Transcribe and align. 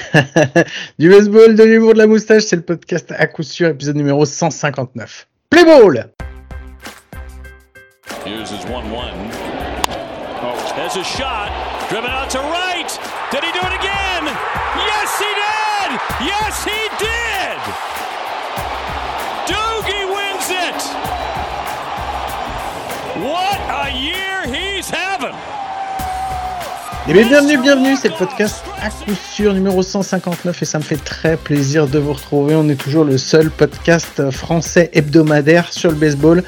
du 0.98 1.08
baseball, 1.08 1.54
de 1.54 1.64
l'humour, 1.64 1.94
de 1.94 1.98
la 1.98 2.06
moustache, 2.06 2.44
c'est 2.44 2.56
le 2.56 2.62
podcast 2.62 3.12
à 3.16 3.26
coup 3.26 3.42
sûr, 3.42 3.68
épisode 3.68 3.96
numéro 3.96 4.24
159. 4.24 5.26
Play 5.50 5.64
ball! 5.64 6.10
Here's 8.24 8.50
his 8.50 8.64
1 8.64 8.90
1. 8.90 9.52
Oh, 10.44 10.72
there's 10.76 10.96
a 10.96 11.04
shot. 11.04 11.50
Driven 11.88 12.10
out 12.10 12.30
to 12.30 12.38
right. 12.38 12.88
Did 13.30 13.44
he 13.44 13.52
do 13.52 13.60
it 13.60 13.74
again? 13.78 14.24
Yes, 14.76 15.18
he 15.18 15.30
did! 15.34 16.00
Yes, 16.26 16.64
he 16.64 16.71
Et 27.12 27.14
bien, 27.14 27.28
bienvenue, 27.28 27.58
bienvenue, 27.58 27.94
c'est 27.94 28.08
le 28.08 28.14
podcast 28.14 28.64
à 28.80 28.88
coup 28.88 29.12
sûr 29.14 29.52
numéro 29.52 29.82
159 29.82 30.62
et 30.62 30.64
ça 30.64 30.78
me 30.78 30.82
fait 30.82 30.96
très 30.96 31.36
plaisir 31.36 31.86
de 31.86 31.98
vous 31.98 32.14
retrouver. 32.14 32.54
On 32.54 32.66
est 32.70 32.74
toujours 32.74 33.04
le 33.04 33.18
seul 33.18 33.50
podcast 33.50 34.30
français 34.30 34.88
hebdomadaire 34.94 35.70
sur 35.70 35.90
le 35.90 35.96
baseball. 35.96 36.42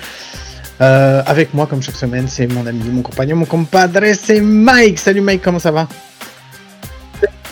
Euh, 0.81 1.23
avec 1.27 1.53
moi, 1.53 1.67
comme 1.67 1.83
chaque 1.83 1.97
semaine, 1.97 2.29
c'est 2.29 2.47
mon 2.47 2.67
ami, 2.67 2.81
mon 2.89 3.03
compagnon, 3.03 3.37
mon 3.37 3.45
compadre, 3.45 4.01
c'est 4.19 4.41
Mike. 4.41 4.99
Salut 4.99 5.21
Mike, 5.21 5.43
comment 5.43 5.59
ça 5.59 5.71
va? 5.71 5.87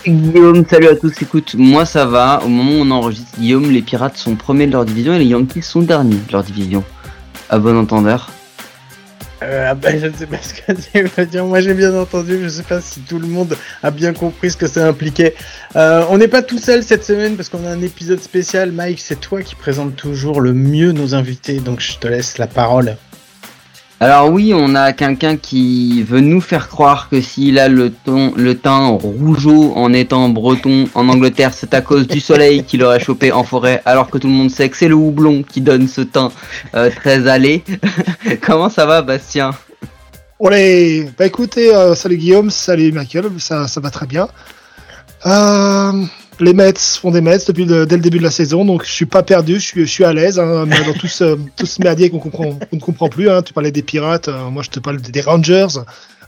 Guillaume, 0.06 0.64
salut 0.66 0.88
à 0.88 0.96
tous. 0.96 1.12
Écoute, 1.20 1.54
moi 1.58 1.84
ça 1.84 2.06
va. 2.06 2.40
Au 2.42 2.48
moment 2.48 2.80
où 2.80 2.82
on 2.82 2.90
enregistre, 2.92 3.38
Guillaume, 3.38 3.70
les 3.70 3.82
Pirates 3.82 4.16
sont 4.16 4.36
premiers 4.36 4.66
de 4.66 4.72
leur 4.72 4.86
division 4.86 5.12
et 5.12 5.18
les 5.18 5.26
Yankees 5.26 5.60
sont 5.60 5.82
derniers 5.82 6.16
de 6.16 6.32
leur 6.32 6.44
division. 6.44 6.82
À 7.50 7.58
bon 7.58 7.76
entendeur. 7.76 8.30
Euh, 9.42 9.68
ah 9.70 9.74
bah, 9.74 9.96
je 9.98 10.06
ne 10.06 10.12
sais 10.12 10.26
pas 10.26 10.38
ce 10.40 10.54
que 10.54 10.72
tu 10.92 11.02
veux 11.02 11.26
dire. 11.26 11.44
Moi, 11.44 11.60
j'ai 11.60 11.74
bien 11.74 11.94
entendu. 11.94 12.38
Je 12.38 12.44
ne 12.44 12.48
sais 12.48 12.62
pas 12.62 12.80
si 12.80 13.00
tout 13.00 13.18
le 13.18 13.26
monde 13.26 13.56
a 13.82 13.90
bien 13.90 14.12
compris 14.12 14.50
ce 14.50 14.56
que 14.56 14.66
ça 14.66 14.86
impliquait. 14.86 15.34
Euh, 15.76 16.04
on 16.10 16.18
n'est 16.18 16.28
pas 16.28 16.42
tout 16.42 16.58
seul 16.58 16.82
cette 16.82 17.04
semaine 17.04 17.36
parce 17.36 17.48
qu'on 17.48 17.64
a 17.66 17.70
un 17.70 17.82
épisode 17.82 18.20
spécial. 18.20 18.72
Mike, 18.72 19.00
c'est 19.00 19.20
toi 19.20 19.42
qui 19.42 19.54
présente 19.54 19.96
toujours 19.96 20.40
le 20.40 20.52
mieux 20.52 20.92
nos 20.92 21.14
invités, 21.14 21.60
donc 21.60 21.80
je 21.80 21.98
te 21.98 22.06
laisse 22.06 22.38
la 22.38 22.46
parole. 22.46 22.96
Alors 24.02 24.32
oui, 24.32 24.52
on 24.52 24.74
a 24.74 24.92
quelqu'un 24.92 25.36
qui 25.36 26.02
veut 26.02 26.18
nous 26.18 26.40
faire 26.40 26.68
croire 26.68 27.08
que 27.08 27.20
s'il 27.20 27.56
a 27.60 27.68
le, 27.68 27.92
teint 27.92 28.86
rougeau 28.88 29.74
en 29.76 29.92
étant 29.92 30.28
breton 30.28 30.88
en 30.96 31.08
Angleterre, 31.08 31.54
c'est 31.54 31.72
à 31.72 31.82
cause 31.82 32.08
du 32.08 32.18
soleil 32.18 32.64
qu'il 32.64 32.82
aurait 32.82 32.98
chopé 32.98 33.30
en 33.30 33.44
forêt, 33.44 33.80
alors 33.84 34.10
que 34.10 34.18
tout 34.18 34.26
le 34.26 34.32
monde 34.32 34.50
sait 34.50 34.68
que 34.68 34.76
c'est 34.76 34.88
le 34.88 34.96
houblon 34.96 35.44
qui 35.44 35.60
donne 35.60 35.86
ce 35.86 36.00
teint 36.00 36.32
euh, 36.74 36.90
très 36.90 37.28
allé. 37.28 37.62
Comment 38.40 38.68
ça 38.68 38.86
va, 38.86 39.02
Bastien? 39.02 39.52
Olé 40.40 41.08
Bah 41.16 41.26
écoutez, 41.26 41.72
euh, 41.72 41.94
salut 41.94 42.16
Guillaume, 42.16 42.50
salut 42.50 42.90
Michael, 42.90 43.26
ça, 43.38 43.68
ça 43.68 43.80
va 43.80 43.90
très 43.90 44.06
bien. 44.06 44.26
Euh, 45.26 45.92
les 46.40 46.54
Mets 46.54 46.74
font 46.78 47.10
des 47.10 47.20
Mets 47.20 47.38
depuis 47.46 47.66
dès 47.66 47.84
le 47.84 48.02
début 48.02 48.18
de 48.18 48.22
la 48.22 48.30
saison, 48.30 48.64
donc 48.64 48.84
je 48.84 48.90
suis 48.90 49.06
pas 49.06 49.22
perdu, 49.22 49.54
je 49.54 49.66
suis, 49.66 49.80
je 49.82 49.90
suis 49.90 50.04
à 50.04 50.12
l'aise 50.12 50.38
hein, 50.38 50.66
dans 50.66 50.92
tout 50.98 51.06
ce, 51.06 51.38
tout 51.56 51.66
ce 51.66 51.82
merdier 51.82 52.10
qu'on 52.10 52.18
comprend, 52.18 52.58
ne 52.72 52.78
comprend 52.78 53.08
plus. 53.08 53.30
Hein. 53.30 53.42
Tu 53.42 53.52
parlais 53.52 53.72
des 53.72 53.82
Pirates, 53.82 54.28
euh, 54.28 54.50
moi 54.50 54.62
je 54.62 54.70
te 54.70 54.80
parle 54.80 55.00
des 55.00 55.20
Rangers 55.20 55.68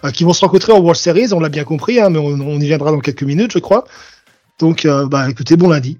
euh, 0.04 0.10
qui 0.10 0.24
vont 0.24 0.32
se 0.32 0.40
rencontrer 0.44 0.72
en 0.72 0.80
World 0.80 0.98
Series, 0.98 1.32
on 1.32 1.40
l'a 1.40 1.48
bien 1.48 1.64
compris, 1.64 2.00
hein, 2.00 2.10
mais 2.10 2.18
on, 2.18 2.60
y 2.60 2.66
viendra 2.66 2.90
dans 2.90 3.00
quelques 3.00 3.22
minutes, 3.22 3.52
je 3.52 3.58
crois. 3.58 3.84
Donc, 4.60 4.84
euh, 4.84 5.06
bah 5.06 5.28
écoutez, 5.28 5.56
bon 5.56 5.68
lundi. 5.68 5.98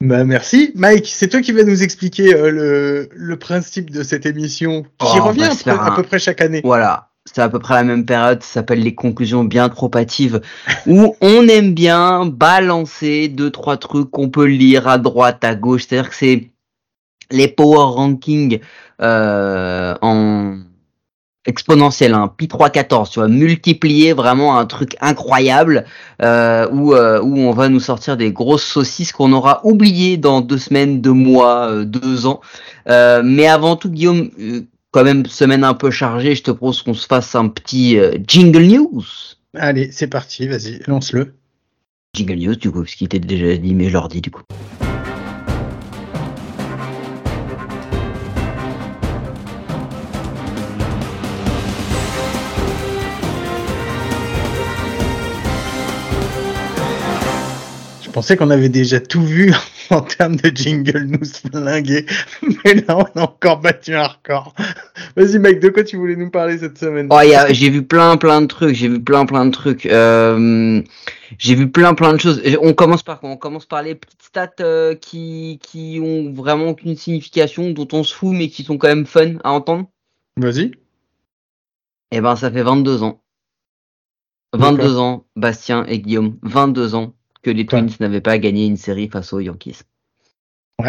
Bah 0.00 0.24
merci. 0.24 0.72
Mike, 0.74 1.06
c'est 1.06 1.28
toi 1.28 1.40
qui 1.40 1.52
vas 1.52 1.62
nous 1.62 1.82
expliquer 1.82 2.32
le, 2.32 3.08
le, 3.12 3.36
principe 3.36 3.90
de 3.90 4.02
cette 4.02 4.26
émission 4.26 4.82
qui 4.82 5.18
oh, 5.18 5.22
revient 5.22 5.50
à 5.66 5.92
peu 5.94 6.02
près 6.02 6.18
chaque 6.18 6.40
année. 6.40 6.60
Voilà 6.64 7.11
c'est 7.24 7.40
à 7.40 7.48
peu 7.48 7.58
près 7.58 7.74
la 7.74 7.84
même 7.84 8.04
période, 8.04 8.42
ça 8.42 8.54
s'appelle 8.54 8.82
les 8.82 8.94
conclusions 8.94 9.44
bien 9.44 9.68
trop 9.68 9.90
hâtives, 9.94 10.40
où 10.86 11.14
on 11.20 11.48
aime 11.48 11.74
bien 11.74 12.26
balancer 12.26 13.28
deux, 13.28 13.50
trois 13.50 13.76
trucs 13.76 14.10
qu'on 14.10 14.28
peut 14.28 14.46
lire 14.46 14.88
à 14.88 14.98
droite, 14.98 15.44
à 15.44 15.54
gauche. 15.54 15.86
C'est-à-dire 15.86 16.10
que 16.10 16.16
c'est 16.16 16.50
les 17.30 17.48
power 17.48 17.94
rankings 17.94 18.60
euh, 19.00 19.94
en 20.02 20.58
exponentiel, 21.44 22.14
hein, 22.14 22.32
pi 22.36 22.46
314, 22.46 23.10
tu 23.10 23.18
vois, 23.18 23.28
multiplier 23.28 24.12
vraiment 24.12 24.58
un 24.58 24.66
truc 24.66 24.96
incroyable 25.00 25.84
euh, 26.22 26.68
où, 26.70 26.94
euh, 26.94 27.20
où 27.20 27.36
on 27.38 27.52
va 27.52 27.68
nous 27.68 27.80
sortir 27.80 28.16
des 28.16 28.30
grosses 28.30 28.64
saucisses 28.64 29.12
qu'on 29.12 29.32
aura 29.32 29.60
oubliées 29.64 30.16
dans 30.16 30.40
deux 30.40 30.58
semaines, 30.58 31.00
deux 31.00 31.12
mois, 31.12 31.68
euh, 31.68 31.84
deux 31.84 32.26
ans. 32.26 32.40
Euh, 32.88 33.22
mais 33.24 33.48
avant 33.48 33.74
tout, 33.74 33.90
Guillaume, 33.90 34.30
quand 34.92 35.04
même 35.04 35.24
semaine 35.24 35.64
un 35.64 35.74
peu 35.74 35.90
chargée, 35.90 36.34
je 36.34 36.42
te 36.42 36.50
propose 36.50 36.82
qu'on 36.82 36.94
se 36.94 37.06
fasse 37.06 37.34
un 37.34 37.48
petit 37.48 37.98
euh, 37.98 38.12
jingle 38.26 38.62
news. 38.62 39.02
Allez, 39.54 39.90
c'est 39.90 40.06
parti, 40.06 40.46
vas-y, 40.46 40.80
lance-le. 40.86 41.34
Jingle 42.14 42.34
news 42.34 42.56
du 42.56 42.70
coup, 42.70 42.84
ce 42.84 42.94
qui 42.94 43.06
était 43.06 43.18
déjà 43.18 43.56
dit, 43.56 43.74
mais 43.74 43.88
je 43.88 43.94
leur 43.94 44.08
dis 44.08 44.20
du 44.20 44.30
coup. 44.30 44.42
Je 58.02 58.10
pensais 58.10 58.36
qu'on 58.36 58.50
avait 58.50 58.68
déjà 58.68 59.00
tout 59.00 59.24
vu 59.24 59.54
en 59.92 60.00
termes 60.02 60.36
de 60.36 60.48
jingle 60.54 61.04
nous 61.04 61.24
flinguer. 61.24 62.06
Mais 62.64 62.74
là, 62.74 62.98
on 62.98 63.20
a 63.20 63.22
encore 63.22 63.60
battu 63.60 63.94
un 63.94 64.06
record. 64.06 64.54
Vas-y, 65.16 65.38
mec, 65.38 65.60
de 65.60 65.68
quoi 65.68 65.84
tu 65.84 65.96
voulais 65.96 66.16
nous 66.16 66.30
parler 66.30 66.58
cette 66.58 66.78
semaine? 66.78 67.08
Oh, 67.10 67.18
J'ai 67.50 67.70
vu 67.70 67.82
plein, 67.84 68.16
plein 68.16 68.40
de 68.42 68.46
trucs. 68.46 68.74
J'ai 68.74 68.88
vu 68.88 69.02
plein, 69.02 69.26
plein 69.26 69.46
de 69.46 69.50
trucs. 69.50 69.86
Euh, 69.86 70.82
j'ai 71.38 71.54
vu 71.54 71.70
plein, 71.70 71.94
plein 71.94 72.12
de 72.12 72.20
choses. 72.20 72.42
On 72.60 72.72
commence 72.72 73.02
par 73.02 73.20
quoi? 73.20 73.30
On 73.30 73.36
commence 73.36 73.66
par 73.66 73.82
les 73.82 73.94
petites 73.94 74.22
stats 74.22 74.50
euh, 74.60 74.94
qui, 74.94 75.58
qui 75.62 76.00
ont 76.02 76.32
vraiment 76.32 76.68
aucune 76.68 76.96
signification, 76.96 77.70
dont 77.70 77.88
on 77.92 78.02
se 78.02 78.14
fout, 78.14 78.34
mais 78.34 78.48
qui 78.48 78.64
sont 78.64 78.78
quand 78.78 78.88
même 78.88 79.06
fun 79.06 79.36
à 79.44 79.52
entendre. 79.52 79.86
Vas-y. 80.36 80.72
Eh 82.10 82.20
ben, 82.20 82.36
ça 82.36 82.50
fait 82.50 82.62
22 82.62 83.02
ans. 83.02 83.22
22 84.54 84.98
ans, 84.98 85.24
Bastien 85.34 85.84
et 85.86 85.98
Guillaume. 85.98 86.36
22 86.42 86.94
ans 86.94 87.14
que 87.42 87.50
les 87.50 87.66
Twins 87.66 87.90
n'avaient 88.00 88.20
pas 88.20 88.38
gagné 88.38 88.66
une 88.66 88.76
série 88.76 89.08
face 89.08 89.32
aux 89.32 89.40
Yankees. 89.40 89.78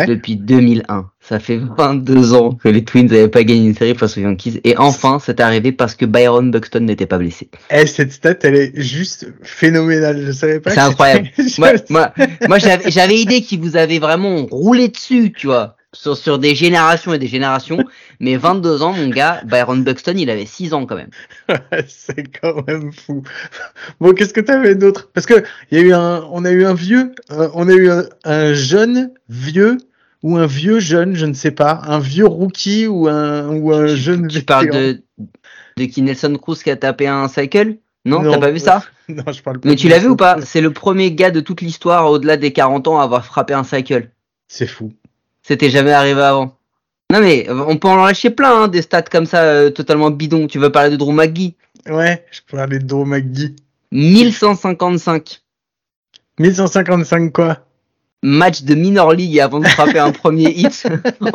Depuis 0.07 0.37
2001. 0.37 1.11
Ça 1.19 1.39
fait 1.39 1.57
22 1.77 2.33
ans 2.33 2.53
que 2.53 2.67
les 2.67 2.83
Twins 2.83 3.05
n'avaient 3.05 3.27
pas 3.27 3.43
gagné 3.43 3.67
une 3.67 3.75
série 3.75 3.93
face 3.93 4.17
aux 4.17 4.21
Yankees. 4.21 4.59
Et 4.63 4.75
enfin, 4.77 5.19
c'est 5.23 5.39
arrivé 5.39 5.71
parce 5.71 5.93
que 5.93 6.05
Byron 6.05 6.49
Buxton 6.49 6.79
n'était 6.79 7.05
pas 7.05 7.19
blessé. 7.19 7.49
Eh, 7.69 7.85
cette 7.85 8.11
stat, 8.11 8.35
elle 8.41 8.55
est 8.55 8.71
juste 8.75 9.27
phénoménale. 9.43 10.25
Je 10.25 10.31
savais 10.31 10.59
pas. 10.59 10.71
C'est 10.71 10.79
incroyable. 10.79 11.29
moi, 11.59 11.73
moi, 11.89 12.13
moi 12.47 12.57
j'avais 12.57 13.19
idée 13.19 13.41
qu'il 13.41 13.59
vous 13.59 13.77
avait 13.77 13.99
vraiment 13.99 14.47
roulé 14.47 14.87
dessus, 14.87 15.31
tu 15.31 15.47
vois 15.47 15.75
sur, 15.93 16.17
sur 16.17 16.39
des 16.39 16.55
générations 16.55 17.13
et 17.13 17.19
des 17.19 17.27
générations. 17.27 17.77
mais 18.19 18.35
22 18.35 18.81
ans, 18.81 18.93
mon 18.93 19.07
gars, 19.09 19.41
Byron 19.45 19.83
Buxton, 19.83 20.15
il 20.17 20.29
avait 20.29 20.45
6 20.45 20.73
ans 20.73 20.85
quand 20.85 20.95
même. 20.95 21.11
c'est 21.87 22.39
quand 22.41 22.67
même 22.67 22.91
fou. 22.91 23.23
Bon, 23.99 24.13
qu'est-ce 24.13 24.33
que 24.33 24.41
tu 24.41 24.51
avais 24.51 24.75
d'autre? 24.75 25.09
Parce 25.13 25.25
que 25.25 25.43
y 25.71 25.77
a 25.77 25.81
eu 25.81 25.93
un, 25.93 26.27
on 26.31 26.45
a 26.45 26.51
eu 26.51 26.65
un 26.65 26.73
vieux, 26.73 27.13
euh, 27.31 27.49
on 27.53 27.69
a 27.69 27.73
eu 27.73 27.89
un, 28.25 28.53
jeune 28.53 29.11
vieux 29.29 29.77
ou 30.23 30.37
un 30.37 30.45
vieux 30.45 30.79
jeune, 30.79 31.15
je 31.15 31.25
ne 31.25 31.33
sais 31.33 31.51
pas, 31.51 31.81
un 31.85 31.99
vieux 31.99 32.25
rookie 32.25 32.87
ou 32.87 33.07
un 33.07 33.49
ou 33.49 33.73
un 33.73 33.87
jeune. 33.87 34.27
Tu 34.27 34.41
parles 34.41 34.69
de 34.69 35.03
de 35.77 35.85
qui 35.85 36.01
Nelson 36.01 36.37
Cruz 36.39 36.57
qui 36.63 36.69
a 36.69 36.75
tapé 36.75 37.07
un 37.07 37.27
cycle? 37.27 37.77
Non, 38.05 38.21
t'as 38.29 38.37
pas 38.37 38.51
vu 38.51 38.59
ça? 38.59 38.83
Non, 39.09 39.33
je 39.33 39.43
parle 39.43 39.59
pas. 39.59 39.67
Mais 39.67 39.75
tu 39.75 39.89
l'as 39.89 39.99
vu 39.99 40.07
ou 40.07 40.15
pas? 40.15 40.39
C'est 40.45 40.61
le 40.61 40.71
premier 40.71 41.11
gars 41.11 41.29
de 41.29 41.41
toute 41.41 41.59
l'histoire 41.59 42.09
au-delà 42.09 42.37
des 42.37 42.53
40 42.53 42.87
ans 42.87 43.01
à 43.01 43.03
avoir 43.03 43.25
frappé 43.25 43.53
un 43.53 43.65
cycle. 43.65 44.11
C'est 44.47 44.65
fou. 44.65 44.93
C'était 45.43 45.69
jamais 45.69 45.91
arrivé 45.91 46.21
avant. 46.21 46.57
Non 47.11 47.19
mais 47.19 47.47
on 47.49 47.77
peut 47.77 47.89
en 47.89 47.97
lâcher 47.97 48.31
plein 48.31 48.63
hein, 48.63 48.67
des 48.69 48.81
stats 48.81 49.03
comme 49.03 49.25
ça 49.25 49.43
euh, 49.43 49.69
totalement 49.69 50.09
bidons. 50.09 50.47
Tu 50.47 50.57
veux 50.57 50.71
parler 50.71 50.89
de 50.89 50.95
Drew 50.95 51.11
McGee 51.11 51.55
Ouais, 51.87 52.25
je 52.31 52.39
peux 52.47 52.57
parler 52.57 52.79
de 52.79 52.85
Drew 52.87 53.05
McGee. 53.05 53.55
1155. 53.91 55.41
1155 56.39 57.31
quoi? 57.31 57.59
Match 58.23 58.63
de 58.63 58.73
minor 58.73 59.11
league 59.11 59.39
avant 59.39 59.59
de 59.59 59.67
frapper 59.67 59.99
un 59.99 60.11
premier 60.11 60.49
hit 60.49 60.87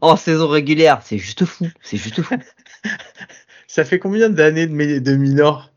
en, 0.00 0.16
saison 0.16 0.48
régulière. 0.48 1.00
C'est 1.04 1.18
juste 1.18 1.44
fou. 1.44 1.66
C'est 1.82 1.96
juste 1.96 2.22
fou. 2.22 2.36
Ça 3.66 3.84
fait 3.84 3.98
combien 3.98 4.30
d'années 4.30 4.68
de, 4.68 4.98
de 5.00 5.16
minor? 5.16 5.72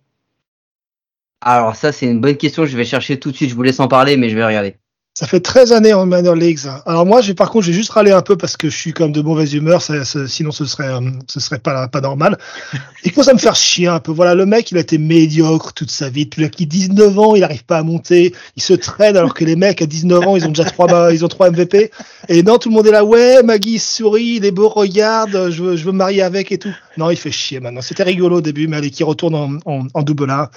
Alors 1.41 1.75
ça 1.75 1.91
c'est 1.91 2.05
une 2.05 2.21
bonne 2.21 2.37
question. 2.37 2.65
Je 2.65 2.77
vais 2.77 2.85
chercher 2.85 3.19
tout 3.19 3.31
de 3.31 3.35
suite. 3.35 3.49
Je 3.49 3.55
vous 3.55 3.63
laisse 3.63 3.79
en 3.79 3.87
parler, 3.87 4.17
mais 4.17 4.29
je 4.29 4.35
vais 4.35 4.45
regarder. 4.45 4.77
Ça 5.19 5.27
fait 5.27 5.41
13 5.41 5.73
années 5.73 5.93
en 5.93 6.05
Minor 6.05 6.33
Leagues. 6.33 6.59
Alors 6.85 7.05
moi, 7.05 7.19
j'ai 7.19 7.33
par 7.33 7.49
contre, 7.49 7.65
j'ai 7.65 7.73
juste 7.73 7.91
râlé 7.91 8.11
un 8.11 8.21
peu 8.21 8.37
parce 8.37 8.55
que 8.55 8.69
je 8.69 8.77
suis 8.77 8.93
comme 8.93 9.11
de 9.11 9.19
mauvaise 9.19 9.53
humeur. 9.53 9.81
Ça, 9.81 10.05
sinon, 10.05 10.51
ce 10.51 10.63
serait, 10.63 10.87
euh, 10.87 11.01
ce 11.27 11.41
serait 11.41 11.59
pas, 11.59 11.89
pas 11.89 11.99
normal. 11.99 12.37
Il 13.03 13.11
faut 13.11 13.23
ça 13.23 13.33
me 13.33 13.37
faire 13.37 13.57
chier 13.57 13.87
un 13.87 13.99
peu. 13.99 14.13
Voilà, 14.13 14.33
le 14.33 14.45
mec, 14.45 14.71
il 14.71 14.77
a 14.77 14.79
été 14.79 14.97
médiocre 14.97 15.73
toute 15.73 15.91
sa 15.91 16.09
vie. 16.09 16.25
Depuis 16.25 16.49
qu'il 16.49 16.69
19 16.69 17.19
ans, 17.19 17.35
il 17.35 17.41
n'arrive 17.41 17.65
pas 17.65 17.79
à 17.79 17.83
monter. 17.83 18.33
Il 18.55 18.63
se 18.63 18.73
traîne 18.73 19.17
alors 19.17 19.33
que 19.33 19.43
les 19.43 19.57
mecs 19.57 19.81
à 19.81 19.85
19 19.85 20.25
ans, 20.25 20.37
ils 20.37 20.45
ont 20.45 20.51
déjà 20.51 20.63
trois, 20.63 21.13
ils 21.13 21.25
ont 21.25 21.27
trois 21.27 21.51
MVP. 21.51 21.91
Et 22.29 22.41
non, 22.41 22.57
tout 22.57 22.69
le 22.69 22.75
monde 22.75 22.87
est 22.87 22.91
là. 22.91 23.03
Ouais, 23.03 23.43
Maggie 23.43 23.77
sourit, 23.77 24.35
il 24.37 24.45
est 24.45 24.51
beau, 24.51 24.69
regarde, 24.69 25.49
je 25.51 25.63
veux, 25.63 25.75
je 25.75 25.83
veux 25.83 25.91
me 25.91 25.97
marier 25.97 26.21
avec 26.21 26.53
et 26.53 26.59
tout. 26.59 26.73
Non, 26.95 27.09
il 27.09 27.17
fait 27.17 27.31
chier 27.31 27.59
maintenant. 27.59 27.81
C'était 27.81 28.03
rigolo 28.03 28.37
au 28.37 28.41
début, 28.41 28.69
mais 28.69 28.77
allez, 28.77 28.89
qui 28.89 29.03
retourne 29.03 29.35
en, 29.35 29.49
en, 29.65 29.85
en 29.93 30.01
double 30.01 30.31
A. 30.31 30.49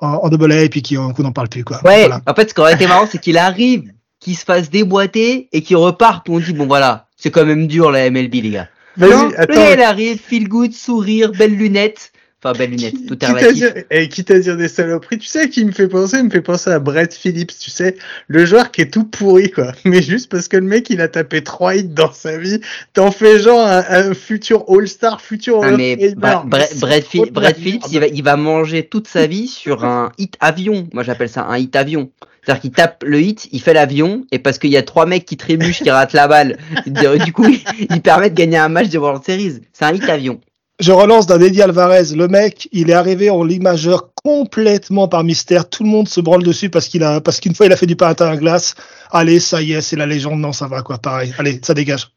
en, 0.00 0.26
double 0.30 0.52
A 0.52 0.62
et 0.62 0.70
puis 0.70 0.82
qu'on 0.82 1.22
n'en 1.22 1.32
parle 1.32 1.50
plus. 1.50 1.64
Quoi. 1.64 1.82
Ouais, 1.84 2.08
en 2.10 2.34
fait, 2.34 2.48
ce 2.48 2.54
qui 2.54 2.60
aurait 2.62 2.72
été 2.72 2.86
marrant, 2.86 3.06
c'est 3.10 3.20
qu'il 3.20 3.36
arrive, 3.36 3.92
qu'il 4.26 4.36
se 4.36 4.44
fasse 4.44 4.70
déboîter 4.70 5.48
et 5.52 5.62
qu'il 5.62 5.76
reparte. 5.76 6.28
On 6.28 6.40
dit, 6.40 6.52
bon 6.52 6.66
voilà, 6.66 7.06
c'est 7.16 7.30
quand 7.30 7.46
même 7.46 7.68
dur 7.68 7.92
la 7.92 8.10
MLB, 8.10 8.34
les 8.34 8.50
gars. 8.50 8.68
Non, 8.96 9.30
attends. 9.36 9.52
Le 9.52 9.54
gars, 9.54 9.72
il 9.74 9.80
arrive, 9.80 10.18
feel 10.18 10.48
good, 10.48 10.72
sourire, 10.72 11.30
belle 11.30 11.56
lunette. 11.56 12.10
Enfin, 12.42 12.58
belle 12.58 12.70
lunette, 12.70 13.06
tout 13.06 13.24
est 13.24 13.28
relatif. 13.28 13.84
Et 13.88 14.08
quitte 14.08 14.32
à 14.32 14.40
dire 14.40 14.56
des 14.56 14.66
saloperies, 14.66 15.18
tu 15.18 15.28
sais 15.28 15.48
qui 15.48 15.64
me 15.64 15.70
fait 15.70 15.86
penser 15.86 16.16
Il 16.18 16.24
me 16.24 16.30
fait 16.30 16.40
penser 16.40 16.70
à 16.70 16.80
Brett 16.80 17.14
Phillips, 17.14 17.56
tu 17.56 17.70
sais, 17.70 17.94
le 18.26 18.44
joueur 18.44 18.72
qui 18.72 18.80
est 18.80 18.92
tout 18.92 19.04
pourri, 19.04 19.52
quoi. 19.52 19.70
Mais 19.84 20.02
juste 20.02 20.28
parce 20.28 20.48
que 20.48 20.56
le 20.56 20.66
mec, 20.66 20.90
il 20.90 21.00
a 21.00 21.06
tapé 21.06 21.44
trois 21.44 21.76
hits 21.76 21.84
dans 21.84 22.12
sa 22.12 22.36
vie, 22.36 22.60
t'en 22.94 23.12
fais 23.12 23.38
genre 23.38 23.64
un, 23.64 24.12
futur 24.12 24.64
All-Star, 24.68 25.20
futur 25.20 25.60
ah, 25.62 25.70
mais 25.70 26.14
Brett, 26.16 27.06
Phillips, 27.06 27.84
il 27.92 28.00
va, 28.00 28.08
il 28.08 28.24
va 28.24 28.36
manger 28.36 28.82
toute 28.82 29.06
sa 29.06 29.28
vie 29.28 29.46
sur 29.46 29.84
un 29.84 30.10
hit 30.18 30.36
avion. 30.40 30.88
Moi, 30.92 31.04
j'appelle 31.04 31.28
ça 31.28 31.44
un 31.44 31.56
hit 31.58 31.76
avion. 31.76 32.10
C'est-à-dire 32.46 32.60
qu'il 32.60 32.70
tape 32.70 33.02
le 33.04 33.20
hit, 33.20 33.48
il 33.50 33.60
fait 33.60 33.74
l'avion, 33.74 34.24
et 34.30 34.38
parce 34.38 34.58
qu'il 34.58 34.70
y 34.70 34.76
a 34.76 34.82
trois 34.84 35.04
mecs 35.04 35.24
qui 35.24 35.36
trébuchent, 35.36 35.82
qui 35.82 35.90
ratent 35.90 36.12
la 36.12 36.28
balle, 36.28 36.56
du 36.86 37.32
coup, 37.32 37.46
il 37.90 38.02
permet 38.02 38.30
de 38.30 38.36
gagner 38.36 38.58
un 38.58 38.68
match 38.68 38.88
de 38.88 38.98
World 38.98 39.24
Series. 39.24 39.62
C'est 39.72 39.84
un 39.84 39.92
hit 39.92 40.08
avion. 40.08 40.40
Je 40.78 40.92
relance 40.92 41.26
d'un 41.26 41.40
Eddie 41.40 41.62
Alvarez. 41.62 42.14
Le 42.14 42.28
mec, 42.28 42.68
il 42.70 42.90
est 42.90 42.92
arrivé 42.92 43.30
en 43.30 43.42
Ligue 43.42 43.62
majeure 43.62 44.10
complètement 44.14 45.08
par 45.08 45.24
mystère. 45.24 45.68
Tout 45.68 45.82
le 45.82 45.88
monde 45.88 46.06
se 46.06 46.20
branle 46.20 46.44
dessus 46.44 46.68
parce 46.68 46.86
qu'il 46.86 47.02
a, 47.02 47.20
parce 47.20 47.40
qu'une 47.40 47.54
fois 47.54 47.66
il 47.66 47.72
a 47.72 47.76
fait 47.76 47.86
du 47.86 47.96
patin 47.96 48.28
à 48.28 48.36
glace. 48.36 48.74
Allez, 49.10 49.40
ça 49.40 49.62
y 49.62 49.72
est, 49.72 49.80
c'est 49.80 49.96
la 49.96 50.06
légende. 50.06 50.38
Non, 50.38 50.52
ça 50.52 50.68
va 50.68 50.82
quoi, 50.82 50.98
pareil. 50.98 51.32
Allez, 51.38 51.60
ça 51.64 51.72
dégage. 51.72 52.12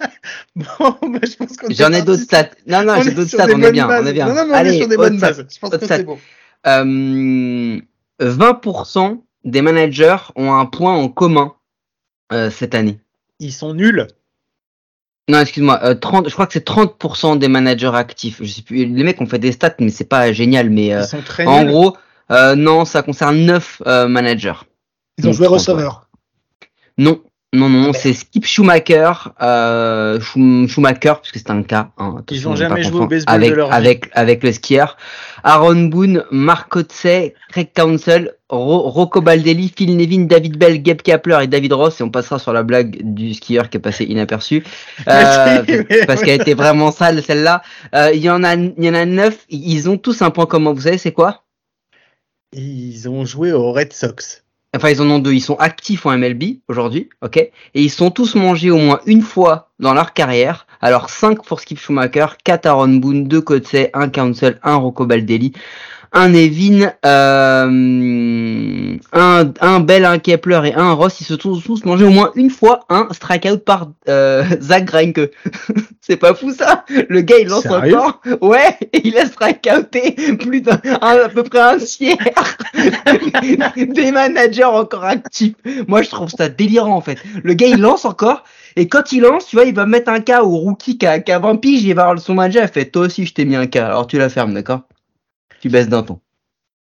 bon, 0.56 0.64
bah, 0.78 1.20
je 1.22 1.36
pense 1.36 1.56
qu'on 1.56 1.70
J'en 1.70 1.90
ai 1.92 2.02
d'autres 2.02 2.22
stats. 2.22 2.50
Non, 2.66 2.84
non, 2.84 3.02
j'ai 3.02 3.12
d'autres 3.12 3.30
stats. 3.30 3.46
On 3.52 3.62
est 3.62 3.72
bien, 3.72 3.88
on 3.88 4.06
est 4.06 4.12
bien. 4.12 4.28
Non, 4.28 4.34
non, 4.34 4.46
mais 4.46 4.54
Allez, 4.54 4.74
est 4.74 4.78
sur 4.78 4.88
des 4.88 4.96
bonnes 4.96 5.18
bases. 5.18 5.46
Je 5.50 5.58
pense 5.58 5.70
que 5.70 5.86
c'est 5.86 6.04
bon. 6.04 6.18
Euh, 6.66 7.80
20% 8.20 9.20
des 9.44 9.62
managers 9.62 10.16
ont 10.36 10.52
un 10.52 10.66
point 10.66 10.94
en 10.94 11.08
commun 11.08 11.54
euh, 12.32 12.50
cette 12.50 12.74
année. 12.74 12.98
Ils 13.38 13.52
sont 13.52 13.74
nuls. 13.74 14.06
Non, 15.28 15.40
excuse-moi, 15.40 15.80
euh, 15.84 15.94
30, 15.94 16.28
je 16.28 16.32
crois 16.32 16.46
que 16.46 16.52
c'est 16.52 16.66
30% 16.66 17.38
des 17.38 17.48
managers 17.48 17.92
actifs. 17.94 18.38
Je 18.40 18.50
sais 18.50 18.62
plus, 18.62 18.84
les 18.84 19.04
mecs 19.04 19.20
ont 19.20 19.26
fait 19.26 19.38
des 19.38 19.52
stats, 19.52 19.74
mais 19.78 19.90
c'est 19.90 20.04
pas 20.04 20.32
génial. 20.32 20.68
Mais 20.70 20.92
euh, 20.92 21.04
en 21.46 21.64
gros, 21.64 21.96
euh, 22.30 22.56
non, 22.56 22.84
ça 22.84 23.02
concerne 23.02 23.44
9 23.44 23.82
euh, 23.86 24.08
managers. 24.08 24.60
Ils 25.18 25.28
ont 25.28 25.32
joué 25.32 25.46
receveur. 25.46 26.08
Non, 26.98 27.22
non, 27.54 27.68
non, 27.68 27.90
ah, 27.90 27.92
c'est 27.92 28.14
Skip 28.14 28.46
Schumacher, 28.46 29.12
euh, 29.42 30.18
Schumacher, 30.20 31.14
puisque 31.20 31.36
c'est 31.36 31.50
un 31.50 31.62
cas. 31.62 31.90
Hein, 31.98 32.24
Ils 32.30 32.44
n'ont 32.44 32.56
jamais 32.56 32.82
joué 32.82 33.00
au 33.00 33.06
baseball 33.06 33.34
avec, 33.34 33.50
de 33.50 33.54
leur 33.54 33.72
avec, 33.74 34.08
avec 34.14 34.42
le 34.42 34.52
skieur. 34.52 34.96
Aaron 35.44 35.84
Boone, 35.84 36.24
Mark 36.30 36.70
Coetzee, 36.70 37.34
Craig 37.50 37.68
Council, 37.74 38.30
Rocco 38.48 39.20
Baldelli, 39.20 39.70
Phil 39.76 39.98
Nevin, 39.98 40.22
David 40.22 40.56
Bell, 40.56 40.82
Gabe 40.82 41.02
Kapler 41.02 41.40
et 41.42 41.46
David 41.46 41.74
Ross. 41.74 42.00
Et 42.00 42.02
on 42.02 42.08
passera 42.08 42.38
sur 42.38 42.54
la 42.54 42.62
blague 42.62 42.98
du 43.02 43.34
skieur 43.34 43.68
qui 43.68 43.76
est 43.76 43.80
passé 43.80 44.04
inaperçu. 44.04 44.64
Euh, 45.08 45.82
parce 46.06 46.22
qu'elle 46.22 46.40
était 46.40 46.54
vraiment 46.54 46.90
sale, 46.90 47.22
celle-là. 47.22 47.62
Euh, 47.94 48.12
il 48.14 48.20
y 48.20 48.30
en 48.30 48.44
a, 48.44 48.54
il 48.54 48.82
y 48.82 48.88
en 48.88 48.94
a 48.94 49.04
neuf. 49.04 49.44
Ils 49.50 49.90
ont 49.90 49.98
tous 49.98 50.22
un 50.22 50.30
point 50.30 50.46
commun. 50.46 50.72
Vous 50.72 50.82
savez, 50.82 50.96
c'est 50.96 51.12
quoi? 51.12 51.42
Ils 52.52 53.08
ont 53.08 53.24
joué 53.24 53.52
aux 53.52 53.72
Red 53.72 53.92
Sox. 53.92 54.41
Enfin, 54.74 54.90
ils 54.90 55.02
en 55.02 55.10
ont 55.10 55.18
deux. 55.18 55.32
Ils 55.32 55.40
sont 55.40 55.56
actifs 55.56 56.06
en 56.06 56.16
MLB 56.16 56.60
aujourd'hui, 56.68 57.10
ok? 57.20 57.36
Et 57.36 57.52
ils 57.74 57.90
sont 57.90 58.10
tous 58.10 58.34
mangés 58.34 58.70
au 58.70 58.78
moins 58.78 59.00
une 59.06 59.22
fois 59.22 59.70
dans 59.78 59.92
leur 59.92 60.14
carrière. 60.14 60.66
Alors 60.80 61.10
5 61.10 61.44
pour 61.44 61.60
Skip 61.60 61.78
Schumacher, 61.78 62.26
4 62.44 62.66
Aaron 62.66 62.88
Boone, 62.88 63.28
2 63.28 63.40
Coetzee, 63.40 63.90
1 63.92 64.08
Council, 64.08 64.58
1 64.62 64.74
Rocco 64.76 65.06
Baldelli, 65.06 65.52
un 66.12 66.34
Evin, 66.34 66.92
euh, 67.06 68.96
un, 69.12 69.52
un 69.60 69.80
Bell, 69.80 70.04
un 70.04 70.18
Kepler 70.18 70.60
et 70.64 70.74
un 70.74 70.92
Ross, 70.92 71.20
ils 71.20 71.24
se 71.24 71.36
sont 71.36 71.58
tous 71.60 71.84
mangés 71.84 72.04
au 72.04 72.10
moins 72.10 72.32
une 72.34 72.50
fois 72.50 72.84
un 72.88 73.08
strikeout 73.12 73.58
par 73.64 73.90
euh, 74.08 74.44
Zach 74.60 74.84
Greinke. 74.84 75.30
C'est 76.04 76.16
pas 76.16 76.34
fou 76.34 76.52
ça 76.52 76.84
Le 76.88 77.20
gars 77.20 77.38
il 77.38 77.48
lance 77.48 77.64
encore, 77.66 78.20
ouais, 78.42 78.76
et 78.92 79.06
il 79.06 79.16
a 79.16 79.24
strikeouté 79.24 80.12
plus 80.36 80.60
d'un, 80.60 80.80
à 81.00 81.28
peu 81.28 81.44
près 81.44 81.60
un 81.60 81.78
tiers 81.78 82.16
des 83.76 84.12
managers 84.12 84.64
encore 84.64 85.04
actifs. 85.04 85.54
Moi 85.86 86.02
je 86.02 86.10
trouve 86.10 86.28
ça 86.28 86.48
délirant 86.48 86.96
en 86.96 87.00
fait. 87.00 87.18
Le 87.44 87.54
gars 87.54 87.68
il 87.68 87.80
lance 87.80 88.04
encore, 88.04 88.42
et 88.74 88.88
quand 88.88 89.12
il 89.12 89.20
lance, 89.20 89.46
tu 89.46 89.56
vois, 89.56 89.64
il 89.64 89.74
va 89.74 89.86
mettre 89.86 90.10
un 90.10 90.20
cas 90.20 90.42
au 90.42 90.56
rookie 90.56 90.98
qui 90.98 91.06
a, 91.06 91.20
qui 91.20 91.30
a 91.30 91.38
20 91.38 91.56
piges, 91.56 91.84
il 91.84 91.94
va 91.94 92.06
voir 92.06 92.18
son 92.18 92.34
manager, 92.34 92.64
il 92.64 92.68
fait, 92.68 92.86
toi 92.86 93.02
aussi 93.06 93.24
je 93.24 93.32
t'ai 93.32 93.44
mis 93.44 93.54
un 93.54 93.68
cas, 93.68 93.86
alors 93.86 94.08
tu 94.08 94.18
la 94.18 94.28
fermes, 94.28 94.54
d'accord? 94.54 94.80
Tu 95.60 95.68
baisses 95.68 95.88
d'un 95.88 96.02
ton. 96.02 96.18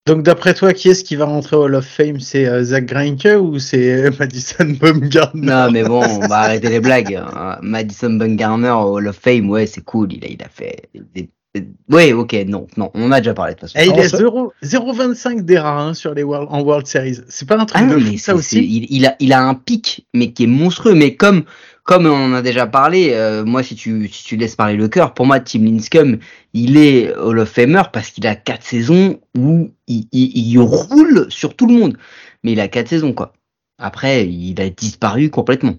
Donc 0.05 0.23
d'après 0.23 0.53
toi, 0.53 0.73
qui 0.73 0.89
est-ce 0.89 1.03
qui 1.03 1.15
va 1.15 1.25
rentrer 1.25 1.55
au 1.55 1.63
Hall 1.63 1.75
of 1.75 1.85
Fame? 1.85 2.19
C'est 2.19 2.45
euh, 2.45 2.61
Zach 2.61 2.85
Greinke 2.85 3.39
ou 3.39 3.57
c'est 3.57 4.05
euh, 4.05 4.11
Madison 4.19 4.65
Bumgarner? 4.65 5.41
Non 5.41 5.71
mais 5.71 5.83
bon, 5.83 6.03
on 6.03 6.27
va 6.27 6.39
arrêter 6.39 6.69
les 6.69 6.81
blagues. 6.81 7.15
Hein. 7.15 7.57
Madison 7.61 8.09
Bumgarner 8.09 8.71
au 8.71 8.97
Hall 8.97 9.07
of 9.07 9.17
Fame, 9.17 9.49
ouais 9.49 9.65
c'est 9.65 9.83
cool, 9.83 10.11
il 10.11 10.25
a, 10.25 10.27
il 10.27 10.43
a 10.43 10.49
fait 10.49 10.89
des... 11.15 11.29
Ouais, 11.87 12.13
ok, 12.13 12.33
non, 12.47 12.65
non, 12.77 12.89
on 12.95 13.03
en 13.03 13.11
a 13.11 13.21
déjà 13.21 13.35
parlé 13.35 13.53
de 13.53 13.59
toute 13.59 13.71
façon. 13.71 13.85
Et 13.85 13.93
il 13.93 13.99
est 13.99 14.15
0,25 14.15 15.41
d'ERA 15.41 15.83
hein, 15.83 15.93
sur 15.93 16.15
les 16.15 16.23
World, 16.23 16.47
en 16.51 16.63
World 16.63 16.87
Series. 16.87 17.19
C'est 17.29 17.47
pas 17.47 17.59
un 17.59 17.65
truc 17.65 17.83
ah, 17.87 17.93
de 17.93 17.99
fou, 17.99 18.17
ça 18.17 18.33
aussi? 18.33 18.57
Il, 18.57 18.87
il, 18.89 19.05
a, 19.05 19.15
il 19.19 19.33
a 19.33 19.39
un 19.39 19.53
pic, 19.53 20.07
mais 20.15 20.31
qui 20.31 20.45
est 20.45 20.47
monstrueux. 20.47 20.95
Mais 20.95 21.13
comme 21.13 21.43
comme 21.83 22.05
on 22.05 22.31
en 22.31 22.33
a 22.33 22.41
déjà 22.41 22.65
parlé, 22.65 23.11
euh, 23.11 23.43
moi 23.43 23.61
si 23.61 23.75
tu 23.75 24.07
si 24.07 24.23
tu 24.23 24.37
laisses 24.37 24.55
parler 24.55 24.75
le 24.75 24.87
cœur, 24.87 25.13
pour 25.13 25.25
moi 25.25 25.39
Tim 25.39 25.65
Lincecum, 25.65 26.17
il 26.53 26.77
est 26.77 27.13
Hall 27.15 27.39
of 27.39 27.49
Famer 27.49 27.83
parce 27.91 28.09
qu'il 28.11 28.25
a 28.25 28.35
quatre 28.35 28.63
saisons 28.63 29.19
où 29.37 29.71
il, 29.87 30.07
il, 30.11 30.51
il, 30.51 30.59
roule 30.59 31.27
sur 31.29 31.55
tout 31.55 31.67
le 31.67 31.73
monde. 31.73 31.97
Mais 32.43 32.53
il 32.53 32.59
a 32.59 32.69
quatre 32.69 32.87
saisons 32.87 33.13
quoi. 33.13 33.33
Après, 33.77 34.25
il 34.27 34.59
a 34.61 34.69
disparu 34.69 35.29
complètement. 35.29 35.75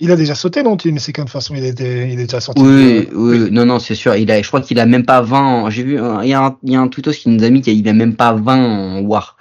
Il 0.00 0.10
a 0.10 0.16
déjà 0.16 0.34
sauté, 0.34 0.64
non, 0.64 0.76
Tim? 0.76 0.98
C'est 0.98 1.12
de 1.16 1.30
façon, 1.30 1.54
il, 1.54 1.64
était, 1.64 2.10
il 2.12 2.18
est 2.18 2.24
déjà 2.24 2.40
sorti. 2.40 2.60
Oui, 2.60 3.08
oui, 3.14 3.48
non, 3.52 3.64
non, 3.64 3.78
c'est 3.78 3.94
sûr. 3.94 4.16
Il 4.16 4.28
a, 4.32 4.42
je 4.42 4.48
crois 4.48 4.60
qu'il 4.60 4.80
a 4.80 4.86
même 4.86 5.06
pas 5.06 5.22
20. 5.22 5.70
J'ai 5.70 5.84
vu, 5.84 6.00
il 6.22 6.28
y 6.28 6.34
a 6.34 6.44
un, 6.44 6.58
il 6.64 6.72
y 6.72 6.76
a 6.76 6.80
un 6.80 6.88
tweetos 6.88 7.12
qui 7.12 7.28
nous 7.28 7.44
a 7.44 7.50
mis 7.50 7.60
qu'il 7.60 7.88
a 7.88 7.92
même 7.92 8.16
pas 8.16 8.32
20 8.32 8.56
en 8.56 9.00
War 9.02 9.36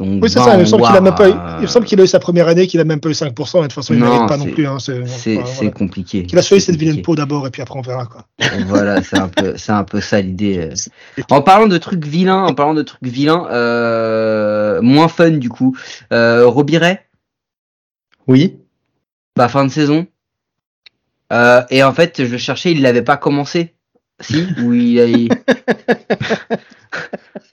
oui, 0.00 0.28
c'est 0.28 0.38
ça. 0.38 0.54
Il 0.54 0.60
me 0.60 0.64
semble 0.66 0.84
qu'il 0.84 0.96
a 0.96 1.00
même 1.00 1.14
pas 1.14 1.28
eu, 1.28 1.34
il 1.62 1.68
semble 1.68 1.86
qu'il 1.86 2.00
a 2.00 2.04
eu 2.04 2.06
sa 2.06 2.18
première 2.18 2.48
année, 2.48 2.66
qu'il 2.66 2.80
a 2.80 2.84
même 2.84 3.00
pas 3.00 3.08
eu 3.08 3.12
5%. 3.12 3.24
Et 3.26 3.30
de 3.32 3.62
toute 3.62 3.72
façon, 3.72 3.94
il 3.94 4.00
mérite 4.00 4.28
pas 4.28 4.36
non 4.36 4.46
plus. 4.46 4.66
Hein, 4.66 4.78
c'est 4.78 5.70
compliqué. 5.70 6.24
Qu'il 6.24 6.38
a 6.38 6.42
choisi 6.42 6.64
cette 6.64 6.76
vilaine 6.76 7.02
peau 7.02 7.14
d'abord, 7.14 7.46
et 7.46 7.50
puis 7.50 7.62
après, 7.62 7.78
on 7.78 7.82
verra, 7.82 8.06
quoi. 8.06 8.26
voilà, 8.66 9.02
c'est 9.02 9.18
un 9.18 9.28
peu, 9.28 9.54
c'est 9.56 9.72
un 9.72 9.84
peu 9.84 10.00
ça 10.00 10.20
l'idée. 10.20 10.58
Euh. 10.58 11.22
En 11.30 11.42
parlant 11.42 11.66
de 11.66 11.78
trucs 11.78 12.04
vilains, 12.04 12.44
en 12.44 12.54
parlant 12.54 12.74
de 12.74 12.82
trucs 12.82 13.02
vilains, 13.02 13.46
euh, 13.50 14.82
moins 14.82 15.08
fun, 15.08 15.30
du 15.30 15.48
coup, 15.48 15.76
euh, 16.12 16.46
Robiret. 16.46 17.06
Oui. 18.26 18.56
Bah, 19.36 19.48
fin 19.48 19.64
de 19.64 19.70
saison. 19.70 20.06
Euh, 21.32 21.62
et 21.70 21.82
en 21.82 21.92
fait, 21.92 22.24
je 22.24 22.36
cherchais, 22.36 22.72
il 22.72 22.82
l'avait 22.82 23.02
pas 23.02 23.16
commencé. 23.16 23.74
Si, 24.20 24.46
oui, 24.62 24.98
il 24.98 25.28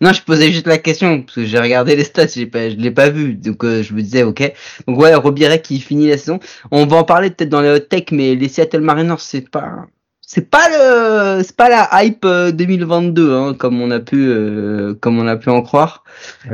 non, 0.04 0.12
je 0.12 0.22
posais 0.22 0.52
juste 0.52 0.68
la 0.68 0.80
question, 0.80 1.22
parce 1.22 1.36
que 1.36 1.46
j'ai 1.46 1.58
regardé 1.58 1.96
les 1.96 2.04
stats, 2.04 2.28
j'ai 2.28 2.46
pas, 2.46 2.70
je 2.70 2.76
l'ai 2.76 2.92
pas 2.92 3.10
vu, 3.10 3.36
donc 3.36 3.64
euh, 3.64 3.82
je 3.82 3.94
me 3.94 4.02
disais, 4.02 4.24
ok. 4.24 4.52
Donc 4.86 5.00
ouais, 5.00 5.16
Robiret 5.16 5.62
qui 5.62 5.80
finit 5.80 6.10
la 6.10 6.18
saison. 6.18 6.42
On 6.72 6.86
va 6.86 6.98
en 6.98 7.06
parler 7.06 7.30
peut-être 7.30 7.48
dans 7.48 7.62
les 7.62 7.70
hot 7.70 7.80
tech, 7.80 8.08
mais 8.12 8.36
les 8.36 8.50
Seattle 8.50 8.82
Mariners, 8.82 9.16
c'est 9.20 9.50
pas, 9.50 9.86
c'est 10.20 10.50
pas 10.50 10.68
le, 10.68 11.42
c'est 11.42 11.56
pas 11.56 11.70
la 11.70 12.04
hype 12.04 12.26
2022, 12.26 13.30
euh, 13.30 13.40
hein, 13.40 13.54
comme 13.54 13.82
on 13.82 13.92
a 13.92 14.02
pu, 14.02 14.28
euh, 14.28 14.94
comme 15.00 15.20
on 15.20 15.28
a 15.28 15.38
pu 15.38 15.50
en 15.50 15.62
croire. 15.62 16.04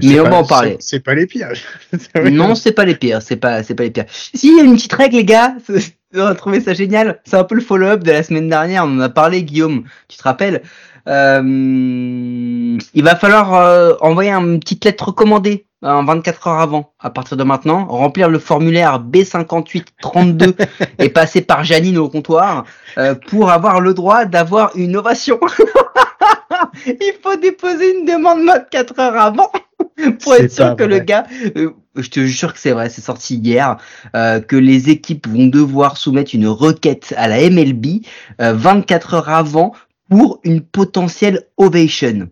Mais 0.04 0.20
on 0.20 0.30
va 0.30 0.36
en 0.36 0.46
parler. 0.46 0.78
C'est 0.80 1.00
pas 1.00 1.16
les 1.16 1.26
pires. 1.26 1.50
non, 2.32 2.54
c'est 2.54 2.74
pas 2.74 2.86
les 2.86 2.96
pires, 2.96 3.24
c'est 3.24 3.38
pas, 3.38 3.64
c'est 3.64 3.74
pas 3.74 3.82
les 3.82 3.90
pires. 3.90 4.06
Si, 4.10 4.50
il 4.50 4.58
y 4.58 4.60
a 4.60 4.64
une 4.64 4.76
petite 4.76 4.94
règle, 4.94 5.16
les 5.16 5.26
gars. 5.26 5.56
On 6.16 6.26
a 6.26 6.36
trouvé 6.36 6.60
ça 6.60 6.74
génial. 6.74 7.20
C'est 7.24 7.36
un 7.36 7.44
peu 7.44 7.56
le 7.56 7.62
follow-up 7.62 8.04
de 8.04 8.12
la 8.12 8.22
semaine 8.24 8.50
dernière. 8.50 8.84
On 8.86 8.98
en 8.98 9.00
a 9.00 9.10
parlé, 9.10 9.44
Guillaume. 9.44 9.84
Tu 10.08 10.18
te 10.18 10.24
rappelles 10.24 10.64
euh, 11.10 12.78
Il 12.94 13.04
va 13.04 13.16
falloir 13.16 13.54
euh, 13.56 13.94
envoyer 14.02 14.32
une 14.32 14.60
petite 14.60 14.86
lettre 14.86 15.08
recommandée 15.08 15.66
en 15.82 16.04
24 16.04 16.48
heures 16.48 16.60
avant, 16.60 16.92
à 17.00 17.10
partir 17.10 17.38
de 17.38 17.44
maintenant, 17.44 17.86
remplir 17.86 18.30
le 18.30 18.40
formulaire 18.40 19.02
B5832 19.02 20.56
et 21.00 21.10
passer 21.10 21.42
par 21.42 21.64
Janine 21.64 21.98
au 21.98 22.10
comptoir 22.10 22.66
euh, 22.98 23.16
pour 23.16 23.50
avoir 23.50 23.80
le 23.80 23.94
droit 23.94 24.26
d'avoir 24.26 24.76
une 24.76 24.98
ovation. 24.98 25.40
Il 26.86 27.14
faut 27.24 27.36
déposer 27.38 27.98
une 27.98 28.06
demande 28.06 28.46
24 28.46 29.00
heures 29.00 29.18
avant 29.18 29.52
pour 30.24 30.36
être 30.36 30.52
sûr 30.52 30.76
que 30.76 30.84
le 30.84 31.00
gars, 31.00 31.26
euh, 31.56 31.72
je 31.96 32.10
te 32.10 32.20
jure 32.22 32.54
que 32.54 32.60
c'est 32.60 32.72
vrai, 32.72 32.90
c'est 32.90 33.02
sorti 33.02 33.36
hier, 33.36 33.78
euh, 34.16 34.42
que 34.42 34.56
les 34.56 34.90
équipes 34.90 35.28
vont 35.28 35.48
devoir 35.48 35.98
soumettre 35.98 36.36
une 36.36 36.48
requête 36.48 37.14
à 37.18 37.28
la 37.28 37.50
MLB 37.50 38.02
24 38.40 39.14
heures 39.14 39.30
avant 39.30 39.74
pour 40.10 40.40
une 40.44 40.62
potentielle 40.62 41.48
ovation. 41.58 42.30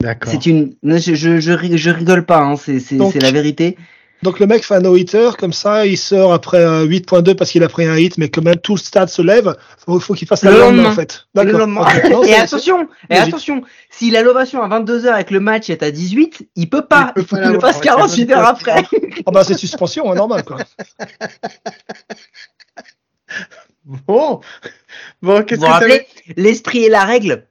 D'accord. 0.00 0.32
C'est 0.32 0.46
une, 0.46 0.74
je, 0.82 1.14
je, 1.14 1.40
je, 1.40 1.90
rigole 1.90 2.26
pas, 2.26 2.40
hein, 2.40 2.56
c'est, 2.56 2.80
c'est, 2.80 2.98
la 3.20 3.30
vérité. 3.30 3.76
Donc 4.22 4.40
le 4.40 4.46
mec 4.46 4.64
fait 4.64 4.76
un 4.76 4.80
no-hitter, 4.80 5.30
comme 5.38 5.52
ça, 5.52 5.84
il 5.84 5.98
sort 5.98 6.32
après 6.32 6.64
8.2 6.86 7.34
parce 7.34 7.50
qu'il 7.50 7.64
a 7.64 7.68
pris 7.68 7.86
un 7.86 7.96
hit, 7.96 8.18
mais 8.18 8.28
quand 8.28 8.42
même 8.42 8.56
tout 8.56 8.74
le 8.74 8.78
stade 8.78 9.08
se 9.08 9.20
lève. 9.20 9.56
Il 9.88 10.00
faut, 10.00 10.14
qu'il 10.14 10.28
fasse 10.28 10.44
le 10.44 10.52
la 10.52 10.58
lendemain, 10.58 10.90
en 10.90 10.92
fait. 10.92 11.26
Le 11.34 11.52
lendemain. 11.52 11.86
et 12.26 12.34
attention, 12.34 12.88
et 13.10 13.16
attention, 13.16 13.62
si 13.90 14.10
la 14.10 14.22
l'ovation 14.22 14.62
à 14.62 14.68
22h 14.68 15.08
avec 15.08 15.32
le 15.32 15.40
match 15.40 15.70
est 15.70 15.82
à 15.82 15.90
18, 15.90 16.48
il 16.54 16.70
peut 16.70 16.86
pas. 16.86 17.12
Il, 17.16 17.24
faut 17.24 17.36
qu'il 17.36 17.48
le 17.48 17.60
fasse 17.60 17.80
48 17.80 18.32
heures 18.32 18.46
après. 18.46 18.84
Ah 19.26 19.32
bah 19.32 19.44
c'est 19.44 19.58
suspension, 19.58 20.10
hein, 20.10 20.14
normal 20.14 20.44
quoi. 20.44 20.58
bon, 23.84 24.40
bon, 25.22 25.44
qu'est-ce 25.44 25.60
que 25.60 25.66
rappelez, 25.66 26.06
l'esprit 26.36 26.84
et 26.84 26.88
la 26.88 27.04
règle 27.04 27.46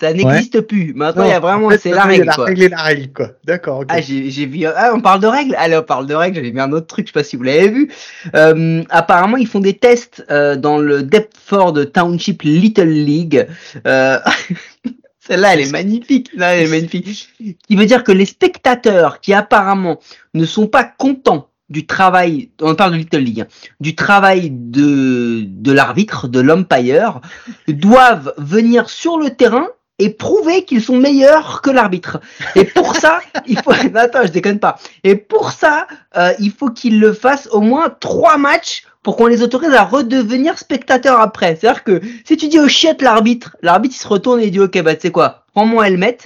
ça 0.00 0.12
n'existe 0.12 0.60
plus. 0.60 0.92
Maintenant, 0.94 1.24
il 1.24 1.30
y 1.30 1.32
a 1.32 1.40
vraiment, 1.40 1.70
c'est 1.80 1.90
la 1.90 2.04
règle, 2.04 2.30
quoi. 2.34 2.44
La 2.44 2.44
règle 2.44 2.62
et 2.62 2.68
la 2.68 2.82
règle, 2.82 3.12
quoi. 3.12 3.30
D'accord, 3.44 3.84
Ah, 3.88 4.00
j'ai 4.00 4.46
vu, 4.46 4.66
ah, 4.66 4.92
on 4.94 5.00
parle 5.00 5.20
de 5.20 5.26
règles? 5.26 5.54
Allez, 5.58 5.76
on 5.76 5.82
parle 5.82 6.06
de 6.06 6.14
règles. 6.14 6.36
J'avais 6.36 6.52
mis 6.52 6.60
un 6.60 6.72
autre 6.72 6.86
truc, 6.86 7.06
je 7.06 7.12
sais 7.12 7.18
pas 7.18 7.24
si 7.24 7.36
vous 7.36 7.44
l'avez 7.44 7.68
vu. 7.68 7.90
Euh, 8.34 8.82
apparemment, 8.90 9.38
ils 9.38 9.46
font 9.46 9.60
des 9.60 9.74
tests, 9.74 10.24
euh, 10.30 10.56
dans 10.56 10.78
le 10.78 11.02
Deptford 11.02 11.92
Township 11.92 12.42
Little 12.42 12.84
League. 12.84 13.46
Euh, 13.86 14.18
Celle-là, 15.20 15.54
elle 15.54 15.60
est 15.60 15.72
magnifique. 15.72 16.30
Là, 16.34 16.56
elle 16.56 16.66
est 16.66 16.70
magnifique. 16.70 17.30
Qui 17.66 17.76
veut 17.76 17.86
dire 17.86 18.04
que 18.04 18.12
les 18.12 18.26
spectateurs 18.26 19.20
qui 19.20 19.32
apparemment 19.32 19.98
ne 20.34 20.44
sont 20.44 20.66
pas 20.66 20.84
contents 20.84 21.48
du 21.68 21.86
travail, 21.86 22.50
on 22.60 22.74
parle 22.74 22.92
de 22.92 22.96
Little 22.98 23.18
League, 23.18 23.40
hein, 23.40 23.46
du 23.80 23.94
travail 23.94 24.50
de, 24.52 25.42
de 25.46 25.72
l'arbitre, 25.72 26.28
de 26.28 26.40
l'umpire, 26.40 27.20
doivent 27.68 28.34
venir 28.38 28.88
sur 28.88 29.18
le 29.18 29.30
terrain 29.30 29.68
et 29.98 30.10
prouver 30.10 30.64
qu'ils 30.64 30.82
sont 30.82 30.96
meilleurs 30.96 31.62
que 31.62 31.70
l'arbitre. 31.70 32.20
Et 32.54 32.64
pour 32.64 32.96
ça, 32.96 33.20
il 33.46 33.58
faut. 33.58 33.72
Attends, 33.94 34.24
je 34.24 34.32
déconne 34.32 34.58
pas. 34.58 34.78
Et 35.04 35.16
pour 35.16 35.52
ça, 35.52 35.86
euh, 36.16 36.32
il 36.38 36.52
faut 36.52 36.70
qu'ils 36.70 37.00
le 37.00 37.12
fassent 37.12 37.48
au 37.50 37.60
moins 37.60 37.90
trois 38.00 38.36
matchs 38.36 38.84
pour 39.02 39.16
qu'on 39.16 39.26
les 39.26 39.42
autorise 39.42 39.72
à 39.72 39.84
redevenir 39.84 40.58
spectateurs 40.58 41.20
après. 41.20 41.56
C'est-à-dire 41.56 41.84
que 41.84 42.00
si 42.24 42.36
tu 42.36 42.48
dis 42.48 42.58
au 42.58 42.68
chiotte 42.68 43.02
l'arbitre, 43.02 43.56
l'arbitre 43.62 43.94
il 43.96 44.02
se 44.02 44.08
retourne 44.08 44.40
et 44.40 44.46
il 44.46 44.50
dit 44.50 44.60
ok 44.60 44.82
bah 44.82 44.94
tu 44.94 45.02
sais 45.02 45.10
quoi, 45.12 45.44
prends-moi 45.54 45.86
helmet, 45.86 46.18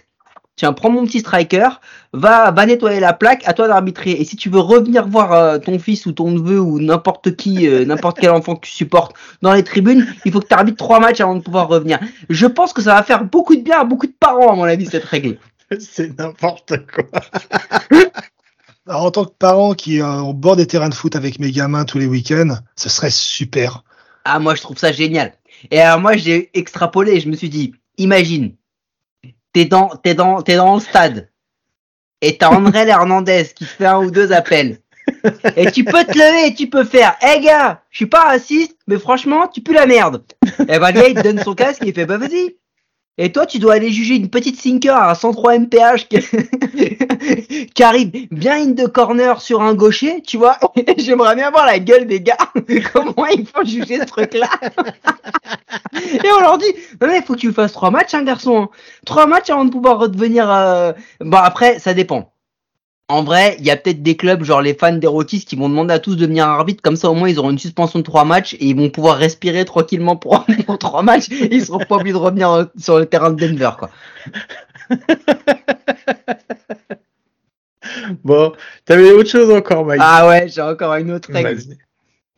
tiens, 0.61 0.75
prends 0.75 0.90
mon 0.90 1.07
petit 1.07 1.21
striker, 1.21 1.69
va, 2.12 2.50
va 2.50 2.67
nettoyer 2.67 3.00
la 3.00 3.14
plaque, 3.14 3.43
à 3.47 3.55
toi 3.55 3.67
d'arbitrer. 3.67 4.11
Et 4.12 4.25
si 4.25 4.37
tu 4.37 4.50
veux 4.50 4.61
revenir 4.61 5.09
voir 5.09 5.33
euh, 5.33 5.59
ton 5.59 5.79
fils 5.79 6.05
ou 6.05 6.12
ton 6.12 6.31
neveu 6.31 6.61
ou 6.61 6.79
n'importe 6.79 7.35
qui, 7.35 7.67
euh, 7.67 7.85
n'importe 7.87 8.19
quel 8.21 8.31
enfant 8.31 8.57
que 8.57 8.67
tu 8.67 8.73
supportes 8.73 9.17
dans 9.40 9.55
les 9.55 9.64
tribunes, 9.64 10.07
il 10.26 10.33
faut 10.33 10.40
que 10.40 10.47
tu 10.47 10.55
arbitres 10.55 10.76
trois 10.76 11.00
matchs 11.00 11.23
avant 11.23 11.35
de 11.35 11.40
pouvoir 11.40 11.69
revenir. 11.69 11.99
Je 12.29 12.47
pense 12.47 12.75
que 12.75 12.83
ça 12.83 12.95
va 12.95 13.02
faire 13.02 13.25
beaucoup 13.25 13.57
de 13.57 13.62
bien 13.62 13.81
à 13.81 13.85
beaucoup 13.85 14.07
de 14.07 14.14
parents, 14.21 14.52
à 14.52 14.55
mon 14.55 14.64
avis, 14.64 14.85
cette 14.87 15.05
règle. 15.05 15.38
C'est 15.79 16.19
n'importe 16.19 16.75
quoi. 16.87 17.21
Alors, 18.87 19.05
en 19.05 19.11
tant 19.11 19.25
que 19.25 19.33
parent 19.38 19.73
qui 19.73 19.99
est 19.99 20.02
au 20.02 20.35
bord 20.35 20.57
des 20.57 20.67
terrains 20.67 20.88
de 20.88 20.95
foot 20.95 21.17
avec 21.17 21.38
mes 21.38 21.52
gamins 21.52 21.85
tous 21.85 21.99
les 21.99 22.07
week-ends, 22.07 22.57
ce 22.76 22.88
serait 22.88 23.11
super. 23.11 23.85
Ah, 24.25 24.38
moi, 24.38 24.55
je 24.55 24.62
trouve 24.62 24.79
ça 24.79 24.93
génial. 24.93 25.33
Et 25.71 25.81
alors, 25.81 26.00
moi, 26.00 26.17
j'ai 26.17 26.50
extrapolé, 26.55 27.21
je 27.21 27.29
me 27.29 27.37
suis 27.37 27.49
dit, 27.49 27.73
imagine, 27.99 28.52
t'es 29.52 29.64
dans, 29.64 29.88
t'es 29.88 30.14
dans, 30.14 30.42
t'es 30.42 30.57
dans 30.57 30.75
le 30.75 30.80
stade 30.80 31.30
et 32.21 32.37
t'as 32.37 32.50
André 32.50 32.87
Hernandez 32.88 33.47
qui 33.54 33.64
fait 33.64 33.87
un 33.87 33.99
ou 33.99 34.11
deux 34.11 34.33
appels. 34.33 34.78
Et 35.57 35.71
tu 35.71 35.85
peux 35.85 36.04
te 36.04 36.12
lever 36.12 36.49
et 36.49 36.54
tu 36.54 36.69
peux 36.69 36.85
faire, 36.85 37.16
hé 37.23 37.26
hey 37.26 37.40
gars, 37.40 37.83
je 37.90 37.97
suis 37.97 38.07
pas 38.07 38.25
raciste, 38.25 38.76
mais 38.87 38.99
franchement, 38.99 39.49
tu 39.49 39.61
pues 39.61 39.75
la 39.75 39.87
merde. 39.87 40.23
Et 40.61 40.78
ben, 40.78 40.92
le 40.92 41.00
gars, 41.00 41.09
il 41.09 41.14
te 41.14 41.23
donne 41.23 41.42
son 41.42 41.54
casque 41.54 41.83
et 41.83 41.88
il 41.88 41.95
fait, 41.95 42.07
bah 42.07 42.19
vas-y, 42.19 42.57
et 43.22 43.32
toi, 43.32 43.44
tu 43.44 43.58
dois 43.58 43.74
aller 43.74 43.90
juger 43.90 44.14
une 44.14 44.30
petite 44.30 44.58
sinker 44.58 44.96
à 44.96 45.14
103 45.14 45.58
mph 45.58 46.08
qui, 47.74 47.82
arrive 47.82 48.10
bien 48.30 48.62
in 48.62 48.72
the 48.72 48.88
corner 48.88 49.42
sur 49.42 49.60
un 49.60 49.74
gaucher, 49.74 50.22
tu 50.26 50.38
vois. 50.38 50.58
J'aimerais 50.96 51.36
bien 51.36 51.50
voir 51.50 51.66
la 51.66 51.78
gueule 51.78 52.06
des 52.06 52.22
gars. 52.22 52.38
Comment 52.94 53.26
ils 53.26 53.46
font 53.46 53.62
juger 53.62 53.98
ce 53.98 54.06
truc-là? 54.06 54.48
Et 56.14 56.32
on 56.34 56.40
leur 56.40 56.56
dit, 56.56 56.72
non 57.02 57.08
mais 57.08 57.18
il 57.18 57.22
faut 57.22 57.34
que 57.34 57.40
tu 57.40 57.52
fasses 57.52 57.74
trois 57.74 57.90
matchs, 57.90 58.14
un 58.14 58.20
hein, 58.20 58.24
garçon. 58.24 58.62
Hein. 58.62 58.68
Trois 59.04 59.26
matchs 59.26 59.50
avant 59.50 59.66
de 59.66 59.70
pouvoir 59.70 59.98
redevenir... 59.98 60.50
Euh... 60.50 60.92
Bon, 61.20 61.36
après, 61.36 61.78
ça 61.78 61.92
dépend 61.92 62.32
en 63.11 63.25
vrai, 63.25 63.57
il 63.59 63.67
y 63.67 63.73
a 63.73 63.76
peut-être 63.76 64.05
des 64.05 64.17
clubs, 64.17 64.45
genre 64.45 64.62
les 64.62 64.73
fans 64.75 64.93
d'Erotis, 64.93 65.45
qui 65.45 65.57
vont 65.57 65.69
demander 65.69 65.93
à 65.93 65.99
tous 65.99 66.14
de 66.14 66.21
devenir 66.21 66.47
arbitre. 66.47 66.81
Comme 66.81 66.95
ça, 66.95 67.11
au 67.11 67.14
moins, 67.14 67.29
ils 67.29 67.40
auront 67.40 67.50
une 67.50 67.59
suspension 67.59 67.99
de 67.99 68.05
trois 68.05 68.25
matchs 68.25 68.55
et 68.55 68.67
ils 68.67 68.76
vont 68.76 68.88
pouvoir 68.88 69.17
respirer 69.17 69.64
tranquillement 69.64 70.14
pour, 70.17 70.47
trois 70.79 71.02
matchs. 71.02 71.29
Et 71.31 71.57
ils 71.57 71.64
seront 71.64 71.81
pas 71.81 71.97
obligés 71.97 72.12
de 72.12 72.19
revenir 72.19 72.69
sur 72.79 73.00
le 73.00 73.07
terrain 73.07 73.33
de 73.33 73.45
Denver, 73.45 73.71
quoi. 73.76 73.90
bon, 78.23 78.52
t'avais 78.85 79.11
autre 79.11 79.29
chose 79.29 79.50
encore, 79.50 79.85
Mike? 79.85 80.00
Ah 80.02 80.29
ouais, 80.29 80.47
j'ai 80.49 80.62
encore 80.62 80.95
une 80.95 81.11
autre 81.11 81.33
règle. 81.33 81.61
j'ai 81.61 81.69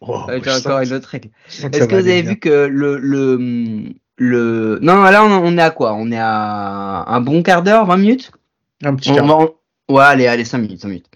encore 0.01 0.81
une 0.81 0.93
autre 0.95 1.09
règle. 1.11 1.29
Est-ce 1.49 1.87
que, 1.87 1.97
vous 1.97 2.09
avez 2.09 2.23
vu 2.23 2.39
que 2.39 2.67
le, 2.67 2.97
le, 2.97 3.93
le, 4.17 4.79
non, 4.81 5.03
là, 5.03 5.23
on, 5.23 5.59
est 5.59 5.63
à 5.63 5.71
quoi? 5.71 5.93
On 5.93 6.11
est 6.11 6.19
à 6.19 7.05
un 7.09 7.21
bon 7.21 7.43
quart 7.43 7.63
d'heure, 7.63 7.85
20 7.85 7.97
minutes? 7.99 8.33
Un 8.83 8.95
petit 8.95 9.13
quart 9.13 9.27
Ouais, 9.93 10.05
allez, 10.05 10.27
allez, 10.27 10.47
5 10.47 10.57
minutes, 10.57 10.81
5 10.81 10.89
minutes. 10.89 11.07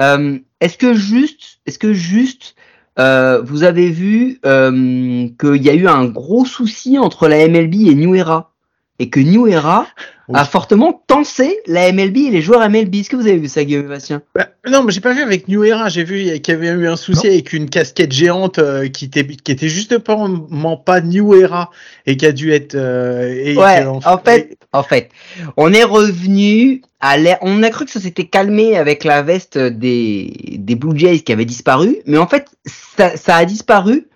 Euh, 0.00 0.38
est-ce 0.60 0.76
que 0.76 0.92
juste, 0.92 1.60
est-ce 1.64 1.78
que 1.78 1.94
juste, 1.94 2.56
euh, 2.98 3.40
vous 3.40 3.62
avez 3.62 3.88
vu 3.88 4.38
euh, 4.44 5.28
qu'il 5.40 5.62
y 5.62 5.70
a 5.70 5.74
eu 5.74 5.88
un 5.88 6.04
gros 6.04 6.44
souci 6.44 6.98
entre 6.98 7.26
la 7.26 7.48
MLB 7.48 7.88
et 7.88 7.94
New 7.94 8.14
Era? 8.14 8.52
Et 8.98 9.10
que 9.10 9.20
New 9.20 9.46
Era 9.46 9.86
a 10.34 10.44
fortement 10.44 11.02
tensé 11.06 11.60
la 11.66 11.90
MLB 11.92 12.16
et 12.16 12.30
les 12.30 12.42
joueurs 12.42 12.68
MLB. 12.68 12.96
Est-ce 12.96 13.08
que 13.08 13.16
vous 13.16 13.26
avez 13.26 13.38
vu 13.38 13.48
ça, 13.48 13.64
Guillaume 13.64 13.88
Bastien? 13.88 14.22
Bah, 14.34 14.48
Non, 14.68 14.82
mais 14.82 14.92
j'ai 14.92 15.00
pas 15.00 15.14
vu 15.14 15.22
avec 15.22 15.48
New 15.48 15.64
Era. 15.64 15.88
J'ai 15.88 16.04
vu 16.04 16.38
qu'il 16.40 16.54
y 16.54 16.56
avait 16.56 16.68
eu 16.68 16.86
un 16.86 16.96
souci 16.96 17.26
avec 17.26 17.52
une 17.52 17.70
casquette 17.70 18.12
géante 18.12 18.58
euh, 18.58 18.88
qui, 18.88 19.06
était, 19.06 19.26
qui 19.26 19.52
était 19.52 19.68
justement 19.68 20.76
pas 20.76 21.00
New 21.00 21.34
Era 21.34 21.70
et 22.06 22.16
qui 22.16 22.26
a 22.26 22.32
dû 22.32 22.52
être. 22.52 22.74
Euh, 22.74 23.54
ouais, 23.54 23.84
en, 23.86 24.18
fait, 24.18 24.58
en 24.72 24.82
fait, 24.82 25.10
on 25.56 25.72
est 25.72 25.84
revenu 25.84 26.82
à 27.00 27.16
l'air. 27.16 27.38
On 27.40 27.62
a 27.62 27.70
cru 27.70 27.86
que 27.86 27.90
ça 27.90 28.00
s'était 28.00 28.26
calmé 28.26 28.76
avec 28.76 29.04
la 29.04 29.22
veste 29.22 29.56
des, 29.56 30.56
des 30.58 30.74
Blue 30.74 30.98
Jays 30.98 31.20
qui 31.20 31.32
avait 31.32 31.46
disparu, 31.46 31.98
mais 32.04 32.18
en 32.18 32.26
fait, 32.26 32.48
ça, 32.66 33.16
ça 33.16 33.36
a 33.36 33.44
disparu 33.44 34.08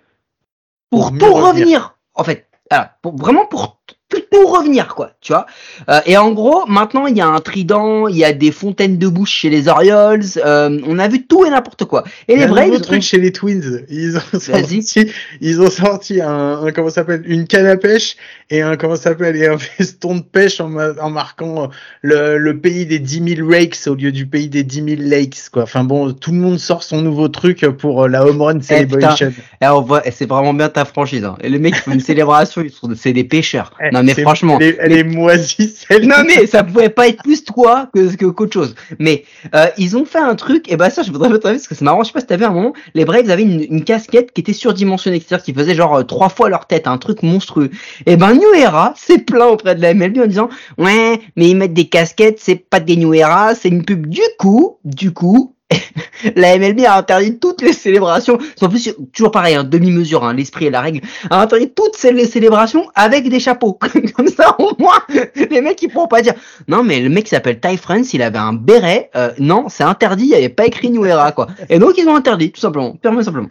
pour, 0.91 1.17
tout 1.17 1.33
revenir. 1.33 1.97
En 2.13 2.23
fait, 2.23 2.45
voilà, 2.69 2.97
pour, 3.01 3.15
vraiment 3.15 3.45
pour 3.47 3.79
pour 4.21 4.57
revenir, 4.57 4.95
quoi, 4.95 5.11
tu 5.21 5.33
vois. 5.33 5.45
Euh, 5.89 5.99
et 6.05 6.17
en 6.17 6.31
gros, 6.31 6.65
maintenant, 6.67 7.07
il 7.07 7.17
y 7.17 7.21
a 7.21 7.27
un 7.27 7.39
trident, 7.39 8.07
il 8.07 8.17
y 8.17 8.25
a 8.25 8.33
des 8.33 8.51
fontaines 8.51 8.97
de 8.97 9.07
bouche 9.07 9.31
chez 9.31 9.49
les 9.49 9.67
Orioles, 9.67 10.23
euh, 10.45 10.79
on 10.87 10.99
a 10.99 11.07
vu 11.07 11.25
tout 11.25 11.45
et 11.45 11.49
n'importe 11.49 11.85
quoi. 11.85 12.03
Et 12.27 12.35
les 12.35 12.47
Braves. 12.47 12.81
truc 12.81 13.01
chez 13.01 13.17
les 13.17 13.31
Twins, 13.31 13.85
ils 13.89 14.17
ont 14.17 14.39
sorti, 14.39 15.11
ils 15.41 15.61
ont 15.61 15.69
sorti 15.69 16.21
un, 16.21 16.65
comment 16.73 16.89
s'appelle, 16.89 17.23
une 17.25 17.47
canne 17.47 17.65
à 17.65 17.77
pêche 17.77 18.15
et 18.49 18.61
un, 18.61 18.75
comment 18.75 18.95
s'appelle, 18.95 19.35
et 19.35 19.47
un 19.47 19.57
veston 19.79 20.15
de 20.15 20.21
pêche 20.21 20.59
en, 20.61 20.73
en 20.75 21.09
marquant 21.09 21.69
le, 22.01 22.37
le, 22.37 22.57
pays 22.59 22.85
des 22.85 22.99
10 22.99 23.35
000 23.37 23.49
rakes 23.49 23.77
au 23.87 23.95
lieu 23.95 24.11
du 24.11 24.25
pays 24.25 24.47
des 24.47 24.63
10 24.63 24.97
000 24.97 25.09
lakes, 25.09 25.49
quoi. 25.51 25.63
Enfin 25.63 25.83
bon, 25.83 26.13
tout 26.13 26.31
le 26.31 26.37
monde 26.37 26.59
sort 26.59 26.83
son 26.83 27.01
nouveau 27.01 27.27
truc 27.27 27.65
pour 27.77 28.07
la 28.07 28.25
home 28.25 28.41
run 28.41 28.59
eh, 28.59 28.61
celebration. 28.61 29.33
et 29.61 29.67
on 29.67 29.81
voit, 29.81 30.03
c'est 30.11 30.27
vraiment 30.27 30.53
bien 30.53 30.69
ta 30.69 30.85
franchise, 30.85 31.23
hein. 31.23 31.37
Et 31.41 31.49
les 31.49 31.59
mecs 31.59 31.75
qui 31.75 31.81
font 31.81 31.91
une 31.91 31.99
célébration, 32.13 32.63
c'est 32.95 33.13
des 33.13 33.23
pêcheurs. 33.23 33.71
Eh, 33.81 33.91
non 33.91 34.02
mais 34.03 34.13
franchement. 34.13 34.59
Elle, 34.59 34.91
est 34.91 35.03
moisie, 35.03 35.73
celle 35.75 36.07
Non, 36.07 36.23
mais 36.25 36.47
ça 36.47 36.63
pouvait 36.63 36.89
pas 36.89 37.07
être 37.07 37.23
plus 37.23 37.43
toi 37.43 37.89
que, 37.93 38.15
que 38.15 38.25
qu'autre 38.25 38.53
chose. 38.53 38.75
Mais, 38.99 39.23
euh, 39.55 39.67
ils 39.77 39.97
ont 39.97 40.05
fait 40.05 40.19
un 40.19 40.35
truc, 40.35 40.71
et 40.71 40.77
bah, 40.77 40.89
ça, 40.89 41.03
je 41.03 41.11
voudrais 41.11 41.29
votre 41.29 41.47
avis, 41.47 41.57
parce 41.57 41.67
que 41.67 41.75
c'est 41.75 41.85
marrant, 41.85 42.03
je 42.03 42.07
sais 42.07 42.13
pas 42.13 42.19
si 42.19 42.27
t'avais 42.27 42.45
un 42.45 42.51
moment, 42.51 42.73
les 42.93 43.05
Braves 43.05 43.29
avaient 43.29 43.43
une, 43.43 43.65
une 43.69 43.83
casquette 43.83 44.31
qui 44.31 44.41
était 44.41 44.53
surdimensionnée, 44.53 45.21
c'est-à-dire 45.25 45.43
qu'ils 45.43 45.55
faisaient 45.55 45.75
genre 45.75 45.95
euh, 45.95 46.03
trois 46.03 46.29
fois 46.29 46.49
leur 46.49 46.67
tête, 46.67 46.87
un 46.87 46.97
truc 46.97 47.23
monstrueux. 47.23 47.69
Et 48.05 48.17
ben, 48.17 48.33
New 48.33 48.53
Era 48.53 48.93
s'est 48.95 49.19
plaint 49.19 49.51
auprès 49.51 49.75
de 49.75 49.81
la 49.81 49.93
MLB 49.93 50.19
en 50.19 50.27
disant, 50.27 50.49
ouais, 50.77 51.19
mais 51.35 51.49
ils 51.49 51.55
mettent 51.55 51.73
des 51.73 51.87
casquettes, 51.87 52.39
c'est 52.39 52.55
pas 52.55 52.79
des 52.79 52.95
New 52.95 53.13
Era, 53.13 53.55
c'est 53.55 53.69
une 53.69 53.83
pub. 53.83 54.07
Du 54.07 54.21
coup, 54.37 54.77
du 54.83 55.11
coup, 55.11 55.52
la 56.35 56.57
MLB 56.57 56.85
a 56.85 56.97
interdit 56.97 57.39
toutes 57.39 57.61
les 57.61 57.73
célébrations. 57.73 58.37
En 58.61 58.69
plus, 58.69 58.93
toujours 59.11 59.31
pareil, 59.31 59.55
hein, 59.55 59.63
demi-mesure, 59.63 60.23
hein, 60.23 60.33
l'esprit 60.33 60.65
et 60.65 60.69
la 60.69 60.81
règle. 60.81 61.01
A 61.29 61.41
interdit 61.41 61.69
toutes 61.69 62.01
les 62.03 62.25
célébrations 62.25 62.89
avec 62.95 63.29
des 63.29 63.39
chapeaux. 63.39 63.73
Comme 64.15 64.27
ça, 64.27 64.55
au 64.59 64.71
moins, 64.79 64.99
les 65.49 65.61
mecs, 65.61 65.81
ils 65.81 65.89
pourront 65.89 66.07
pas 66.07 66.21
dire, 66.21 66.33
non, 66.67 66.83
mais 66.83 66.99
le 66.99 67.09
mec 67.09 67.27
s'appelle 67.27 67.59
Ty 67.59 67.77
France, 67.77 68.13
il 68.13 68.21
avait 68.21 68.37
un 68.37 68.53
béret. 68.53 69.09
Euh, 69.15 69.31
non, 69.39 69.65
c'est 69.69 69.83
interdit, 69.83 70.25
il 70.25 70.29
n'y 70.29 70.35
avait 70.35 70.49
pas 70.49 70.65
écrit 70.65 70.89
New 70.89 71.05
Era, 71.05 71.31
quoi. 71.31 71.47
Et 71.69 71.79
donc, 71.79 71.97
ils 71.97 72.07
ont 72.07 72.15
interdit, 72.15 72.51
tout 72.51 72.61
simplement. 72.61 72.95
Purement 72.95 73.23
simplement. 73.23 73.49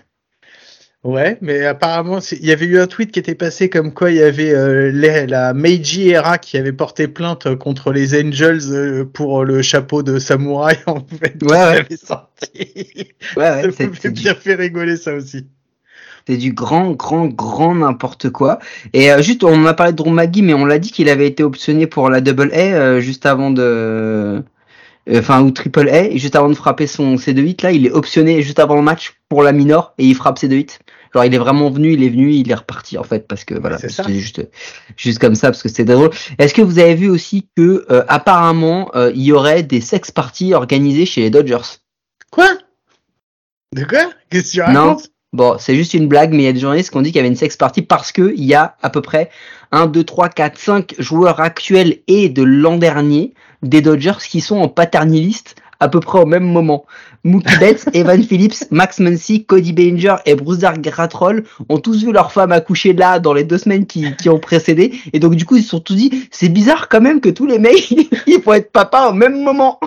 Ouais, 1.04 1.36
mais 1.40 1.64
apparemment, 1.64 2.20
il 2.30 2.46
y 2.46 2.52
avait 2.52 2.66
eu 2.66 2.78
un 2.78 2.86
tweet 2.86 3.10
qui 3.10 3.18
était 3.18 3.34
passé 3.34 3.68
comme 3.68 3.92
quoi 3.92 4.12
il 4.12 4.18
y 4.18 4.22
avait 4.22 4.54
euh, 4.54 4.92
la 5.26 5.52
Meiji 5.52 6.10
Era 6.10 6.38
qui 6.38 6.56
avait 6.56 6.72
porté 6.72 7.08
plainte 7.08 7.56
contre 7.56 7.92
les 7.92 8.14
Angels 8.20 8.70
euh, 8.70 9.04
pour 9.04 9.44
le 9.44 9.62
chapeau 9.62 10.04
de 10.04 10.20
samouraï 10.20 10.78
en 10.86 11.00
fait. 11.00 11.42
Ouais, 11.42 11.58
ouais. 11.58 11.96
sorti. 11.96 13.08
Ouais, 13.36 13.66
ouais. 13.66 13.72
Ça 13.72 14.10
bien 14.10 14.34
fait 14.36 14.54
rigoler 14.54 14.96
ça 14.96 15.14
aussi. 15.14 15.48
C'est 16.28 16.36
du 16.36 16.52
grand, 16.52 16.92
grand, 16.92 17.26
grand 17.26 17.74
n'importe 17.74 18.30
quoi. 18.30 18.60
Et 18.92 19.10
euh, 19.10 19.22
juste, 19.22 19.42
on 19.42 19.66
a 19.66 19.74
parlé 19.74 19.92
de 19.92 19.96
Drew 19.96 20.12
mais 20.12 20.54
on 20.54 20.64
l'a 20.64 20.78
dit 20.78 20.92
qu'il 20.92 21.08
avait 21.08 21.26
été 21.26 21.42
optionné 21.42 21.88
pour 21.88 22.10
la 22.10 22.20
Double 22.20 22.52
A 22.54 23.00
juste 23.00 23.26
avant 23.26 23.50
de 23.50 24.44
enfin 25.10 25.42
ou 25.42 25.50
triple 25.50 25.88
A, 25.88 26.04
et 26.04 26.18
juste 26.18 26.36
avant 26.36 26.48
de 26.48 26.54
frapper 26.54 26.86
son 26.86 27.16
C2-8, 27.16 27.64
là, 27.64 27.72
il 27.72 27.86
est 27.86 27.90
optionné 27.90 28.40
juste 28.42 28.60
avant 28.60 28.76
le 28.76 28.82
match 28.82 29.16
pour 29.28 29.42
la 29.42 29.50
minor 29.50 29.94
et 29.98 30.04
il 30.04 30.14
frappe 30.14 30.38
C2-8. 30.38 30.78
Genre 31.14 31.24
il 31.24 31.34
est 31.34 31.38
vraiment 31.38 31.70
venu, 31.70 31.92
il 31.92 32.02
est 32.02 32.08
venu, 32.08 32.32
il 32.32 32.50
est 32.50 32.54
reparti 32.54 32.96
en 32.98 33.02
fait 33.04 33.26
parce 33.28 33.44
que 33.44 33.54
voilà, 33.54 33.78
C'est 33.78 33.90
c'est 33.90 34.12
juste 34.12 34.42
juste 34.96 35.18
comme 35.18 35.34
ça 35.34 35.48
parce 35.50 35.62
que 35.62 35.68
c'était 35.68 35.84
drôle. 35.84 36.10
Est-ce 36.38 36.54
que 36.54 36.62
vous 36.62 36.78
avez 36.78 36.94
vu 36.94 37.08
aussi 37.10 37.48
que 37.56 37.84
euh, 37.90 38.04
apparemment 38.08 38.90
euh, 38.94 39.12
il 39.14 39.22
y 39.22 39.32
aurait 39.32 39.62
des 39.62 39.80
sex 39.80 40.10
parties 40.10 40.54
organisées 40.54 41.04
chez 41.06 41.20
les 41.20 41.30
Dodgers? 41.30 41.80
Quoi? 42.30 42.48
De 43.74 43.84
quoi? 43.84 44.10
Qu'est-ce 44.30 44.56
que 44.56 44.64
tu 44.64 44.72
Non. 44.72 44.88
racontes? 44.88 45.08
Bon, 45.34 45.56
c'est 45.58 45.74
juste 45.74 45.94
une 45.94 46.08
blague, 46.08 46.32
mais 46.32 46.42
il 46.42 46.44
y 46.44 46.48
a 46.48 46.52
des 46.52 46.60
journalistes 46.60 46.90
qui 46.90 46.96
ont 46.98 47.00
dit 47.00 47.10
qu'il 47.10 47.16
y 47.16 47.20
avait 47.20 47.28
une 47.28 47.36
sex 47.36 47.56
party 47.56 47.80
parce 47.80 48.12
que 48.12 48.34
il 48.36 48.44
y 48.44 48.52
a 48.54 48.76
à 48.82 48.90
peu 48.90 49.00
près 49.00 49.30
1, 49.70 49.86
2, 49.86 50.04
3, 50.04 50.28
4, 50.28 50.58
5 50.58 50.94
joueurs 50.98 51.40
actuels 51.40 52.00
et 52.06 52.28
de 52.28 52.42
l'an 52.42 52.76
dernier 52.76 53.32
des 53.62 53.80
Dodgers 53.80 54.18
qui 54.28 54.42
sont 54.42 54.56
en 54.58 54.68
paterniliste 54.68 55.56
à 55.82 55.88
peu 55.88 56.00
près 56.00 56.20
au 56.20 56.26
même 56.26 56.44
moment. 56.44 56.84
Mookie 57.24 57.58
Betts, 57.58 57.84
Evan 57.92 58.22
Phillips, 58.22 58.64
Max 58.70 59.00
Muncy, 59.00 59.44
Cody 59.44 59.72
Bellinger 59.72 60.16
et 60.26 60.34
Bruce 60.34 60.60
Gratrol 60.60 61.44
ont 61.68 61.78
tous 61.78 62.04
vu 62.04 62.12
leur 62.12 62.32
femme 62.32 62.52
accoucher 62.52 62.92
là 62.92 63.18
dans 63.18 63.32
les 63.34 63.44
deux 63.44 63.58
semaines 63.58 63.86
qui, 63.86 64.14
qui 64.16 64.28
ont 64.28 64.38
précédé. 64.38 64.92
Et 65.12 65.18
donc 65.18 65.34
du 65.34 65.44
coup, 65.44 65.56
ils 65.56 65.62
se 65.62 65.70
sont 65.70 65.80
tous 65.80 65.94
dit, 65.94 66.28
c'est 66.30 66.48
bizarre 66.48 66.88
quand 66.88 67.00
même 67.00 67.20
que 67.20 67.28
tous 67.28 67.46
les 67.46 67.58
mecs, 67.58 67.90
ils 68.26 68.40
vont 68.44 68.54
être 68.54 68.70
papa 68.70 69.08
au 69.10 69.12
même 69.12 69.42
moment. 69.42 69.80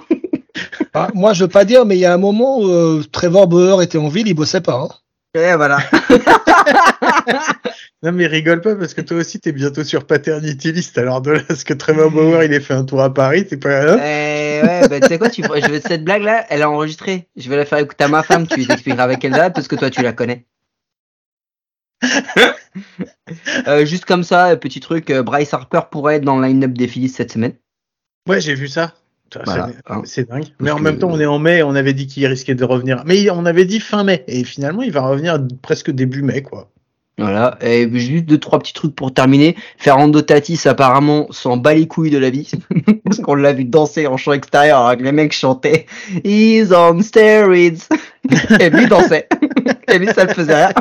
Ah, 0.94 1.08
moi, 1.14 1.34
je 1.34 1.44
veux 1.44 1.50
pas 1.50 1.66
dire, 1.66 1.86
mais 1.86 1.96
il 1.98 2.00
y 2.02 2.06
a 2.06 2.14
un 2.14 2.18
moment 2.18 2.60
où 2.60 2.68
euh, 2.70 3.04
Trevor 3.12 3.48
Bauer 3.48 3.82
était 3.82 3.98
en 3.98 4.08
ville, 4.08 4.28
il 4.28 4.34
bossait 4.34 4.62
pas. 4.62 4.76
hein. 4.76 4.90
Et 5.38 5.54
voilà. 5.56 5.80
Non 8.04 8.12
mais 8.12 8.28
rigole 8.28 8.62
pas 8.62 8.76
parce 8.76 8.94
que 8.94 9.02
toi 9.02 9.18
aussi 9.18 9.40
t'es 9.40 9.52
bientôt 9.52 9.84
sur 9.84 10.06
paternity 10.06 10.72
list 10.72 10.98
alors 10.98 11.22
de 11.22 11.32
là 11.32 11.42
ce 11.56 11.66
que 11.66 11.74
Trevor 11.74 12.12
Bauer 12.12 12.44
il 12.44 12.54
ait 12.54 12.60
fait 12.60 12.76
un 12.76 12.84
tour 12.84 13.02
à 13.02 13.12
Paris 13.12 13.48
c'est 13.50 13.58
pas 13.58 13.94
hein 13.94 13.98
Eh 13.98 14.35
ouais, 14.64 14.88
bah, 14.88 15.00
tu 15.00 15.08
sais 15.08 15.18
quoi, 15.18 15.30
tu, 15.30 15.44
je 15.44 15.70
vais, 15.72 15.82
cette 15.82 16.04
blague-là, 16.04 16.46
elle 16.50 16.62
est 16.62 16.66
enregistrée. 16.66 17.28
Je 17.36 17.50
vais 17.50 17.58
la 17.58 17.66
faire 17.66 17.78
écouter 17.80 18.04
à 18.04 18.08
ma 18.08 18.24
femme, 18.24 18.48
tu 18.48 18.56
lui 18.56 18.64
expliqueras 18.72 19.04
avec 19.04 19.24
elle 19.24 19.32
là, 19.32 19.50
parce 19.50 19.68
que 19.68 19.76
toi, 19.76 19.90
tu 19.90 20.02
la 20.02 20.14
connais. 20.14 20.46
Euh, 23.68 23.86
juste 23.86 24.06
comme 24.06 24.24
ça, 24.24 24.56
petit 24.58 24.80
truc, 24.82 25.10
euh, 25.10 25.24
Bryce 25.24 25.54
Harper 25.54 25.80
pourrait 25.90 26.16
être 26.18 26.26
dans 26.26 26.38
le 26.40 26.46
line-up 26.48 26.72
des 26.74 26.88
Phillies 26.88 27.10
cette 27.10 27.32
semaine. 27.32 27.54
Ouais 28.28 28.42
j'ai 28.42 28.54
vu 28.54 28.68
ça. 28.68 28.94
Ça, 29.34 29.42
Voilà, 29.46 29.70
c'est- 29.70 29.92
hein. 29.92 30.02
C'est 30.06 30.30
dingue. 30.30 30.46
Mais 30.60 30.72
en 30.72 30.78
que- 30.78 30.82
même 30.82 31.00
temps 31.00 31.10
on 31.10 31.20
est 31.20 31.26
en 31.26 31.40
mai, 31.40 31.64
on 31.64 31.74
avait 31.74 31.94
dit 31.94 32.06
qu'il 32.06 32.26
risquait 32.28 32.54
de 32.54 32.64
revenir. 32.66 33.02
Mais 33.06 33.30
on 33.30 33.46
avait 33.46 33.66
dit 33.66 33.80
fin 33.80 34.04
mai 34.04 34.24
et 34.28 34.44
finalement 34.44 34.82
il 34.82 34.92
va 34.92 35.02
revenir 35.02 35.40
presque 35.62 35.90
début 35.90 36.22
mai 36.22 36.42
quoi. 36.44 36.70
Voilà, 37.18 37.58
et 37.62 37.90
juste 37.98 38.26
deux, 38.26 38.38
trois 38.38 38.60
petits 38.60 38.74
trucs 38.74 38.94
pour 38.94 39.14
terminer. 39.14 39.56
Fernando 39.78 40.22
Tatis, 40.22 40.68
apparemment, 40.68 41.28
s'en 41.30 41.56
bat 41.56 41.74
les 41.74 41.88
couilles 41.88 42.10
de 42.12 42.18
la 42.18 42.30
vie. 42.30 42.52
Parce 43.06 43.20
qu'on 43.20 43.36
l'a 43.36 43.54
vu 43.54 43.64
danser 43.64 44.06
en 44.06 44.18
chant 44.18 44.34
extérieur 44.34 44.80
alors 44.80 44.98
que 44.98 45.04
les 45.04 45.14
mecs 45.14 45.32
chantaient 45.32 45.86
He's 46.26 46.74
on 46.74 47.02
steroids. 47.02 47.88
et 48.60 48.70
lui 48.70 48.88
dansait. 48.88 49.30
et 49.88 49.98
lui, 49.98 50.08
ça 50.08 50.26
le 50.26 50.34
faisait 50.34 50.66
rien. 50.66 50.74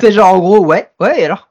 C'est 0.00 0.12
genre, 0.12 0.34
en 0.34 0.38
gros, 0.38 0.64
ouais, 0.66 0.90
ouais, 1.00 1.22
et 1.22 1.24
alors? 1.24 1.48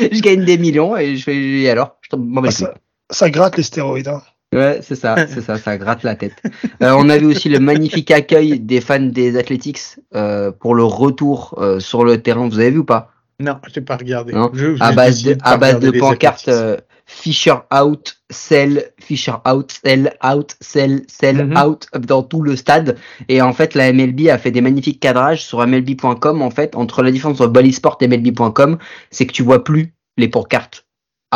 Je 0.00 0.20
gagne 0.20 0.44
des 0.44 0.56
millions 0.56 0.96
et 0.96 1.16
je 1.16 1.22
fais, 1.22 1.36
et 1.36 1.68
alors? 1.70 1.96
Je 2.00 2.16
bats 2.16 2.42
Ah, 2.46 2.50
ça, 2.50 2.74
ça 3.10 3.30
gratte 3.30 3.58
les 3.58 3.62
stéroïdes. 3.62 4.08
hein. 4.08 4.22
Ouais, 4.52 4.80
c'est 4.82 4.96
ça, 4.96 5.16
c'est 5.28 5.40
ça, 5.40 5.56
ça 5.58 5.78
gratte 5.78 6.02
la 6.02 6.14
tête. 6.14 6.34
Euh, 6.82 6.92
on 6.96 7.08
a 7.08 7.16
vu 7.16 7.26
aussi 7.26 7.48
le 7.48 7.58
magnifique 7.58 8.10
accueil 8.10 8.60
des 8.60 8.80
fans 8.80 9.00
des 9.00 9.38
Athletics 9.38 9.80
euh, 10.14 10.52
pour 10.52 10.74
le 10.74 10.84
retour 10.84 11.54
euh, 11.58 11.80
sur 11.80 12.04
le 12.04 12.20
terrain. 12.20 12.48
Vous 12.48 12.58
avez 12.58 12.70
vu 12.70 12.78
ou 12.78 12.84
pas? 12.84 13.10
Non, 13.40 13.56
j'ai 13.72 13.80
pas 13.80 13.96
regardé. 13.96 14.34
Je- 14.52 14.76
à 14.80 14.92
base 14.92 15.22
de, 15.22 15.36
à 15.42 15.56
base 15.56 15.80
de 15.80 15.90
pancartes 15.98 16.48
euh, 16.48 16.76
Fisher 17.06 17.54
out, 17.74 18.16
sell, 18.30 18.90
Fisher 19.00 19.32
out, 19.50 19.72
sell, 19.84 20.12
out, 20.24 20.54
sell, 20.60 21.02
sell, 21.08 21.46
Mhm. 21.46 21.56
out 21.58 21.86
dans 22.06 22.22
tout 22.22 22.42
le 22.42 22.54
stade. 22.56 22.96
Et 23.28 23.42
en 23.42 23.52
fait, 23.52 23.74
la 23.74 23.92
MLB 23.92 24.28
a 24.28 24.38
fait 24.38 24.50
des 24.50 24.60
magnifiques 24.60 25.00
cadrages 25.00 25.42
sur 25.44 25.66
MLB.com. 25.66 26.42
En 26.42 26.50
fait, 26.50 26.76
entre 26.76 27.02
la 27.02 27.10
différence 27.10 27.40
entre 27.40 27.48
Bally 27.50 27.72
Sport 27.72 27.98
et 28.00 28.06
MLB.com, 28.08 28.78
c'est 29.10 29.26
que 29.26 29.32
tu 29.32 29.42
vois 29.42 29.64
plus 29.64 29.92
les 30.16 30.28
pancartes 30.28 30.81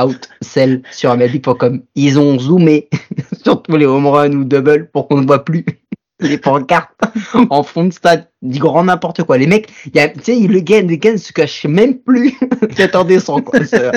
out, 0.03 0.29
sell 0.41 0.83
sur 0.91 1.17
MLB.com. 1.17 1.83
Ils 1.95 2.19
ont 2.19 2.39
zoomé 2.39 2.89
sur 3.43 3.63
tous 3.63 3.77
les 3.77 3.87
home 3.87 4.07
runs 4.07 4.33
ou 4.33 4.45
double 4.45 4.89
pour 4.93 5.09
qu'on 5.09 5.21
ne 5.21 5.27
voit 5.27 5.45
plus 5.45 5.65
les 6.21 6.39
pancartes 6.39 6.91
en 7.51 7.63
fond 7.63 7.85
de 7.85 7.93
stade. 7.93 8.29
Du 8.43 8.59
grand 8.59 8.85
n'importe 8.85 9.23
quoi. 9.25 9.39
Les 9.39 9.47
mecs, 9.47 9.69
il 9.87 9.97
y 9.97 10.01
a, 10.01 10.09
tu 10.09 10.21
sais, 10.23 10.39
le 10.39 10.61
gars, 10.61 10.83
le 10.83 10.97
gars 10.97 11.13
ne 11.13 11.17
se 11.19 11.33
cache 11.33 11.65
même 11.67 11.99
plus 11.99 12.35
cet 12.77 12.95
indécent, 12.97 13.41
quoi. 13.41 13.65
C'est- 13.65 13.91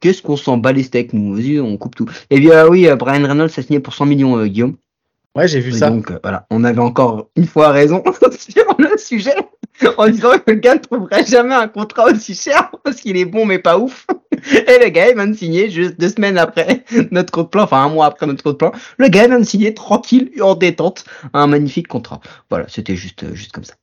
Qu'est-ce 0.00 0.22
qu'on 0.22 0.36
s'en 0.36 0.58
bat 0.58 0.70
les 0.70 0.84
steaks, 0.84 1.12
nous 1.12 1.60
on 1.60 1.76
coupe 1.76 1.96
tout. 1.96 2.06
Et 2.30 2.38
bien 2.38 2.68
oui, 2.68 2.86
euh, 2.86 2.94
Brian 2.94 3.26
Reynolds 3.26 3.50
a 3.56 3.62
signé 3.62 3.80
pour 3.80 3.94
100 3.94 4.06
millions, 4.06 4.36
euh, 4.38 4.46
Guillaume. 4.46 4.76
Ouais, 5.34 5.48
j'ai 5.48 5.58
vu 5.60 5.70
Et 5.70 5.78
ça. 5.78 5.90
Donc 5.90 6.10
euh, 6.12 6.18
voilà, 6.22 6.46
on 6.50 6.62
avait 6.62 6.78
encore 6.80 7.30
une 7.36 7.46
fois 7.46 7.70
raison 7.70 8.02
sur 8.38 8.76
le 8.78 8.96
sujet 8.96 9.34
en 9.96 10.08
disant 10.08 10.30
que 10.38 10.52
le 10.52 10.54
gars 10.58 10.74
ne 10.76 10.80
trouverait 10.80 11.26
jamais 11.26 11.54
un 11.54 11.66
contrat 11.66 12.06
aussi 12.12 12.34
cher 12.34 12.70
parce 12.84 13.00
qu'il 13.00 13.16
est 13.16 13.24
bon 13.24 13.44
mais 13.44 13.58
pas 13.58 13.76
ouf. 13.78 14.06
Et 14.52 14.84
le 14.84 14.88
gars 14.90 15.08
il 15.08 15.14
vient 15.14 15.26
de 15.26 15.36
signer 15.36 15.70
juste 15.70 15.98
deux 15.98 16.08
semaines 16.08 16.38
après 16.38 16.84
notre 17.10 17.32
code 17.32 17.50
plan, 17.50 17.64
enfin 17.64 17.84
un 17.84 17.88
mois 17.88 18.06
après 18.06 18.26
notre 18.26 18.42
code 18.42 18.58
plan, 18.58 18.72
le 18.96 19.08
gars 19.08 19.26
vient 19.26 19.40
de 19.40 19.44
signer 19.44 19.74
tranquille 19.74 20.30
en 20.40 20.54
détente 20.54 21.04
un 21.32 21.46
magnifique 21.46 21.88
contrat. 21.88 22.20
Voilà, 22.50 22.66
c'était 22.68 22.96
juste 22.96 23.24
euh, 23.24 23.34
juste 23.34 23.52
comme 23.52 23.64
ça. 23.64 23.74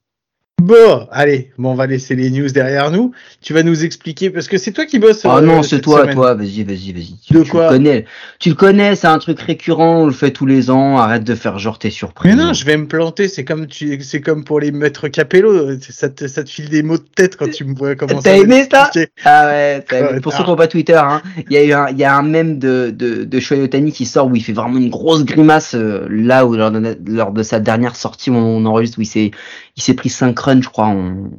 Bon, 0.66 1.08
allez, 1.12 1.52
bon, 1.60 1.72
on 1.72 1.76
va 1.76 1.86
laisser 1.86 2.16
les 2.16 2.32
news 2.32 2.48
derrière 2.48 2.90
nous. 2.90 3.12
Tu 3.40 3.54
vas 3.54 3.62
nous 3.62 3.84
expliquer 3.86 4.32
parce 4.32 4.48
que 4.48 4.58
c'est 4.58 4.72
toi 4.72 4.86
qui 4.86 4.98
bosses. 4.98 5.24
Ah 5.26 5.38
euh, 5.38 5.42
non, 5.42 5.62
c'est 5.62 5.80
toi, 5.80 6.02
semaine. 6.02 6.16
toi, 6.16 6.34
vas-y, 6.34 6.64
vas-y, 6.64 6.92
vas-y. 6.92 7.16
Tu, 7.24 7.34
De 7.34 7.44
tu 7.44 7.52
quoi 7.52 7.66
le 7.66 7.70
connais. 7.78 8.06
Tu 8.40 8.50
le 8.50 8.56
connais, 8.56 8.96
c'est 8.96 9.06
un 9.06 9.20
truc 9.20 9.40
récurrent, 9.42 10.02
on 10.02 10.06
le 10.08 10.14
fait 10.14 10.32
tous 10.32 10.48
les 10.48 10.72
ans, 10.72 10.98
arrête 10.98 11.24
de 11.24 11.36
faire 11.36 11.60
genre 11.60 11.78
t'es 11.78 11.92
surpris. 11.92 12.30
Mais 12.30 12.36
non, 12.36 12.54
je 12.54 12.66
vais 12.66 12.78
me 12.78 12.88
planter. 12.88 13.28
C'est 13.28 13.44
comme 13.44 13.68
tu, 13.68 14.02
c'est 14.02 14.22
comme 14.22 14.44
pour 14.44 14.60
les 14.60 14.72
maîtres 14.72 15.08
Capello. 15.08 15.78
Ça 15.82 16.10
te, 16.10 16.28
ça 16.28 16.44
te 16.44 16.50
file 16.50 16.70
des 16.70 16.82
mots 16.82 16.98
de 16.98 17.04
tête 17.16 17.36
quand 17.36 17.52
tu 17.52 17.64
me 17.66 17.76
vois 17.76 17.94
commencer. 17.94 18.24
T'as 18.24 18.38
aimé 18.38 18.68
ça. 18.72 18.90
Ah 19.24 19.48
ouais, 19.48 19.82
t'as 19.88 20.10
aimé. 20.10 20.20
Pour 20.20 20.34
ceux 20.34 20.44
qui 20.44 20.50
n'ont 20.50 20.56
pas 20.56 20.68
Twitter, 20.68 20.96
hein, 20.96 21.22
il 21.48 21.54
y 21.54 21.58
a 21.58 21.64
eu 21.64 21.74
un, 21.74 21.90
il 21.90 22.00
y 22.00 22.06
a 22.06 22.18
un 22.18 22.24
mème 22.24 22.58
de, 22.58 22.90
de, 22.92 23.26
de 23.26 23.40
Shohei 23.40 23.62
Ohtani 23.62 23.92
qui 23.92 24.06
sort 24.06 24.28
où 24.28 24.36
il 24.36 24.44
fait 24.44 24.54
vraiment 24.54 24.78
une 24.78 24.90
grosse 24.90 25.26
grimace, 25.26 25.76
euh, 25.76 26.08
là 26.10 26.48
où 26.48 26.56
lors 26.56 26.72
de, 26.72 26.98
lors 27.08 27.34
de 27.34 27.44
sa 27.44 27.60
dernière 27.60 27.96
sortie 27.96 28.32
où 28.32 28.36
on 28.36 28.66
enregistre, 28.66 28.98
où 28.98 29.02
il 29.02 29.06
s'est, 29.06 29.30
il 29.76 29.84
s'est 29.84 29.94
pris 29.94 30.10
5 30.10 30.38
runs, 30.40 30.62
je 30.62 30.70
crois, 30.70 30.88
en 30.88 31.30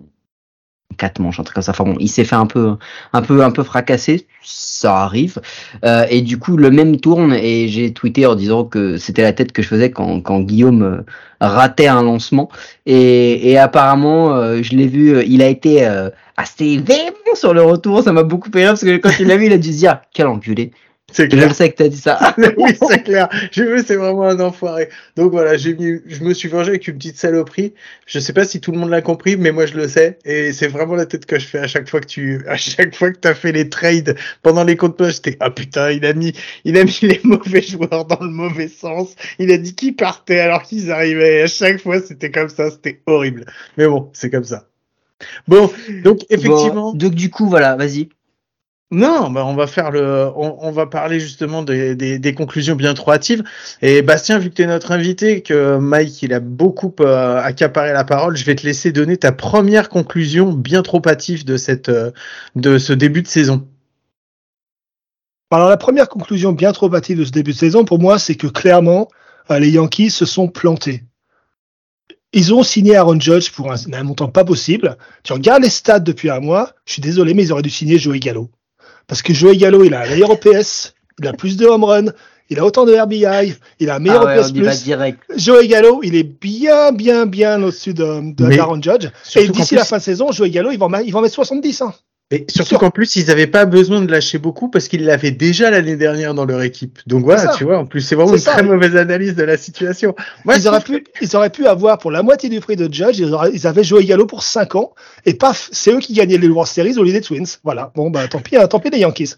4 0.97 1.19
manches, 1.21 1.41
un 1.41 1.43
truc 1.43 1.55
comme 1.55 1.63
ça. 1.63 1.73
Enfin 1.73 1.85
bon, 1.85 1.97
il 2.01 2.09
s'est 2.09 2.25
fait 2.25 2.37
un 2.37 2.47
peu, 2.47 2.77
un 3.13 3.23
peu, 3.23 3.43
un 3.43 3.51
peu 3.51 3.63
fracassé. 3.63 4.27
Ça 4.43 4.99
arrive. 4.99 5.41
Euh, 5.85 6.07
et 6.09 6.23
du 6.23 6.39
coup, 6.39 6.57
le 6.57 6.71
même 6.71 6.99
tourne 6.99 7.33
et 7.35 7.69
j'ai 7.69 7.93
tweeté 7.93 8.27
en 8.27 8.35
disant 8.35 8.65
que 8.65 8.97
c'était 8.97 9.23
la 9.23 9.33
tête 9.33 9.53
que 9.53 9.63
je 9.63 9.69
faisais 9.69 9.91
quand, 9.91 10.21
quand 10.21 10.41
Guillaume 10.41 10.83
euh, 10.83 11.03
ratait 11.41 11.89
un 11.89 12.03
lancement. 12.03 12.51
Et, 12.87 13.51
et 13.51 13.59
apparemment, 13.59 14.35
euh, 14.35 14.63
je 14.63 14.75
l'ai 14.77 14.87
vu, 14.87 15.17
euh, 15.17 15.25
il 15.25 15.43
a 15.43 15.49
été 15.49 15.87
euh, 15.87 16.11
assez 16.37 16.79
véhément 16.79 17.35
sur 17.35 17.53
le 17.55 17.63
retour. 17.63 18.03
Ça 18.03 18.13
m'a 18.13 18.23
beaucoup 18.23 18.51
rire 18.53 18.71
parce 18.71 18.85
que 18.85 18.97
quand 18.97 19.11
il 19.19 19.27
l'a 19.27 19.37
vu, 19.37 19.47
il 19.47 19.53
a 19.53 19.59
dû 19.59 19.73
se 19.73 19.79
dire 19.79 20.01
quel 20.13 20.27
enculé. 20.27 20.73
C'est 21.13 21.31
Je 21.31 21.37
clair. 21.37 21.49
le 21.49 21.55
sais 21.55 21.71
que 21.71 21.77
t'as 21.77 21.89
dit 21.89 21.97
ça. 21.97 22.35
oui, 22.57 22.73
c'est 22.91 23.03
clair. 23.05 23.29
J'ai 23.53 23.65
vu, 23.65 23.83
c'est 23.87 23.95
vraiment 23.95 24.25
un 24.25 24.41
enfoiré. 24.41 24.89
Donc 25.15 25.31
voilà, 25.31 25.57
j'ai 25.57 25.73
mis, 25.75 26.01
je 26.05 26.25
me 26.25 26.35
suis 26.35 26.49
vengé 26.49 26.71
avec 26.71 26.89
une 26.89 26.97
petite 26.99 27.17
saloperie. 27.17 27.75
Je 28.07 28.19
sais 28.19 28.33
pas 28.33 28.45
si 28.45 28.61
tout 28.61 28.73
le 28.73 28.79
monde 28.79 28.91
l'a 28.91 29.03
compris, 29.03 29.37
mais 29.37 29.53
moi 29.53 29.67
je 29.67 29.75
le 29.75 29.87
sais. 29.87 30.19
Et 30.25 30.53
c'est 30.53 30.67
vraiment 30.67 30.97
la 30.97 31.07
tête 31.07 31.25
que 31.25 31.39
je 31.39 31.47
fais 31.47 31.61
à 31.61 31.69
chaque 31.69 31.89
fois 31.89 32.01
que 32.01 32.07
tu, 32.07 32.45
à 32.49 32.57
chaque 32.57 32.95
fois 32.95 33.13
que 33.13 33.19
t'as 33.19 33.35
fait 33.35 33.53
les 33.53 33.69
trades 33.69 34.17
pendant 34.43 34.65
les 34.65 34.77
comptes 34.77 34.97
poches. 34.97 35.15
J'étais, 35.15 35.37
ah 35.39 35.51
putain, 35.51 35.93
il 35.93 36.05
a 36.05 36.13
mis, 36.13 36.33
il 36.65 36.77
a 36.77 36.83
mis 36.83 36.99
les 37.03 37.21
mauvais 37.23 37.63
joueurs 37.63 38.05
dans 38.05 38.21
le 38.21 38.31
mauvais 38.31 38.69
sens. 38.69 39.15
Il 39.39 39.53
a 39.53 39.59
dit 39.59 39.77
qu'ils 39.77 39.95
partaient 39.95 40.41
alors 40.41 40.65
qu'ils 40.65 40.91
arrivaient. 40.91 41.39
Et 41.39 41.43
à 41.43 41.47
chaque 41.47 41.81
fois, 41.81 42.01
c'était 42.01 42.33
comme 42.33 42.49
ça. 42.49 42.71
C'était 42.71 43.01
horrible. 43.07 43.47
Mais 43.79 43.87
bon, 43.87 44.11
c'est 44.13 44.29
comme 44.31 44.45
ça. 44.45 44.67
Bon, 45.49 45.71
donc 46.05 46.21
effectivement. 46.31 46.93
Bon, 46.93 46.99
donc 46.99 47.15
du 47.15 47.31
coup, 47.31 47.49
voilà, 47.49 47.77
vas-y. 47.77 48.09
Non, 48.93 49.31
bah 49.31 49.45
on 49.45 49.57
va 49.57 49.67
faire 49.67 49.91
le, 49.91 50.31
on, 50.37 50.71
va 50.71 50.87
parler 50.87 51.19
justement 51.19 51.65
des 51.65 52.35
conclusions 52.37 52.77
bien 52.77 52.95
trop 52.95 53.11
hâtives. 53.11 53.43
Et 53.83 54.01
Bastien, 54.01 54.39
vu 54.39 54.49
que 54.49 54.55
tu 54.55 54.63
es 54.63 54.67
notre 54.67 54.93
invité, 54.93 55.43
que 55.43 55.77
Mike 55.77 56.23
il 56.23 56.33
a 56.33 56.39
beaucoup 56.39 56.95
euh, 57.01 57.41
accaparé 57.43 57.93
la 57.93 58.05
parole, 58.05 58.37
je 58.37 58.45
vais 58.45 58.55
te 58.55 58.65
laisser 58.65 58.93
donner 58.93 59.17
ta 59.17 59.33
première 59.33 59.89
conclusion 59.89 60.53
bien 60.53 60.83
trop 60.83 61.03
hâtive 61.05 61.45
de 61.45 61.57
cette, 61.57 61.89
euh, 61.89 62.13
de 62.55 62.79
ce 62.79 62.93
début 62.93 63.23
de 63.23 63.27
saison. 63.27 63.67
Alors 65.51 65.69
la 65.69 65.77
première 65.77 66.09
conclusion 66.09 66.53
bien 66.53 66.71
trop 66.71 66.95
hâtive 66.95 67.19
de 67.19 67.25
ce 67.25 67.33
début 67.33 67.53
de 67.53 67.57
saison 67.57 67.85
pour 67.85 67.99
moi, 67.99 68.21
c'est 68.21 68.37
que 68.37 68.47
clairement 68.47 69.09
euh, 69.51 69.59
les 69.59 69.71
Yankees 69.71 70.11
se 70.11 70.27
sont 70.27 70.47
plantés. 70.47 71.03
Ils 72.33 72.55
ont 72.55 72.63
signé 72.63 72.95
Aaron 72.95 73.19
Judge 73.19 73.51
pour 73.51 73.73
un, 73.73 73.77
un 73.93 74.03
montant 74.05 74.29
pas 74.29 74.45
possible. 74.45 74.97
Tu 75.25 75.33
regardes 75.33 75.65
les 75.65 75.71
stats 75.71 75.99
depuis 75.99 76.31
un 76.31 76.39
mois, 76.39 76.73
je 76.85 76.93
suis 76.93 77.03
désolé, 77.03 77.35
mais 77.35 77.43
ils 77.43 77.53
auraient 77.53 77.63
dû 77.63 77.71
signer 77.71 77.99
Joey 77.99 78.21
Gallo. 78.21 78.49
Parce 79.07 79.23
que 79.23 79.33
Joey 79.33 79.57
Gallo, 79.57 79.85
il 79.85 79.95
a 79.95 80.03
un 80.03 80.09
meilleur 80.09 80.31
OPS, 80.31 80.95
il 81.21 81.27
a 81.29 81.33
plus 81.33 81.57
de 81.57 81.67
home 81.67 81.85
run, 81.85 82.05
il 82.51 82.59
a 82.59 82.65
autant 82.65 82.85
de 82.85 82.95
RBI, 82.95 83.55
il 83.81 83.91
a 83.91 83.97
un 83.97 83.99
meilleur 83.99 84.23
Ah 84.23 84.27
ouais, 84.27 84.39
OPS 84.39 84.53
plus. 84.53 84.65
Joey 85.37 85.69
Gallo, 85.69 86.01
il 86.03 86.15
est 86.17 86.23
bien, 86.25 86.93
bien, 86.93 87.27
bien 87.27 87.63
au-dessus 87.63 87.95
de, 87.95 88.33
de 88.35 88.59
Aaron 88.59 88.81
Judge. 88.83 89.09
Et 89.37 89.49
d'ici 89.49 89.75
la 89.75 89.85
fin 89.85 89.99
de 89.99 90.03
saison, 90.03 90.33
Joey 90.33 90.51
Gallo, 90.51 90.71
il 90.71 90.79
va 90.79 90.87
en, 90.87 90.95
il 91.01 91.13
va 91.13 91.19
en 91.21 91.23
mettre 91.23 91.35
70. 91.35 91.83
Hein. 91.83 91.95
Et 92.33 92.45
surtout 92.49 92.77
qu'en 92.77 92.91
plus, 92.91 93.15
ils 93.15 93.27
n'avaient 93.27 93.47
pas 93.47 93.67
besoin 93.67 94.01
de 94.01 94.11
lâcher 94.11 94.39
beaucoup 94.39 94.69
parce 94.69 94.89
qu'ils 94.89 95.05
l'avaient 95.05 95.31
déjà 95.31 95.71
l'année 95.71 95.95
dernière 95.95 96.35
dans 96.35 96.45
leur 96.45 96.61
équipe. 96.63 96.99
Donc 97.07 97.25
voilà, 97.25 97.55
tu 97.57 97.63
vois, 97.63 97.79
en 97.79 97.87
plus, 97.87 98.01
c'est 98.01 98.17
vraiment 98.17 98.35
une 98.35 98.43
très 98.43 98.65
mauvaise 98.65 98.97
analyse 98.97 99.37
de 99.37 99.45
la 99.45 99.57
situation. 99.57 100.17
Moi, 100.45 100.57
ils, 100.57 100.67
auraient 100.67 100.81
pu, 100.81 101.05
ils 101.21 101.37
auraient 101.37 101.51
pu 101.51 101.69
avoir 101.69 101.99
pour 101.99 102.11
la 102.11 102.25
moitié 102.25 102.49
du 102.49 102.59
prix 102.59 102.75
de 102.75 102.93
Judge, 102.93 103.21
ils, 103.21 103.33
auraient, 103.33 103.53
ils 103.53 103.69
avaient 103.69 103.85
joué 103.85 104.05
Gallo 104.05 104.27
pour 104.27 104.43
5 104.43 104.75
ans, 104.75 104.93
et 105.25 105.35
paf, 105.35 105.69
c'est 105.71 105.93
eux 105.93 106.01
qui 106.01 106.15
gagnaient 106.15 106.39
les 106.39 106.49
World 106.49 106.69
Series 106.69 106.99
au 106.99 107.05
lieu 107.05 107.13
des 107.13 107.21
Twins. 107.21 107.47
Voilà, 107.63 107.93
bon, 107.95 108.11
bah 108.11 108.27
tant 108.27 108.41
pis, 108.41 108.57
hein, 108.57 108.67
tant 108.67 108.81
pis 108.81 108.91
les 108.91 108.99
Yankees. 108.99 109.35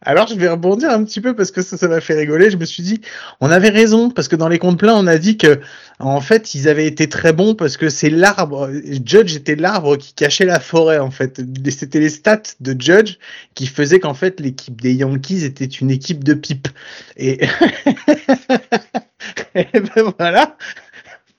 Alors 0.00 0.26
je 0.26 0.34
vais 0.34 0.48
rebondir 0.48 0.90
un 0.90 1.04
petit 1.04 1.20
peu 1.20 1.34
parce 1.36 1.50
que 1.50 1.62
ça, 1.62 1.76
ça 1.76 1.88
m'a 1.88 2.00
fait 2.00 2.14
rigoler. 2.14 2.50
Je 2.50 2.56
me 2.56 2.64
suis 2.64 2.82
dit, 2.82 3.00
on 3.40 3.50
avait 3.50 3.68
raison 3.68 4.10
parce 4.10 4.28
que 4.28 4.36
dans 4.36 4.48
les 4.48 4.58
comptes 4.58 4.78
pleins, 4.78 4.94
on 4.94 5.06
a 5.06 5.18
dit 5.18 5.36
que 5.36 5.60
en 6.00 6.20
fait 6.20 6.54
ils 6.54 6.68
avaient 6.68 6.86
été 6.86 7.08
très 7.08 7.32
bons 7.32 7.54
parce 7.54 7.76
que 7.76 7.88
c'est 7.88 8.10
l'arbre. 8.10 8.70
Judge 9.04 9.36
était 9.36 9.56
l'arbre 9.56 9.96
qui 9.96 10.14
cachait 10.14 10.44
la 10.44 10.60
forêt 10.60 10.98
en 10.98 11.10
fait. 11.10 11.40
C'était 11.70 12.00
les 12.00 12.10
stats 12.10 12.42
de 12.60 12.74
Judge 12.78 13.18
qui 13.54 13.66
faisaient 13.66 14.00
qu'en 14.00 14.14
fait 14.14 14.40
l'équipe 14.40 14.80
des 14.80 14.94
Yankees 14.94 15.44
était 15.44 15.64
une 15.64 15.90
équipe 15.90 16.24
de 16.24 16.34
pipe. 16.34 16.68
Et, 17.16 17.40
Et 19.54 19.66
ben 19.72 20.12
voilà. 20.18 20.56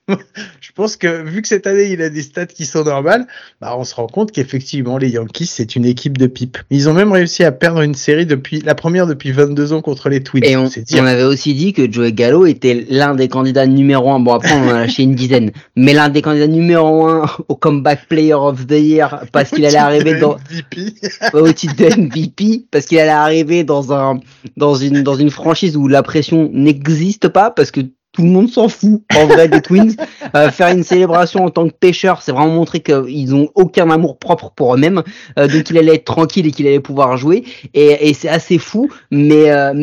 je 0.60 0.72
pense 0.76 0.98
que 0.98 1.24
vu 1.24 1.42
que 1.42 1.48
cette 1.48 1.66
année 1.66 1.92
il 1.92 2.02
a 2.02 2.10
des 2.10 2.24
stats 2.24 2.46
qui 2.46 2.66
sont 2.66 2.84
normales, 2.84 3.26
bah 3.62 3.74
on 3.78 3.86
se 3.86 3.96
rend 3.96 4.08
compte 4.08 4.34
qu'effectivement 4.34 4.98
les 4.98 5.10
Yankees 5.10 5.46
c'est 5.46 5.78
une 5.78 5.86
équipe 5.86 6.18
de 6.18 6.28
pipe. 6.28 6.58
Ils 6.70 6.90
ont 6.90 6.94
même 6.94 7.14
réussi 7.14 7.46
à 7.46 7.54
perdre 7.54 7.82
une 7.82 7.94
série 7.96 8.26
depuis 8.26 8.60
la 8.60 8.76
première 8.76 9.08
depuis 9.08 9.32
22 9.32 9.72
ans 9.72 9.82
contre 9.82 10.10
les 10.10 10.22
Twins. 10.22 10.44
Et 10.44 10.58
on, 10.58 10.68
on 10.68 11.06
avait 11.06 11.24
aussi 11.24 11.54
dit 11.54 11.72
que 11.72 11.90
Joey 11.90 12.12
Gallo 12.12 12.46
était 12.46 12.86
l'un 12.90 13.16
des 13.16 13.30
candidats 13.30 13.66
numéro 13.66 14.12
un. 14.12 14.20
Bon 14.20 14.34
après 14.34 14.52
on 14.52 14.66
en 14.66 14.76
a 14.76 14.80
lâché 14.82 15.04
une 15.04 15.16
dizaine, 15.16 15.52
mais 15.78 15.94
l'un 15.94 16.10
des 16.10 16.22
candidats 16.22 16.48
numéro 16.48 17.08
un 17.08 17.26
au 17.48 17.56
comeback 17.56 18.08
player 18.10 18.34
of 18.34 18.68
the 18.68 18.72
year 18.72 19.24
parce 19.32 19.52
qu'il 19.52 19.66
allait 19.66 19.78
arriver 19.78 20.20
dans 20.20 20.36
au 21.34 21.52
titre 21.54 21.76
de 21.78 22.02
MVP 22.02 22.66
parce 22.72 22.88
qu'il 22.88 23.00
allait 23.00 23.10
arriver 23.10 23.64
dans 23.64 23.94
un 23.94 24.20
dans 24.58 24.76
une 24.76 25.02
dans 25.02 25.16
une 25.16 25.32
franchise 25.32 25.78
où 25.78 25.88
la 25.88 26.04
pression 26.04 26.50
n'existe 26.52 27.30
pas 27.30 27.52
parce 27.52 27.72
que 27.72 27.82
tout 28.14 28.22
le 28.22 28.30
monde 28.30 28.48
s'en 28.48 28.70
fout 28.70 29.02
en 29.16 29.26
vrai 29.26 29.48
des 29.48 29.62
Twins. 29.62 29.96
Euh, 30.36 30.52
faire 30.52 30.70
une 30.70 30.84
célébration 30.84 31.44
en 31.44 31.50
tant 31.50 31.68
que 31.68 31.74
pêcheur, 31.74 32.22
c'est 32.22 32.32
vraiment 32.32 32.54
montrer 32.54 32.80
qu'ils 32.80 33.34
ont 33.34 33.50
aucun 33.56 33.90
amour 33.90 34.18
propre 34.18 34.52
pour 34.56 34.76
eux-mêmes, 34.76 35.02
euh, 35.40 35.48
donc 35.48 35.70
il 35.72 35.78
allait 35.78 35.96
être 35.96 36.06
tranquille 36.06 36.46
et 36.46 36.52
qu'il 36.52 36.68
allait 36.68 36.80
pouvoir 36.80 37.18
jouer. 37.18 37.44
Et, 37.74 38.14
c'est 38.14 38.30
assez 38.30 38.60
fou, 38.60 38.90
mais 39.10 39.50
euh, 39.50 39.74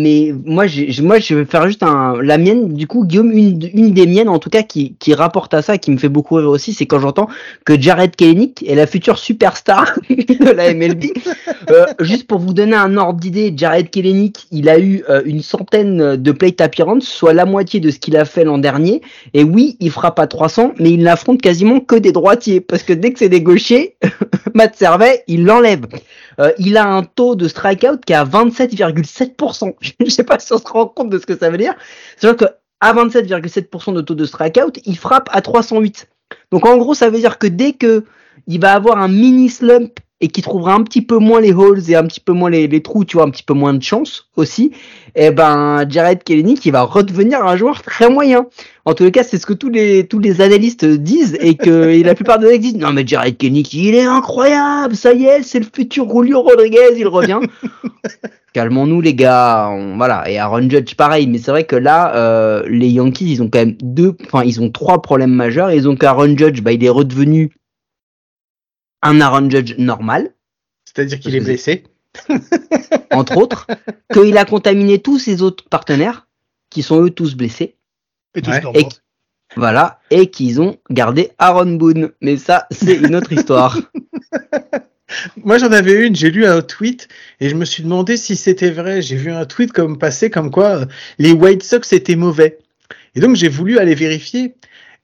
moi 0.44 0.68
j'ai 0.68 0.94
moi 1.02 1.18
je 1.18 1.34
vais 1.34 1.44
faire 1.44 1.66
juste 1.66 1.82
la 1.82 2.38
mienne 2.38 2.72
du 2.72 2.86
coup 2.86 3.04
Guillaume 3.04 3.32
une 3.32 3.58
des 3.92 4.06
miennes 4.06 4.28
en 4.28 4.38
tout 4.38 4.50
cas 4.50 4.62
qui 4.62 4.94
qui 5.00 5.14
rapporte 5.14 5.52
à 5.52 5.62
ça 5.62 5.78
qui 5.78 5.90
me 5.90 5.96
fait 5.96 6.08
beaucoup 6.08 6.36
rire 6.36 6.48
aussi, 6.48 6.72
c'est 6.72 6.86
quand 6.86 7.00
j'entends 7.00 7.28
que 7.64 7.78
Jared 7.80 8.14
Kelenic 8.14 8.62
est 8.68 8.76
la 8.76 8.86
future 8.86 9.18
superstar 9.18 9.98
de 10.08 10.50
la 10.50 10.72
MLB. 10.72 11.06
Euh, 11.70 11.86
juste 11.98 12.28
pour 12.28 12.38
vous 12.38 12.54
donner 12.54 12.76
un 12.76 12.96
ordre 12.96 13.18
d'idée, 13.18 13.52
Jared 13.56 13.90
Kelenic, 13.90 14.46
il 14.52 14.68
a 14.68 14.78
eu 14.78 15.02
une 15.24 15.42
centaine 15.42 16.16
de 16.16 16.32
plate 16.32 16.60
appearances, 16.60 17.04
soit 17.04 17.32
la 17.32 17.44
moitié 17.44 17.80
de 17.80 17.90
ce 17.90 17.98
qu'il 17.98 18.16
a 18.16 18.19
fait 18.24 18.44
l'an 18.44 18.58
dernier. 18.58 19.02
Et 19.34 19.44
oui, 19.44 19.76
il 19.80 19.90
frappe 19.90 20.18
à 20.18 20.26
300, 20.26 20.74
mais 20.78 20.90
il 20.90 21.02
n'affronte 21.02 21.40
quasiment 21.40 21.80
que 21.80 21.96
des 21.96 22.12
droitiers. 22.12 22.60
Parce 22.60 22.82
que 22.82 22.92
dès 22.92 23.12
que 23.12 23.18
c'est 23.18 23.28
des 23.28 23.42
gauchers, 23.42 23.96
Matt 24.54 24.76
Servet, 24.76 25.24
il 25.26 25.44
l'enlève. 25.44 25.86
Euh, 26.38 26.52
il 26.58 26.76
a 26.76 26.86
un 26.86 27.02
taux 27.02 27.36
de 27.36 27.48
strikeout 27.48 27.98
qui 28.06 28.12
est 28.12 28.16
à 28.16 28.24
27,7%. 28.24 29.74
Je 30.00 30.10
sais 30.10 30.24
pas 30.24 30.38
si 30.38 30.52
on 30.52 30.58
se 30.58 30.64
rend 30.64 30.86
compte 30.86 31.10
de 31.10 31.18
ce 31.18 31.26
que 31.26 31.36
ça 31.36 31.50
veut 31.50 31.58
dire. 31.58 31.74
C'est-à-dire 32.16 32.48
qu'à 32.48 32.92
27,7% 32.92 33.94
de 33.94 34.00
taux 34.00 34.14
de 34.14 34.24
strikeout, 34.24 34.72
il 34.84 34.96
frappe 34.96 35.28
à 35.32 35.40
308. 35.40 36.08
Donc 36.50 36.66
en 36.66 36.76
gros, 36.78 36.94
ça 36.94 37.10
veut 37.10 37.18
dire 37.18 37.38
que 37.38 37.46
dès 37.46 37.72
que 37.72 38.04
il 38.46 38.60
va 38.60 38.72
avoir 38.72 38.98
un 38.98 39.08
mini 39.08 39.48
slump 39.48 40.00
et 40.20 40.28
qui 40.28 40.42
trouvera 40.42 40.74
un 40.74 40.82
petit 40.82 41.02
peu 41.02 41.18
moins 41.18 41.40
les 41.40 41.52
holes 41.52 41.80
et 41.88 41.96
un 41.96 42.04
petit 42.04 42.20
peu 42.20 42.32
moins 42.32 42.50
les, 42.50 42.66
les 42.66 42.82
trous, 42.82 43.04
tu 43.04 43.16
vois, 43.16 43.26
un 43.26 43.30
petit 43.30 43.42
peu 43.42 43.54
moins 43.54 43.72
de 43.72 43.82
chance 43.82 44.28
aussi, 44.36 44.72
et 45.14 45.26
eh 45.26 45.30
ben 45.30 45.88
Jared 45.88 46.22
Kelly 46.22 46.54
qui 46.54 46.70
va 46.70 46.82
redevenir 46.82 47.44
un 47.44 47.56
joueur 47.56 47.82
très 47.82 48.08
moyen. 48.08 48.46
En 48.84 48.94
tous 48.94 49.04
les 49.04 49.10
cas, 49.10 49.22
c'est 49.22 49.38
ce 49.38 49.46
que 49.46 49.52
tous 49.52 49.70
les 49.70 50.06
tous 50.06 50.18
les 50.18 50.40
analystes 50.40 50.84
disent 50.84 51.36
et 51.40 51.54
que 51.54 52.02
la 52.04 52.14
plupart 52.14 52.38
des 52.38 52.52
gens 52.52 52.58
disent 52.58 52.76
non 52.76 52.92
mais 52.92 53.06
Jared 53.06 53.36
Kelly 53.36 53.62
il 53.72 53.94
est 53.94 54.04
incroyable, 54.04 54.94
ça 54.94 55.12
y 55.12 55.24
est, 55.24 55.42
c'est 55.42 55.58
le 55.58 55.66
futur 55.72 56.08
Julio 56.10 56.42
Rodriguez, 56.42 56.96
il 56.96 57.08
revient. 57.08 57.40
Calmons-nous 58.52 59.00
les 59.00 59.14
gars, 59.14 59.70
voilà. 59.96 60.28
Et 60.28 60.38
Aaron 60.38 60.68
Judge 60.68 60.94
pareil, 60.96 61.28
mais 61.28 61.38
c'est 61.38 61.52
vrai 61.52 61.64
que 61.64 61.76
là, 61.76 62.14
euh, 62.16 62.64
les 62.68 62.88
Yankees 62.88 63.30
ils 63.30 63.42
ont 63.42 63.48
quand 63.48 63.60
même 63.60 63.76
deux, 63.80 64.16
enfin 64.26 64.44
ils 64.44 64.60
ont 64.60 64.70
trois 64.70 65.02
problèmes 65.02 65.32
majeurs. 65.32 65.70
Ils 65.70 65.88
ont 65.88 65.94
qu'Aaron 65.94 66.36
Judge, 66.36 66.60
bah 66.60 66.72
il 66.72 66.84
est 66.84 66.88
redevenu 66.88 67.50
un 69.02 69.20
Aaron 69.20 69.48
Judge 69.50 69.74
normal. 69.78 70.34
C'est-à-dire 70.84 71.20
qu'il 71.20 71.34
est 71.34 71.40
blessé. 71.40 71.84
entre 73.12 73.36
autres, 73.36 73.66
qu'il 74.12 74.36
a 74.36 74.44
contaminé 74.44 75.00
tous 75.00 75.18
ses 75.18 75.42
autres 75.42 75.64
partenaires, 75.68 76.26
qui 76.68 76.82
sont 76.82 77.02
eux 77.02 77.10
tous 77.10 77.34
blessés. 77.34 77.76
Et 78.34 78.42
tous 78.42 78.50
voilà, 79.56 79.98
et 80.10 80.30
qu'ils 80.30 80.60
ont 80.60 80.76
gardé 80.90 81.30
Aaron 81.38 81.74
Boone. 81.74 82.10
Mais 82.20 82.36
ça, 82.36 82.66
c'est 82.70 82.94
une 82.94 83.16
autre 83.16 83.32
histoire. 83.32 83.78
Moi, 85.44 85.58
j'en 85.58 85.72
avais 85.72 86.06
une, 86.06 86.14
j'ai 86.14 86.30
lu 86.30 86.46
un 86.46 86.62
tweet 86.62 87.08
et 87.40 87.48
je 87.48 87.56
me 87.56 87.64
suis 87.64 87.82
demandé 87.82 88.16
si 88.16 88.36
c'était 88.36 88.70
vrai. 88.70 89.02
J'ai 89.02 89.16
vu 89.16 89.32
un 89.32 89.44
tweet 89.44 89.72
comme 89.72 89.98
passé 89.98 90.30
comme 90.30 90.52
quoi 90.52 90.82
euh, 90.82 90.86
les 91.18 91.32
White 91.32 91.64
Sox 91.64 91.92
étaient 91.92 92.14
mauvais. 92.14 92.58
Et 93.16 93.20
donc, 93.20 93.34
j'ai 93.34 93.48
voulu 93.48 93.78
aller 93.78 93.96
vérifier. 93.96 94.54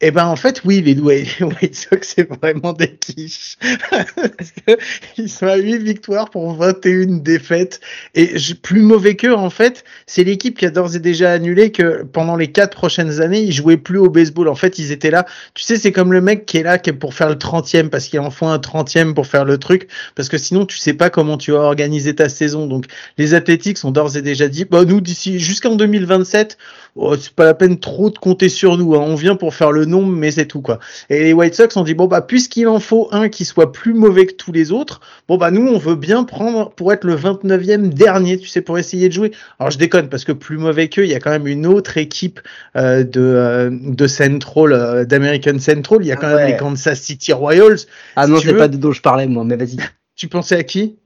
Eh 0.02 0.10
ben 0.10 0.26
en 0.26 0.36
fait 0.36 0.62
oui, 0.64 0.82
les 0.82 0.94
White 1.00 1.74
Sox 1.74 1.98
c'est 2.02 2.28
vraiment 2.28 2.72
des 2.72 2.96
quiches 2.96 3.56
ils 5.16 5.30
sont 5.30 5.46
à 5.46 5.56
8 5.56 5.78
victoires 5.78 6.28
pour 6.30 6.54
21 6.54 7.18
défaites 7.18 7.80
et 8.14 8.34
plus 8.62 8.82
mauvais 8.82 9.16
qu'eux 9.16 9.34
en 9.34 9.50
fait, 9.50 9.84
c'est 10.06 10.24
l'équipe 10.24 10.58
qui 10.58 10.66
a 10.66 10.70
d'ores 10.70 10.96
et 10.96 10.98
déjà 10.98 11.32
annulé 11.32 11.72
que 11.72 12.02
pendant 12.04 12.36
les 12.36 12.48
quatre 12.52 12.76
prochaines 12.76 13.20
années, 13.20 13.40
ils 13.40 13.52
jouaient 13.52 13.76
plus 13.76 13.98
au 13.98 14.10
baseball. 14.10 14.48
En 14.48 14.54
fait, 14.54 14.78
ils 14.78 14.92
étaient 14.92 15.10
là. 15.10 15.26
Tu 15.54 15.62
sais, 15.62 15.76
c'est 15.76 15.92
comme 15.92 16.12
le 16.12 16.20
mec 16.20 16.46
qui 16.46 16.58
est 16.58 16.62
là 16.62 16.78
pour 16.78 17.14
faire 17.14 17.28
le 17.28 17.36
30e 17.36 17.88
parce 17.88 18.06
qu'il 18.06 18.20
en 18.20 18.30
faut 18.30 18.46
un 18.46 18.58
30e 18.58 19.14
pour 19.14 19.26
faire 19.26 19.44
le 19.44 19.58
truc 19.58 19.88
parce 20.14 20.28
que 20.28 20.38
sinon 20.38 20.66
tu 20.66 20.78
sais 20.78 20.94
pas 20.94 21.10
comment 21.10 21.38
tu 21.38 21.52
vas 21.52 21.60
organiser 21.60 22.14
ta 22.14 22.28
saison. 22.28 22.66
Donc 22.66 22.86
les 23.18 23.34
athlétiques 23.34 23.78
sont 23.78 23.90
d'ores 23.90 24.16
et 24.16 24.22
déjà 24.22 24.48
dit 24.48 24.64
bah 24.64 24.84
nous 24.84 25.00
d'ici 25.00 25.38
jusqu'en 25.38 25.76
2027 25.76 26.58
oh, 26.96 27.16
c'est 27.16 27.32
pas 27.32 27.44
la 27.44 27.54
peine 27.54 27.78
trop 27.78 28.10
de 28.10 28.18
compter 28.18 28.48
sur 28.48 28.76
nous. 28.76 28.94
Hein. 28.94 29.04
On 29.06 29.14
vient 29.14 29.36
pour 29.36 29.54
faire 29.54 29.72
le 29.72 29.84
nombre, 29.84 30.12
mais 30.12 30.30
c'est 30.30 30.46
tout 30.46 30.60
quoi. 30.60 30.78
Et 31.10 31.24
les 31.24 31.32
White 31.32 31.54
Sox 31.54 31.76
ont 31.76 31.82
dit 31.82 31.94
bon 31.94 32.06
bah 32.06 32.20
puisqu'il 32.20 32.68
en 32.68 32.80
faut 32.80 33.08
un 33.12 33.28
qui 33.28 33.44
soit 33.44 33.72
plus 33.72 33.94
mauvais 33.94 34.26
que 34.26 34.34
tous 34.34 34.52
les 34.52 34.72
autres, 34.72 35.00
bon 35.28 35.36
bah 35.36 35.50
nous 35.50 35.66
on 35.66 35.78
veut 35.78 35.94
bien 35.94 36.24
prendre 36.24 36.70
pour 36.70 36.92
être 36.92 37.04
le 37.04 37.16
29e 37.16 37.88
dernier, 37.88 38.38
tu 38.38 38.48
sais, 38.48 38.60
pour 38.60 38.78
essayer 38.78 39.08
de 39.08 39.14
jouer. 39.14 39.32
Alors 39.58 39.70
je 39.70 39.78
déconne 39.78 40.08
parce 40.08 40.24
que 40.24 40.32
plus 40.32 40.58
mauvais 40.58 40.88
qu'eux, 40.88 41.04
il 41.04 41.10
y 41.10 41.14
a 41.14 41.20
quand 41.20 41.30
même 41.30 41.46
une 41.46 41.66
autre 41.66 41.98
équipe 41.98 42.40
euh, 42.76 43.04
de 43.04 43.20
euh, 43.20 43.70
de 43.70 44.06
Central, 44.06 44.72
euh, 44.72 45.04
d'American 45.04 45.58
Central. 45.58 45.98
Il 46.02 46.06
y 46.06 46.12
a 46.12 46.16
quand 46.16 46.34
même 46.34 46.48
les 46.48 46.56
Kansas 46.56 47.00
City 47.00 47.32
Royals. 47.32 47.80
Ah 48.16 48.26
non, 48.26 48.38
c'est 48.40 48.54
pas 48.54 48.68
de 48.68 48.76
dont 48.76 48.92
je 48.92 49.02
parlais 49.02 49.26
moi, 49.26 49.44
mais 49.44 49.56
vas-y. 49.56 49.76
Tu 50.16 50.28
pensais 50.28 50.56
à 50.56 50.64
qui? 50.64 50.96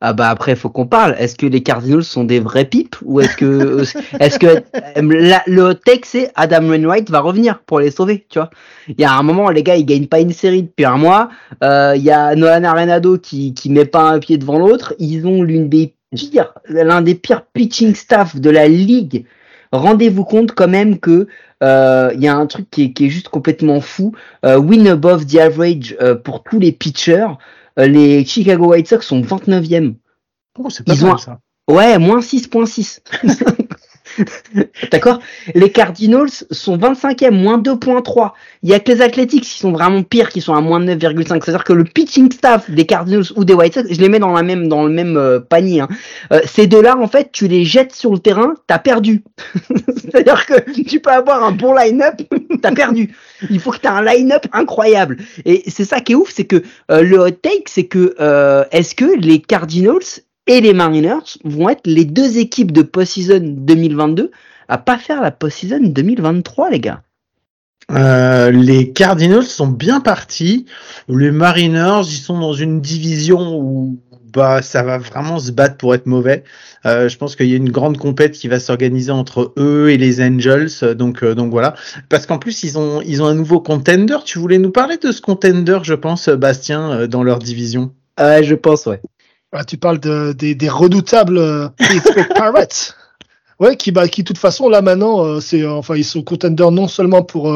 Ah 0.00 0.12
bah 0.12 0.28
après 0.28 0.54
faut 0.54 0.70
qu'on 0.70 0.86
parle. 0.86 1.16
Est-ce 1.18 1.34
que 1.34 1.46
les 1.46 1.62
Cardinals 1.62 2.04
sont 2.04 2.22
des 2.22 2.38
vrais 2.38 2.64
pipes 2.64 2.96
ou 3.04 3.20
est-ce 3.20 3.36
que 3.36 3.82
est-ce 4.20 4.38
que 4.38 4.62
le 4.96 5.72
texte 5.72 6.12
c'est 6.12 6.30
Adam 6.36 6.68
Wainwright 6.68 7.10
va 7.10 7.20
revenir 7.20 7.60
pour 7.66 7.80
les 7.80 7.90
sauver, 7.90 8.24
tu 8.28 8.38
vois? 8.38 8.50
Il 8.88 9.00
y 9.00 9.04
a 9.04 9.12
un 9.12 9.22
moment 9.24 9.50
les 9.50 9.64
gars 9.64 9.76
ils 9.76 9.84
gagnent 9.84 10.06
pas 10.06 10.20
une 10.20 10.32
série 10.32 10.62
depuis 10.62 10.84
un 10.84 10.98
mois. 10.98 11.30
Euh, 11.64 11.94
il 11.96 12.02
y 12.02 12.12
a 12.12 12.36
Nolan 12.36 12.62
Arenado 12.62 13.18
qui 13.18 13.54
qui 13.54 13.70
met 13.70 13.86
pas 13.86 14.10
un 14.10 14.20
pied 14.20 14.38
devant 14.38 14.58
l'autre. 14.58 14.94
Ils 15.00 15.26
ont 15.26 15.42
l'une 15.42 15.68
des 15.68 15.94
pires, 16.14 16.54
l'un 16.68 17.02
des 17.02 17.16
pires 17.16 17.42
pitching 17.52 17.94
staff 17.94 18.36
de 18.36 18.50
la 18.50 18.68
ligue. 18.68 19.24
Rendez-vous 19.72 20.24
compte 20.24 20.52
quand 20.52 20.68
même 20.68 20.98
que 20.98 21.10
euh, 21.10 21.26
il 21.62 22.20
y 22.20 22.28
a 22.28 22.36
un 22.36 22.46
truc 22.46 22.70
qui 22.70 22.84
est, 22.84 22.92
qui 22.92 23.06
est 23.06 23.10
juste 23.10 23.28
complètement 23.28 23.80
fou. 23.80 24.14
Euh, 24.44 24.58
win 24.58 24.86
above 24.88 25.26
the 25.26 25.36
average 25.36 25.96
euh, 26.00 26.14
pour 26.14 26.42
tous 26.42 26.58
les 26.58 26.72
pitchers. 26.72 27.28
Euh, 27.78 27.86
les 27.86 28.24
Chicago 28.24 28.68
White 28.68 28.88
Sox 28.88 29.02
sont 29.02 29.20
29e. 29.20 29.94
Oh, 30.58 30.70
c'est 30.70 30.84
pas 30.84 30.94
Ils 30.94 31.04
mal, 31.04 31.18
ça. 31.18 31.40
Ouais, 31.68 31.98
moins 31.98 32.20
6.6. 32.20 33.00
D'accord? 34.90 35.20
Les 35.54 35.70
Cardinals 35.70 36.30
sont 36.50 36.76
25e, 36.76 37.30
moins 37.30 37.58
2.3. 37.58 38.32
Il 38.62 38.70
y 38.70 38.74
a 38.74 38.80
que 38.80 38.92
les 38.92 39.02
Athletics 39.02 39.44
qui 39.44 39.58
sont 39.58 39.72
vraiment 39.72 40.02
pires, 40.02 40.28
qui 40.28 40.40
sont 40.40 40.54
à 40.54 40.60
moins 40.60 40.80
9,5. 40.80 41.26
C'est-à-dire 41.44 41.64
que 41.64 41.72
le 41.72 41.84
pitching 41.84 42.30
staff 42.32 42.70
des 42.70 42.86
Cardinals 42.86 43.24
ou 43.36 43.44
des 43.44 43.54
White 43.54 43.74
Sox, 43.74 43.86
je 43.90 44.00
les 44.00 44.08
mets 44.08 44.18
dans, 44.18 44.36
le 44.36 44.90
même 44.90 45.16
euh, 45.16 45.40
panier. 45.40 45.80
Hein. 45.80 45.88
Euh, 46.32 46.40
ces 46.44 46.66
deux-là, 46.66 46.96
en 46.98 47.08
fait, 47.08 47.30
tu 47.32 47.48
les 47.48 47.64
jettes 47.64 47.94
sur 47.94 48.12
le 48.12 48.18
terrain, 48.18 48.54
t'as 48.66 48.78
perdu. 48.78 49.22
C'est-à-dire 49.96 50.46
que 50.46 50.82
tu 50.82 51.00
peux 51.00 51.10
avoir 51.10 51.44
un 51.44 51.52
bon 51.52 51.74
line-up, 51.74 52.20
t'as 52.62 52.72
perdu. 52.72 53.14
Il 53.50 53.60
faut 53.60 53.70
que 53.70 53.78
t'aies 53.78 53.88
un 53.88 54.02
line-up 54.02 54.46
incroyable. 54.52 55.18
Et 55.44 55.62
c'est 55.68 55.84
ça 55.84 56.00
qui 56.00 56.12
est 56.12 56.16
ouf, 56.16 56.32
c'est 56.34 56.44
que 56.44 56.62
euh, 56.90 57.02
le 57.02 57.18
hot 57.18 57.30
take, 57.30 57.64
c'est 57.66 57.86
que 57.86 58.14
est-ce 58.72 58.94
que 58.94 59.18
les 59.18 59.40
Cardinals 59.40 60.22
et 60.48 60.60
les 60.60 60.72
Mariners 60.72 61.38
vont 61.44 61.68
être 61.68 61.86
les 61.86 62.04
deux 62.04 62.38
équipes 62.38 62.72
de 62.72 62.82
post-season 62.82 63.40
2022 63.42 64.30
à 64.68 64.78
pas 64.78 64.98
faire 64.98 65.22
la 65.22 65.30
post-season 65.30 65.80
2023, 65.82 66.70
les 66.70 66.80
gars. 66.80 67.02
Euh, 67.90 68.50
les 68.50 68.92
Cardinals 68.92 69.44
sont 69.44 69.68
bien 69.68 70.00
partis. 70.00 70.66
Les 71.08 71.30
Mariners, 71.30 72.02
ils 72.04 72.18
sont 72.18 72.38
dans 72.38 72.52
une 72.52 72.80
division 72.80 73.58
où 73.58 73.98
bah, 74.34 74.60
ça 74.60 74.82
va 74.82 74.98
vraiment 74.98 75.38
se 75.38 75.52
battre 75.52 75.76
pour 75.76 75.94
être 75.94 76.06
mauvais. 76.06 76.44
Euh, 76.84 77.08
je 77.08 77.16
pense 77.16 77.34
qu'il 77.34 77.46
y 77.46 77.54
a 77.54 77.56
une 77.56 77.70
grande 77.70 77.96
compète 77.96 78.32
qui 78.32 78.48
va 78.48 78.60
s'organiser 78.60 79.10
entre 79.10 79.54
eux 79.58 79.90
et 79.90 79.96
les 79.96 80.22
Angels. 80.22 80.94
Donc, 80.96 81.22
euh, 81.22 81.34
donc 81.34 81.50
voilà. 81.50 81.74
Parce 82.10 82.26
qu'en 82.26 82.38
plus, 82.38 82.62
ils 82.62 82.78
ont, 82.78 83.00
ils 83.02 83.22
ont 83.22 83.26
un 83.26 83.34
nouveau 83.34 83.60
contender. 83.60 84.18
Tu 84.24 84.38
voulais 84.38 84.58
nous 84.58 84.70
parler 84.70 84.98
de 84.98 85.10
ce 85.10 85.22
contender, 85.22 85.78
je 85.82 85.94
pense, 85.94 86.28
Bastien, 86.28 87.06
dans 87.06 87.22
leur 87.22 87.38
division? 87.38 87.92
Ouais, 88.18 88.42
je 88.42 88.54
pense, 88.54 88.84
ouais. 88.84 89.00
Ah, 89.52 89.64
tu 89.64 89.78
parles 89.78 89.98
de, 89.98 90.32
des, 90.32 90.54
des 90.54 90.68
redoutables 90.68 91.72
Pittsburgh 91.76 92.32
Pirates. 92.34 92.96
Ouais, 93.60 93.76
qui, 93.76 93.90
bah, 93.90 94.06
qui, 94.06 94.22
de 94.22 94.28
toute 94.28 94.38
façon, 94.38 94.68
là, 94.68 94.82
maintenant, 94.82 95.40
c'est, 95.40 95.66
enfin, 95.66 95.96
ils 95.96 96.04
sont 96.04 96.22
contenders 96.22 96.70
non 96.70 96.86
seulement 96.86 97.24
pour, 97.24 97.52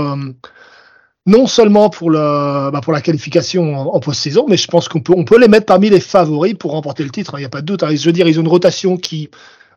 non 1.26 1.46
seulement 1.46 1.88
pour 1.88 2.11
la, 2.11 2.70
bah 2.72 2.81
pour 2.81 2.92
la 2.92 3.00
qualification 3.00 3.94
en, 3.94 4.00
post-saison, 4.00 4.46
mais 4.48 4.57
je 4.57 4.66
pense 4.66 4.88
qu'on 4.88 5.00
peut, 5.00 5.14
on 5.16 5.24
peut 5.24 5.38
les 5.38 5.48
mettre 5.48 5.66
parmi 5.66 5.88
les 5.88 6.00
favoris 6.00 6.55
pour 6.55 6.72
remporter 6.72 7.05
le 7.05 7.11
titre. 7.11 7.35
Il 7.35 7.37
hein, 7.37 7.38
n'y 7.40 7.44
a 7.44 7.48
pas 7.48 7.61
de 7.61 7.66
doute. 7.66 7.83
Hein. 7.83 7.94
Je 7.94 8.05
veux 8.05 8.12
dire, 8.12 8.26
ils 8.26 8.38
ont 8.38 8.42
une 8.42 8.48
rotation 8.48 8.96
qui, 8.96 9.31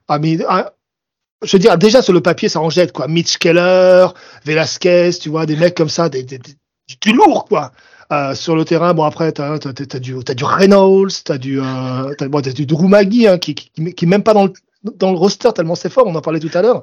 ah, 0.07 0.17
mais, 0.17 0.39
ah, 0.47 0.73
je 1.43 1.51
veux 1.51 1.59
dire, 1.59 1.77
déjà 1.77 2.01
sur 2.01 2.13
le 2.13 2.21
papier, 2.21 2.49
ça 2.49 2.61
en 2.61 2.69
jette 2.69 2.91
quoi. 2.91 3.07
Mitch 3.07 3.37
Keller, 3.37 4.07
Velasquez, 4.45 5.11
tu 5.21 5.29
vois, 5.29 5.45
des 5.45 5.55
mecs 5.55 5.75
comme 5.75 5.89
ça, 5.89 6.09
des, 6.09 6.23
des, 6.23 6.39
du 7.01 7.13
lourd 7.13 7.45
quoi. 7.45 7.71
Euh, 8.15 8.35
sur 8.35 8.55
le 8.55 8.63
terrain, 8.63 8.93
bon 8.93 9.03
après, 9.03 9.31
t'as 9.31 9.53
as, 9.53 9.67
as, 9.67 9.99
du, 9.99 10.15
as 10.27 10.33
du 10.33 10.43
Reynolds, 10.43 11.11
t'as 11.23 11.37
du, 11.37 11.59
euh, 11.59 11.63
as, 11.63 12.27
bon, 12.27 12.39
as 12.39 12.53
du 12.53 12.65
Drew 12.65 12.87
hein, 12.93 13.37
qui, 13.37 13.55
qui, 13.55 13.93
qui, 13.93 14.05
même 14.05 14.23
pas 14.23 14.33
dans 14.33 14.45
le, 14.45 14.53
dans 14.95 15.11
le 15.11 15.17
roster 15.17 15.49
tellement 15.53 15.75
c'est 15.75 15.91
fort. 15.91 16.05
On 16.07 16.15
en 16.15 16.21
parlait 16.21 16.39
tout 16.39 16.51
à 16.53 16.61
l'heure. 16.61 16.81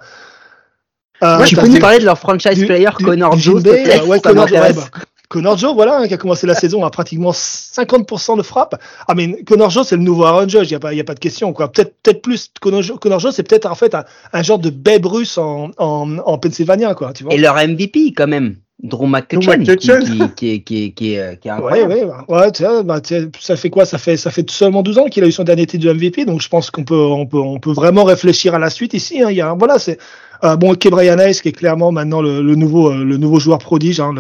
Euh, 1.23 1.45
tu 1.45 1.57
peux 1.57 1.68
nous 1.68 1.79
parler 1.79 2.01
de 2.01 2.05
leur 2.05 2.18
franchise 2.18 2.66
player 2.66 2.90
Connor 2.99 3.38
Joe 3.38 3.64
euh, 3.64 4.05
ouais, 4.07 4.21
Connor, 4.21 4.51
ouais, 4.51 4.73
bah, 4.73 4.83
Connor 5.29 5.57
Joe, 5.57 5.73
voilà, 5.75 6.01
hein, 6.01 6.09
qui 6.09 6.14
a 6.14 6.18
commencé 6.18 6.47
la 6.47 6.55
saison 6.55 6.85
à 6.85 6.90
pratiquement 6.90 7.31
50% 7.31 8.37
de 8.37 8.42
frappe. 8.42 8.75
Ah, 9.09 9.14
mais 9.14 9.42
Connor 9.45 9.71
Joe, 9.71 9.87
c'est 9.87 9.97
le 9.97 10.03
nouveau 10.03 10.25
Aaron 10.25 10.49
Judge, 10.49 10.66
il 10.66 10.73
n'y 10.73 10.75
a, 10.75 10.81
pas, 10.81 10.92
y 10.92 11.01
a 11.01 11.05
pas 11.05 11.14
de 11.14 11.21
question. 11.21 11.53
quoi. 11.53 11.71
Peut-être 11.71 11.95
peut 12.03 12.12
plus. 12.14 12.51
Connor 12.61 12.83
Joe, 12.83 12.99
Connor 12.99 13.21
Joe 13.21 13.35
c'est 13.35 13.45
peut-être 13.45 13.66
en 13.66 13.75
fait 13.75 13.95
un, 13.95 14.05
un, 14.33 14.42
genre 14.42 14.59
de 14.59 14.68
Babe 14.68 15.07
Russe 15.07 15.38
en, 15.38 15.71
en, 15.79 16.18
en 16.18 16.38
Pennsylvania. 16.38 16.95
Quoi, 16.95 17.12
tu 17.12 17.25
vois. 17.25 17.33
Et 17.33 17.38
leur 17.38 17.55
MVP, 17.55 18.12
quand 18.14 18.27
même. 18.27 18.57
Drew 18.83 19.07
McCutcheon, 19.07 19.62
qui, 19.64 20.29
qui, 20.35 20.62
qui, 20.62 20.92
qui, 20.92 21.14
est, 21.14 21.40
qui 21.40 21.49
est 21.49 21.51
incroyable. 21.51 21.92
Ouais, 21.92 22.05
ouais, 22.05 22.11
ouais, 22.29 22.51
ouais 22.66 22.83
bah, 22.83 23.01
ça 23.38 23.57
fait 23.57 23.71
quoi? 23.71 23.85
Ça 23.85 23.97
fait, 23.99 24.16
ça 24.16 24.33
fait 24.33 24.49
seulement 24.51 24.83
12 24.83 24.99
ans 24.99 25.05
qu'il 25.05 25.23
a 25.23 25.29
eu 25.29 25.33
son 25.33 25.45
dernier 25.45 25.66
titre 25.66 25.85
de 25.85 25.92
MVP, 25.92 26.25
donc 26.25 26.40
je 26.42 26.49
pense 26.49 26.71
qu'on 26.71 26.83
peut, 26.83 26.97
on 26.97 27.27
peut, 27.27 27.38
on 27.38 27.61
peut 27.61 27.73
vraiment 27.73 28.03
réfléchir 28.03 28.55
à 28.55 28.59
la 28.59 28.71
suite 28.71 28.92
ici. 28.95 29.23
Hein. 29.23 29.31
Il 29.31 29.37
y 29.37 29.40
a, 29.40 29.55
voilà, 29.55 29.79
c'est 29.79 29.99
euh, 30.45 30.57
bon, 30.57 30.75
Kebrian 30.75 31.18
Hayes, 31.18 31.40
qui 31.40 31.49
est 31.49 31.53
clairement 31.53 31.92
maintenant 31.92 32.21
le, 32.21 32.42
le 32.42 32.55
nouveau, 32.57 32.90
euh, 32.90 33.05
le 33.05 33.16
nouveau 33.16 33.38
joueur 33.38 33.59
prodige, 33.59 34.01
hein, 34.01 34.12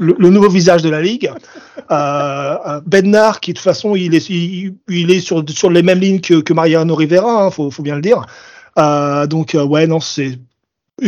le, 0.00 0.16
le, 0.18 0.30
nouveau 0.30 0.48
visage 0.48 0.82
de 0.82 0.90
la 0.90 1.00
ligue. 1.00 1.30
Euh, 1.92 2.56
euh 2.66 2.80
Bednar, 2.84 3.38
qui 3.38 3.52
de 3.52 3.58
toute 3.58 3.64
façon, 3.64 3.94
il 3.94 4.16
est, 4.16 4.28
il, 4.28 4.74
il, 4.88 5.12
est 5.12 5.20
sur, 5.20 5.44
sur 5.48 5.70
les 5.70 5.82
mêmes 5.82 6.00
lignes 6.00 6.20
que, 6.20 6.40
que 6.40 6.52
Mariano 6.52 6.96
Rivera, 6.96 7.44
hein, 7.44 7.50
faut, 7.52 7.70
faut 7.70 7.84
bien 7.84 7.94
le 7.94 8.02
dire. 8.02 8.26
Euh, 8.78 9.28
donc, 9.28 9.54
ouais, 9.54 9.86
non, 9.86 10.00
c'est 10.00 10.38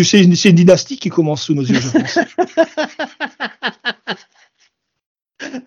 c'est 0.03 0.22
une, 0.22 0.35
une, 0.44 0.55
dynastie 0.55 0.98
qui 0.98 1.09
commence 1.09 1.42
sous 1.42 1.55
nos 1.55 1.62
yeux, 1.62 1.81
je 1.81 1.88
pense. 1.90 2.18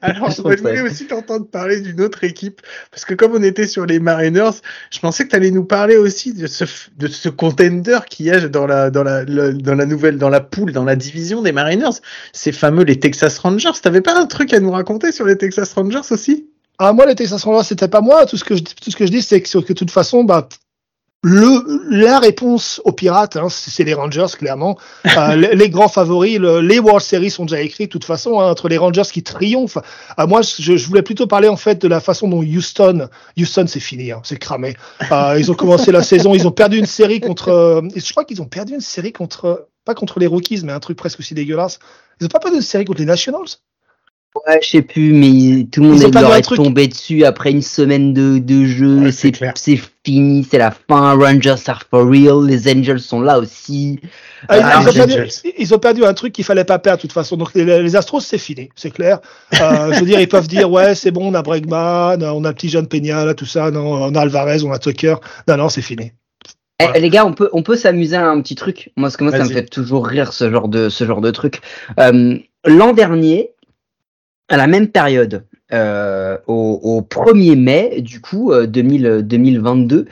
Alors, 0.01 0.29
je 0.31 0.41
voulais 0.41 0.81
aussi 0.81 1.07
t'entendre 1.07 1.47
parler 1.47 1.81
d'une 1.81 2.01
autre 2.01 2.23
équipe, 2.23 2.61
parce 2.91 3.05
que 3.05 3.13
comme 3.13 3.33
on 3.33 3.43
était 3.43 3.67
sur 3.67 3.85
les 3.85 3.99
Mariners, 3.99 4.61
je 4.91 4.99
pensais 4.99 5.25
que 5.25 5.29
tu 5.29 5.35
allais 5.35 5.51
nous 5.51 5.65
parler 5.65 5.97
aussi 5.97 6.33
de 6.33 6.47
ce, 6.47 6.65
de 6.97 7.07
ce 7.07 7.29
contender 7.29 7.99
qu'il 8.09 8.27
y 8.27 8.31
a 8.31 8.47
dans 8.47 8.67
la, 8.67 8.91
dans, 8.91 9.03
la, 9.03 9.25
dans 9.25 9.75
la 9.75 9.85
nouvelle, 9.85 10.17
dans 10.17 10.29
la 10.29 10.41
poule, 10.41 10.71
dans 10.71 10.83
la 10.83 10.95
division 10.95 11.41
des 11.41 11.51
Mariners, 11.51 11.97
ces 12.33 12.51
fameux 12.51 12.83
les 12.83 12.99
Texas 12.99 13.37
Rangers. 13.39 13.71
T'avais 13.81 14.01
pas 14.01 14.19
un 14.19 14.25
truc 14.25 14.53
à 14.53 14.59
nous 14.59 14.71
raconter 14.71 15.11
sur 15.11 15.25
les 15.25 15.37
Texas 15.37 15.73
Rangers 15.73 16.11
aussi? 16.11 16.47
Ah 16.79 16.91
moi 16.91 17.05
les 17.05 17.15
Texas 17.15 17.43
Rangers 17.43 17.67
c'était 17.67 17.87
pas 17.87 18.01
moi 18.01 18.25
tout 18.25 18.35
ce 18.35 18.43
que 18.43 18.55
je 18.55 18.63
tout 18.63 18.89
ce 18.89 18.95
que 18.95 19.05
je 19.05 19.11
dis 19.11 19.21
c'est 19.21 19.41
que, 19.41 19.59
que 19.59 19.73
de 19.73 19.73
toute 19.73 19.91
façon 19.91 20.23
bah 20.23 20.49
le, 21.25 21.81
la 21.89 22.19
réponse 22.19 22.81
aux 22.83 22.91
pirates, 22.91 23.37
hein, 23.37 23.47
c'est 23.49 23.85
les 23.85 23.93
Rangers, 23.93 24.25
clairement. 24.37 24.77
Euh, 25.17 25.35
les, 25.55 25.69
grands 25.69 25.87
favoris, 25.87 26.37
les 26.37 26.79
World 26.79 27.01
Series 27.01 27.31
sont 27.31 27.45
déjà 27.45 27.61
écrits 27.61 27.85
de 27.85 27.89
toute 27.89 28.03
façon, 28.03 28.41
hein, 28.41 28.51
entre 28.51 28.67
les 28.67 28.77
Rangers 28.77 29.09
qui 29.09 29.23
triomphent. 29.23 29.77
Euh, 30.19 30.27
moi, 30.27 30.41
je, 30.41 30.75
je, 30.75 30.85
voulais 30.85 31.01
plutôt 31.01 31.25
parler 31.25 31.47
en 31.47 31.55
fait 31.55 31.81
de 31.81 31.87
la 31.87 32.01
façon 32.01 32.27
dont 32.27 32.43
Houston, 32.43 33.07
Houston 33.37 33.65
c'est 33.67 33.79
fini, 33.79 34.11
hein, 34.11 34.19
c'est 34.25 34.37
cramé. 34.37 34.75
Euh, 35.13 35.37
ils 35.39 35.49
ont 35.49 35.55
commencé 35.55 35.93
la 35.93 36.03
saison, 36.03 36.33
ils 36.33 36.45
ont 36.45 36.51
perdu 36.51 36.77
une 36.77 36.85
série 36.85 37.21
contre, 37.21 37.47
euh, 37.47 37.81
je 37.95 38.11
crois 38.11 38.25
qu'ils 38.25 38.41
ont 38.41 38.47
perdu 38.47 38.73
une 38.73 38.81
série 38.81 39.13
contre, 39.13 39.69
pas 39.85 39.95
contre 39.95 40.19
les 40.19 40.27
Rockies, 40.27 40.61
mais 40.65 40.73
un 40.73 40.81
truc 40.81 40.97
presque 40.97 41.21
aussi 41.21 41.33
dégueulasse. 41.33 41.79
Ils 42.19 42.25
ont 42.25 42.29
pas 42.29 42.39
perdu 42.39 42.57
une 42.57 42.61
série 42.61 42.83
contre 42.83 42.99
les 42.99 43.05
Nationals? 43.05 43.47
Ouais, 44.35 44.59
je 44.63 44.69
sais 44.69 44.81
plus, 44.81 45.13
mais 45.13 45.67
tout 45.71 45.81
le 45.81 45.89
monde 45.89 46.01
est, 46.01 46.19
leur 46.19 46.35
est 46.35 46.41
tombé 46.41 46.87
dessus 46.87 47.23
après 47.23 47.51
une 47.51 47.61
semaine 47.61 48.13
de, 48.13 48.39
de 48.39 48.65
jeu. 48.65 49.11
c'est 49.11 49.79
fini, 50.03 50.47
c'est 50.49 50.57
la 50.57 50.71
fin. 50.71 51.13
Rangers 51.15 51.55
are 51.67 51.83
for 51.89 52.09
real. 52.09 52.47
Les 52.47 52.67
Angels 52.67 52.99
sont 52.99 53.21
là 53.21 53.37
aussi. 53.37 53.99
Ah, 54.49 54.81
ils, 54.81 54.89
ont 54.89 54.93
perdu, 54.93 55.13
ils, 55.57 55.73
ont 55.75 55.79
perdu, 55.79 56.03
un 56.03 56.13
truc 56.15 56.33
qu'il 56.33 56.43
fallait 56.43 56.63
pas 56.63 56.79
perdre 56.79 56.97
de 56.97 57.01
toute 57.03 57.13
façon. 57.13 57.37
Donc 57.37 57.53
les, 57.53 57.95
Astros, 57.95 58.21
c'est 58.21 58.39
fini, 58.39 58.69
c'est 58.75 58.91
clair. 58.91 59.19
Euh, 59.61 59.93
je 59.93 59.99
veux 59.99 60.05
dire, 60.05 60.19
ils 60.19 60.27
peuvent 60.27 60.47
dire 60.47 60.69
ouais, 60.69 60.95
c'est 60.95 61.11
bon, 61.11 61.31
on 61.31 61.33
a 61.35 61.43
Bregman, 61.43 62.23
on 62.23 62.43
a 62.43 62.53
petit 62.53 62.69
jeune 62.69 62.87
Peña, 62.87 63.25
là, 63.25 63.35
tout 63.35 63.45
ça. 63.45 63.69
Non, 63.69 63.85
on 63.85 64.15
a 64.15 64.21
Alvarez, 64.21 64.63
on 64.63 64.71
a 64.71 64.79
Tucker. 64.79 65.15
Non, 65.47 65.57
non, 65.57 65.69
c'est 65.69 65.83
fini. 65.83 66.11
Eh, 66.79 66.99
les 66.99 67.09
gars, 67.09 67.25
on 67.25 67.33
peut, 67.33 67.49
on 67.53 67.61
peut 67.61 67.75
s'amuser 67.75 68.15
à 68.15 68.27
un 68.27 68.41
petit 68.41 68.55
truc. 68.55 68.91
Moi, 68.97 69.07
parce 69.07 69.17
que 69.17 69.23
moi, 69.23 69.31
ça 69.31 69.43
me 69.43 69.49
fait 69.49 69.65
toujours 69.65 70.07
rire 70.07 70.33
ce 70.33 70.49
genre 70.49 70.67
de, 70.67 70.89
ce 70.89 71.05
genre 71.05 71.21
de 71.21 71.29
truc. 71.29 71.61
Euh, 71.99 72.37
L'an 72.65 72.93
dernier, 72.93 73.52
à 74.49 74.57
la 74.57 74.67
même 74.67 74.87
période, 74.87 75.45
euh, 75.71 76.37
au, 76.47 76.79
au, 76.83 77.01
1er 77.01 77.55
mai, 77.55 78.01
du 78.01 78.21
coup, 78.21 78.51
euh, 78.51 78.67
2000, 78.67 79.21
2022, 79.23 80.05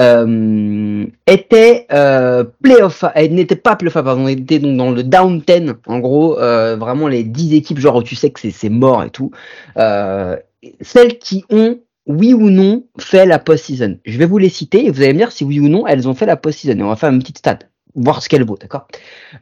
euh, 0.00 1.06
était 1.26 1.86
euh, 1.92 2.44
playoff, 2.62 3.04
elle 3.14 3.34
n'était 3.34 3.56
pas 3.56 3.76
playoff, 3.76 3.94
pardon, 3.94 4.26
elle 4.26 4.40
était 4.40 4.58
donc 4.58 4.76
dans 4.76 4.90
le 4.90 5.04
down 5.04 5.40
10, 5.46 5.74
en 5.86 5.98
gros, 6.00 6.38
euh, 6.40 6.76
vraiment 6.76 7.06
les 7.08 7.22
10 7.22 7.54
équipes, 7.54 7.78
genre 7.78 7.96
où 7.96 8.02
tu 8.02 8.16
sais 8.16 8.30
que 8.30 8.50
c'est 8.50 8.68
mort 8.70 9.04
et 9.04 9.10
tout, 9.10 9.30
euh, 9.76 10.36
celles 10.80 11.18
qui 11.18 11.44
ont 11.50 11.78
oui 12.06 12.34
ou 12.34 12.50
non 12.50 12.84
fait 12.98 13.24
la 13.26 13.38
post-season. 13.38 13.98
Je 14.04 14.18
vais 14.18 14.26
vous 14.26 14.38
les 14.38 14.48
citer 14.48 14.86
et 14.86 14.90
vous 14.90 15.00
allez 15.02 15.12
me 15.12 15.18
dire 15.18 15.32
si 15.32 15.44
oui 15.44 15.60
ou 15.60 15.68
non 15.68 15.86
elles 15.86 16.08
ont 16.08 16.14
fait 16.14 16.26
la 16.26 16.36
post-season. 16.36 16.78
Et 16.78 16.82
on 16.82 16.88
va 16.88 16.96
faire 16.96 17.10
une 17.10 17.20
petite 17.20 17.38
stat, 17.38 17.60
voir 17.94 18.22
ce 18.22 18.28
qu'elle 18.28 18.44
vaut, 18.44 18.58
d'accord? 18.60 18.88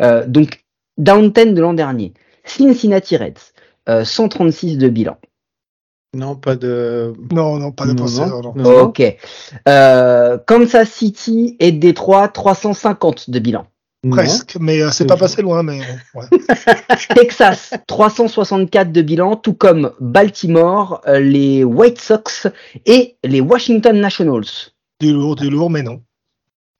Euh, 0.00 0.26
Donc, 0.26 0.64
down 0.98 1.30
10 1.32 1.54
de 1.54 1.60
l'an 1.60 1.74
dernier, 1.74 2.12
Cincinnati 2.44 3.16
Reds, 3.16 3.51
136 3.86 4.74
euh, 4.74 4.78
de 4.78 4.88
bilan. 4.88 5.16
Non, 6.14 6.36
pas 6.36 6.56
de. 6.56 7.14
Non, 7.32 7.58
non, 7.58 7.72
pas 7.72 7.86
de 7.86 7.92
non, 7.94 8.82
Ok. 8.82 9.02
Euh, 9.66 10.38
Kansas 10.46 10.90
City 10.90 11.56
et 11.58 11.72
Détroit, 11.72 12.28
350 12.28 13.30
de 13.30 13.38
bilan. 13.38 13.66
Presque, 14.10 14.56
mais 14.60 14.82
euh, 14.82 14.90
c'est 14.90 15.06
pas 15.06 15.16
passé 15.16 15.42
loin, 15.42 15.62
mais. 15.62 15.80
Ouais. 16.14 16.24
Texas, 17.14 17.72
364 17.86 18.92
de 18.92 19.00
bilan, 19.00 19.36
tout 19.36 19.54
comme 19.54 19.92
Baltimore, 20.00 21.00
les 21.06 21.64
White 21.64 22.00
Sox 22.00 22.48
et 22.84 23.16
les 23.24 23.40
Washington 23.40 23.98
Nationals. 23.98 24.72
Du 25.00 25.12
lourd, 25.12 25.36
du 25.36 25.48
lourd, 25.48 25.70
mais 25.70 25.82
non. 25.82 26.02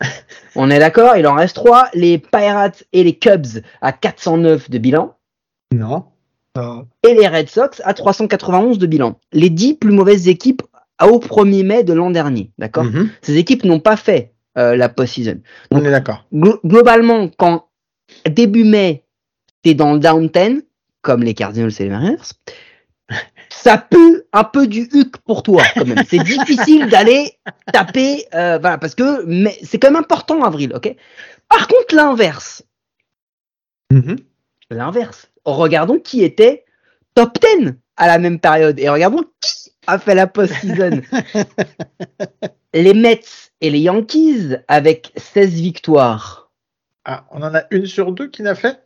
On 0.57 0.71
est 0.71 0.79
d'accord, 0.79 1.17
il 1.17 1.27
en 1.27 1.35
reste 1.35 1.57
trois. 1.57 1.89
Les 1.95 2.19
Pirates 2.19 2.85
et 2.93 3.03
les 3.05 3.15
Cubs 3.19 3.63
à 3.81 3.93
409 3.93 4.69
de 4.69 4.79
bilan. 4.79 5.17
Non. 5.73 6.05
Et 7.03 7.15
les 7.15 7.27
Red 7.27 7.49
Sox 7.49 7.81
à 7.85 7.95
391 7.95 8.79
de 8.79 8.87
bilan. 8.87 9.19
Les 9.33 9.51
dix 9.51 9.75
plus 9.75 9.93
mauvaises 9.93 10.29
équipes 10.29 10.63
au 11.03 11.19
1er 11.19 11.65
mai 11.65 11.85
de 11.85 11.93
l'an 11.93 12.11
dernier. 12.11 12.51
D'accord? 12.59 12.85
Mhm. 12.85 13.11
Ces 13.23 13.39
équipes 13.39 13.65
n'ont 13.65 13.81
pas 13.81 13.97
fait 13.97 14.33
euh, 14.59 14.77
la 14.77 14.89
post-season. 14.89 15.41
On 15.71 15.85
est 15.85 15.91
d'accord. 15.91 16.27
globalement, 16.33 17.29
quand 17.39 17.69
début 18.29 18.65
mai, 18.65 19.05
t'es 19.63 19.75
dans 19.75 19.95
le 19.95 19.99
down 19.99 20.29
10, 20.29 20.63
comme 21.01 21.23
les 21.23 21.35
Cardinals 21.35 21.73
et 21.79 21.85
les 21.85 21.91
Mariners, 21.91 22.33
ça 23.49 23.79
pue 23.79 24.23
un 24.33 24.45
peu 24.45 24.67
du 24.67 24.89
huc 24.93 25.17
pour 25.25 25.43
toi 25.43 25.63
quand 25.75 25.87
même. 25.87 26.05
C'est 26.07 26.23
difficile 26.23 26.89
d'aller 26.89 27.33
taper, 27.73 28.27
euh, 28.35 28.59
voilà, 28.59 28.77
parce 28.77 28.95
que 28.95 29.25
c'est 29.63 29.79
quand 29.79 29.91
même 29.91 30.03
important 30.03 30.43
avril, 30.43 30.73
ok? 30.75 30.95
Par 31.49 31.67
contre, 31.67 31.95
l'inverse, 31.95 32.63
mhm. 33.91 34.17
l'inverse, 34.71 35.32
regardons 35.45 35.99
qui 35.99 36.23
était 36.23 36.65
top 37.15 37.39
10 37.61 37.75
à 37.97 38.07
la 38.07 38.19
même 38.19 38.39
période 38.39 38.79
et 38.79 38.89
regardons 38.89 39.25
qui 39.41 39.73
a 39.87 39.99
fait 39.99 40.15
la 40.15 40.27
post-season. 40.27 41.03
les 42.75 42.95
Mets 42.95 43.21
et 43.61 43.71
les 43.71 43.81
Yankees 43.81 44.57
avec 44.69 45.13
16 45.17 45.55
victoires. 45.55 46.51
Ah, 47.05 47.25
on 47.33 47.43
en 47.43 47.55
a 47.55 47.65
une 47.71 47.87
sur 47.87 48.13
deux 48.13 48.29
qui 48.29 48.43
n'a 48.43 48.55
fait? 48.55 48.79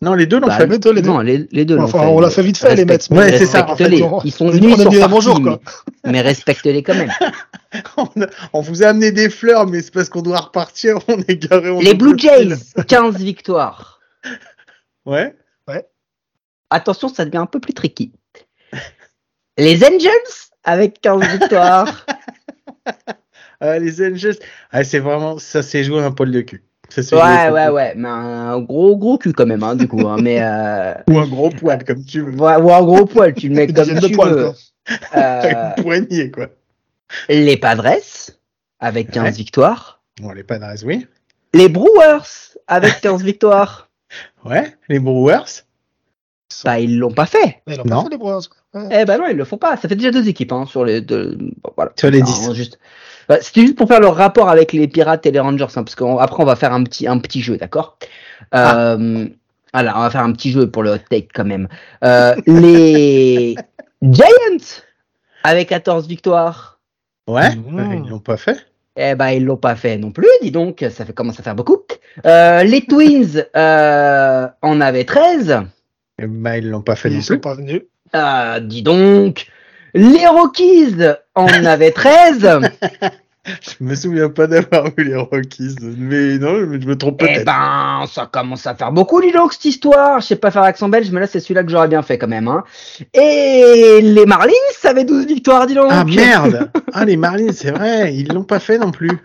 Non, 0.00 0.14
les 0.14 0.26
deux 0.26 0.38
l'ont 0.38 0.46
bah, 0.46 0.56
fait. 0.56 0.66
Les 0.66 0.78
deux, 0.78 0.92
les 0.92 1.02
deux. 1.02 1.08
Non, 1.08 1.18
les, 1.20 1.48
les 1.50 1.64
deux 1.64 1.76
l'ont 1.76 1.88
fait. 1.88 1.98
On 1.98 2.20
l'a 2.20 2.30
fait 2.30 2.42
vite 2.42 2.56
fait, 2.56 2.76
les 2.76 2.84
Mets. 2.84 3.10
Ouais, 3.10 3.36
c'est 3.36 3.46
ça. 3.46 3.68
En 3.68 3.76
fait, 3.76 3.90
Ils 4.24 4.32
sont 4.32 4.48
venus, 4.48 4.76
sur 4.76 5.08
bonjour, 5.08 5.42
quoi. 5.42 5.60
mais 6.04 6.20
respectez-les 6.20 6.82
quand 6.82 6.94
même. 6.94 7.10
on, 8.52 8.60
vous 8.60 8.82
a 8.82 8.86
amené 8.86 9.10
des 9.10 9.28
fleurs, 9.28 9.66
mais 9.66 9.82
c'est 9.82 9.92
parce 9.92 10.08
qu'on 10.08 10.22
doit 10.22 10.38
repartir, 10.38 10.98
on 11.08 11.18
est 11.26 11.36
garé. 11.36 11.76
les 11.80 11.94
Blue 11.94 12.16
Jays, 12.16 12.54
15 12.86 13.16
victoires. 13.16 14.00
Ouais. 15.04 15.34
Attention, 16.70 17.08
ça 17.08 17.24
devient 17.24 17.38
un 17.38 17.46
peu 17.46 17.60
plus 17.60 17.74
tricky. 17.74 18.12
Les 19.58 19.82
Angels 19.84 20.10
avec 20.64 21.00
15 21.00 21.26
victoires. 21.38 22.06
Ah, 23.60 23.76
les 23.76 24.00
Angels, 24.06 24.36
ah, 24.70 24.84
c'est 24.84 25.00
vraiment, 25.00 25.36
ça 25.40 25.64
s'est 25.64 25.82
joué 25.82 26.00
un 26.00 26.12
poil 26.12 26.30
de 26.30 26.42
cul. 26.42 26.62
Ça 26.88 27.00
Ouais, 27.16 27.20
ouais, 27.20 27.50
poil. 27.50 27.72
ouais, 27.72 27.92
mais 27.96 28.08
un 28.08 28.60
gros, 28.60 28.96
gros 28.96 29.18
cul 29.18 29.32
quand 29.32 29.46
même, 29.46 29.64
hein, 29.64 29.74
du 29.74 29.88
coup. 29.88 30.06
Hein, 30.06 30.18
mais 30.22 30.40
euh, 30.40 30.94
Ou 31.08 31.18
un 31.18 31.26
gros 31.26 31.50
poil, 31.50 31.84
comme 31.84 32.04
tu 32.04 32.20
veux. 32.20 32.30
ouais, 32.40 32.56
ou 32.56 32.72
un 32.72 32.82
gros 32.82 33.04
poil, 33.04 33.34
tu 33.34 33.48
le 33.48 33.56
mets 33.56 33.66
comme 33.66 33.84
tu 33.84 33.94
veux. 33.94 34.14
quoi. 34.16 34.54
Euh, 35.16 35.70
Une 35.76 35.82
poignée, 35.82 36.30
quoi. 36.30 36.46
les 37.28 37.56
Padres 37.56 37.96
avec 38.78 39.10
15 39.10 39.24
Ouais. 39.24 39.30
victoires. 39.32 40.02
Bon, 40.20 40.30
les 40.30 40.44
Padres, 40.44 40.76
oui. 40.84 41.08
Les 41.52 41.68
Brewers 41.68 42.54
avec 42.68 43.00
15 43.00 43.24
victoires. 43.24 43.90
Ouais, 44.44 44.72
les 44.88 45.00
Brewers. 45.00 45.64
Bah, 46.64 46.78
ils 46.80 46.98
l'ont 46.98 47.12
pas 47.12 47.26
fait. 47.26 47.60
Mais 47.66 47.74
ils 47.74 47.78
l'ont 47.78 47.84
Non. 47.84 47.96
pas 47.96 48.02
fait 48.04 48.10
les 48.10 48.16
Brewers. 48.18 48.40
Ouais. 48.74 48.88
Eh 49.02 49.04
ben 49.04 49.18
non, 49.18 49.26
ils 49.30 49.36
le 49.36 49.44
font 49.44 49.58
pas. 49.58 49.76
Ça 49.76 49.88
fait 49.88 49.96
déjà 49.96 50.10
deux 50.10 50.28
équipes 50.28 50.52
hein, 50.52 50.64
sur 50.66 50.84
les 50.84 51.00
deux. 51.00 51.36
bon, 51.38 51.70
voilà. 51.76 51.92
Sur 51.96 52.10
les 52.10 52.20
Non, 52.20 52.26
10. 52.26 52.52
juste. 52.54 52.78
Bah, 53.28 53.36
C'était 53.42 53.60
juste 53.62 53.76
pour 53.76 53.88
faire 53.88 54.00
le 54.00 54.08
rapport 54.08 54.48
avec 54.48 54.72
les 54.72 54.88
Pirates 54.88 55.26
et 55.26 55.30
les 55.30 55.40
Rangers, 55.40 55.64
hein, 55.76 55.82
parce 55.84 55.94
qu'après 55.94 56.42
on 56.42 56.46
va 56.46 56.56
faire 56.56 56.72
un 56.72 56.82
petit 56.84 57.06
un 57.06 57.18
petit 57.18 57.42
jeu, 57.42 57.56
d'accord? 57.58 57.98
Ah. 58.52 58.78
euh, 58.92 59.26
Voilà, 59.74 59.98
on 59.98 60.00
va 60.00 60.10
faire 60.10 60.22
un 60.22 60.32
petit 60.32 60.50
jeu 60.50 60.70
pour 60.70 60.82
le 60.82 60.92
hot 60.92 60.98
take 61.10 61.28
quand 61.34 61.44
même. 61.44 61.68
Euh, 62.04 62.34
les 62.46 63.54
Giants 64.02 64.24
avec 65.44 65.68
14 65.68 66.06
victoires. 66.08 66.78
Ouais, 67.26 67.54
Mmh. 67.54 67.78
euh, 67.78 67.94
ils 68.04 68.08
l'ont 68.08 68.18
pas 68.20 68.38
fait. 68.38 68.56
Eh 68.96 69.14
ben 69.14 69.28
ils 69.28 69.44
l'ont 69.44 69.56
pas 69.58 69.76
fait 69.76 69.96
non 69.98 70.10
plus, 70.10 70.26
dis 70.42 70.50
donc, 70.50 70.84
ça 70.90 71.04
fait 71.04 71.12
commence 71.12 71.38
à 71.38 71.42
faire 71.42 71.54
beaucoup. 71.54 71.76
Euh, 72.26 72.62
les 72.64 72.80
Twins 72.86 73.44
euh, 73.54 74.48
en 74.62 74.80
avaient 74.80 75.04
13. 75.04 75.60
Eh 76.20 76.26
ben, 76.26 76.54
ils 76.56 76.68
l'ont 76.70 76.82
pas 76.82 76.96
fait 76.96 77.10
non 77.10 77.16
Ils 77.16 77.22
sont 77.22 77.34
plus. 77.34 77.40
pas 77.40 77.54
venus. 77.54 77.82
Ah, 78.12 78.58
dis 78.60 78.82
donc. 78.82 79.46
Les 79.94 80.26
Rockies 80.26 80.94
en 81.34 81.46
avaient 81.64 81.92
13. 81.92 82.60
Je 83.46 83.70
me 83.82 83.94
souviens 83.94 84.28
pas 84.28 84.46
d'avoir 84.46 84.84
vu 84.94 85.04
les 85.04 85.16
Rockies, 85.16 85.74
mais 85.80 86.36
non, 86.38 86.58
je 86.58 86.64
me- 86.66 86.80
je 86.80 86.86
me 86.86 86.96
trompe 86.98 87.22
Eh 87.22 87.26
peut-être. 87.26 87.46
ben, 87.46 88.04
ça 88.12 88.28
commence 88.30 88.66
à 88.66 88.74
faire 88.74 88.92
beaucoup, 88.92 89.22
dis 89.22 89.32
donc, 89.32 89.54
cette 89.54 89.64
histoire. 89.64 90.20
Je 90.20 90.26
sais 90.26 90.36
pas 90.36 90.50
faire 90.50 90.64
accent 90.64 90.88
belge, 90.90 91.10
mais 91.10 91.20
là, 91.20 91.26
c'est 91.26 91.40
celui-là 91.40 91.64
que 91.64 91.70
j'aurais 91.70 91.88
bien 91.88 92.02
fait 92.02 92.18
quand 92.18 92.28
même. 92.28 92.46
Hein. 92.48 92.62
Et 93.14 94.00
les 94.02 94.26
Marlins 94.26 94.52
avaient 94.84 95.04
12 95.04 95.26
victoires, 95.26 95.66
dis 95.66 95.74
donc. 95.74 95.88
Ah 95.90 96.04
merde 96.04 96.70
Ah 96.92 97.04
les 97.06 97.16
Marlins, 97.16 97.52
c'est 97.54 97.70
vrai, 97.70 98.14
ils 98.14 98.28
l'ont 98.28 98.44
pas 98.44 98.58
fait 98.60 98.76
non 98.76 98.90
plus. 98.90 99.18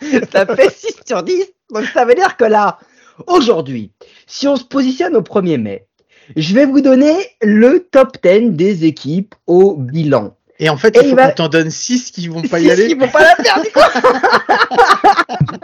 ça 0.32 0.46
fait 0.46 0.70
6 0.70 0.94
sur 1.06 1.22
10. 1.24 1.46
Donc, 1.72 1.84
ça 1.86 2.04
veut 2.04 2.14
dire 2.14 2.36
que 2.36 2.44
là, 2.44 2.78
aujourd'hui, 3.26 3.90
si 4.28 4.46
on 4.46 4.54
se 4.54 4.64
positionne 4.64 5.16
au 5.16 5.22
1er 5.22 5.60
mai, 5.60 5.85
je 6.34 6.54
vais 6.54 6.66
vous 6.66 6.80
donner 6.80 7.14
le 7.42 7.80
top 7.90 8.16
10 8.22 8.50
des 8.52 8.84
équipes 8.84 9.34
au 9.46 9.74
bilan. 9.76 10.34
Et 10.58 10.70
en 10.70 10.76
fait, 10.78 10.96
Et 10.96 11.00
il 11.04 11.10
faut 11.10 11.16
va- 11.16 11.28
qu'on 11.28 11.34
t'en 11.34 11.48
donne 11.48 11.70
6 11.70 12.10
qui 12.10 12.28
vont 12.28 12.40
pas 12.42 12.58
y 12.60 12.70
aller. 12.70 12.86
Ils 12.90 12.98
vont 12.98 13.08
pas 13.08 13.20
la 13.22 13.36
faire, 13.36 13.60
du 13.62 13.68
coup. 13.70 13.80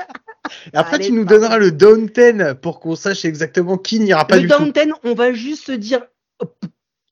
Après, 0.74 0.96
Allez, 0.96 1.06
tu 1.06 1.12
nous 1.12 1.24
donneras 1.24 1.58
le 1.58 1.72
down 1.72 2.06
10 2.06 2.54
pour 2.60 2.78
qu'on 2.80 2.94
sache 2.94 3.24
exactement 3.24 3.78
qui 3.78 4.00
n'ira 4.00 4.26
pas 4.26 4.36
le 4.36 4.42
du 4.42 4.48
down 4.48 4.72
tout. 4.72 4.80
10, 4.84 4.92
on 5.04 5.14
va 5.14 5.32
juste 5.32 5.64
se 5.66 5.72
dire, 5.72 6.02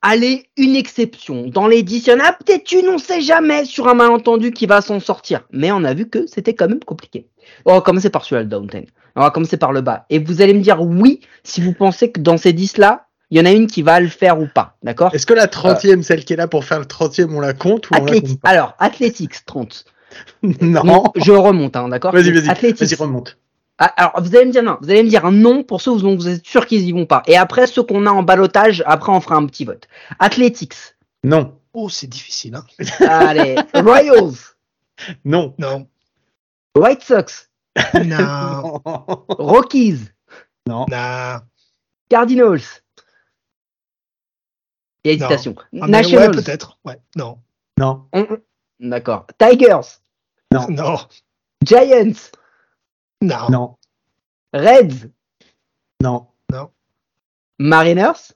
allez, 0.03 0.47
une 0.59 0.77
exception. 0.77 1.47
Dans 1.47 1.67
les 1.67 1.83
10, 1.83 2.07
il 2.07 2.11
y 2.11 2.13
en 2.13 2.21
a 2.21 2.33
peut-être 2.33 2.71
une, 2.73 2.89
on 2.89 2.99
sait 2.99 3.23
jamais, 3.23 3.65
sur 3.65 3.89
un 3.89 3.95
malentendu 3.95 4.51
qui 4.53 4.67
va 4.67 4.83
s'en 4.83 5.01
sortir. 5.01 5.47
Mais 5.53 5.73
on 5.73 5.85
a 5.85 5.95
vu 5.95 6.09
que 6.09 6.27
c'était 6.27 6.55
quand 6.55 6.69
même 6.69 6.85
compliqué. 6.85 7.29
On 7.65 7.75
va 7.75 7.81
commencer 7.81 8.11
par 8.11 8.25
celui-là, 8.25 8.43
le 8.43 8.49
down 8.49 8.67
10. 8.67 8.81
On 9.17 9.23
va 9.23 9.31
commencer 9.31 9.57
par 9.57 9.73
le 9.73 9.81
bas. 9.81 10.05
Et 10.11 10.19
vous 10.19 10.43
allez 10.43 10.55
me 10.55 10.61
dire 10.61 10.83
oui 10.83 11.21
si 11.43 11.61
vous 11.63 11.73
pensez 11.73 12.13
que 12.13 12.21
dans 12.21 12.37
ces 12.37 12.53
10-là, 12.53 13.07
il 13.31 13.39
y 13.39 13.41
en 13.41 13.45
a 13.47 13.51
une 13.53 13.67
qui 13.67 13.83
va 13.83 14.01
le 14.01 14.09
faire 14.09 14.41
ou 14.41 14.47
pas. 14.47 14.77
D'accord? 14.83 15.15
Est-ce 15.15 15.27
que 15.27 15.35
la 15.35 15.47
30e, 15.47 16.03
celle 16.03 16.25
qui 16.25 16.33
est 16.33 16.37
là 16.37 16.49
pour 16.49 16.65
faire 16.65 16.79
le 16.81 16.85
30e, 16.87 17.33
on 17.35 17.41
la 17.41 17.53
compte 17.53 17.89
ou 17.91 17.95
on 17.95 18.05
la 18.05 18.13
Athléti- 18.13 18.29
compte 18.31 18.41
pas? 18.41 18.49
Alors, 18.51 18.75
Athletics 18.79 19.45
30. 19.47 19.85
Non. 20.43 21.05
Je 21.15 21.31
remonte, 21.33 21.77
hein, 21.77 21.89
d'accord? 21.89 22.13
Vas-y, 22.13 22.33
vas-y, 22.33 22.49
Athletics. 22.51 22.81
vas-y, 22.89 22.95
remonte. 22.97 23.39
Ah, 23.79 23.93
Alors, 23.97 24.21
vous 24.21 24.35
allez 24.37 24.45
me 24.47 24.53
dire 24.53 24.63
non. 24.63 24.77
Vous 24.83 24.91
allez 24.91 25.03
me 25.05 25.09
dire 25.09 25.25
un 25.25 25.31
non 25.33 25.63
pour 25.63 25.81
ceux 25.81 25.93
où 25.93 25.99
vous 26.17 26.29
êtes 26.29 26.45
sûr 26.45 26.67
qu'ils 26.67 26.83
y 26.83 26.93
vont 26.93 27.07
pas. 27.07 27.23
Et 27.27 27.37
après, 27.37 27.67
ceux 27.67 27.83
qu'on 27.83 28.05
a 28.07 28.11
en 28.11 28.23
balotage, 28.23 28.83
après, 28.87 29.13
on 29.13 29.21
fera 29.21 29.37
un 29.37 29.47
petit 29.47 29.65
vote. 29.65 29.87
Athletics. 30.19 30.75
Non, 31.25 31.55
Oh, 31.73 31.89
c'est 31.89 32.09
difficile. 32.09 32.57
Hein. 32.57 32.65
Allez. 33.09 33.55
Royals. 33.75 34.35
non. 35.25 35.55
Non. 35.59 35.87
White 36.77 37.03
Sox. 37.05 37.49
Non. 38.05 38.81
Rockies. 39.29 40.09
non. 40.67 40.87
non. 40.91 41.39
Cardinals. 42.09 42.83
Il 45.05 45.13
y 45.13 45.15
a 45.15 45.19
Non. 45.19 45.27
hésitation. 45.27 45.55
Ah, 45.81 45.87
ouais, 45.87 46.31
peut-être. 46.31 46.79
Ouais. 46.85 47.01
Non. 47.17 47.39
Non. 47.79 48.07
D'accord. 48.81 49.27
Tigers. 49.39 49.81
Non. 50.53 50.67
Non. 50.69 50.97
Giants. 51.65 52.31
Non. 53.23 53.49
Non. 53.51 53.77
Reds. 54.53 55.09
Non. 56.03 56.27
Mariners. 57.59 58.33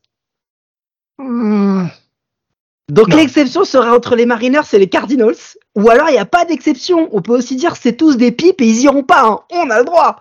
Hmm. 1.18 1.87
Donc 2.90 3.09
Non. 3.09 3.16
l'exception 3.16 3.64
serait 3.64 3.88
entre 3.88 4.14
les 4.16 4.27
Mariners 4.27 4.61
et 4.74 4.79
les 4.79 4.88
Cardinals. 4.88 5.35
Ou 5.74 5.88
alors 5.88 6.09
il 6.11 6.12
n'y 6.12 6.18
a 6.18 6.27
pas 6.27 6.44
d'exception. 6.44 7.09
On 7.12 7.22
peut 7.22 7.33
aussi 7.37 7.57
dire 7.57 7.77
c'est 7.77 7.96
tous 7.96 8.16
des 8.18 8.31
pipes 8.33 8.61
et 8.61 8.66
ils 8.66 8.83
iront 8.83 9.03
pas. 9.03 9.27
hein. 9.27 9.40
On 9.50 9.70
a 9.70 9.79
le 9.79 9.85
droit. 9.87 10.20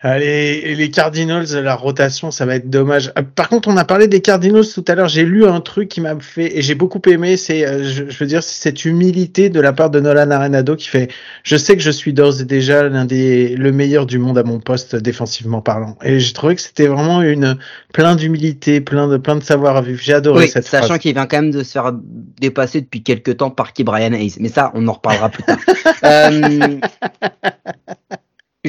Allez, 0.00 0.62
et 0.64 0.76
les 0.76 0.90
Cardinals, 0.92 1.46
la 1.60 1.74
rotation, 1.74 2.30
ça 2.30 2.46
va 2.46 2.54
être 2.54 2.70
dommage. 2.70 3.12
Euh, 3.18 3.22
Par 3.34 3.48
contre, 3.48 3.66
on 3.66 3.76
a 3.76 3.84
parlé 3.84 4.06
des 4.06 4.20
Cardinals 4.20 4.64
tout 4.72 4.84
à 4.86 4.94
l'heure. 4.94 5.08
J'ai 5.08 5.24
lu 5.24 5.44
un 5.44 5.60
truc 5.60 5.88
qui 5.88 6.00
m'a 6.00 6.14
fait, 6.20 6.56
et 6.56 6.62
j'ai 6.62 6.76
beaucoup 6.76 7.00
aimé, 7.08 7.36
c'est, 7.36 7.66
euh, 7.66 7.82
je, 7.82 8.08
je 8.08 8.18
veux 8.18 8.26
dire, 8.26 8.44
c'est 8.44 8.62
cette 8.62 8.84
humilité 8.84 9.50
de 9.50 9.60
la 9.60 9.72
part 9.72 9.90
de 9.90 9.98
Nolan 9.98 10.30
Arenado 10.30 10.76
qui 10.76 10.86
fait, 10.86 11.08
je 11.42 11.56
sais 11.56 11.76
que 11.76 11.82
je 11.82 11.90
suis 11.90 12.12
d'ores 12.12 12.40
et 12.40 12.44
déjà 12.44 12.88
l'un 12.88 13.06
des, 13.06 13.56
le 13.56 13.72
meilleur 13.72 14.06
du 14.06 14.18
monde 14.20 14.38
à 14.38 14.44
mon 14.44 14.60
poste 14.60 14.94
défensivement 14.94 15.62
parlant. 15.62 15.98
Et 16.04 16.20
j'ai 16.20 16.32
trouvé 16.32 16.54
que 16.54 16.60
c'était 16.60 16.86
vraiment 16.86 17.20
une, 17.20 17.58
plein 17.92 18.14
d'humilité, 18.14 18.80
plein 18.80 19.08
de, 19.08 19.16
plein 19.16 19.34
de 19.34 19.42
savoir 19.42 19.82
vivre. 19.82 20.00
J'ai 20.00 20.14
adoré 20.14 20.44
Oui, 20.44 20.48
cette 20.48 20.64
sachant 20.64 20.86
phrase. 20.86 20.98
qu'il 21.00 21.12
vient 21.14 21.26
quand 21.26 21.42
même 21.42 21.50
de 21.50 21.64
se 21.64 21.72
faire 21.72 21.92
dépasser 22.40 22.82
depuis 22.82 23.02
quelques 23.02 23.38
temps 23.38 23.50
par 23.50 23.72
qui 23.72 23.82
Brian 23.82 24.12
Hayes. 24.12 24.36
Mais 24.38 24.48
ça, 24.48 24.70
on 24.74 24.86
en 24.86 24.92
reparlera 24.92 25.28
plus 25.28 25.42
tard. 25.42 25.58
Euh, 26.04 26.78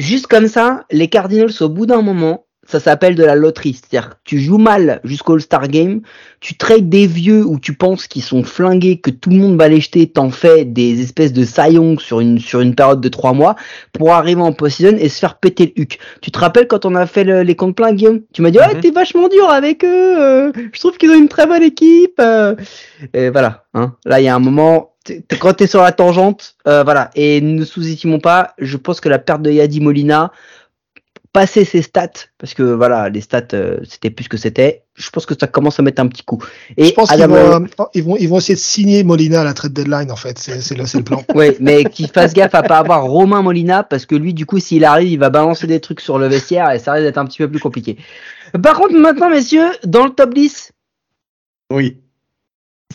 juste 0.00 0.26
comme 0.26 0.48
ça, 0.48 0.84
les 0.90 1.08
Cardinals, 1.08 1.50
au 1.60 1.68
bout 1.68 1.86
d'un 1.86 2.02
moment, 2.02 2.44
ça 2.66 2.78
s'appelle 2.78 3.16
de 3.16 3.24
la 3.24 3.34
loterie. 3.34 3.74
C'est-à-dire 3.74 4.10
que 4.10 4.14
tu 4.22 4.38
joues 4.38 4.58
mal 4.58 5.00
jusqu'au 5.02 5.34
All-Star 5.34 5.66
Game, 5.66 6.02
tu 6.38 6.56
trades 6.56 6.88
des 6.88 7.06
vieux 7.08 7.44
où 7.44 7.58
tu 7.58 7.74
penses 7.74 8.06
qu'ils 8.06 8.22
sont 8.22 8.44
flingués, 8.44 9.00
que 9.00 9.10
tout 9.10 9.30
le 9.30 9.36
monde 9.36 9.56
va 9.58 9.66
les 9.68 9.80
jeter, 9.80 10.06
t'en 10.06 10.30
fais 10.30 10.64
des 10.64 11.00
espèces 11.02 11.32
de 11.32 11.42
saillons 11.44 11.98
sur 11.98 12.20
une, 12.20 12.38
sur 12.38 12.60
une 12.60 12.76
période 12.76 13.00
de 13.00 13.08
trois 13.08 13.32
mois 13.32 13.56
pour 13.92 14.12
arriver 14.12 14.40
en 14.40 14.52
post-season 14.52 14.96
et 15.00 15.08
se 15.08 15.18
faire 15.18 15.38
péter 15.38 15.72
le 15.76 15.82
huc. 15.82 15.98
Tu 16.20 16.30
te 16.30 16.38
rappelles 16.38 16.68
quand 16.68 16.84
on 16.84 16.94
a 16.94 17.06
fait 17.06 17.24
le- 17.24 17.42
les 17.42 17.56
comptes 17.56 17.74
pleins, 17.74 17.92
Guillaume? 17.92 18.20
Tu 18.32 18.40
m'as 18.40 18.50
dit, 18.50 18.58
ouais, 18.58 18.72
Mhm. 18.74 18.80
t'es 18.80 18.90
vachement 18.92 19.26
dur 19.26 19.50
avec 19.50 19.82
eux, 19.82 20.20
euh, 20.22 20.52
je 20.72 20.78
trouve 20.78 20.96
qu'ils 20.96 21.10
ont 21.10 21.18
une 21.18 21.28
très 21.28 21.46
bonne 21.48 21.64
équipe. 21.64 22.20
euh. 22.20 22.54
Et 23.14 23.30
voilà, 23.30 23.64
hein. 23.74 23.96
là, 24.04 24.20
il 24.20 24.24
y 24.24 24.28
a 24.28 24.34
un 24.34 24.38
moment, 24.38 24.89
quand 25.40 25.54
t'es 25.54 25.66
sur 25.66 25.82
la 25.82 25.92
tangente, 25.92 26.56
euh, 26.66 26.82
voilà, 26.84 27.10
et 27.14 27.40
ne 27.40 27.64
sous-estimons 27.64 28.20
pas, 28.20 28.54
je 28.58 28.76
pense 28.76 29.00
que 29.00 29.08
la 29.08 29.18
perte 29.18 29.42
de 29.42 29.50
Yadi 29.50 29.80
Molina, 29.80 30.32
passer 31.32 31.64
ses 31.64 31.82
stats, 31.82 32.26
parce 32.38 32.54
que 32.54 32.62
voilà, 32.62 33.08
les 33.08 33.20
stats, 33.20 33.42
euh, 33.54 33.78
c'était 33.84 34.10
plus 34.10 34.24
ce 34.24 34.28
que 34.28 34.36
c'était, 34.36 34.82
je 34.94 35.08
pense 35.10 35.26
que 35.26 35.34
ça 35.38 35.46
commence 35.46 35.78
à 35.78 35.82
mettre 35.82 36.02
un 36.02 36.08
petit 36.08 36.24
coup. 36.24 36.42
Et 36.76 36.86
Je 36.86 36.92
pense 36.92 37.10
qu'ils 37.10 37.24
vont, 37.24 37.34
euh, 37.34 37.60
ils 37.94 38.02
vont, 38.02 38.16
ils 38.16 38.28
vont 38.28 38.38
essayer 38.38 38.56
de 38.56 38.60
signer 38.60 39.04
Molina 39.04 39.40
à 39.40 39.44
la 39.44 39.54
trade 39.54 39.72
deadline, 39.72 40.10
en 40.10 40.16
fait. 40.16 40.38
C'est 40.38 40.60
c'est 40.60 40.74
le, 40.74 40.84
le 40.92 41.04
plan. 41.04 41.22
Ouais, 41.34 41.56
mais 41.60 41.84
qu'il 41.84 42.08
fasse 42.08 42.34
gaffe 42.34 42.54
à 42.54 42.62
pas 42.62 42.78
avoir 42.78 43.04
Romain 43.04 43.42
Molina 43.42 43.84
parce 43.84 44.06
que 44.06 44.16
lui, 44.16 44.34
du 44.34 44.44
coup, 44.44 44.58
s'il 44.58 44.84
arrive, 44.84 45.08
il 45.08 45.18
va 45.18 45.30
balancer 45.30 45.66
des 45.66 45.80
trucs 45.80 46.00
sur 46.00 46.18
le 46.18 46.26
vestiaire 46.26 46.70
et 46.72 46.78
ça 46.78 46.92
risque 46.92 47.04
d'être 47.04 47.18
un 47.18 47.26
petit 47.26 47.38
peu 47.38 47.48
plus 47.48 47.60
compliqué. 47.60 47.96
Par 48.62 48.74
contre, 48.76 48.94
maintenant, 48.94 49.30
messieurs, 49.30 49.70
dans 49.84 50.04
le 50.04 50.10
top 50.10 50.34
10, 50.34 50.72
Oui. 51.72 51.98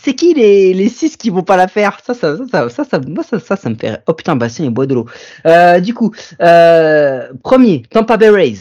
C'est 0.01 0.13
qui 0.15 0.33
les, 0.33 0.73
les 0.73 0.89
6 0.89 1.17
qui 1.17 1.29
vont 1.29 1.43
pas 1.43 1.57
la 1.57 1.67
faire? 1.67 1.99
Ça 2.05 2.13
ça, 2.13 2.37
ça, 2.37 2.45
ça, 2.49 2.69
ça, 2.69 2.83
ça, 2.83 2.99
moi, 2.99 3.23
ça, 3.23 3.39
ça, 3.39 3.55
ça 3.55 3.69
me 3.69 3.75
fait. 3.75 4.01
Oh 4.07 4.13
putain, 4.13 4.35
Bastien, 4.35 4.65
il 4.65 4.71
boit 4.71 4.85
de 4.85 4.93
l'eau. 4.93 5.07
Euh, 5.45 5.79
du 5.79 5.93
coup, 5.93 6.13
euh, 6.41 7.31
premier, 7.43 7.83
Tampa 7.89 8.17
Bay 8.17 8.29
Rays. 8.29 8.57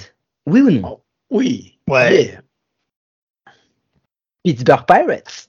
Oui 0.46 0.60
ou 0.60 0.70
non? 0.70 1.00
Oui. 1.30 1.78
Ouais. 1.88 2.38
Pittsburgh 4.44 4.84
Pirates. 4.86 5.48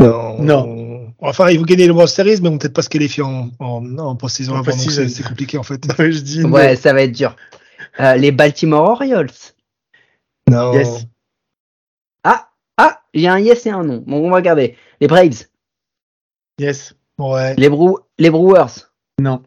Non. 0.00 0.42
Non. 0.42 1.14
Enfin, 1.20 1.50
ils 1.50 1.58
vont 1.58 1.64
gagner 1.64 1.86
le 1.86 1.92
World 1.92 2.10
Series, 2.10 2.40
mais 2.40 2.48
ils 2.48 2.52
vont 2.52 2.58
peut-être 2.58 2.74
pas 2.74 2.82
se 2.82 2.88
qualifier 2.88 3.22
en, 3.22 3.50
en, 3.60 3.98
en 3.98 4.16
post-saison 4.16 4.62
c'est 4.64 5.22
compliqué, 5.22 5.58
en 5.58 5.62
fait. 5.62 5.80
je 5.98 6.18
dis. 6.18 6.42
Ouais, 6.44 6.74
ça 6.76 6.92
va 6.92 7.02
être 7.02 7.12
dur. 7.12 7.36
Euh, 8.00 8.16
les 8.16 8.32
Baltimore 8.32 8.88
Orioles. 8.90 9.30
Non. 10.50 10.72
Yes. 10.72 11.06
Ah, 13.14 13.18
ah, 13.18 13.18
il 13.18 13.22
y 13.22 13.26
a 13.26 13.32
un 13.34 13.38
yes 13.40 13.66
et 13.66 13.70
un 13.70 13.84
non. 13.84 14.02
Bon, 14.06 14.26
on 14.26 14.30
va 14.30 14.36
regarder. 14.36 14.76
Les 15.00 15.06
Braves. 15.06 15.44
Yes. 16.58 16.94
Ouais. 17.18 17.54
Les, 17.56 17.68
Brewers. 17.68 18.90
Non. 19.20 19.42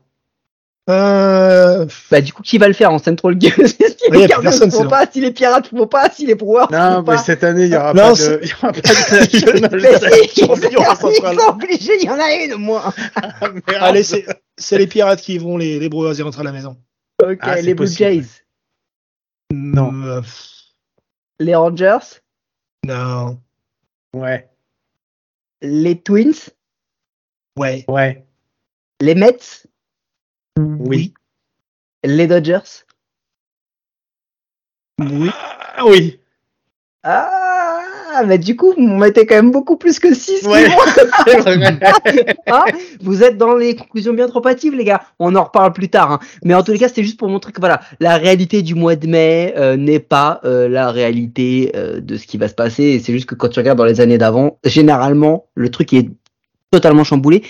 Euh... 0.87 1.87
Bah 2.11 2.21
du 2.21 2.31
coup, 2.31 2.43
qui 2.43 2.59
va 2.59 2.67
le 2.67 2.73
faire 2.75 2.91
en 2.91 2.99
Central 2.99 3.41
Gear 3.41 3.53
si 3.67 3.75
Oui, 4.11 4.19
y 4.19 4.21
les 4.21 4.27
personne, 4.27 4.67
ne 4.67 4.71
font 4.71 4.87
pas, 4.87 5.07
si 5.11 5.19
les 5.19 5.31
Pirates 5.31 5.71
ne 5.71 5.79
font 5.79 5.87
pas, 5.87 6.11
si 6.11 6.27
les 6.27 6.35
Brewers 6.35 6.67
Non, 6.71 6.97
font 6.97 6.99
mais 6.99 7.05
pas. 7.05 7.17
cette 7.17 7.43
année, 7.43 7.63
il 7.63 7.69
n'y 7.71 7.75
aura, 7.75 7.93
Non, 7.95 8.13
pas 8.13 8.13
de- 8.13 8.39
il 8.43 8.49
y 8.49 8.53
aura 8.53 8.71
pas 8.71 8.81
de 8.81 8.87
National 9.17 9.71
ils 11.33 11.39
obligés, 11.49 11.97
il 11.99 12.05
y 12.05 12.09
en 12.09 12.19
a 12.19 12.33
une 12.35 12.53
au 12.53 12.57
moins. 12.59 12.93
Merde. 13.41 13.63
Allez, 13.79 14.03
c'est 14.03 14.25
c'est 14.57 14.77
les 14.77 14.85
pirates 14.85 15.21
qui 15.21 15.39
vont 15.39 15.57
les, 15.57 15.79
les 15.79 15.89
Brewers 15.89 16.19
y 16.19 16.21
rentrer 16.21 16.41
à 16.41 16.45
la 16.45 16.51
maison. 16.51 16.77
Ok, 17.23 17.39
Ah, 17.41 17.55
les 17.55 17.73
Blue 17.73 17.85
possible. 17.85 17.97
Jays, 17.97 18.25
Non. 19.51 19.91
Euh, 20.03 20.21
les 21.39 21.55
Rangers, 21.55 21.97
non. 22.85 23.39
Ouais, 24.15 24.49
les 25.61 26.01
Twins, 26.01 26.49
Ouais. 27.57 27.83
ouais, 27.89 28.25
les 29.01 29.13
Mets, 29.13 29.67
oui. 30.57 31.13
les 32.05 32.25
Dodgers? 32.25 32.85
Oui. 35.01 35.29
Ah 35.33 35.85
oui. 35.85 36.21
Ah, 37.03 37.44
mais 38.23 38.37
du 38.37 38.55
coup, 38.55 38.73
vous 38.77 38.97
mettez 38.97 39.25
quand 39.25 39.35
même 39.35 39.51
beaucoup 39.51 39.77
plus 39.77 39.99
que 39.99 40.13
6 40.13 40.43
Ouais, 40.47 40.67
c'est 41.27 41.39
vrai. 41.39 41.79
Hein 42.47 42.63
vous 43.01 43.23
êtes 43.23 43.37
dans 43.37 43.55
les 43.55 43.75
conclusions 43.75 44.13
bien 44.13 44.27
trop 44.27 44.45
hâtives, 44.47 44.75
les 44.75 44.83
gars. 44.83 45.01
On 45.19 45.35
en 45.35 45.43
reparle 45.43 45.73
plus 45.73 45.89
tard. 45.89 46.11
hein. 46.11 46.19
Mais 46.43 46.53
en 46.53 46.63
tous 46.63 46.71
les 46.71 46.79
cas, 46.79 46.87
c'était 46.87 47.03
juste 47.03 47.17
pour 47.17 47.29
montrer 47.29 47.51
que 47.51 47.59
voilà, 47.59 47.81
la 47.99 48.17
réalité 48.17 48.61
du 48.61 48.75
mois 48.75 48.95
de 48.95 49.07
mai 49.07 49.53
euh, 49.57 49.75
n'est 49.75 49.99
pas 49.99 50.39
euh, 50.45 50.67
la 50.69 50.91
réalité 50.91 51.71
euh, 51.75 51.99
de 51.99 52.17
ce 52.17 52.27
qui 52.27 52.37
va 52.37 52.47
se 52.47 52.53
passer. 52.53 52.83
Et 52.83 52.99
c'est 52.99 53.13
juste 53.13 53.25
que 53.25 53.35
quand 53.35 53.49
tu 53.49 53.59
regardes 53.59 53.77
dans 53.77 53.85
les 53.85 54.01
années 54.01 54.17
d'avant, 54.17 54.59
généralement, 54.63 55.45
le 55.55 55.69
truc 55.69 55.93
est 55.93 56.09
totalement 56.71 57.03
chamboulé. 57.03 57.43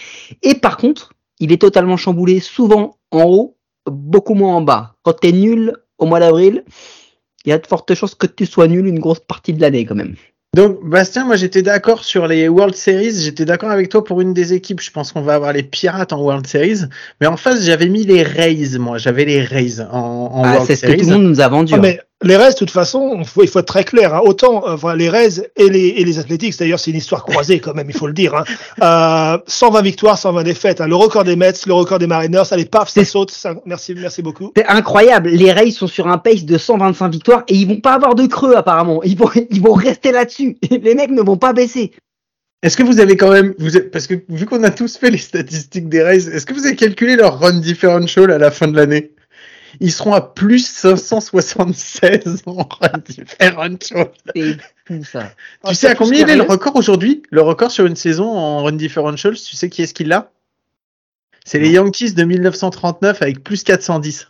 Et 0.43 0.55
par 0.55 0.78
contre, 0.78 1.13
il 1.39 1.51
est 1.51 1.61
totalement 1.61 1.97
chamboulé 1.97 2.39
souvent 2.39 2.97
en 3.11 3.24
haut, 3.24 3.57
beaucoup 3.86 4.34
moins 4.34 4.55
en 4.55 4.61
bas. 4.61 4.95
Quand 5.03 5.13
t'es 5.13 5.32
nul 5.32 5.74
au 5.97 6.05
mois 6.05 6.20
d'avril, 6.20 6.63
il 7.45 7.49
y 7.49 7.53
a 7.53 7.57
de 7.59 7.68
fortes 7.68 7.93
chances 7.93 8.16
que 8.16 8.28
tu 8.28 8.45
sois 8.45 8.68
nul 8.68 8.88
une 8.88 8.99
grosse 8.99 9.20
partie 9.20 9.53
de 9.53 9.61
l'année 9.61 9.86
quand 9.86 9.95
même. 9.95 10.16
Donc, 10.56 10.80
Bastien, 10.88 11.26
moi 11.26 11.36
j'étais 11.36 11.62
d'accord 11.62 12.06
sur 12.06 12.28
les 12.28 12.47
World 12.47 12.76
Series. 12.76 13.20
J'étais 13.22 13.43
d'accord 13.43 13.72
avec 13.72 13.89
toi 13.89 14.06
pour 14.06 14.22
une 14.22 14.34
des 14.34 14.53
équipes. 14.53 14.80
Je 14.80 14.89
pense 14.89 15.12
qu'on 15.12 15.22
va 15.22 15.34
avoir 15.36 15.51
les 15.51 15.64
Pirates 15.64 16.14
en 16.14 16.22
World 16.22 16.47
Series. 16.47 16.84
Mais 17.20 17.28
en 17.28 17.36
face, 17.36 17.62
j'avais 17.64 17.89
mis 17.89 18.06
les 18.06 18.24
Rays, 18.24 18.78
moi. 18.80 18.97
J'avais 18.97 19.26
les 19.26 19.41
Rays 19.41 19.82
en, 19.82 19.86
en 20.34 20.43
Ah, 20.45 20.51
World 20.53 20.68
c'est 20.68 20.78
ce 20.78 20.82
que 20.84 20.88
Series. 20.88 21.01
tout 21.01 21.10
le 21.10 21.14
monde 21.18 21.26
nous 21.26 21.41
a 21.41 21.47
vendu. 21.49 21.74
Hein. 21.74 21.80
mais 21.82 21.99
les 22.24 22.38
Rays, 22.38 22.51
de 22.51 22.55
toute 22.55 22.72
façon, 22.72 23.18
il 23.20 23.26
faut, 23.26 23.43
il 23.43 23.49
faut 23.49 23.59
être 23.59 23.66
très 23.68 23.84
clair. 23.84 24.13
hein. 24.16 24.22
Autant 24.24 24.68
euh, 24.68 24.76
voilà, 24.76 24.97
les 24.97 25.09
Rays 25.09 25.51
et 25.57 25.70
les, 25.70 25.88
et 25.97 26.05
les 26.05 26.18
Athletics, 26.18 26.57
d'ailleurs, 26.57 26.80
c'est 26.80 26.91
une 26.91 26.97
histoire 26.97 27.26
croisée 27.26 27.59
quand 27.59 27.74
même, 27.74 27.89
il 27.89 27.95
faut 27.95 28.07
le 28.07 28.13
dire. 28.13 28.34
Hein. 28.36 28.45
Euh, 28.82 29.38
120 29.47 29.82
victoires, 29.82 30.18
120 30.18 30.43
défaites. 30.43 30.80
hein. 30.82 30.88
Le 30.88 30.95
record 30.95 31.26
des 31.26 31.36
Mets, 31.36 31.51
le 31.68 31.74
record 31.74 31.99
des 31.99 32.07
Mariners, 32.07 32.43
allez, 32.51 32.66
paf, 32.66 32.88
ça 32.89 33.01
C'est- 33.01 33.05
saute. 33.05 33.32
ça- 33.32 33.55
merci, 33.66 33.93
merci 33.95 34.22
beaucoup. 34.22 34.51
C'est 34.55 34.66
incroyable. 34.66 35.30
Les 35.30 35.51
Rays 35.51 35.72
sont 35.72 35.88
sur 35.88 36.07
un 36.07 36.18
pace 36.18 36.45
de 36.45 36.57
125 36.57 37.09
victoires 37.09 37.43
et 37.49 37.55
ils 37.55 37.68
vont 37.68 37.82
pas 37.82 37.93
avoir 37.95 38.16
de 38.16 38.26
creux 38.28 38.55
apparemment. 38.55 39.03
Ils 39.03 39.18
vont, 39.18 39.30
ils 39.49 39.61
vont 39.61 39.74
rester 39.74 40.11
là-dessus. 40.13 40.57
Les 40.72 40.95
mecs 40.95 41.11
ne 41.11 41.22
vont 41.22 41.38
pas 41.38 41.51
baisser. 41.53 41.91
Est-ce 42.63 42.78
que 42.78 42.84
vous 42.84 42.99
avez 43.01 43.18
quand 43.18 43.30
même, 43.30 43.53
vous 43.59 43.70
parce 43.91 44.07
que 44.07 44.16
vu 44.30 44.45
qu'on 44.45 44.63
a 44.63 44.72
tous 44.72 44.97
fait 44.97 45.11
les 45.11 45.18
statistiques 45.20 45.89
des 45.89 46.01
Rays, 46.01 46.28
est-ce 46.30 46.45
que 46.47 46.53
vous 46.53 46.66
avez 46.66 46.76
calculé 46.76 47.16
leur 47.18 47.38
run 47.39 47.59
differential 47.59 48.32
à 48.32 48.38
la 48.39 48.49
fin 48.49 48.68
de 48.68 48.76
l'année? 48.76 49.11
Ils 49.80 49.91
seront 49.91 50.13
à 50.13 50.21
plus 50.21 50.65
576 50.67 52.43
en 52.45 52.63
run 52.63 52.99
differential. 53.07 54.11
C'est 54.36 54.57
fou 54.88 55.03
ça. 55.03 55.23
Tu 55.23 55.28
Ah, 55.63 55.73
sais 55.73 55.88
à 55.88 55.89
c'est 55.91 55.95
combien 55.95 56.21
il 56.26 56.30
est 56.30 56.36
le 56.36 56.43
record 56.43 56.76
aujourd'hui? 56.76 57.23
Le 57.32 57.41
record 57.41 57.71
sur 57.71 57.86
une 57.86 57.95
saison 57.95 58.30
en 58.30 58.63
run 58.63 58.73
differential, 58.73 59.36
tu 59.36 59.55
sais 59.55 59.69
qui 59.69 59.82
est-ce 59.82 59.93
qui 59.93 60.03
l'a 60.03 60.32
C'est 61.45 61.59
les 61.59 61.71
Yankees 61.71 62.13
de 62.13 62.23
1939 62.23 63.21
avec 63.21 63.43
plus 63.43 63.63
410. 63.63 64.28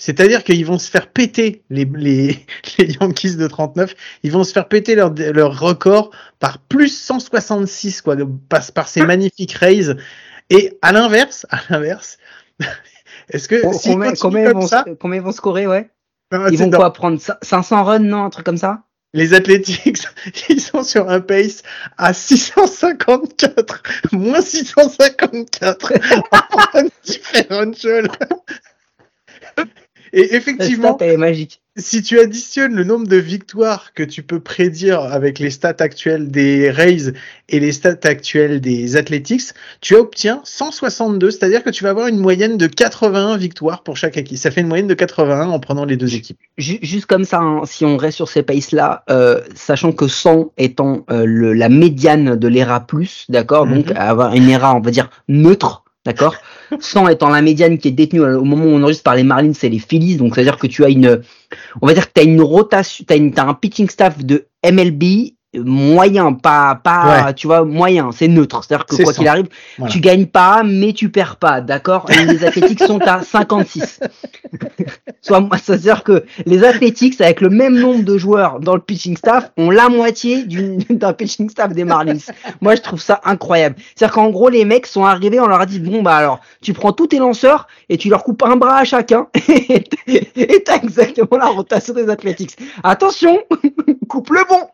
C'est-à-dire 0.00 0.44
qu'ils 0.44 0.64
vont 0.64 0.78
se 0.78 0.88
faire 0.88 1.08
péter 1.08 1.62
les, 1.70 1.84
les, 1.84 2.46
les 2.78 2.92
Yankees 3.00 3.34
de 3.36 3.48
39, 3.48 3.94
ils 4.22 4.30
vont 4.30 4.44
se 4.44 4.52
faire 4.52 4.68
péter 4.68 4.94
leur, 4.94 5.12
leur 5.12 5.58
record 5.58 6.12
par 6.38 6.58
plus 6.60 6.96
166 6.96 8.02
quoi, 8.02 8.14
de, 8.14 8.24
par, 8.48 8.62
par 8.72 8.88
ces 8.88 9.02
magnifiques 9.06 9.52
Rays. 9.54 9.96
Et 10.50 10.78
à 10.82 10.92
l'inverse, 10.92 11.46
à 11.50 11.60
l'inverse, 11.68 12.18
est-ce 13.30 13.48
que 13.48 13.60
si 13.72 13.90
combien, 13.92 14.12
combien 14.14 14.52
vont, 14.52 14.66
ça, 14.66 14.84
combien 15.00 15.20
vont 15.20 15.32
scorer, 15.32 15.66
ouais 15.66 15.90
non, 16.32 16.46
Ils 16.48 16.58
vont 16.58 16.70
quoi 16.70 16.92
prendre 16.92 17.18
cin- 17.18 17.38
500 17.42 17.84
runs, 17.84 17.98
non 18.00 18.24
Un 18.24 18.30
truc 18.30 18.44
comme 18.44 18.58
ça? 18.58 18.82
Les 19.14 19.32
Athletics, 19.32 20.02
ils 20.50 20.60
sont 20.60 20.82
sur 20.82 21.08
un 21.08 21.20
pace 21.20 21.62
à 21.96 22.12
654, 22.12 23.82
moins 24.12 24.42
654 24.42 25.92
en 26.32 26.78
run 26.78 26.88
differential. 27.04 28.08
Et 30.12 30.34
effectivement, 30.36 30.96
stat, 30.96 31.16
magique. 31.16 31.60
si 31.76 32.02
tu 32.02 32.18
additionnes 32.18 32.74
le 32.74 32.84
nombre 32.84 33.06
de 33.06 33.16
victoires 33.16 33.92
que 33.94 34.02
tu 34.02 34.22
peux 34.22 34.40
prédire 34.40 35.00
avec 35.00 35.38
les 35.38 35.50
stats 35.50 35.76
actuelles 35.78 36.30
des 36.30 36.70
Rays 36.70 37.12
et 37.48 37.60
les 37.60 37.72
stats 37.72 37.96
actuelles 38.04 38.60
des 38.60 38.96
Athletics, 38.96 39.50
tu 39.80 39.94
obtiens 39.94 40.40
162, 40.44 41.30
c'est-à-dire 41.30 41.62
que 41.62 41.70
tu 41.70 41.84
vas 41.84 41.90
avoir 41.90 42.06
une 42.08 42.18
moyenne 42.18 42.56
de 42.56 42.66
81 42.66 43.36
victoires 43.36 43.82
pour 43.82 43.96
chaque 43.96 44.16
équipe. 44.16 44.38
Ça 44.38 44.50
fait 44.50 44.60
une 44.60 44.68
moyenne 44.68 44.86
de 44.88 44.94
81 44.94 45.48
en 45.48 45.58
prenant 45.60 45.84
les 45.84 45.96
deux 45.96 46.14
équipes. 46.14 46.38
Ju- 46.58 46.78
Juste 46.82 47.06
comme 47.06 47.24
ça, 47.24 47.38
hein, 47.38 47.62
si 47.64 47.84
on 47.84 47.96
reste 47.96 48.16
sur 48.16 48.28
ces 48.28 48.42
paces-là, 48.42 49.04
euh, 49.10 49.40
sachant 49.54 49.92
que 49.92 50.08
100 50.08 50.52
étant 50.58 51.04
euh, 51.10 51.24
le, 51.26 51.52
la 51.52 51.68
médiane 51.68 52.36
de 52.36 52.48
l'ERA+, 52.48 52.86
d'accord, 53.28 53.66
donc 53.66 53.86
Mhm. 53.90 53.96
avoir 53.96 54.34
une 54.34 54.48
ERA, 54.48 54.74
on 54.74 54.80
va 54.80 54.90
dire, 54.90 55.10
neutre, 55.28 55.84
d'accord? 56.04 56.36
100 56.78 57.08
étant 57.08 57.28
la 57.28 57.42
médiane 57.42 57.78
qui 57.78 57.88
est 57.88 57.92
détenue 57.92 58.22
euh, 58.22 58.38
au 58.38 58.44
moment 58.44 58.64
où 58.64 58.68
on 58.68 58.82
enregistre 58.82 59.04
par 59.04 59.14
les 59.14 59.24
Marlins 59.24 59.52
et 59.62 59.68
les 59.68 59.78
Phillies, 59.78 60.16
donc 60.16 60.34
c'est-à-dire 60.34 60.58
que 60.58 60.66
tu 60.66 60.84
as 60.84 60.88
une, 60.88 61.22
on 61.80 61.86
va 61.86 61.94
dire 61.94 62.06
que 62.06 62.12
tu 62.14 62.20
as 62.20 62.24
une 62.24 62.40
rotation, 62.40 63.04
tu 63.06 63.14
as, 63.14 63.48
un 63.48 63.54
pitching 63.54 63.88
staff 63.88 64.24
de 64.24 64.46
MLB 64.64 65.34
moyen, 65.54 66.34
pas, 66.34 66.74
pas, 66.74 67.32
tu 67.32 67.46
vois, 67.46 67.64
moyen, 67.64 68.10
c'est 68.12 68.28
neutre, 68.28 68.62
c'est-à-dire 68.64 68.84
que 68.84 68.96
quoi 68.96 69.12
100. 69.12 69.18
qu'il 69.18 69.28
arrive, 69.28 69.46
Voilà. 69.78 69.92
tu 69.92 70.00
gagnes 70.00 70.26
pas, 70.26 70.62
mais 70.62 70.92
tu 70.92 71.08
perds 71.10 71.36
pas, 71.36 71.62
d'accord 71.62 72.06
les 72.08 72.44
Athletics 72.44 72.82
sont 72.82 73.00
à 73.00 73.22
56. 73.22 74.00
Soit 75.22 75.48
c'est-à-dire 75.62 76.04
que 76.04 76.24
les 76.44 76.64
Athletics, 76.64 77.20
avec 77.20 77.40
le 77.40 77.48
même 77.48 77.78
nombre 77.78 78.04
de 78.04 78.18
joueurs 78.18 78.60
dans 78.60 78.74
le 78.74 78.80
pitching 78.80 79.16
staff, 79.16 79.50
ont 79.56 79.70
la 79.70 79.88
moitié 79.88 80.44
d'un 80.90 81.12
pitching 81.14 81.48
staff 81.48 81.72
des 81.72 81.84
Marlins. 81.84 82.18
Moi, 82.60 82.74
je 82.74 82.82
trouve 82.82 83.00
ça 83.00 83.20
incroyable. 83.24 83.76
C'est-à-dire 83.96 84.14
qu'en 84.14 84.28
gros, 84.30 84.50
les 84.50 84.64
mecs 84.66 84.86
sont 84.86 85.04
arrivés, 85.04 85.40
on 85.40 85.46
leur 85.46 85.60
a 85.60 85.66
dit, 85.66 85.80
bon, 85.80 86.02
bah 86.02 86.16
alors, 86.16 86.40
tu 86.60 86.74
prends 86.74 86.92
tous 86.92 87.06
tes 87.08 87.18
lanceurs 87.18 87.68
et 87.88 87.96
tu 87.96 88.10
leur 88.10 88.22
coupes 88.22 88.42
un 88.42 88.56
bras 88.56 88.78
à 88.78 88.84
chacun, 88.84 89.28
et 89.48 90.62
t'as 90.64 90.76
exactement 90.76 91.38
la 91.38 91.46
rotation 91.46 91.94
des 91.94 92.08
Athletics. 92.10 92.56
Attention, 92.82 93.38
coupe 94.08 94.30
le 94.30 94.40
bon 94.48 94.68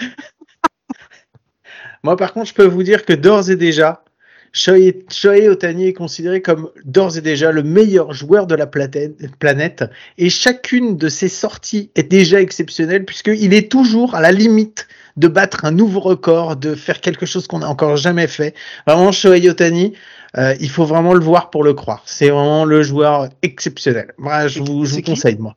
Moi, 2.02 2.16
par 2.16 2.32
contre, 2.32 2.48
je 2.48 2.54
peux 2.54 2.66
vous 2.66 2.82
dire 2.82 3.04
que 3.04 3.12
d'ores 3.12 3.50
et 3.50 3.56
déjà, 3.56 4.04
Shohei 4.52 5.48
Otani 5.48 5.88
est 5.88 5.92
considéré 5.92 6.40
comme 6.40 6.70
d'ores 6.84 7.18
et 7.18 7.20
déjà 7.20 7.52
le 7.52 7.62
meilleur 7.62 8.14
joueur 8.14 8.46
de 8.46 8.54
la 8.54 8.66
planète 8.66 9.84
et 10.16 10.30
chacune 10.30 10.96
de 10.96 11.08
ses 11.08 11.28
sorties 11.28 11.90
est 11.94 12.04
déjà 12.04 12.40
exceptionnelle 12.40 13.04
puisqu'il 13.04 13.52
est 13.52 13.70
toujours 13.70 14.14
à 14.14 14.22
la 14.22 14.32
limite 14.32 14.88
de 15.16 15.28
battre 15.28 15.64
un 15.64 15.72
nouveau 15.72 16.00
record, 16.00 16.56
de 16.56 16.74
faire 16.74 17.00
quelque 17.00 17.26
chose 17.26 17.46
qu'on 17.46 17.58
n'a 17.58 17.68
encore 17.68 17.96
jamais 17.96 18.26
fait. 18.26 18.54
Vraiment, 18.86 19.12
Shohei 19.12 19.48
Otani, 19.48 19.94
euh, 20.38 20.54
il 20.60 20.70
faut 20.70 20.84
vraiment 20.84 21.14
le 21.14 21.20
voir 21.20 21.50
pour 21.50 21.64
le 21.64 21.74
croire. 21.74 22.02
C'est 22.06 22.30
vraiment 22.30 22.64
le 22.64 22.82
joueur 22.82 23.28
exceptionnel. 23.42 24.12
Moi, 24.18 24.48
je 24.48 24.60
vous, 24.60 24.84
je 24.84 24.96
vous 24.96 25.02
conseille, 25.02 25.38
moi. 25.38 25.56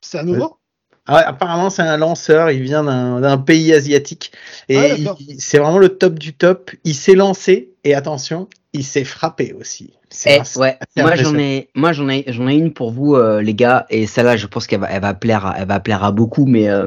C'est 0.00 0.18
à 0.18 0.22
nouveau? 0.22 0.58
Ah 1.06 1.16
ouais, 1.16 1.22
apparemment, 1.24 1.68
c'est 1.70 1.82
un 1.82 1.96
lanceur. 1.96 2.50
Il 2.50 2.62
vient 2.62 2.82
d'un 2.84 3.20
d'un 3.20 3.36
pays 3.38 3.72
asiatique. 3.72 4.32
Et 4.68 4.76
Ah, 5.06 5.14
c'est 5.38 5.58
vraiment 5.58 5.78
le 5.78 5.90
top 5.90 6.18
du 6.18 6.32
top. 6.34 6.70
Il 6.84 6.94
s'est 6.94 7.14
lancé. 7.14 7.70
Et 7.84 7.94
attention, 7.94 8.48
il 8.72 8.84
s'est 8.84 9.04
frappé 9.04 9.52
aussi. 9.52 9.92
C'est 10.08 10.36
Eh, 10.36 10.40
assez- 10.40 10.58
ouais, 10.60 10.78
assez 10.80 11.02
moi 11.06 11.16
j'en 11.16 11.36
ai, 11.38 11.68
moi 11.74 11.92
j'en 11.92 12.08
ai, 12.08 12.24
j'en 12.28 12.48
ai 12.48 12.54
une 12.54 12.72
pour 12.72 12.92
vous 12.92 13.16
euh, 13.16 13.42
les 13.42 13.54
gars, 13.54 13.84
et 13.90 14.06
celle-là 14.06 14.36
je 14.36 14.46
pense 14.46 14.66
qu'elle 14.66 14.80
va, 14.80 14.88
elle 14.90 15.02
va 15.02 15.12
plaire, 15.12 15.44
à, 15.44 15.56
elle 15.58 15.66
va 15.66 15.80
plaire 15.80 16.04
à 16.04 16.12
beaucoup, 16.12 16.46
mais 16.46 16.68
euh, 16.68 16.86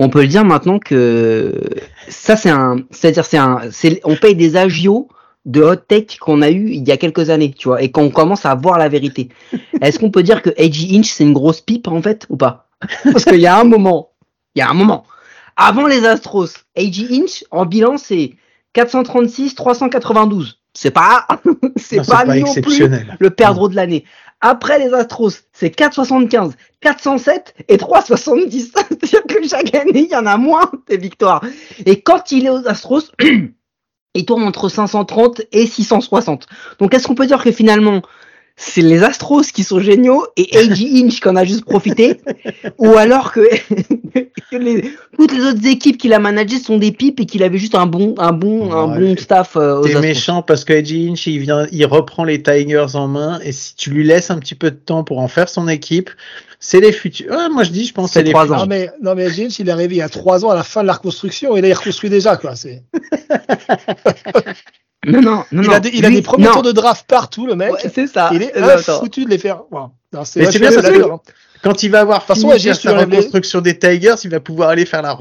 on 0.00 0.08
peut 0.08 0.22
le 0.22 0.26
dire 0.28 0.44
maintenant 0.44 0.80
que 0.80 1.54
ça 2.08 2.36
c'est 2.36 2.50
un, 2.50 2.78
c'est-à-dire 2.90 3.24
c'est 3.24 3.36
un, 3.38 3.60
c'est, 3.70 4.00
on 4.04 4.16
paye 4.16 4.34
des 4.34 4.56
agios 4.56 5.08
de 5.46 5.62
hot 5.62 5.76
tech 5.76 6.18
qu'on 6.20 6.42
a 6.42 6.50
eu 6.50 6.70
il 6.70 6.86
y 6.88 6.90
a 6.92 6.96
quelques 6.96 7.30
années, 7.30 7.52
tu 7.56 7.68
vois, 7.68 7.80
et 7.82 7.90
qu'on 7.92 8.10
commence 8.10 8.44
à 8.46 8.54
voir 8.56 8.78
la 8.78 8.88
vérité. 8.88 9.28
Est-ce 9.80 10.00
qu'on 10.00 10.10
peut 10.10 10.24
dire 10.24 10.42
que 10.42 10.50
AJ 10.58 10.92
Inch 10.92 11.06
c'est 11.12 11.22
une 11.24 11.34
grosse 11.34 11.60
pipe 11.60 11.86
en 11.86 12.02
fait 12.02 12.26
ou 12.30 12.36
pas? 12.36 12.63
Parce 13.04 13.24
qu'il 13.24 13.40
y 13.40 13.46
a 13.46 13.58
un 13.58 13.64
moment, 13.64 14.10
il 14.54 14.60
y 14.60 14.62
a 14.62 14.68
un 14.68 14.74
moment, 14.74 15.04
avant 15.56 15.86
les 15.86 16.04
Astros, 16.04 16.48
AJ 16.76 17.06
Inch 17.10 17.44
en 17.50 17.66
bilan 17.66 17.96
c'est 17.96 18.34
436, 18.72 19.54
392. 19.54 20.60
C'est 20.76 20.90
pas, 20.92 21.26
c'est 21.76 22.04
pas, 22.04 22.24
non 22.24 22.52
plus 22.54 22.88
le 23.18 23.30
perdreau 23.30 23.68
de 23.68 23.76
l'année. 23.76 24.04
Après 24.40 24.78
les 24.78 24.92
Astros, 24.92 25.30
c'est 25.52 25.74
4,75, 25.74 26.52
407 26.80 27.54
et 27.68 27.76
3,70. 27.76 28.72
C'est-à-dire 28.74 29.22
que 29.28 29.48
chaque 29.48 29.74
année, 29.74 30.04
il 30.04 30.10
y 30.10 30.16
en 30.16 30.26
a 30.26 30.36
moins 30.36 30.70
des 30.88 30.96
victoires. 30.96 31.42
Et 31.86 32.00
quand 32.00 32.32
il 32.32 32.46
est 32.46 32.50
aux 32.50 32.66
Astros, 32.68 33.12
il 34.14 34.26
tourne 34.26 34.42
entre 34.42 34.68
530 34.68 35.42
et 35.52 35.66
660. 35.66 36.46
Donc 36.78 36.92
est-ce 36.92 37.06
qu'on 37.06 37.14
peut 37.14 37.26
dire 37.26 37.42
que 37.42 37.52
finalement, 37.52 38.02
c'est 38.56 38.82
les 38.82 39.02
Astros 39.02 39.42
qui 39.52 39.64
sont 39.64 39.80
géniaux 39.80 40.26
et 40.36 40.48
AJ 40.56 40.84
Inch 40.94 41.20
qui 41.20 41.28
en 41.28 41.36
a 41.36 41.44
juste 41.44 41.64
profité, 41.64 42.20
ou 42.78 42.96
alors 42.96 43.32
que, 43.32 43.40
les, 44.52 44.92
toutes 45.18 45.32
les 45.32 45.44
autres 45.44 45.66
équipes 45.66 45.98
qu'il 45.98 46.12
a 46.12 46.20
managées 46.20 46.58
sont 46.58 46.78
des 46.78 46.92
pipes 46.92 47.20
et 47.20 47.26
qu'il 47.26 47.42
avait 47.42 47.58
juste 47.58 47.74
un 47.74 47.86
bon, 47.86 48.14
un 48.18 48.32
bon, 48.32 48.72
un 48.72 48.98
bon 48.98 49.16
staff. 49.16 49.56
Euh, 49.56 49.82
c'est 49.84 50.00
méchant 50.00 50.42
parce 50.42 50.64
que 50.64 50.72
AJ 50.72 50.92
Inch 51.10 51.26
il 51.26 51.40
vient, 51.40 51.66
il 51.72 51.84
reprend 51.86 52.24
les 52.24 52.42
Tigers 52.42 52.94
en 52.94 53.08
main 53.08 53.40
et 53.42 53.52
si 53.52 53.74
tu 53.74 53.90
lui 53.90 54.04
laisses 54.04 54.30
un 54.30 54.38
petit 54.38 54.54
peu 54.54 54.70
de 54.70 54.76
temps 54.76 55.02
pour 55.02 55.18
en 55.18 55.28
faire 55.28 55.48
son 55.48 55.68
équipe, 55.68 56.10
c'est 56.60 56.80
les 56.80 56.92
futurs. 56.92 57.34
moi 57.50 57.64
je 57.64 57.70
dis, 57.70 57.86
je 57.86 57.92
pense 57.92 58.12
c'est 58.12 58.22
les 58.22 58.30
trois 58.30 58.52
ans. 58.52 58.58
Non 58.58 58.66
mais, 58.66 58.90
non 59.02 59.14
mais 59.14 59.26
Inch, 59.26 59.58
il 59.58 59.68
est 59.68 59.72
arrivé 59.72 59.96
il 59.96 59.98
y 59.98 60.02
a 60.02 60.08
trois 60.08 60.44
ans 60.44 60.50
à 60.50 60.54
la 60.54 60.62
fin 60.62 60.82
de 60.82 60.86
la 60.86 60.94
reconstruction 60.94 61.56
et 61.56 61.60
là 61.60 61.68
il 61.68 61.74
reconstruit 61.74 62.10
déjà 62.10 62.36
quoi. 62.36 62.54
C'est. 62.54 62.84
Non, 65.06 65.20
non, 65.20 65.44
non. 65.52 65.62
Il 65.62 65.72
a 65.72 65.80
des, 65.80 65.90
il 65.90 66.04
a 66.04 66.10
des 66.10 66.22
premiers 66.22 66.48
tours 66.48 66.62
de 66.62 66.72
draft 66.72 67.06
partout, 67.06 67.46
le 67.46 67.54
mec. 67.56 67.72
c'est 67.92 68.06
ça. 68.06 68.30
Il 68.32 68.42
est 68.42 68.52
foutu 68.98 69.24
de 69.24 69.30
les 69.30 69.38
faire. 69.38 69.62
c'est 70.24 70.58
bien 70.58 70.70
ça. 70.70 70.82
Quand 71.64 71.82
il 71.82 71.90
va 71.90 72.00
avoir 72.00 72.22
façon, 72.22 72.50
fini 72.50 72.72
la 72.84 72.98
reconstruction 72.98 73.62
des 73.62 73.78
Tigers, 73.78 74.16
il 74.22 74.30
va 74.30 74.38
pouvoir 74.38 74.68
aller 74.68 74.84
faire 74.84 75.00
la, 75.00 75.16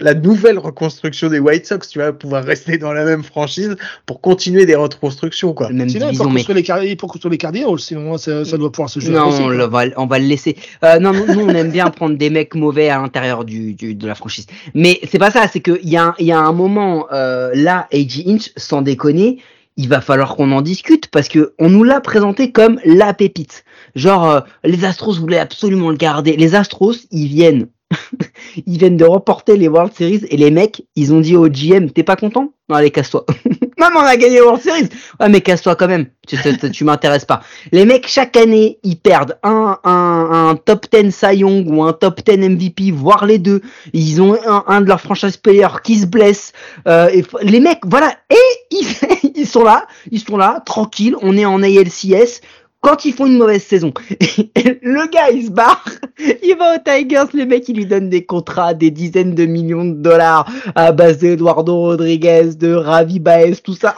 la 0.00 0.14
nouvelle 0.14 0.58
reconstruction 0.58 1.28
des 1.28 1.40
White 1.40 1.66
Sox. 1.66 1.88
Tu 1.88 1.98
vas 1.98 2.12
pouvoir 2.12 2.44
rester 2.44 2.78
dans 2.78 2.92
la 2.92 3.04
même 3.04 3.24
franchise 3.24 3.76
pour 4.06 4.20
continuer 4.20 4.64
des 4.64 4.76
reconstructions. 4.76 5.52
Quoi. 5.54 5.70
Même 5.70 5.88
sinon, 5.88 6.10
division, 6.10 6.82
il 6.82 6.96
pour 6.96 7.10
construire 7.10 7.32
les 7.32 7.38
Cardinals, 7.38 7.80
sinon 7.80 8.16
ça, 8.16 8.44
ça, 8.44 8.56
doit 8.56 8.70
pouvoir 8.70 8.88
se 8.88 9.00
jouer. 9.00 9.10
Non, 9.10 9.28
on, 9.28 9.68
va, 9.68 9.84
on 9.96 10.06
va 10.06 10.18
le 10.20 10.26
laisser. 10.26 10.56
Euh, 10.84 11.00
non, 11.00 11.12
nous, 11.12 11.40
on 11.40 11.48
aime 11.48 11.70
bien 11.70 11.90
prendre 11.90 12.16
des 12.16 12.30
mecs 12.30 12.54
mauvais 12.54 12.88
à 12.90 12.98
l'intérieur 12.98 13.44
du, 13.44 13.74
du, 13.74 13.96
de 13.96 14.06
la 14.06 14.14
franchise. 14.14 14.46
Mais 14.74 15.00
c'est 15.10 15.18
pas 15.18 15.32
ça, 15.32 15.48
c'est 15.52 15.60
qu'il 15.60 15.88
y, 15.88 15.96
a, 15.96 16.14
y 16.20 16.30
a 16.30 16.38
un 16.38 16.52
moment, 16.52 17.06
euh, 17.12 17.50
là, 17.54 17.88
AJ 17.92 18.22
Inch, 18.26 18.52
sans 18.56 18.82
déconner, 18.82 19.38
il 19.76 19.88
va 19.88 20.00
falloir 20.00 20.36
qu'on 20.36 20.52
en 20.52 20.60
discute 20.60 21.08
parce 21.08 21.28
que 21.28 21.54
on 21.58 21.70
nous 21.70 21.84
l'a 21.84 22.00
présenté 22.00 22.52
comme 22.52 22.80
la 22.84 23.14
pépite. 23.14 23.64
Genre 23.94 24.28
euh, 24.28 24.40
les 24.64 24.84
Astros 24.84 25.18
voulaient 25.18 25.38
absolument 25.38 25.90
le 25.90 25.96
garder. 25.96 26.36
Les 26.36 26.54
Astros, 26.54 26.96
ils 27.10 27.28
viennent 27.28 27.68
ils 28.66 28.78
viennent 28.78 28.96
de 28.96 29.04
remporter 29.04 29.56
les 29.56 29.68
World 29.68 29.92
Series 29.94 30.24
et 30.28 30.36
les 30.36 30.50
mecs, 30.50 30.82
ils 30.96 31.12
ont 31.12 31.20
dit 31.20 31.36
au 31.36 31.48
GM, 31.48 31.90
t'es 31.90 32.02
pas 32.02 32.16
content? 32.16 32.52
Non, 32.68 32.76
allez, 32.76 32.90
casse-toi. 32.90 33.24
Même 33.78 33.92
on 33.96 34.00
a 34.00 34.16
gagné 34.16 34.42
World 34.42 34.60
Series. 34.60 34.88
Ouais, 35.20 35.28
mais 35.28 35.40
casse-toi 35.40 35.76
quand 35.76 35.86
même. 35.86 36.06
Tu, 36.26 36.36
tu, 36.72 36.84
m'intéresses 36.84 37.24
pas. 37.24 37.40
Les 37.72 37.86
mecs, 37.86 38.06
chaque 38.08 38.36
année, 38.36 38.78
ils 38.82 38.96
perdent 38.96 39.38
un, 39.42 39.78
un, 39.84 40.48
un 40.50 40.56
top 40.56 40.86
10 40.92 41.14
Cy 41.14 41.36
Young 41.36 41.66
ou 41.70 41.82
un 41.82 41.92
top 41.92 42.20
10 42.22 42.36
MVP, 42.36 42.90
voire 42.90 43.24
les 43.24 43.38
deux. 43.38 43.62
Ils 43.92 44.20
ont 44.20 44.36
un, 44.46 44.64
un 44.66 44.80
de 44.80 44.88
leurs 44.88 45.00
franchise 45.00 45.36
players 45.36 45.80
qui 45.84 45.96
se 45.96 46.06
blesse. 46.06 46.52
Euh, 46.86 47.08
les 47.40 47.60
mecs, 47.60 47.86
voilà. 47.86 48.12
Et 48.30 48.36
ils, 48.72 48.86
ils 49.36 49.46
sont 49.46 49.62
là, 49.62 49.86
ils 50.10 50.20
sont 50.20 50.36
là, 50.36 50.60
tranquilles. 50.66 51.14
On 51.22 51.36
est 51.36 51.46
en 51.46 51.62
ALCS 51.62 52.42
quand 52.80 53.04
ils 53.04 53.12
font 53.12 53.26
une 53.26 53.38
mauvaise 53.38 53.62
saison, 53.62 53.92
le 54.18 55.10
gars 55.10 55.30
il 55.32 55.46
se 55.46 55.50
barre, 55.50 55.84
il 56.18 56.56
va 56.56 56.76
aux 56.76 56.78
Tigers, 56.78 57.30
le 57.34 57.44
mec 57.44 57.68
il 57.68 57.76
lui 57.76 57.86
donne 57.86 58.08
des 58.08 58.24
contrats, 58.24 58.74
des 58.74 58.90
dizaines 58.90 59.34
de 59.34 59.46
millions 59.46 59.84
de 59.84 59.94
dollars 59.94 60.50
à 60.74 60.92
base 60.92 61.18
d'Eduardo 61.18 61.76
Rodriguez, 61.76 62.54
de 62.56 62.72
Ravi 62.72 63.18
Baez, 63.18 63.56
tout 63.56 63.74
ça. 63.74 63.94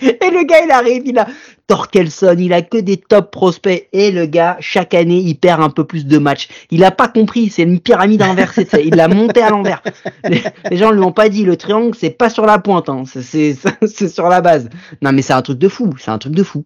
Et 0.00 0.30
le 0.30 0.44
gars 0.44 0.64
il 0.64 0.70
arrive, 0.70 1.02
il 1.06 1.18
a 1.18 1.26
Torkelson, 1.66 2.36
il 2.38 2.52
a 2.52 2.62
que 2.62 2.78
des 2.78 2.96
top 2.96 3.30
prospects. 3.30 3.88
Et 3.92 4.10
le 4.10 4.26
gars, 4.26 4.56
chaque 4.60 4.94
année, 4.94 5.18
il 5.18 5.34
perd 5.34 5.62
un 5.62 5.70
peu 5.70 5.84
plus 5.84 6.06
de 6.06 6.18
matchs. 6.18 6.48
Il 6.70 6.84
a 6.84 6.90
pas 6.90 7.08
compris, 7.08 7.48
c'est 7.48 7.62
une 7.62 7.80
pyramide 7.80 8.22
inversée, 8.22 8.66
il 8.84 8.96
l'a 8.96 9.08
monté 9.08 9.42
à 9.42 9.50
l'envers. 9.50 9.82
Les, 10.24 10.42
gens 10.76 10.90
lui 10.90 11.02
ont 11.02 11.12
pas 11.12 11.28
dit, 11.28 11.44
le 11.44 11.56
triangle 11.56 11.94
c'est 11.98 12.10
pas 12.10 12.30
sur 12.30 12.46
la 12.46 12.58
pointe, 12.58 12.88
hein. 12.88 13.04
c'est 13.06 14.08
sur 14.08 14.28
la 14.28 14.40
base. 14.40 14.68
Non 15.02 15.12
mais 15.12 15.22
c'est 15.22 15.32
un 15.32 15.42
truc 15.42 15.58
de 15.58 15.68
fou, 15.68 15.90
c'est 15.98 16.10
un 16.10 16.18
truc 16.18 16.34
de 16.34 16.42
fou. 16.42 16.64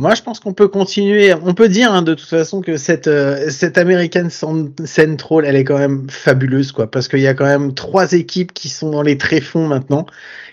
Moi, 0.00 0.14
je 0.14 0.22
pense 0.22 0.40
qu'on 0.40 0.52
peut 0.52 0.66
continuer. 0.66 1.32
On 1.34 1.54
peut 1.54 1.68
dire 1.68 1.92
hein, 1.92 2.02
de 2.02 2.14
toute 2.14 2.28
façon 2.28 2.60
que 2.60 2.76
cette 2.76 3.06
euh, 3.06 3.48
cette 3.48 3.78
American 3.78 4.28
Central, 4.28 5.44
elle 5.44 5.56
est 5.56 5.64
quand 5.64 5.78
même 5.78 6.10
fabuleuse, 6.10 6.72
quoi, 6.72 6.90
parce 6.90 7.06
qu'il 7.06 7.20
y 7.20 7.28
a 7.28 7.34
quand 7.34 7.44
même 7.44 7.74
trois 7.74 8.12
équipes 8.12 8.52
qui 8.52 8.68
sont 8.68 8.90
dans 8.90 9.02
les 9.02 9.18
tréfonds 9.18 9.68
maintenant, 9.68 10.06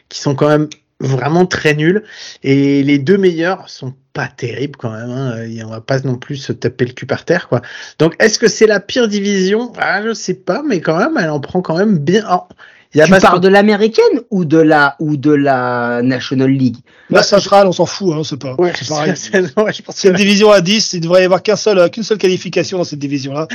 qui 0.10 0.20
sont 0.20 0.36
quand 0.36 0.48
même 0.48 0.70
vraiment 1.00 1.48
très 1.48 1.74
nulles, 1.74 2.04
et 2.44 2.84
les 2.84 3.00
deux 3.00 3.18
meilleurs 3.18 3.68
sont 3.68 3.96
pas 4.14 4.28
terribles 4.28 4.78
quand 4.78 4.92
même. 4.92 5.10
Hein, 5.10 5.44
et 5.44 5.64
on 5.64 5.70
va 5.70 5.82
pas 5.82 6.00
non 6.02 6.16
plus 6.18 6.36
se 6.36 6.54
taper 6.54 6.86
le 6.86 6.94
cul 6.94 7.08
par 7.08 7.26
terre, 7.26 7.48
quoi. 7.50 7.62
Donc, 7.98 8.16
est-ce 8.20 8.38
que 8.38 8.48
c'est 8.48 8.68
la 8.68 8.80
pire 8.80 9.08
division? 9.08 9.74
Ah, 9.80 10.04
je 10.04 10.14
sais 10.14 10.36
pas, 10.36 10.62
mais 10.62 10.82
quand 10.82 10.98
même, 10.98 11.18
elle 11.20 11.32
en 11.32 11.40
prend 11.40 11.62
quand 11.62 11.78
même 11.78 11.98
bien. 11.98 12.24
Oh, 12.94 13.00
tu 13.04 13.22
parles 13.22 13.40
de 13.40 13.48
l'américaine 13.48 14.22
ou 14.32 14.44
de 14.44 14.58
la 14.58 14.98
ou 15.00 15.16
de 15.16 15.32
la 15.32 16.02
National 16.02 16.50
League? 16.50 16.76
La 17.10 17.24
Centrale, 17.24 17.66
on 17.68 17.72
s'en 17.72 17.86
fout, 17.86 18.14
hein, 18.14 18.24
c'est 18.24 18.40
pas. 18.40 18.56
Ouais, 18.56 18.74
c'est 18.76 18.88
pareil. 18.88 19.14
Ouais, 19.58 19.72
je 19.74 19.82
pense 19.82 19.96
c'est 19.96 20.10
une 20.10 20.16
division 20.16 20.52
à 20.52 20.60
10, 20.62 20.94
il 20.94 21.02
devrait 21.02 21.22
y 21.22 21.26
avoir 21.26 21.42
qu'un 21.42 21.56
seul, 21.56 21.90
qu'une 21.90 22.04
seule 22.04 22.18
qualification 22.18 22.78
dans 22.78 22.84
cette 22.84 23.00
division-là. 23.00 23.48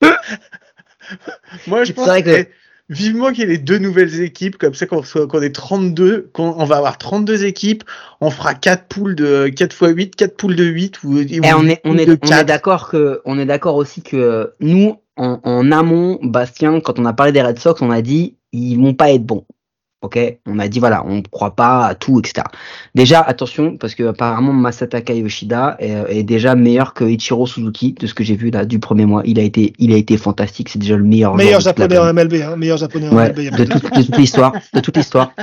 Moi, 1.66 1.84
je 1.84 1.92
pense 1.92 2.08
que... 2.22 2.46
vivement 2.88 3.30
qu'il 3.30 3.40
y 3.40 3.42
ait 3.42 3.46
les 3.46 3.58
deux 3.58 3.78
nouvelles 3.78 4.20
équipes, 4.20 4.58
comme 4.58 4.74
ça 4.74 4.86
qu'on 4.86 5.02
qu 5.02 5.44
est 5.44 5.54
32, 5.54 6.30
qu'on 6.32 6.54
on 6.58 6.64
va 6.64 6.78
avoir 6.78 6.98
32 6.98 7.44
équipes, 7.44 7.84
on 8.20 8.30
fera 8.30 8.54
4 8.54 8.86
poules 8.86 9.14
de 9.14 9.48
4 9.48 9.72
x 9.72 9.94
8, 9.94 10.16
4 10.16 10.36
poules 10.36 10.56
de 10.56 10.64
8 10.64 11.04
ou, 11.04 11.18
Et 11.18 11.40
on 11.54 11.68
est 11.68 11.80
on 11.84 11.96
est, 11.98 12.08
on 12.24 12.32
est 12.32 12.44
d'accord 12.44 12.88
que 12.88 13.20
on 13.24 13.38
est 13.38 13.46
d'accord 13.46 13.76
aussi 13.76 14.02
que 14.02 14.54
nous 14.60 15.01
en, 15.16 15.72
amont, 15.72 16.18
Bastien, 16.22 16.80
quand 16.80 16.98
on 16.98 17.04
a 17.04 17.12
parlé 17.12 17.32
des 17.32 17.42
Red 17.42 17.58
Sox, 17.58 17.82
on 17.82 17.90
a 17.90 18.02
dit 18.02 18.36
ils 18.52 18.76
vont 18.76 18.94
pas 18.94 19.10
être 19.12 19.24
bons. 19.24 19.44
Ok, 20.02 20.18
on 20.46 20.58
a 20.58 20.66
dit 20.66 20.80
voilà, 20.80 21.04
on 21.06 21.18
ne 21.18 21.22
croit 21.22 21.54
pas 21.54 21.86
à 21.86 21.94
tout, 21.94 22.18
etc. 22.18 22.44
Déjà, 22.92 23.20
attention, 23.20 23.76
parce 23.76 23.94
que 23.94 24.02
apparemment 24.02 24.52
Masataka 24.52 25.14
Yoshida 25.14 25.76
est, 25.78 26.24
déjà 26.24 26.56
meilleur 26.56 26.92
que 26.92 27.04
Ichiro 27.04 27.46
Suzuki, 27.46 27.92
de 27.92 28.08
ce 28.08 28.14
que 28.14 28.24
j'ai 28.24 28.34
vu 28.34 28.50
là 28.50 28.64
du 28.64 28.80
premier 28.80 29.06
mois. 29.06 29.22
Il 29.26 29.38
a 29.38 29.42
été, 29.42 29.74
il 29.78 29.92
a 29.92 29.96
été 29.96 30.16
fantastique. 30.16 30.70
C'est 30.70 30.80
déjà 30.80 30.96
le 30.96 31.04
meilleur. 31.04 31.36
Meilleur 31.36 31.60
japonais 31.60 31.98
en 31.98 32.12
MLB, 32.12 32.34
hein, 32.42 32.56
meilleur 32.56 32.78
japonais 32.78 33.08
en 33.08 33.14
MLB. 33.14 33.56
De, 33.56 33.64
toute, 33.64 33.94
de 33.94 34.02
toute 34.02 34.16
l'histoire, 34.16 34.52
de 34.74 34.80
toute 34.80 34.96
l'histoire. 34.96 35.34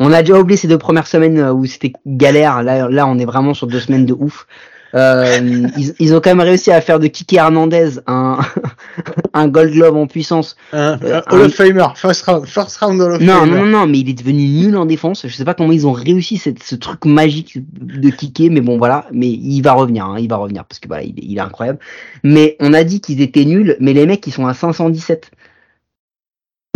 On 0.00 0.12
a 0.12 0.22
déjà 0.22 0.40
oublié 0.40 0.56
ces 0.56 0.66
deux 0.66 0.78
premières 0.78 1.06
semaines 1.06 1.38
euh, 1.38 1.52
où 1.52 1.64
c'était 1.66 1.92
galère. 2.04 2.64
Là, 2.64 2.88
là, 2.88 3.06
on 3.06 3.16
est 3.16 3.24
vraiment 3.24 3.54
sur 3.54 3.68
deux 3.68 3.80
semaines 3.80 4.06
de 4.06 4.14
ouf. 4.14 4.48
Euh, 4.94 5.68
ils, 5.98 6.14
ont 6.14 6.20
quand 6.20 6.30
même 6.30 6.40
réussi 6.40 6.72
à 6.72 6.80
faire 6.80 6.98
de 6.98 7.06
Kiki 7.06 7.36
Hernandez 7.36 8.00
un, 8.06 8.38
un 9.34 9.48
Gold 9.48 9.72
Glove 9.72 9.96
en 9.96 10.06
puissance. 10.06 10.56
Un, 10.72 10.98
euh, 11.02 11.20
Hall 11.30 11.42
of 11.42 11.54
Famer, 11.54 11.86
first 11.94 12.24
round, 12.26 12.46
first 12.46 12.76
round 12.78 13.00
Hall 13.00 13.12
of 13.12 13.20
non, 13.20 13.40
Famer. 13.40 13.50
Non, 13.50 13.64
non, 13.64 13.66
non, 13.66 13.86
mais 13.86 13.98
il 14.00 14.10
est 14.10 14.14
devenu 14.14 14.48
nul 14.48 14.76
en 14.76 14.86
défense. 14.86 15.26
Je 15.26 15.34
sais 15.34 15.44
pas 15.44 15.54
comment 15.54 15.72
ils 15.72 15.86
ont 15.86 15.92
réussi 15.92 16.38
cette, 16.38 16.62
ce 16.62 16.74
truc 16.74 17.04
magique 17.04 17.58
de 17.72 18.10
kicker, 18.10 18.50
mais 18.50 18.60
bon 18.60 18.78
voilà. 18.78 19.06
Mais 19.12 19.28
il 19.28 19.60
va 19.62 19.72
revenir, 19.72 20.06
hein, 20.06 20.16
il 20.18 20.28
va 20.28 20.36
revenir 20.36 20.64
parce 20.64 20.80
que 20.80 20.88
voilà, 20.88 21.04
il, 21.04 21.14
il 21.22 21.36
est 21.36 21.40
incroyable. 21.40 21.78
Mais 22.24 22.56
on 22.60 22.72
a 22.74 22.82
dit 22.84 23.00
qu'ils 23.00 23.20
étaient 23.20 23.44
nuls, 23.44 23.76
mais 23.80 23.92
les 23.92 24.06
mecs 24.06 24.26
ils 24.26 24.32
sont 24.32 24.46
à 24.46 24.54
517. 24.54 25.30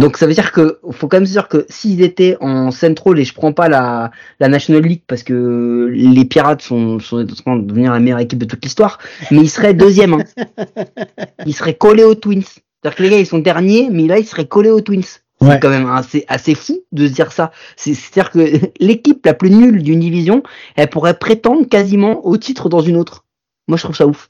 Donc 0.01 0.17
ça 0.17 0.27
veut 0.27 0.35
dire 0.35 0.51
que 0.51 0.81
faut 0.91 1.07
quand 1.07 1.19
même 1.19 1.27
se 1.27 1.33
dire 1.33 1.49
que 1.49 1.67
s'ils 1.69 2.03
étaient 2.03 2.37
en 2.41 2.73
Central 2.73 3.19
et 3.19 3.25
je 3.25 3.33
prends 3.33 3.53
pas 3.53 3.69
la, 3.69 4.11
la 4.41 4.49
National 4.49 4.83
League 4.83 5.03
parce 5.07 5.23
que 5.23 5.89
les 5.93 6.25
Pirates 6.25 6.63
sont, 6.63 6.99
sont 6.99 7.19
en 7.19 7.35
train 7.35 7.57
de 7.57 7.63
devenir 7.63 7.93
la 7.93 8.01
meilleure 8.01 8.19
équipe 8.19 8.41
de 8.41 8.45
toute 8.45 8.65
l'histoire, 8.65 8.99
mais 9.31 9.39
ils 9.39 9.49
seraient 9.49 9.73
deuxième. 9.73 10.15
Hein. 10.15 10.25
Ils 11.47 11.55
seraient 11.55 11.75
collés 11.75 12.05
aux 12.05 12.15
Twins. 12.15 12.43
C'est-à-dire 12.43 12.97
que 12.97 13.03
les 13.03 13.11
gars 13.11 13.19
ils 13.19 13.27
sont 13.27 13.39
derniers, 13.39 13.89
mais 13.91 14.07
là 14.07 14.19
ils 14.19 14.27
seraient 14.27 14.47
collés 14.47 14.71
aux 14.71 14.81
Twins. 14.81 15.05
C'est 15.41 15.61
quand 15.61 15.71
même 15.71 15.89
assez, 15.89 16.25
assez 16.29 16.55
fou 16.55 16.83
de 16.93 17.07
se 17.07 17.13
dire 17.13 17.33
ça. 17.33 17.53
C'est-à-dire 17.77 18.31
que 18.31 18.61
l'équipe 18.81 19.25
la 19.25 19.35
plus 19.35 19.51
nulle 19.51 19.83
d'une 19.83 20.01
division, 20.01 20.43
elle 20.77 20.89
pourrait 20.89 21.19
prétendre 21.19 21.69
quasiment 21.69 22.27
au 22.27 22.37
titre 22.37 22.69
dans 22.69 22.81
une 22.81 22.97
autre. 22.97 23.25
Moi 23.69 23.77
je 23.79 23.85
trouve 23.85 23.97
ça 23.97 24.07
ouf. 24.07 24.29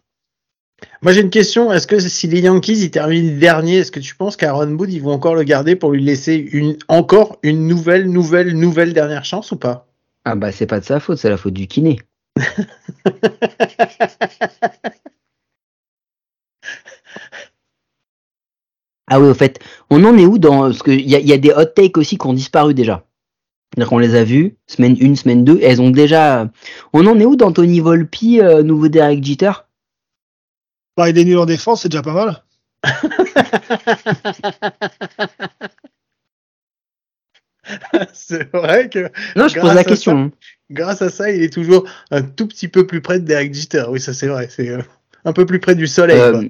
Moi 1.03 1.12
j'ai 1.12 1.20
une 1.20 1.30
question, 1.30 1.72
est-ce 1.72 1.87
que 1.87 1.99
si 1.99 2.26
les 2.26 2.41
Yankees 2.41 2.82
ils 2.82 2.91
terminent 2.91 3.39
dernier, 3.39 3.76
est-ce 3.78 3.93
que 3.93 4.01
tu 4.01 4.14
penses 4.14 4.37
qu'Aaron 4.37 4.70
Boone 4.70 4.93
ils 4.93 5.03
vont 5.03 5.12
encore 5.12 5.35
le 5.35 5.43
garder 5.43 5.76
pour 5.76 5.93
lui 5.93 6.03
laisser 6.03 6.35
une 6.35 6.76
encore 6.89 7.39
une 7.43 7.66
nouvelle 7.66 8.11
nouvelle 8.11 8.57
nouvelle 8.57 8.93
dernière 8.93 9.24
chance 9.24 9.53
ou 9.53 9.57
pas? 9.57 9.87
Ah 10.24 10.35
bah 10.35 10.53
c'est 10.53 10.66
pas 10.66 10.80
de 10.80 10.85
sa 10.85 11.01
faute, 11.01 11.18
c'est 11.18 11.28
la 11.28 11.37
faute 11.37 11.55
du 11.55 11.66
kiné. 11.66 12.01
ah 19.09 19.20
oui 19.20 19.28
au 19.28 19.35
fait, 19.35 19.61
on 19.91 20.05
en 20.05 20.16
est 20.16 20.26
où 20.26 20.39
dans 20.39 20.72
ce 20.72 20.82
que 20.82 20.91
il 20.91 21.09
y, 21.09 21.32
a 21.32 21.39
des 21.39 21.53
hot 21.53 21.66
takes 21.66 21.99
aussi 21.99 22.18
qui 22.18 22.26
ont 22.26 22.32
disparu 22.32 22.74
déjà. 22.74 23.05
C'est-à-dire 23.74 23.91
qu'on 23.91 23.99
les 23.99 24.14
a 24.14 24.22
vus, 24.22 24.57
semaine 24.68 24.97
1, 25.01 25.16
semaine 25.16 25.45
2, 25.45 25.59
elles 25.61 25.82
ont 25.82 25.91
déjà. 25.91 26.49
On 26.93 27.07
en 27.09 27.18
est 27.18 27.24
où 27.24 27.35
dans 27.35 27.51
Tony 27.51 27.80
Volpi, 27.80 28.41
euh, 28.41 28.62
nouveau 28.62 28.87
Derek 28.87 29.24
Jeter? 29.24 29.51
Bah, 30.97 31.11
il 31.11 31.18
est 31.18 31.24
nul 31.24 31.38
en 31.38 31.47
défense, 31.47 31.82
c'est 31.82 31.88
déjà 31.88 32.03
pas 32.03 32.12
mal. 32.12 32.45
c'est 38.12 38.53
vrai 38.53 38.88
que. 38.88 39.11
Non, 39.36 39.49
je 39.49 39.59
pose 39.59 39.74
la 39.74 39.82
question. 39.84 40.30
grâce 40.70 41.03
à 41.03 41.11
ça, 41.11 41.30
il 41.30 41.42
est 41.42 41.53
toujours 41.53 41.84
un 42.11 42.22
tout 42.22 42.47
petit 42.47 42.68
peu 42.68 42.86
plus 42.86 43.01
près 43.01 43.18
de 43.20 43.24
Derek 43.24 43.55
Jeter. 43.55 43.84
Oui, 43.88 44.01
ça 44.01 44.14
c'est 44.14 44.28
vrai. 44.28 44.49
C'est 44.51 44.68
euh, 44.68 44.82
un 45.24 45.32
peu 45.32 45.47
plus 45.47 45.59
près 45.59 45.74
du 45.74 45.86
soleil. 45.86 46.20
Euh, 46.20 46.42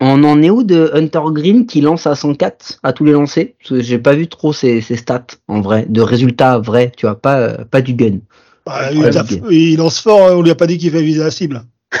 on 0.00 0.24
en 0.24 0.42
est 0.42 0.48
où 0.48 0.62
de 0.62 0.90
Hunter 0.94 1.20
Green 1.26 1.66
qui 1.66 1.82
lance 1.82 2.06
à 2.06 2.14
104 2.14 2.78
à 2.82 2.94
tous 2.94 3.04
les 3.04 3.12
lancers? 3.12 3.48
J'ai 3.70 3.98
pas 3.98 4.14
vu 4.14 4.28
trop 4.28 4.54
ses, 4.54 4.80
stats 4.80 5.26
en 5.46 5.60
vrai, 5.60 5.84
de 5.88 6.00
résultats 6.00 6.58
vrais, 6.58 6.90
tu 6.96 7.04
vois, 7.04 7.20
pas, 7.20 7.64
pas 7.64 7.82
du 7.82 7.92
gun. 7.92 8.20
Bah, 8.64 8.90
il, 8.92 9.10
il 9.50 9.76
lance 9.76 10.00
fort, 10.00 10.28
hein, 10.28 10.36
on 10.36 10.42
lui 10.42 10.50
a 10.50 10.54
pas 10.54 10.66
dit 10.66 10.78
qu'il 10.78 10.90
fait 10.90 11.02
viser 11.02 11.22
la 11.22 11.30
cible. 11.30 11.64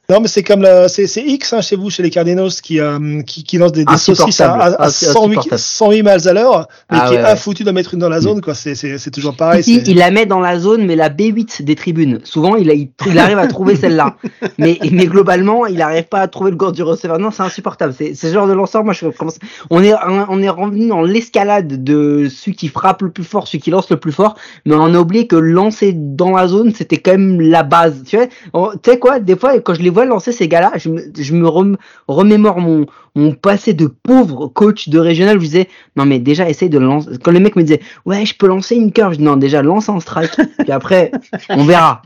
Non, 0.11 0.19
mais 0.19 0.27
c'est 0.27 0.43
comme 0.43 0.61
la, 0.61 0.89
c'est, 0.89 1.07
c'est 1.07 1.21
X 1.21 1.53
hein, 1.53 1.61
chez 1.61 1.77
vous, 1.77 1.89
chez 1.89 2.03
les 2.03 2.09
Cardinals, 2.09 2.49
qui, 2.61 2.81
euh, 2.81 3.21
qui, 3.21 3.43
qui 3.45 3.57
lance 3.57 3.71
des, 3.71 3.85
des 3.85 3.97
saucisses 3.97 4.41
à, 4.41 4.51
à, 4.53 4.67
à 4.83 4.85
Insupportable. 4.87 5.13
108, 5.13 5.37
Insupportable. 5.37 5.59
108 5.59 6.03
miles 6.03 6.27
à 6.27 6.33
l'heure, 6.33 6.67
mais 6.91 6.97
Ah 7.01 7.05
qui 7.07 7.13
ouais, 7.13 7.19
est 7.21 7.23
ouais. 7.23 7.29
infoutu 7.29 7.63
d'en 7.63 7.71
mettre 7.71 7.93
une 7.93 8.01
dans 8.01 8.09
la 8.09 8.19
zone, 8.19 8.41
quoi. 8.41 8.53
C'est, 8.53 8.75
toujours 9.11 9.35
pareil. 9.35 9.63
Il 9.65 9.97
la 9.97 10.11
met 10.11 10.25
dans 10.25 10.41
la 10.41 10.59
zone, 10.59 10.85
mais 10.85 10.95
la 10.97 11.09
B8 11.09 11.63
des 11.63 11.75
tribunes. 11.75 12.19
Souvent, 12.25 12.55
il, 12.57 12.69
a- 12.69 12.73
il, 12.73 12.89
il 13.07 13.17
arrive 13.19 13.37
à 13.37 13.47
trouver 13.47 13.75
celle-là. 13.77 14.15
Mais, 14.57 14.77
mais 14.91 15.05
globalement, 15.05 15.65
il 15.65 15.77
n'arrive 15.77 16.03
pas 16.05 16.19
à 16.19 16.27
trouver 16.27 16.51
le 16.51 16.57
corps 16.57 16.71
du 16.73 16.83
receveur. 16.83 17.17
Non, 17.17 17.31
c'est 17.31 17.43
insupportable. 17.43 17.93
C'est 17.97 18.13
ce 18.13 18.27
genre 18.27 18.47
de 18.47 18.53
lanceur. 18.53 18.83
Moi, 18.83 18.93
je 18.93 19.07
commence. 19.07 19.37
On 19.69 19.81
est, 19.83 19.93
on 20.05 20.41
est 20.41 20.49
revenu 20.49 20.87
dans 20.87 21.01
l'escalade 21.01 21.83
de 21.83 22.27
celui 22.29 22.55
qui 22.55 22.67
frappe 22.67 23.01
le 23.01 23.11
plus 23.11 23.23
fort, 23.23 23.47
celui 23.47 23.59
qui 23.59 23.71
lance 23.71 23.89
le 23.89 23.97
plus 23.97 24.11
fort. 24.11 24.35
Mais 24.65 24.75
on 24.75 24.93
a 24.93 24.99
oublié 24.99 25.25
que 25.27 25.35
lancer 25.35 25.93
dans 25.95 26.31
la 26.35 26.47
zone, 26.47 26.73
c'était 26.75 26.97
quand 26.97 27.11
même 27.11 27.39
la 27.41 27.63
base. 27.63 28.03
Tu 28.05 28.17
vois, 28.17 28.25
On- 28.53 28.71
tu 28.71 28.91
sais 28.91 28.99
quoi, 28.99 29.19
des 29.19 29.35
fois, 29.35 29.57
quand 29.61 29.73
je 29.73 29.81
les 29.81 29.89
vois 29.89 30.00
lancer 30.05 30.31
ces 30.31 30.47
gars-là, 30.47 30.73
je 30.75 30.89
me, 30.89 31.11
je 31.17 31.33
me 31.33 31.47
rem- 31.47 31.77
remémore 32.07 32.59
mon, 32.59 32.85
mon 33.15 33.33
passé 33.33 33.73
de 33.73 33.87
pauvre 33.87 34.47
coach 34.47 34.89
de 34.89 34.99
régional. 34.99 35.37
Je 35.39 35.45
disais, 35.45 35.67
non, 35.95 36.05
mais 36.05 36.19
déjà, 36.19 36.49
essaye 36.49 36.69
de 36.69 36.79
lancer. 36.79 37.09
Quand 37.23 37.31
le 37.31 37.39
mec 37.39 37.55
me 37.55 37.63
disait, 37.63 37.81
ouais, 38.05 38.25
je 38.25 38.35
peux 38.35 38.47
lancer 38.47 38.75
une 38.75 38.91
curve. 38.91 39.13
Je 39.13 39.17
dis, 39.17 39.23
non, 39.23 39.37
déjà, 39.37 39.61
lance 39.61 39.89
un 39.89 39.99
strike. 39.99 40.31
Puis 40.59 40.71
après, 40.71 41.11
on 41.49 41.63
verra. 41.63 42.01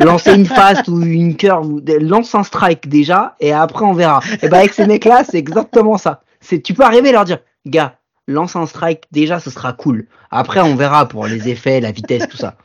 Lancer 0.00 0.34
une 0.34 0.46
fast 0.46 0.88
ou 0.88 1.00
une 1.02 1.36
curve, 1.36 1.80
lance 2.00 2.34
un 2.34 2.42
strike 2.42 2.88
déjà, 2.88 3.36
et 3.40 3.52
après, 3.52 3.84
on 3.84 3.92
verra. 3.94 4.20
Et 4.42 4.48
ben, 4.48 4.58
avec 4.58 4.72
ces 4.74 4.86
mecs-là, 4.86 5.24
c'est 5.24 5.38
exactement 5.38 5.98
ça. 5.98 6.22
C'est, 6.40 6.60
tu 6.60 6.74
peux 6.74 6.82
arriver 6.84 7.10
à 7.10 7.12
leur 7.12 7.24
dire, 7.24 7.38
gars, 7.66 7.96
lance 8.26 8.56
un 8.56 8.66
strike 8.66 9.04
déjà, 9.12 9.40
ce 9.40 9.50
sera 9.50 9.72
cool. 9.72 10.06
Après, 10.30 10.60
on 10.60 10.74
verra 10.76 11.06
pour 11.08 11.26
les 11.26 11.48
effets, 11.48 11.80
la 11.80 11.92
vitesse, 11.92 12.28
tout 12.28 12.36
ça. 12.36 12.56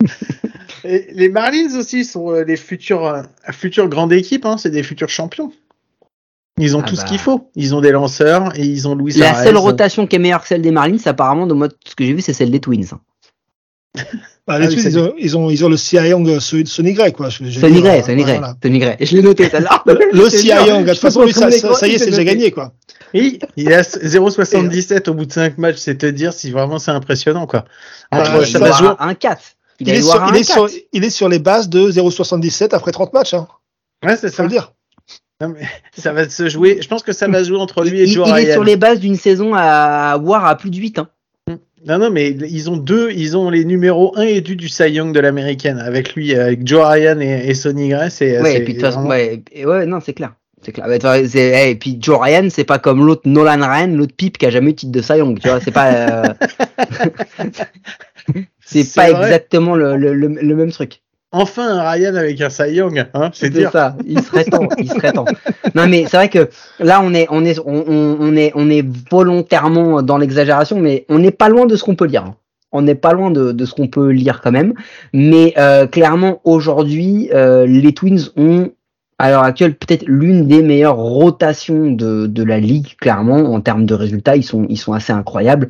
Et 0.84 1.06
les 1.12 1.28
Marlins 1.28 1.76
aussi 1.78 2.04
sont 2.04 2.30
euh, 2.30 2.44
les 2.44 2.56
futures, 2.56 3.06
euh, 3.06 3.22
futures 3.52 3.88
grandes 3.88 4.12
équipes, 4.12 4.44
hein, 4.44 4.56
c'est 4.58 4.70
des 4.70 4.82
futurs 4.82 5.08
champions. 5.08 5.52
Ils 6.58 6.76
ont 6.76 6.82
Ah 6.84 6.88
tout 6.88 6.94
bah. 6.94 7.02
ce 7.02 7.06
qu'il 7.06 7.18
faut. 7.18 7.50
Ils 7.56 7.74
ont 7.74 7.80
des 7.80 7.90
lanceurs 7.90 8.56
et 8.58 8.64
ils 8.64 8.86
ont 8.86 8.94
Louis 8.94 9.12
La 9.14 9.42
seule 9.42 9.56
rotation 9.56 10.06
qui 10.06 10.16
est 10.16 10.18
meilleure 10.20 10.42
que 10.42 10.48
celle 10.48 10.62
des 10.62 10.70
Marlins, 10.70 10.98
apparemment, 11.06 11.46
de 11.46 11.54
moi, 11.54 11.68
ce 11.84 11.94
que 11.94 12.04
j'ai 12.04 12.12
vu, 12.12 12.20
c'est 12.20 12.32
celle 12.32 12.50
des 12.50 12.60
Twins. 12.60 12.90
Bah, 14.46 14.58
les 14.58 14.66
Ah 14.66 14.68
Twins, 14.68 14.84
ils, 14.84 14.98
ont, 14.98 15.14
ils, 15.16 15.36
ont, 15.38 15.48
ils 15.48 15.64
ont 15.64 15.70
le 15.70 15.78
Cy 15.78 15.96
Young 15.96 16.28
euh, 16.28 16.38
Sonny 16.38 16.92
Gray, 16.92 17.12
quoi. 17.12 17.30
Sonny 17.30 17.80
Gray, 17.80 18.00
euh, 18.00 18.02
Sonny 18.02 18.24
Gray. 18.24 18.38
Sonny 18.62 18.78
Gray. 18.78 18.96
Je 19.00 19.16
l'ai 19.16 19.22
noté, 19.22 19.48
celle-là. 19.48 19.82
Le 20.12 20.28
Cy 20.28 20.48
Young, 20.48 20.84
de 20.84 20.90
toute 20.90 21.00
façon, 21.00 21.24
lui, 21.24 21.32
ça, 21.32 21.48
y 21.48 21.54
est, 21.94 21.98
c'est 21.98 22.10
déjà 22.10 22.24
gagné, 22.24 22.50
quoi. 22.50 22.74
Oui, 23.14 23.38
il 23.56 23.72
à 23.72 23.80
0,77 23.80 25.08
au 25.08 25.14
bout 25.14 25.24
de 25.24 25.32
5 25.32 25.56
matchs, 25.56 25.78
c'est 25.78 25.94
te 25.96 26.04
dire 26.04 26.34
si 26.34 26.50
vraiment 26.50 26.78
c'est 26.78 26.90
impressionnant, 26.90 27.46
quoi. 27.46 27.64
Ah, 28.10 28.20
Entre 28.20 28.38
Ouais, 28.38 28.66
avoir 28.66 29.00
un 29.00 29.14
4. 29.14 29.40
Il, 29.80 29.88
est, 29.90 30.02
sur, 30.02 30.24
il, 30.32 30.36
est 30.36 30.44
sur, 30.44 30.66
4. 30.66 30.74
il 30.92 31.04
est 31.04 31.10
sur 31.10 31.28
les 31.28 31.38
bases 31.38 31.68
de 31.68 31.90
0,77 31.90 32.74
après 32.74 32.92
30 32.92 33.12
matchs, 33.12 33.34
hein. 33.34 33.48
Ouais, 34.04 34.16
c'est 34.16 34.28
Faut 34.30 34.36
ça. 34.36 34.42
le 34.44 34.48
dire. 34.48 34.72
Non, 35.40 35.48
mais 35.48 35.66
ça 35.96 36.12
va 36.12 36.28
se 36.28 36.48
jouer. 36.48 36.78
Je 36.80 36.86
pense 36.88 37.02
que 37.02 37.12
ça 37.12 37.26
va 37.28 37.42
se 37.42 37.48
jouer 37.48 37.58
entre 37.58 37.82
lui 37.84 38.00
et 38.00 38.06
Joe 38.06 38.26
il 38.28 38.30
est 38.30 38.34
Ryan. 38.34 38.52
sur 38.52 38.64
les 38.64 38.76
bases 38.76 39.00
d'une 39.00 39.16
saison 39.16 39.52
à 39.54 40.16
voir 40.22 40.44
à 40.46 40.56
plus 40.56 40.70
de 40.70 40.76
8. 40.76 40.98
Hein. 41.00 41.08
Non, 41.86 41.98
non, 41.98 42.10
mais 42.10 42.30
ils 42.30 42.70
ont 42.70 42.78
deux, 42.78 43.10
ils 43.10 43.36
ont 43.36 43.50
les 43.50 43.64
numéros 43.66 44.14
1 44.16 44.22
et 44.22 44.40
2 44.40 44.54
du 44.54 44.68
Cy 44.70 44.84
Young 44.90 45.12
de 45.12 45.20
l'américaine. 45.20 45.78
Avec 45.78 46.14
lui, 46.14 46.34
avec 46.34 46.66
Joe 46.66 46.82
Ryan 46.86 47.20
et, 47.20 47.48
et 47.48 47.54
Sonny 47.54 47.88
Gray. 47.90 48.08
Ouais, 48.20 48.56
et 48.56 48.64
puis 48.64 48.72
de 48.74 48.78
toute 48.80 48.86
façon, 48.88 49.04
ouais, 49.06 49.42
et 49.52 49.66
ouais, 49.66 49.84
non, 49.84 49.98
c'est 50.00 50.14
clair. 50.14 50.32
C'est 50.62 50.72
clair. 50.72 50.86
Bah, 50.88 51.28
c'est- 51.28 51.66
eh, 51.66 51.70
et 51.72 51.74
puis 51.74 51.98
Joe 52.00 52.18
Ryan, 52.22 52.48
c'est 52.48 52.64
pas 52.64 52.78
comme 52.78 53.04
l'autre 53.04 53.22
Nolan 53.26 53.58
Ryan, 53.60 53.88
l'autre 53.88 54.14
pipe 54.16 54.38
qui 54.38 54.46
a 54.46 54.50
jamais 54.50 54.70
eu 54.70 54.74
titre 54.74 54.92
de 54.92 55.02
Cy 55.02 55.18
Young, 55.18 55.38
tu 55.38 55.46
vois, 55.48 55.60
c'est 55.60 55.72
pas, 55.72 55.92
euh, 55.92 56.22
c'est 58.64 58.94
pas 58.94 59.10
vrai. 59.12 59.26
exactement 59.26 59.74
le, 59.76 59.96
le, 59.96 60.14
le, 60.14 60.28
le 60.28 60.56
même 60.56 60.70
truc. 60.72 61.00
Enfin, 61.36 61.78
un 61.78 61.90
Ryan 61.90 62.14
avec 62.14 62.40
un 62.40 62.48
Cy 62.48 62.74
Young, 62.74 63.06
hein, 63.12 63.30
c'est 63.34 63.50
dire. 63.50 63.72
ça. 63.72 63.96
Il 64.06 64.22
serait 64.22 64.44
temps. 64.44 64.68
Il 64.78 64.88
serait 64.88 65.10
temps. 65.12 65.24
Non, 65.74 65.88
mais 65.88 66.04
c'est 66.08 66.16
vrai 66.16 66.28
que 66.28 66.48
là, 66.78 67.00
on 67.02 67.12
est, 67.12 67.26
on 67.28 67.44
est, 67.44 67.58
on 67.66 68.36
est, 68.36 68.52
on 68.54 68.70
est 68.70 68.86
volontairement 69.10 70.00
dans 70.02 70.16
l'exagération, 70.16 70.78
mais 70.78 71.04
on 71.08 71.18
n'est 71.18 71.32
pas 71.32 71.48
loin 71.48 71.66
de 71.66 71.74
ce 71.74 71.82
qu'on 71.82 71.96
peut 71.96 72.06
lire. 72.06 72.24
hein. 72.24 72.36
On 72.70 72.82
n'est 72.82 72.94
pas 72.94 73.12
loin 73.12 73.32
de, 73.32 73.50
de 73.50 73.64
ce 73.64 73.74
qu'on 73.74 73.88
peut 73.88 74.10
lire 74.10 74.40
quand 74.42 74.52
même. 74.52 74.74
Mais 75.12 75.54
euh, 75.58 75.86
clairement, 75.88 76.40
aujourd'hui, 76.44 77.30
euh, 77.34 77.66
les 77.66 77.92
Twins 77.94 78.30
ont, 78.36 78.70
à 79.18 79.30
l'heure 79.30 79.44
actuelle, 79.44 79.74
peut-être 79.74 80.04
l'une 80.06 80.46
des 80.48 80.62
meilleures 80.62 80.96
rotations 80.96 81.90
de, 81.90 82.26
de 82.26 82.42
la 82.42 82.58
ligue. 82.58 82.96
Clairement, 82.96 83.52
en 83.54 83.60
termes 83.60 83.86
de 83.86 83.94
résultats, 83.94 84.36
ils 84.36 84.42
sont, 84.42 84.66
ils 84.68 84.76
sont 84.78 84.92
assez 84.92 85.12
incroyables. 85.12 85.68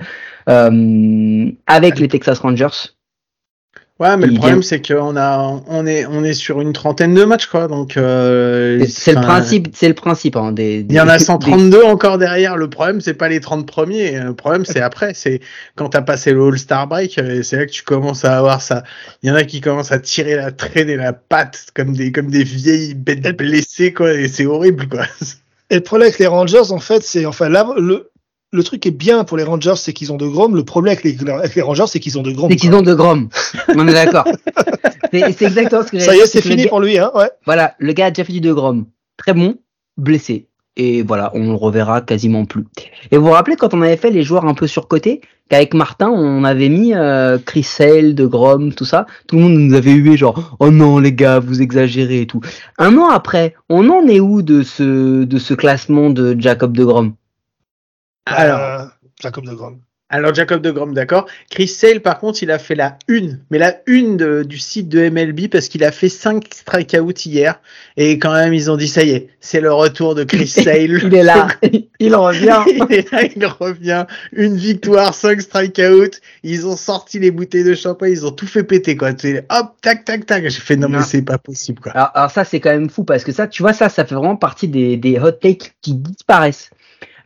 Euh, 0.49 1.51
avec 1.67 1.99
les 1.99 2.09
Texas 2.09 2.39
Rangers. 2.39 2.95
Ouais, 4.01 4.17
mais 4.17 4.27
Il 4.27 4.33
le 4.33 4.39
problème, 4.39 4.63
c'est 4.65 4.85
qu'on 4.85 5.17
a, 5.17 5.63
on 5.69 5.87
est, 5.87 6.05
on 6.07 6.25
est 6.25 6.33
sur 6.35 6.61
une 6.61 6.73
trentaine 6.73 7.15
de 7.15 7.23
matchs, 7.25 7.47
quoi. 7.47 7.69
Donc, 7.69 7.97
euh, 7.97 8.85
C'est- 8.89 9.13
le 9.15 9.21
principe, 9.21 9.69
c'est 9.73 9.87
le 9.87 9.95
principe 9.95 10.35
hein, 10.35 10.51
des, 10.51 10.85
Il 10.89 10.93
y 10.93 11.01
en 11.01 11.07
a 11.09 11.17
des- 11.17 11.25
132 11.25 11.85
encore 11.85 12.19
derrière. 12.19 12.57
Le 12.57 12.69
problème, 12.69 13.01
c'est 13.01 13.15
pas 13.15 13.29
les 13.29 13.39
30 13.39 13.67
premiers. 13.69 14.19
Le 14.19 14.35
problème, 14.35 14.65
c'est 14.65 14.81
après. 14.81 15.13
C'est 15.15 15.39
quand 15.77 15.91
t'as 15.91 16.03
passé 16.03 16.33
le 16.33 16.43
All-Star 16.45 16.89
Break, 16.89 17.19
euh, 17.19 17.45
c'est 17.45 17.57
là 17.57 17.67
que 17.67 17.71
tu 17.71 17.85
commences 17.85 18.25
à 18.25 18.37
avoir 18.37 18.63
ça. 18.63 18.83
Il 19.23 19.29
y 19.29 19.33
en 19.33 19.37
a 19.37 19.45
qui 19.45 19.61
commencent 19.61 19.93
à 19.93 20.01
tirer 20.01 20.35
la 20.35 20.51
traîne 20.51 20.89
et 20.91 20.97
la 20.97 21.13
patte 21.13 21.67
comme 21.73 21.93
des, 21.93 22.11
comme 22.11 22.31
des 22.33 22.43
vieilles 22.43 22.95
bêtes 22.95 23.37
blessées, 23.37 23.93
quoi. 23.93 24.13
Et 24.13 24.27
c'est 24.27 24.47
horrible, 24.47 24.89
quoi. 24.89 25.03
Et 25.71 25.77
le 25.77 25.81
problème 25.83 26.09
avec 26.09 26.19
les 26.19 26.27
Rangers, 26.27 26.73
en 26.73 26.81
fait, 26.81 27.05
c'est, 27.05 27.27
enfin, 27.27 27.49
là, 27.49 27.65
le, 27.79 28.11
le 28.55 28.63
truc 28.63 28.87
est 28.87 28.91
bien 28.91 29.25
pour 29.25 29.37
les 29.37 29.45
Rangers, 29.45 29.75
c'est 29.77 29.93
qu'ils 29.93 30.13
ont 30.13 30.17
de 30.17 30.27
Grom. 30.27 30.55
Le 30.55 30.65
problème 30.65 30.93
avec 30.93 31.05
les, 31.05 31.31
avec 31.31 31.55
les 31.55 31.63
Rangers, 31.63 31.87
c'est 31.89 32.01
qu'ils 32.01 32.19
ont 32.19 32.23
de 32.23 32.31
Grom. 32.33 32.49
C'est 32.51 32.57
qu'ils 32.57 32.75
ont 32.75 32.83
de 32.83 32.95
Grom. 32.95 33.29
On 33.75 33.87
est 33.89 33.93
d'accord. 33.93 34.25
C'est 35.13 35.43
exactement 35.43 35.83
ce 35.85 35.93
que 35.93 35.99
Ça 36.01 36.17
y 36.17 36.19
est, 36.19 36.27
c'est 36.27 36.41
fini 36.43 36.65
gars- 36.65 36.69
pour 36.69 36.81
lui, 36.81 36.99
hein, 36.99 37.11
ouais. 37.15 37.31
Voilà, 37.47 37.75
le 37.79 37.93
gars 37.93 38.07
a 38.07 38.11
déjà 38.11 38.25
fait 38.25 38.33
du 38.33 38.41
de 38.41 38.53
Grom. 38.53 38.87
Très 39.17 39.33
bon, 39.33 39.55
blessé. 39.97 40.49
Et 40.77 41.03
voilà, 41.03 41.31
on 41.35 41.51
le 41.51 41.55
reverra 41.55 42.01
quasiment 42.01 42.45
plus. 42.47 42.65
Et 43.13 43.17
vous 43.17 43.27
vous 43.27 43.31
rappelez 43.31 43.55
quand 43.55 43.75
on 43.75 43.83
avait 43.83 43.97
fait 43.97 44.11
les 44.11 44.25
joueurs 44.25 44.45
un 44.45 44.55
peu 44.55 44.67
surcotés, 44.67 45.21
qu'avec 45.49 45.73
Martin, 45.73 46.09
on 46.11 46.43
avait 46.43 46.69
mis 46.69 46.95
euh, 46.95 47.39
Chris 47.39 47.65
de 47.81 48.27
Grom, 48.27 48.73
tout 48.75 48.85
ça. 48.85 49.07
Tout 49.29 49.37
le 49.37 49.43
monde 49.43 49.53
nous 49.53 49.75
avait 49.75 49.93
hué 49.93 50.17
genre, 50.17 50.57
oh 50.59 50.71
non 50.73 50.99
les 50.99 51.13
gars, 51.13 51.39
vous 51.39 51.63
exagérez 51.63 52.23
et 52.23 52.27
tout. 52.27 52.41
Un 52.79 52.97
an 52.99 53.09
après, 53.09 53.55
on 53.69 53.89
en 53.91 54.09
est 54.09 54.19
où 54.19 54.43
de 54.43 54.65
ce, 54.65 55.23
de 55.23 55.39
ce 55.39 55.55
classement 55.55 56.11
de 56.11 56.35
Jacob 56.41 56.77
de 56.77 56.85
Grom? 56.85 57.13
Alors. 58.27 58.61
Euh, 58.61 58.85
Jacob 59.23 59.45
de 59.47 59.55
Grom. 59.55 59.81
Alors, 60.11 60.35
Jacob 60.35 60.61
de 60.61 60.71
Grom, 60.71 60.93
d'accord. 60.93 61.27
Chris 61.51 61.67
Sale, 61.67 62.01
par 62.01 62.19
contre, 62.21 62.43
il 62.43 62.51
a 62.51 62.59
fait 62.59 62.75
la 62.77 62.99
une, 63.09 63.41
mais 63.51 63.59
la 63.59 63.79
une 63.87 64.17
de- 64.17 64.43
du 64.45 64.59
site 64.59 64.89
de 64.89 65.01
MLB 65.09 65.49
parce 65.49 65.67
qu'il 65.69 65.83
a 65.83 65.91
fait 65.91 66.11
5 66.11 66.45
strikeouts 66.55 67.13
hier. 67.25 67.61
Et 67.97 68.19
quand 68.19 68.33
même, 68.33 68.53
ils 68.55 68.71
ont 68.71 68.77
dit, 68.77 68.87
ça 68.87 69.03
y 69.03 69.11
est, 69.11 69.29
c'est 69.41 69.61
le 69.61 69.73
retour 69.73 70.15
de 70.15 70.23
Chris 70.23 70.47
Sale. 70.47 71.01
Il 71.03 71.15
est 71.15 71.23
là, 71.23 71.49
il 71.99 72.15
revient. 72.15 72.61
il 72.69 72.93
est 72.95 73.11
là, 73.11 73.23
il 73.35 73.47
revient. 73.47 74.05
Une 74.33 74.57
victoire, 74.57 75.15
5 75.15 75.41
strikeouts. 75.41 76.19
Ils 76.45 76.67
ont 76.67 76.77
sorti 76.77 77.19
les 77.19 77.31
bouteilles 77.33 77.65
de 77.65 77.75
champagne, 77.75 78.13
ils 78.13 78.27
ont 78.27 78.31
tout 78.33 78.47
fait 78.47 78.63
péter, 78.63 78.97
quoi. 78.97 79.11
Hop, 79.51 79.75
tac, 79.81 80.05
tac, 80.05 80.27
tac. 80.27 80.45
J'ai 80.45 80.61
fait, 80.61 80.77
non, 80.77 80.89
Non. 80.89 80.99
mais 80.99 81.05
c'est 81.05 81.23
pas 81.23 81.39
possible, 81.39 81.81
quoi. 81.81 81.93
Alors, 81.93 82.11
alors 82.15 82.31
ça, 82.31 82.45
c'est 82.45 82.61
quand 82.61 82.71
même 82.71 82.91
fou 82.91 83.05
parce 83.05 83.25
que 83.25 83.33
ça, 83.33 83.49
tu 83.49 83.63
vois, 83.63 83.73
ça, 83.73 83.89
ça 83.89 84.05
fait 84.05 84.15
vraiment 84.15 84.37
partie 84.37 84.69
des, 84.69 84.97
des 84.97 85.19
hot 85.19 85.33
takes 85.33 85.75
qui 85.81 85.95
disparaissent. 85.95 86.71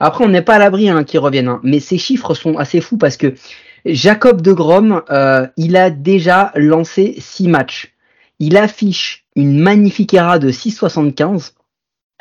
Après, 0.01 0.25
on 0.25 0.29
n'est 0.29 0.43
pas 0.43 0.55
à 0.55 0.59
l'abri 0.59 0.89
hein, 0.89 1.05
qu'ils 1.05 1.21
reviennent, 1.21 1.49
hein, 1.49 1.61
mais 1.63 1.81
ces 1.81 1.99
chiffres 1.99 2.35
sont 2.35 2.57
assez 2.57 2.81
fous 2.81 2.97
parce 2.97 3.17
que 3.17 3.35
Jacob 3.85 4.43
de 4.43 4.53
Grom, 4.53 5.03
euh, 5.11 5.47
il 5.57 5.77
a 5.77 5.91
déjà 5.91 6.53
lancé 6.55 7.15
6 7.19 7.49
matchs. 7.49 7.95
Il 8.39 8.57
affiche 8.57 9.25
une 9.35 9.59
magnifique 9.59 10.15
ERA 10.15 10.39
de 10.39 10.51
6,75. 10.51 11.53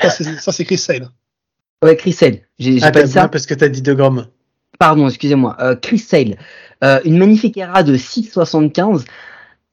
Ça, 0.01 0.09
c'est, 0.09 0.23
ça, 0.39 0.51
c'est 0.51 0.65
Chris 0.65 0.77
Sale. 0.77 1.09
Ouais, 1.83 1.95
Chris 1.95 2.13
Sale. 2.13 2.39
J'ai 2.59 2.79
Ah, 2.81 2.91
pas 2.91 3.03
dit 3.03 3.11
ça. 3.11 3.27
parce 3.27 3.45
que 3.45 3.53
t'as 3.53 3.67
dit 3.69 3.81
de 3.81 3.93
Grom. 3.93 4.27
Pardon, 4.79 5.07
excusez-moi. 5.07 5.55
Euh, 5.59 5.75
Chris 5.75 5.99
Sale. 5.99 6.37
Euh, 6.83 6.99
une 7.05 7.17
magnifique 7.17 7.57
ERA 7.57 7.83
de 7.83 7.97
6,75. 7.97 9.05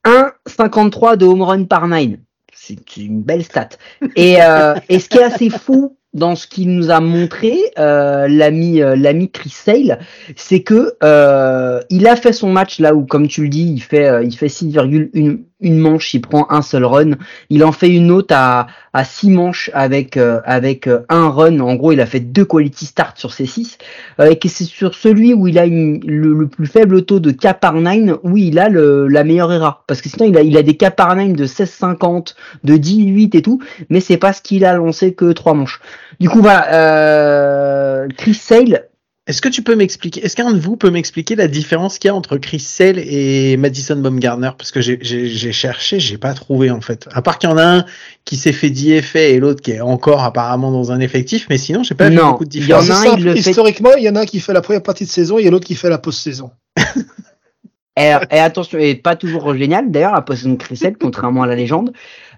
1,53 0.05 1.16
de 1.16 1.26
home 1.26 1.42
run 1.42 1.64
par 1.64 1.88
9. 1.88 2.11
C'est 2.52 2.96
une 2.96 3.22
belle 3.22 3.44
stat. 3.44 3.70
Et, 4.16 4.42
euh, 4.42 4.74
et 4.88 4.98
ce 4.98 5.09
qui 5.09 5.18
est 5.18 5.22
assez 5.24 5.50
fou 5.50 5.96
dans 6.14 6.36
ce 6.36 6.46
qu'il 6.46 6.70
nous 6.74 6.90
a 6.90 7.00
montré, 7.00 7.54
euh, 7.78 8.28
l'ami 8.28 8.80
euh, 8.82 8.96
l'ami 8.96 9.30
Chris 9.30 9.50
Sale, 9.50 9.98
c'est 10.36 10.62
que 10.62 10.94
euh, 11.02 11.80
il 11.90 12.06
a 12.06 12.16
fait 12.16 12.32
son 12.32 12.50
match 12.52 12.78
là 12.78 12.94
où, 12.94 13.04
comme 13.04 13.28
tu 13.28 13.42
le 13.42 13.48
dis, 13.48 13.72
il 13.74 13.80
fait 13.80 14.06
euh, 14.08 14.22
il 14.24 14.34
fait 14.36 14.48
6,1 14.48 15.40
une 15.60 15.78
manche, 15.78 16.12
il 16.14 16.20
prend 16.20 16.46
un 16.50 16.60
seul 16.62 16.84
run. 16.84 17.12
Il 17.48 17.64
en 17.64 17.72
fait 17.72 17.88
une 17.88 18.10
autre 18.10 18.34
à 18.36 18.66
à 18.92 19.02
six 19.04 19.30
manches 19.30 19.70
avec 19.74 20.16
euh, 20.16 20.40
avec 20.44 20.86
euh, 20.86 21.00
un 21.08 21.28
run. 21.30 21.58
En 21.60 21.74
gros, 21.74 21.92
il 21.92 22.00
a 22.00 22.06
fait 22.06 22.20
deux 22.20 22.44
quality 22.44 22.86
start 22.86 23.18
sur 23.18 23.32
ces 23.32 23.46
six. 23.46 23.78
Et 24.24 24.38
que 24.38 24.48
c'est 24.48 24.64
sur 24.64 24.94
celui 24.94 25.34
où 25.34 25.48
il 25.48 25.58
a 25.58 25.66
une- 25.66 26.00
le, 26.06 26.32
le 26.34 26.46
plus 26.48 26.66
faible 26.66 27.04
taux 27.04 27.20
de 27.20 27.30
K 27.30 27.54
par 27.60 27.74
9 27.74 28.18
où 28.22 28.36
il 28.36 28.58
a 28.58 28.68
le, 28.68 29.08
la 29.08 29.24
meilleure 29.24 29.52
ERA. 29.52 29.84
Parce 29.86 30.00
que 30.02 30.08
sinon, 30.08 30.26
il 30.26 30.36
a, 30.36 30.42
il 30.42 30.56
a 30.56 30.62
des 30.62 30.76
K 30.76 30.90
par 30.90 31.16
9 31.16 31.32
de 31.32 31.46
16,50, 31.46 32.34
de 32.64 32.76
18 32.76 33.34
et 33.34 33.42
tout, 33.42 33.60
mais 33.90 34.00
c'est 34.00 34.16
parce 34.18 34.40
qu'il 34.40 34.64
a 34.64 34.74
lancé 34.74 35.14
que 35.14 35.32
trois 35.32 35.54
manches. 35.54 35.80
Du 36.20 36.28
coup, 36.28 36.40
voilà, 36.40 36.72
euh, 36.74 38.08
Chris 38.16 38.34
Sale, 38.34 38.88
Est-ce 39.26 39.40
que 39.40 39.48
tu 39.48 39.62
peux 39.62 39.74
m'expliquer, 39.74 40.24
est-ce 40.24 40.36
qu'un 40.36 40.52
de 40.52 40.58
vous 40.58 40.76
peut 40.76 40.90
m'expliquer 40.90 41.34
la 41.34 41.48
différence 41.48 41.98
qu'il 41.98 42.08
y 42.08 42.10
a 42.10 42.14
entre 42.14 42.36
Chris 42.36 42.60
Sale 42.60 42.98
et 42.98 43.56
Madison 43.56 43.96
Baumgartner? 43.96 44.50
Parce 44.56 44.70
que 44.70 44.80
j'ai 44.80 45.52
cherché, 45.52 45.98
j'ai 45.98 46.18
pas 46.18 46.34
trouvé 46.34 46.70
en 46.70 46.80
fait. 46.80 47.08
À 47.12 47.22
part 47.22 47.38
qu'il 47.38 47.48
y 47.48 47.52
en 47.52 47.56
a 47.56 47.64
un 47.64 47.84
qui 48.24 48.36
s'est 48.36 48.52
fait 48.52 48.70
DFA 48.70 49.20
et 49.20 49.38
l'autre 49.38 49.62
qui 49.62 49.72
est 49.72 49.80
encore 49.80 50.22
apparemment 50.22 50.70
dans 50.70 50.92
un 50.92 51.00
effectif, 51.00 51.46
mais 51.48 51.56
sinon 51.56 51.82
j'ai 51.82 51.94
pas 51.94 52.10
vu 52.10 52.16
beaucoup 52.16 52.44
de 52.44 52.50
différence. 52.50 52.90
Historiquement, 53.34 53.94
il 53.96 54.04
y 54.04 54.10
en 54.10 54.16
a 54.16 54.20
un 54.20 54.26
qui 54.26 54.40
fait 54.40 54.52
la 54.52 54.60
première 54.60 54.82
partie 54.82 55.04
de 55.04 55.10
saison 55.10 55.38
et 55.38 55.48
l'autre 55.48 55.66
qui 55.66 55.74
fait 55.74 55.88
la 55.90 55.98
post-saison. 55.98 56.50
et, 57.96 58.10
attention, 58.10 58.78
et 58.78 58.94
pas 58.94 59.16
toujours 59.16 59.54
génial 59.56 59.90
d'ailleurs 59.90 60.12
la 60.12 60.22
post-saison 60.22 60.52
de 60.52 60.58
Chris 60.58 60.76
Sale, 60.76 60.96
contrairement 61.00 61.44
à 61.44 61.46
la 61.46 61.54
légende. 61.54 61.92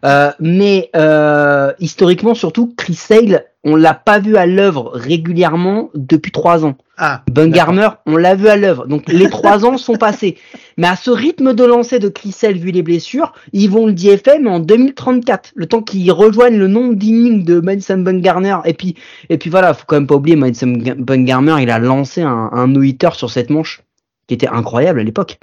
Euh, 0.05 0.31
mais 0.39 0.91
euh, 0.95 1.73
historiquement, 1.81 2.35
surtout, 2.35 2.75
Chris 2.77 2.95
Sale, 2.95 3.45
on 3.69 3.75
l'a 3.75 3.95
pas 3.95 4.21
vu 4.21 4.37
à 4.37 4.47
l'œuvre 4.47 4.93
régulièrement 4.95 5.91
depuis 5.97 6.31
trois 6.31 6.65
ans. 6.65 6.77
Ah, 6.97 7.23
Bungarmer, 7.29 7.89
on 8.07 8.17
l'a 8.17 8.37
vu 8.37 8.47
à 8.47 8.57
l'œuvre. 8.57 8.87
Donc 8.87 9.13
les 9.13 9.29
trois 9.29 9.67
ans 9.67 9.77
sont 9.77 9.97
passés. 9.97 10.39
Mais 10.79 10.87
à 10.87 10.95
ce 10.95 11.11
rythme 11.11 11.53
de 11.53 11.65
lancer 11.65 11.99
de 11.99 12.09
Chris 12.09 12.31
Sale, 12.31 12.59
vu 12.59 12.71
les 12.71 12.83
blessures, 12.83 13.33
ils 13.53 13.69
vont 13.69 13.89
le 13.89 13.93
DFM 13.93 14.47
en 14.47 14.61
2034. 14.61 15.51
Le 15.57 15.67
temps 15.67 15.83
qu'ils 15.83 16.13
rejoignent 16.13 16.59
le 16.59 16.69
nombre 16.69 16.95
d'innings 16.95 17.45
de 17.45 17.59
Madison 17.59 17.99
Bungarner. 17.99 18.59
Et 18.67 18.73
puis, 18.73 18.95
et 19.31 19.37
puis 19.37 19.51
voilà, 19.51 19.75
faut 19.75 19.85
quand 19.85 19.97
même 19.97 20.07
pas 20.07 20.15
oublier, 20.15 20.37
Madison 20.37 20.69
Bungarner, 20.69 21.57
il 21.61 21.71
a 21.71 21.81
lancé 21.81 22.23
un, 22.23 22.51
un 22.53 22.69
no-hitter 22.69 23.11
sur 23.15 23.31
cette 23.31 23.51
manche 23.51 23.83
qui 24.29 24.35
était 24.35 24.49
incroyable 24.49 25.01
à 25.01 25.05
l'époque. 25.05 25.41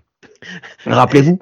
Rappelez-vous. 0.86 1.40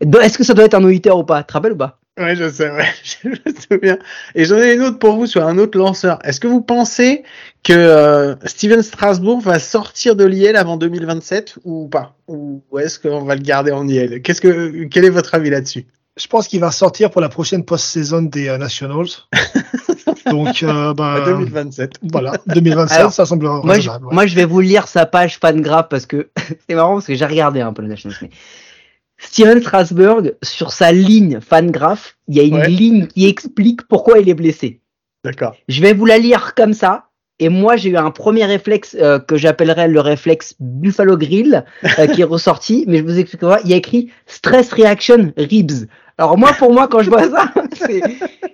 Est-ce 0.00 0.38
que 0.38 0.44
ça 0.44 0.54
doit 0.54 0.64
être 0.64 0.74
un 0.74 0.80
no-hitter 0.80 1.10
ou 1.10 1.24
pas? 1.24 1.42
Tu 1.42 1.48
te 1.48 1.52
rappelles 1.54 1.72
ou 1.72 1.76
pas? 1.76 1.99
Ouais, 2.20 2.36
je 2.36 2.50
sais, 2.50 2.70
ouais, 2.70 2.84
je 3.22 3.28
me 3.28 3.36
souviens. 3.36 3.98
Et 4.34 4.44
j'en 4.44 4.58
ai 4.58 4.74
une 4.74 4.82
autre 4.82 4.98
pour 4.98 5.16
vous 5.16 5.26
sur 5.26 5.46
un 5.46 5.56
autre 5.56 5.78
lanceur. 5.78 6.18
Est-ce 6.22 6.38
que 6.38 6.46
vous 6.46 6.60
pensez 6.60 7.24
que 7.62 7.72
euh, 7.72 8.34
Steven 8.44 8.82
Strasbourg 8.82 9.40
va 9.40 9.58
sortir 9.58 10.16
de 10.16 10.24
l'IL 10.26 10.56
avant 10.56 10.76
2027 10.76 11.60
ou 11.64 11.88
pas? 11.88 12.14
Ou 12.28 12.62
est-ce 12.78 12.98
qu'on 12.98 13.24
va 13.24 13.36
le 13.36 13.42
garder 13.42 13.72
en 13.72 13.88
IL 13.88 14.20
Qu'est-ce 14.20 14.42
que, 14.42 14.84
quel 14.84 15.06
est 15.06 15.10
votre 15.10 15.34
avis 15.34 15.48
là-dessus? 15.48 15.86
Je 16.18 16.26
pense 16.26 16.46
qu'il 16.48 16.60
va 16.60 16.70
sortir 16.70 17.10
pour 17.10 17.22
la 17.22 17.30
prochaine 17.30 17.64
post-saison 17.64 18.22
des 18.22 18.48
euh, 18.48 18.58
Nationals. 18.58 19.06
Donc, 20.30 20.62
euh, 20.62 20.92
bah, 20.92 21.22
2027. 21.24 21.92
Voilà, 22.12 22.32
2027, 22.48 23.10
ça 23.10 23.24
semble 23.24 23.46
moi 23.46 23.78
je, 23.78 23.88
moi, 24.10 24.26
je 24.26 24.34
vais 24.34 24.44
vous 24.44 24.60
lire 24.60 24.86
sa 24.88 25.06
page 25.06 25.38
fan 25.38 25.62
graph 25.62 25.88
parce 25.88 26.04
que 26.04 26.28
c'est 26.68 26.74
marrant 26.74 26.94
parce 26.94 27.06
que 27.06 27.14
j'ai 27.14 27.24
regardé 27.24 27.62
un 27.62 27.72
peu 27.72 27.80
le 27.80 27.88
Nationals. 27.88 28.18
Mais 28.20 28.30
Steven 29.20 29.60
Strasberg, 29.60 30.34
sur 30.42 30.72
sa 30.72 30.92
ligne 30.92 31.40
fangraph, 31.40 32.16
il 32.28 32.36
y 32.36 32.40
a 32.40 32.42
une 32.42 32.62
ligne 32.62 33.06
qui 33.06 33.26
explique 33.26 33.86
pourquoi 33.86 34.18
il 34.18 34.28
est 34.28 34.34
blessé. 34.34 34.80
D'accord. 35.24 35.54
Je 35.68 35.80
vais 35.82 35.92
vous 35.92 36.06
la 36.06 36.18
lire 36.18 36.54
comme 36.54 36.72
ça. 36.72 37.06
Et 37.42 37.48
moi, 37.48 37.76
j'ai 37.76 37.90
eu 37.90 37.96
un 37.96 38.10
premier 38.10 38.44
réflexe 38.44 38.96
euh, 39.00 39.18
que 39.18 39.36
j'appellerais 39.36 39.88
le 39.88 40.00
réflexe 40.00 40.54
Buffalo 40.60 41.16
Grill, 41.16 41.64
euh, 41.98 42.06
qui 42.06 42.20
est 42.20 42.24
ressorti. 42.36 42.84
Mais 42.86 42.98
je 42.98 43.02
vous 43.02 43.18
expliquerai. 43.18 43.60
Il 43.64 43.70
y 43.70 43.72
a 43.72 43.76
écrit 43.76 44.10
Stress 44.26 44.72
Reaction 44.72 45.32
Ribs. 45.38 45.86
Alors 46.20 46.36
moi, 46.36 46.52
pour 46.52 46.70
moi, 46.70 46.86
quand 46.86 47.00
je 47.00 47.08
vois 47.08 47.30
ça, 47.30 47.50
c'est... 47.72 48.02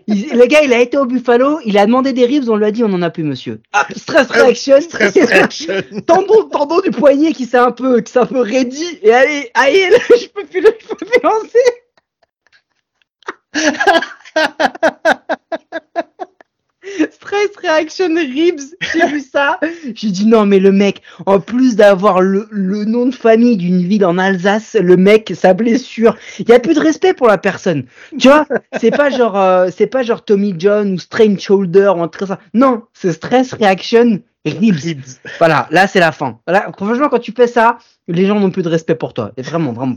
le 0.07 0.47
gars, 0.47 0.63
il 0.63 0.73
a 0.73 0.79
été 0.79 0.97
au 0.97 1.05
Buffalo, 1.05 1.59
il 1.65 1.77
a 1.79 1.85
demandé 1.85 2.13
des 2.13 2.25
ribs, 2.25 2.49
on 2.49 2.55
lui 2.55 2.65
a 2.65 2.71
dit, 2.71 2.85
on 2.85 2.89
n'en 2.89 3.03
a 3.03 3.11
plus, 3.11 3.25
monsieur. 3.25 3.61
stress 3.97 4.31
reaction. 4.31 4.81
Stress 4.81 5.17
reaction. 5.17 5.75
tendon, 6.07 6.49
tendon 6.49 6.79
du 6.79 6.93
poignet 6.93 7.33
qui 7.33 7.45
s'est 7.45 7.59
un 7.59 7.73
peu, 7.73 8.03
qui 8.03 8.13
s'est 8.13 8.21
un 8.21 8.27
peu 8.27 8.39
raidi. 8.39 9.01
Et 9.03 9.13
allez, 9.13 9.51
allez, 9.55 9.91
je 10.11 10.29
peux 10.29 10.45
plus, 10.45 10.63
je 10.63 10.69
peux 10.87 10.95
plus 10.95 11.21
lancer. 11.25 11.59
Stress 17.11 17.51
Reaction 17.63 18.15
Ribs, 18.15 18.75
j'ai 18.93 19.07
vu 19.07 19.21
ça. 19.21 19.59
J'ai 19.95 20.11
dit 20.11 20.27
non, 20.27 20.47
mais 20.47 20.59
le 20.59 20.73
mec, 20.73 21.03
en 21.27 21.41
plus 21.41 21.77
d'avoir 21.77 22.21
le, 22.21 22.47
le, 22.51 22.85
nom 22.85 23.07
de 23.07 23.15
famille 23.15 23.57
d'une 23.57 23.83
ville 23.87 24.05
en 24.05 24.19
Alsace, 24.19 24.77
le 24.81 24.97
mec, 24.97 25.33
sa 25.35 25.55
blessure, 25.55 26.17
il 26.39 26.49
y 26.49 26.53
a 26.53 26.61
plus 26.61 26.75
de 26.75 26.81
respect 26.81 27.15
pour 27.15 27.27
la 27.27 27.39
personne. 27.39 27.85
Tu 28.19 28.29
vois, 28.29 28.47
c'est 28.81 28.91
pas 28.91 29.11
genre, 29.11 29.39
euh, 29.39 29.69
c'est 29.77 29.87
pas 29.87 30.03
genre 30.03 30.25
Tommy 30.25 30.55
John 30.59 30.95
ou 30.95 30.99
Strange 30.99 31.41
Shoulder 31.41 31.93
ou 31.97 32.03
un 32.03 32.09
truc 32.09 32.29
ça. 32.29 32.39
Non, 32.55 32.83
c'est 32.93 33.13
Stress 33.13 33.53
Reaction 33.53 34.21
Ribs. 34.53 35.21
Voilà, 35.39 35.67
là 35.71 35.87
c'est 35.87 36.01
la 36.01 36.13
fin. 36.13 36.39
Là, 36.47 36.71
franchement, 36.77 37.09
quand 37.09 37.19
tu 37.19 37.33
fais 37.33 37.47
ça, 37.47 37.79
les 38.09 38.27
gens 38.27 38.39
n'ont 38.39 38.51
plus 38.51 38.63
de 38.63 38.69
respect 38.69 38.95
pour 38.95 39.15
toi. 39.15 39.33
Et 39.37 39.43
vraiment, 39.43 39.73
vraiment. 39.73 39.97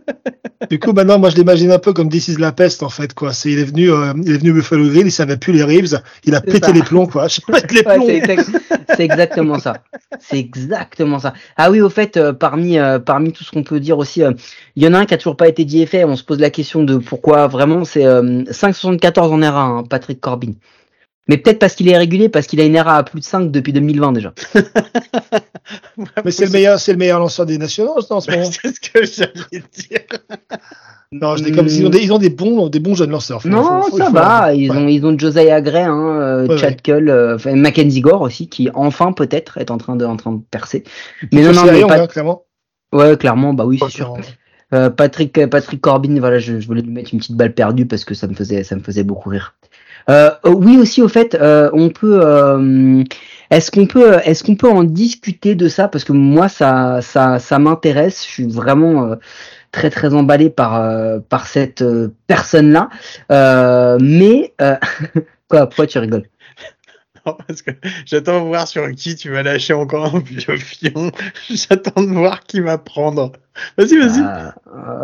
du 0.70 0.78
coup, 0.78 0.92
maintenant, 0.92 1.18
moi, 1.18 1.30
je 1.30 1.36
l'imagine 1.36 1.70
un 1.72 1.78
peu 1.78 1.92
comme 1.92 2.08
This 2.08 2.28
is 2.28 2.36
la 2.36 2.52
peste, 2.52 2.82
en 2.82 2.88
fait, 2.88 3.12
quoi. 3.12 3.32
C'est, 3.32 3.50
il 3.50 3.58
est 3.58 3.64
venu, 3.64 3.90
euh, 3.90 4.12
il 4.24 4.34
est 4.34 4.38
venu 4.38 4.52
Buffalo 4.52 4.88
Grill, 4.88 5.06
il 5.06 5.12
savait 5.12 5.36
plus 5.36 5.52
les 5.52 5.64
ribs, 5.64 5.94
il 6.24 6.34
a 6.34 6.40
pété 6.40 6.72
les 6.72 6.82
plombs, 6.82 7.06
quoi. 7.06 7.28
Je 7.28 7.40
les 7.74 7.82
plombs. 7.82 8.06
c'est, 8.96 9.04
exactement 9.04 9.58
ça. 9.58 9.74
C'est 10.20 10.38
exactement 10.38 11.18
ça. 11.18 11.34
Ah 11.56 11.70
oui, 11.70 11.80
au 11.80 11.90
fait, 11.90 12.16
euh, 12.16 12.32
parmi, 12.32 12.78
euh, 12.78 12.98
parmi 12.98 13.32
tout 13.32 13.44
ce 13.44 13.50
qu'on 13.50 13.62
peut 13.62 13.80
dire 13.80 13.98
aussi, 13.98 14.22
il 14.76 14.82
y 14.82 14.88
en 14.88 14.94
a 14.94 14.98
un 14.98 15.04
qui 15.06 15.14
a 15.14 15.18
toujours 15.18 15.36
pas 15.36 15.48
été 15.48 15.64
dit 15.64 15.84
fait. 15.86 16.04
On 16.04 16.16
se 16.16 16.24
pose 16.24 16.40
la 16.40 16.50
question 16.50 16.82
de 16.82 16.96
pourquoi 16.96 17.46
vraiment 17.46 17.84
c'est 17.84 18.04
5,74 18.04 19.20
en 19.20 19.40
R1, 19.40 19.44
hein, 19.44 19.84
Patrick 19.88 20.20
Corbin. 20.20 20.52
Mais 21.26 21.38
peut-être 21.38 21.58
parce 21.58 21.74
qu'il 21.74 21.88
est 21.88 21.96
régulier, 21.96 22.28
parce 22.28 22.46
qu'il 22.46 22.60
a 22.60 22.64
une 22.64 22.76
ERA 22.76 22.98
à 22.98 23.02
plus 23.02 23.20
de 23.20 23.24
5 23.24 23.50
depuis 23.50 23.72
2020 23.72 24.12
déjà. 24.12 24.34
Mais 26.24 26.30
c'est 26.30 26.44
le 26.44 26.50
meilleur, 26.50 26.78
c'est 26.78 26.92
le 26.92 26.98
meilleur 26.98 27.18
lanceur 27.18 27.46
des 27.46 27.56
nationaux 27.56 27.96
en 28.10 28.20
ce 28.20 28.30
moment. 28.30 28.44
c'est 28.44 28.74
ce 28.74 28.80
que 28.80 29.04
j'allais 29.04 29.62
dire. 29.72 30.00
Non, 31.12 31.36
je 31.36 31.44
dis 31.44 31.52
comme 31.52 31.68
ils 31.68 31.86
ont 31.86 31.90
des, 31.90 32.02
ils 32.02 32.12
ont 32.12 32.18
des 32.18 32.30
bons, 32.30 32.68
des 32.68 32.80
bons 32.80 32.96
jeunes 32.96 33.10
lanceurs. 33.10 33.46
non, 33.46 33.82
ça 33.96 34.10
va. 34.10 34.52
ils 34.52 34.72
ont, 34.72 34.88
ils 34.88 35.06
ont 35.06 35.16
Josiah 35.16 35.60
Gray, 35.60 35.84
hein, 35.84 36.18
euh, 36.20 36.58
Chad 36.58 36.82
Kull, 36.82 37.08
euh, 37.08 37.38
Mackenzie 37.54 38.00
Gore 38.00 38.22
aussi, 38.22 38.48
qui 38.48 38.68
enfin 38.74 39.12
peut-être 39.12 39.58
est 39.58 39.70
en 39.70 39.78
train 39.78 39.94
de, 39.94 40.04
en 40.04 40.16
train 40.16 40.32
de 40.32 40.40
percer. 40.50 40.82
Mais 41.32 41.42
non, 41.42 41.52
non, 41.52 41.66
mais 41.66 41.82
pas... 41.82 42.00
Hein, 42.00 42.06
clairement. 42.08 42.42
Ouais, 42.92 43.16
clairement, 43.16 43.54
bah 43.54 43.64
oui, 43.64 43.78
c'est 43.80 43.90
sûr. 43.90 44.16
Euh, 44.72 44.90
Patrick, 44.90 45.46
Patrick 45.46 45.80
Corbin, 45.80 46.18
voilà, 46.18 46.40
je, 46.40 46.58
je, 46.58 46.66
voulais 46.66 46.82
lui 46.82 46.90
mettre 46.90 47.10
une 47.12 47.20
petite 47.20 47.36
balle 47.36 47.54
perdue 47.54 47.86
parce 47.86 48.04
que 48.04 48.14
ça 48.14 48.26
me 48.26 48.34
faisait, 48.34 48.64
ça 48.64 48.74
me 48.74 48.80
faisait 48.80 49.04
beaucoup 49.04 49.28
rire. 49.28 49.54
Euh, 50.10 50.30
oui 50.44 50.76
aussi 50.76 51.02
au 51.02 51.08
fait, 51.08 51.34
euh, 51.34 51.70
on 51.72 51.88
peut. 51.90 52.20
Euh, 52.22 53.02
est-ce 53.50 53.70
qu'on 53.70 53.86
peut, 53.86 54.18
est-ce 54.24 54.42
qu'on 54.44 54.56
peut 54.56 54.68
en 54.68 54.84
discuter 54.84 55.54
de 55.54 55.68
ça? 55.68 55.88
Parce 55.88 56.04
que 56.04 56.12
moi 56.12 56.48
ça, 56.48 57.00
ça, 57.02 57.38
ça 57.38 57.58
m'intéresse. 57.58 58.24
Je 58.26 58.30
suis 58.30 58.46
vraiment 58.48 59.16
très 59.72 59.90
très 59.90 60.14
emballé 60.14 60.50
par 60.50 61.20
par 61.28 61.46
cette 61.46 61.84
personne 62.26 62.72
là. 62.72 62.88
mais 64.00 64.54
quoi, 65.48 65.66
pourquoi 65.66 65.86
tu 65.86 65.98
rigoles? 65.98 66.26
Non, 67.26 67.38
parce 67.48 67.62
que 67.62 67.70
j'attends 68.04 68.42
de 68.42 68.48
voir 68.48 68.68
sur 68.68 68.86
qui 68.90 69.16
tu 69.16 69.30
vas 69.30 69.42
lâcher 69.42 69.72
encore 69.72 70.14
un 70.14 70.18
vieux 70.18 70.58
fion. 70.58 71.10
J'attends 71.48 72.02
de 72.02 72.12
voir 72.12 72.42
qui 72.42 72.60
va 72.60 72.76
prendre. 72.76 73.32
Vas-y, 73.78 73.96
vas-y. 73.96 74.20
Ah, 74.22 74.54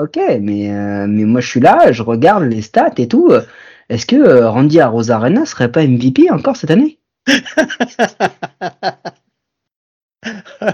ok, 0.02 0.18
mais 0.42 0.68
mais 1.08 1.24
moi 1.24 1.40
je 1.40 1.48
suis 1.48 1.60
là, 1.60 1.92
je 1.92 2.02
regarde 2.02 2.44
les 2.44 2.60
stats 2.60 2.92
et 2.98 3.08
tout. 3.08 3.32
Est-ce 3.90 4.06
que 4.06 4.16
euh, 4.16 4.48
Randy 4.48 4.80
Arena 4.80 5.44
serait 5.44 5.70
pas 5.70 5.84
MVP 5.84 6.30
encore 6.30 6.56
cette 6.56 6.70
année? 6.70 7.00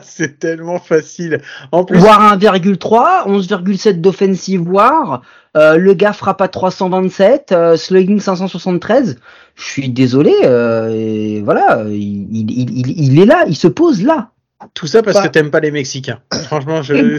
C'est 0.03 0.39
tellement 0.39 0.79
facile. 0.79 1.41
En 1.73 1.85
plus... 1.85 1.97
Voir 1.99 2.37
1,3, 2.37 3.27
11,7 3.27 4.03
d'offensive 4.03 4.69
war, 4.69 5.23
euh, 5.57 5.79
le 5.79 5.95
gars 5.95 6.13
frappe 6.13 6.43
à 6.43 6.49
327, 6.49 7.53
euh, 7.53 7.77
slugging 7.79 8.21
573. 8.21 9.19
Je 9.55 9.65
suis 9.65 9.89
désolé, 9.89 10.35
et 10.43 11.41
voilà, 11.41 11.85
il, 11.89 13.19
est 13.19 13.25
là, 13.25 13.45
il 13.49 13.57
se 13.57 13.69
pose 13.69 14.03
là. 14.03 14.33
Tout 14.75 14.87
ça 14.87 15.03
parce 15.03 15.21
que 15.21 15.29
t'aimes 15.29 15.51
pas 15.51 15.61
les 15.61 15.71
Mexicains. 15.71 16.21
Franchement, 16.45 16.83
je... 16.83 17.17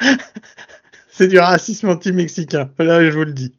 c'est 1.10 1.28
du 1.28 1.38
racisme 1.38 1.90
anti-mexicain. 1.90 2.70
Là, 2.78 3.04
je 3.04 3.10
vous 3.10 3.24
le 3.24 3.32
dis 3.32 3.52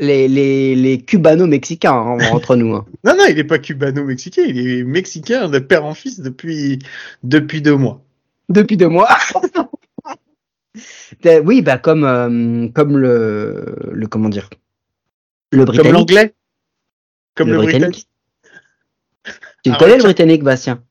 les, 0.00 0.28
les, 0.28 0.74
les 0.74 1.00
cubano-mexicains 1.00 1.92
hein, 1.92 2.18
entre 2.32 2.56
nous. 2.56 2.74
Hein. 2.74 2.86
Non, 3.04 3.14
non, 3.16 3.24
il 3.28 3.36
n'est 3.36 3.44
pas 3.44 3.58
cubano-mexicain, 3.58 4.42
il 4.42 4.58
est 4.58 4.82
mexicain 4.82 5.48
de 5.48 5.58
père 5.58 5.84
en 5.84 5.94
fils 5.94 6.20
depuis, 6.20 6.80
depuis 7.22 7.62
deux 7.62 7.76
mois. 7.76 8.02
Depuis 8.48 8.76
deux 8.76 8.88
mois 8.88 9.08
Oui, 11.44 11.62
bah 11.62 11.78
comme, 11.78 12.04
euh, 12.04 12.68
comme 12.68 12.96
le, 12.96 13.76
le. 13.92 14.06
Comment 14.06 14.28
dire 14.28 14.48
Le 15.52 15.64
britannique. 15.64 15.92
Comme 15.92 16.00
l'anglais 16.00 16.34
Comme 17.34 17.50
le, 17.50 17.58
britannique. 17.58 18.08
Tu 19.64 19.70
ah, 19.72 19.76
connais 19.78 19.98
le 19.98 20.02
britannique, 20.02 20.42
Bastien? 20.42 20.82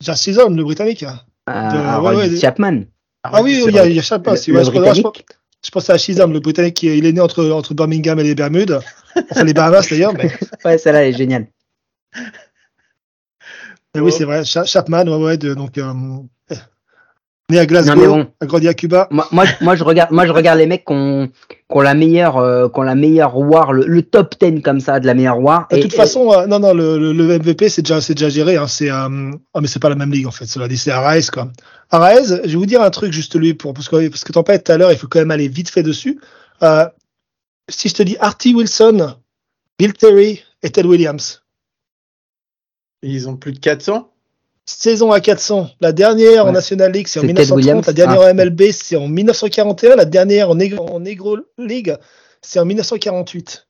Jason, 0.00 0.50
le 0.50 0.62
britannique. 0.64 1.04
Ah, 1.46 2.00
de... 2.28 2.36
Chapman. 2.36 2.82
Ah, 3.22 3.42
oui, 3.42 3.62
il 3.66 3.74
y, 3.74 3.78
a, 3.78 3.86
il 3.86 3.94
y 3.94 3.98
a 3.98 4.02
Chapman. 4.02 4.34
Le, 4.34 4.52
le 4.52 4.70
britannique. 4.70 5.24
Je 5.64 5.70
pense 5.70 5.88
à 5.90 5.96
Shizam, 5.96 6.32
le 6.32 6.40
Britannique, 6.40 6.82
il 6.82 7.06
est 7.06 7.12
né 7.12 7.20
entre, 7.20 7.48
entre 7.50 7.72
Birmingham 7.74 8.18
et 8.20 8.22
les 8.24 8.34
Bermudes. 8.34 8.80
Enfin, 9.30 9.44
les 9.44 9.54
Bahamas 9.54 9.88
d'ailleurs. 9.88 10.12
Mais... 10.12 10.30
ouais, 10.64 10.76
celle-là 10.78 11.08
est 11.08 11.12
géniale. 11.14 11.46
oui, 13.96 14.12
c'est 14.12 14.24
vrai. 14.24 14.44
Chapman, 14.44 15.04
ouais, 15.06 15.16
ouais, 15.24 15.38
de, 15.38 15.54
donc, 15.54 15.78
euh, 15.78 15.92
Né 17.50 17.58
à 17.58 17.66
Glasgow, 17.66 17.94
Non, 17.94 18.06
bon. 18.06 18.26
a 18.40 18.46
grandi 18.46 18.68
à 18.68 18.74
Cuba. 18.74 19.06
Moi, 19.10 19.28
moi, 19.30 19.44
je- 19.44 19.62
moi, 19.62 19.76
je 19.76 19.84
regarde, 19.84 20.10
moi, 20.12 20.24
je 20.26 20.32
regarde 20.32 20.58
les 20.58 20.66
mecs 20.66 20.86
qui 20.86 20.94
ont, 20.94 21.28
qui 21.46 21.56
ont 21.68 21.80
la 21.82 21.92
meilleure, 21.92 22.38
euh, 22.38 22.68
qui 22.70 22.78
ont 22.80 22.82
la 22.82 22.94
meilleure 22.94 23.36
war, 23.36 23.74
le, 23.74 23.84
le 23.86 24.00
top 24.02 24.34
10 24.40 24.62
comme 24.62 24.80
ça 24.80 24.98
de 24.98 25.06
la 25.06 25.12
meilleure 25.12 25.38
war. 25.40 25.68
De 25.70 25.76
Et- 25.76 25.80
toute 25.80 25.92
façon, 25.92 26.32
euh, 26.32 26.46
non, 26.46 26.58
non, 26.58 26.72
le, 26.72 27.12
le, 27.12 27.38
MVP, 27.38 27.68
c'est 27.68 27.82
déjà, 27.82 28.00
déjà 28.00 28.30
géré. 28.30 28.56
Hein, 28.56 28.66
c'est, 28.66 28.90
euh, 28.90 29.30
ah, 29.52 29.60
mais 29.60 29.66
c'est 29.66 29.78
pas 29.78 29.90
la 29.90 29.94
même 29.94 30.10
ligue 30.10 30.26
en 30.26 30.30
fait. 30.30 30.46
Cela 30.46 30.68
dit, 30.68 30.78
c'est 30.78 30.90
Araez 30.90 31.20
quoi. 31.30 31.48
Araez, 31.94 32.24
je 32.26 32.34
vais 32.50 32.54
vous 32.56 32.66
dire 32.66 32.82
un 32.82 32.90
truc 32.90 33.12
juste 33.12 33.36
lui 33.36 33.54
pour 33.54 33.72
parce 33.72 33.88
que 33.88 34.08
parce 34.08 34.24
que 34.24 34.32
t'en 34.32 34.42
parlais 34.42 34.60
tout 34.60 34.72
à 34.72 34.76
l'heure, 34.76 34.90
il 34.92 34.98
faut 34.98 35.06
quand 35.06 35.20
même 35.20 35.30
aller 35.30 35.46
vite 35.48 35.70
fait 35.70 35.82
dessus. 35.84 36.20
Euh, 36.62 36.86
si 37.68 37.88
je 37.88 37.94
te 37.94 38.02
dis 38.02 38.16
Artie 38.18 38.52
Wilson, 38.54 39.14
Bill 39.78 39.92
Terry 39.92 40.42
et 40.62 40.70
Ted 40.70 40.88
Williams, 40.88 41.42
Ils 43.02 43.28
ont 43.28 43.36
plus 43.36 43.52
de 43.52 43.58
400. 43.60 44.10
saison 44.66 45.12
à 45.12 45.20
400. 45.20 45.70
La 45.80 45.92
dernière 45.92 46.46
en. 46.46 46.52
National 46.52 46.90
League, 46.90 47.06
c'est 47.06 47.20
en 47.20 47.22
C'est 47.22 47.28
Ted 47.28 47.42
1930. 47.42 47.56
Williams. 47.56 47.86
La 47.86 47.92
dernière 47.92 48.20
Ah. 48.22 48.30
en 48.30 48.34
MLB, 48.34 48.72
c'est 48.72 48.96
en 48.96 49.06
1941. 49.08 49.94
La 49.96 50.04
dernière 50.04 50.50
en 50.50 50.54
Negro, 50.56 50.88
en 50.88 51.00
Negro 51.00 51.36
League, 51.58 51.94
c'est 52.42 52.58
en 52.58 52.64
1948. 52.64 53.66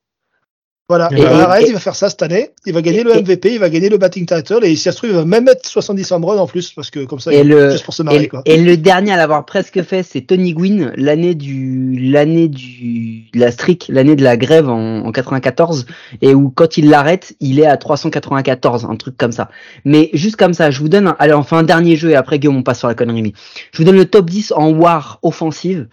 Voilà. 0.87 1.09
Et- 1.11 1.19
Et, 1.19 1.25
Araez, 1.25 1.63
et- 1.63 1.67
il 1.69 1.73
va 1.73 1.79
faire 1.79 1.95
ça 1.95 2.09
cette 2.11 2.21
année. 2.21 2.51
Il 2.67 2.73
va 2.73 2.83
gagner 2.83 2.99
et- 2.99 3.03
le 3.03 3.11
MVP, 3.15 3.53
il 3.53 3.59
va 3.59 3.71
gagner 3.71 3.89
le 3.89 3.97
batting 3.97 4.27
title 4.27 4.59
et 4.63 4.75
si 4.75 4.83
ça 4.83 4.91
se 4.91 4.97
trouve, 4.97 5.09
il 5.09 5.15
va 5.15 5.25
même 5.25 5.45
mettre 5.45 5.67
70 5.67 6.11
home 6.11 6.23
runs 6.25 6.37
en 6.37 6.45
plus 6.45 6.71
parce 6.73 6.91
que 6.91 7.05
comme 7.05 7.19
ça, 7.19 7.33
Et 7.33 7.39
il- 7.39 7.47
le- 7.47 7.71
juste 7.71 7.85
pour 7.85 7.95
se 7.95 8.03
marrer 8.03 8.23
Et, 8.23 8.27
quoi. 8.27 8.43
et 8.45 8.57
le 8.57 8.77
dernier 8.77 9.11
à 9.13 9.17
l'avoir 9.17 9.45
presque 9.45 9.81
fait, 9.81 10.03
c'est 10.03 10.21
Tony 10.21 10.53
Gwynn, 10.53 10.93
l'année 10.95 11.33
du, 11.33 11.97
l'année 11.99 12.49
du, 12.49 13.23
de 13.33 13.39
la 13.39 13.49
streak, 13.49 13.87
l'année 13.89 14.15
de 14.15 14.23
la 14.23 14.37
grève 14.37 14.69
en, 14.69 14.99
en 15.07 15.11
94, 15.11 15.87
et 16.21 16.35
où 16.35 16.49
quand 16.51 16.77
il 16.77 16.87
l'arrête, 16.89 17.35
il 17.39 17.59
est 17.59 17.65
à 17.65 17.77
394, 17.77 18.85
un 18.85 18.95
truc 18.95 19.17
comme 19.17 19.31
ça. 19.31 19.49
Mais 19.85 20.11
juste 20.13 20.35
comme 20.35 20.53
ça, 20.53 20.69
je 20.69 20.79
vous 20.81 20.89
donne, 20.89 21.07
un, 21.07 21.15
allez, 21.17 21.33
on 21.33 21.41
fait 21.41 21.55
un 21.55 21.63
dernier 21.63 21.95
jeu 21.95 22.11
et 22.11 22.15
après 22.15 22.37
Guillaume, 22.37 22.57
on 22.57 22.63
passe 22.63 22.77
sur 22.77 22.87
la 22.87 22.93
connerie. 22.93 23.23
Mais 23.23 23.33
je 23.71 23.77
vous 23.79 23.85
donne 23.85 23.95
le 23.97 24.05
top 24.05 24.29
10 24.29 24.51
en 24.55 24.69
war 24.69 25.17
offensive, 25.23 25.87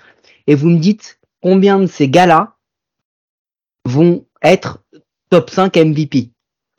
et 0.46 0.54
vous 0.54 0.68
me 0.68 0.78
dites 0.78 1.18
combien 1.42 1.78
de 1.78 1.86
ces 1.86 2.10
gars-là 2.10 2.56
vont 3.86 4.26
être 4.42 4.78
top 5.30 5.50
5 5.50 5.76
MVP. 5.76 6.30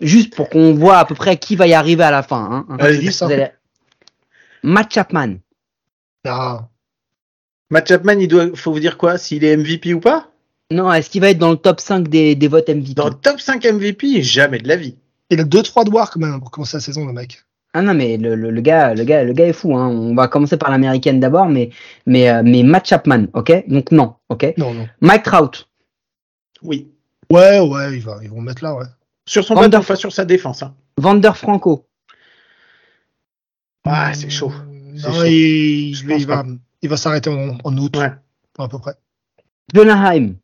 Juste 0.01 0.35
pour 0.35 0.49
qu'on 0.49 0.73
voit 0.73 0.97
à 0.97 1.05
peu 1.05 1.15
près 1.15 1.37
qui 1.37 1.55
va 1.55 1.67
y 1.67 1.73
arriver 1.73 2.03
à 2.03 2.11
la 2.11 2.23
fin. 2.23 2.65
Hein. 2.69 2.77
Allez, 2.79 2.97
dis 2.97 3.11
ça. 3.11 3.25
Vous 3.27 3.31
allez- 3.31 3.47
Matt 4.63 4.93
Chapman. 4.93 5.35
Non. 6.25 6.59
Matt 7.69 7.87
Chapman, 7.87 8.19
il 8.19 8.27
doit, 8.27 8.47
faut 8.55 8.71
vous 8.71 8.79
dire 8.79 8.97
quoi 8.97 9.17
S'il 9.17 9.43
est 9.43 9.55
MVP 9.57 9.93
ou 9.93 9.99
pas? 9.99 10.29
Non, 10.71 10.91
est-ce 10.91 11.09
qu'il 11.09 11.21
va 11.21 11.29
être 11.29 11.37
dans 11.37 11.51
le 11.51 11.57
top 11.57 11.79
5 11.79 12.07
des, 12.07 12.35
des 12.35 12.47
votes 12.47 12.69
MVP 12.69 12.93
Dans 12.93 13.09
le 13.09 13.13
top 13.13 13.39
5 13.39 13.63
MVP, 13.65 14.21
jamais 14.21 14.59
de 14.59 14.67
la 14.67 14.75
vie. 14.75 14.95
Il 15.29 15.39
a 15.39 15.43
2-3 15.43 15.85
doigts 15.85 16.07
quand 16.11 16.19
même 16.19 16.39
pour 16.39 16.51
commencer 16.51 16.77
la 16.77 16.81
saison, 16.81 17.05
le 17.05 17.13
mec. 17.13 17.43
Ah 17.73 17.81
non, 17.81 17.93
mais 17.95 18.17
le, 18.17 18.35
le, 18.35 18.51
le 18.51 18.61
gars, 18.61 18.93
le 18.93 19.03
gars, 19.03 19.23
le 19.23 19.33
gars 19.33 19.47
est 19.47 19.53
fou. 19.53 19.75
Hein. 19.75 19.87
On 19.87 20.13
va 20.13 20.27
commencer 20.27 20.57
par 20.57 20.69
l'américaine 20.69 21.19
d'abord, 21.19 21.47
mais 21.49 21.71
mais 22.05 22.29
euh, 22.29 22.43
mais 22.45 22.61
Matt 22.61 22.87
Chapman, 22.87 23.25
ok? 23.33 23.63
Donc 23.67 23.91
non, 23.91 24.13
ok? 24.29 24.53
Non, 24.57 24.73
non. 24.75 24.87
Mike 25.01 25.23
Trout, 25.23 25.67
Oui. 26.61 26.91
Ouais, 27.31 27.59
ouais, 27.59 27.93
ils 27.97 28.01
vont, 28.03 28.19
ils 28.21 28.29
vont 28.29 28.37
le 28.37 28.43
mettre 28.43 28.63
là, 28.63 28.75
ouais. 28.75 28.85
Sur 29.25 29.43
son 29.43 29.55
Vander- 29.55 29.69
bateau, 29.69 29.83
pas 29.87 29.95
sur 29.95 30.11
sa 30.11 30.25
défense. 30.25 30.63
Hein. 30.63 30.75
Vander 30.97 31.31
Franco, 31.35 31.87
Ouais, 33.85 34.13
c'est 34.13 34.29
chaud. 34.29 34.51
Euh, 34.51 34.91
Non, 35.07 35.13
chaud. 35.13 35.23
il, 35.25 35.93
Je 35.95 36.03
il 36.03 36.07
pense 36.09 36.21
va, 36.23 36.43
il 36.81 36.89
va 36.89 36.97
s'arrêter 36.97 37.29
en, 37.29 37.57
en 37.63 37.77
août, 37.77 37.95
Ouais. 37.97 38.11
à 38.59 38.67
peu 38.67 38.79
près. 38.79 38.93
Jonaheim. 39.73 40.35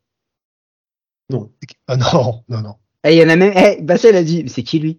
Ah 1.86 1.96
non, 1.96 2.42
non, 2.48 2.60
non. 2.60 2.74
Et 3.04 3.14
il 3.16 3.18
y 3.22 3.24
en 3.24 3.28
a 3.28 3.36
même. 3.36 3.52
Eh, 3.56 3.80
Bassel 3.82 4.16
a 4.16 4.22
dit, 4.24 4.42
mais 4.42 4.48
c'est 4.48 4.62
qui 4.64 4.78
lui? 4.80 4.98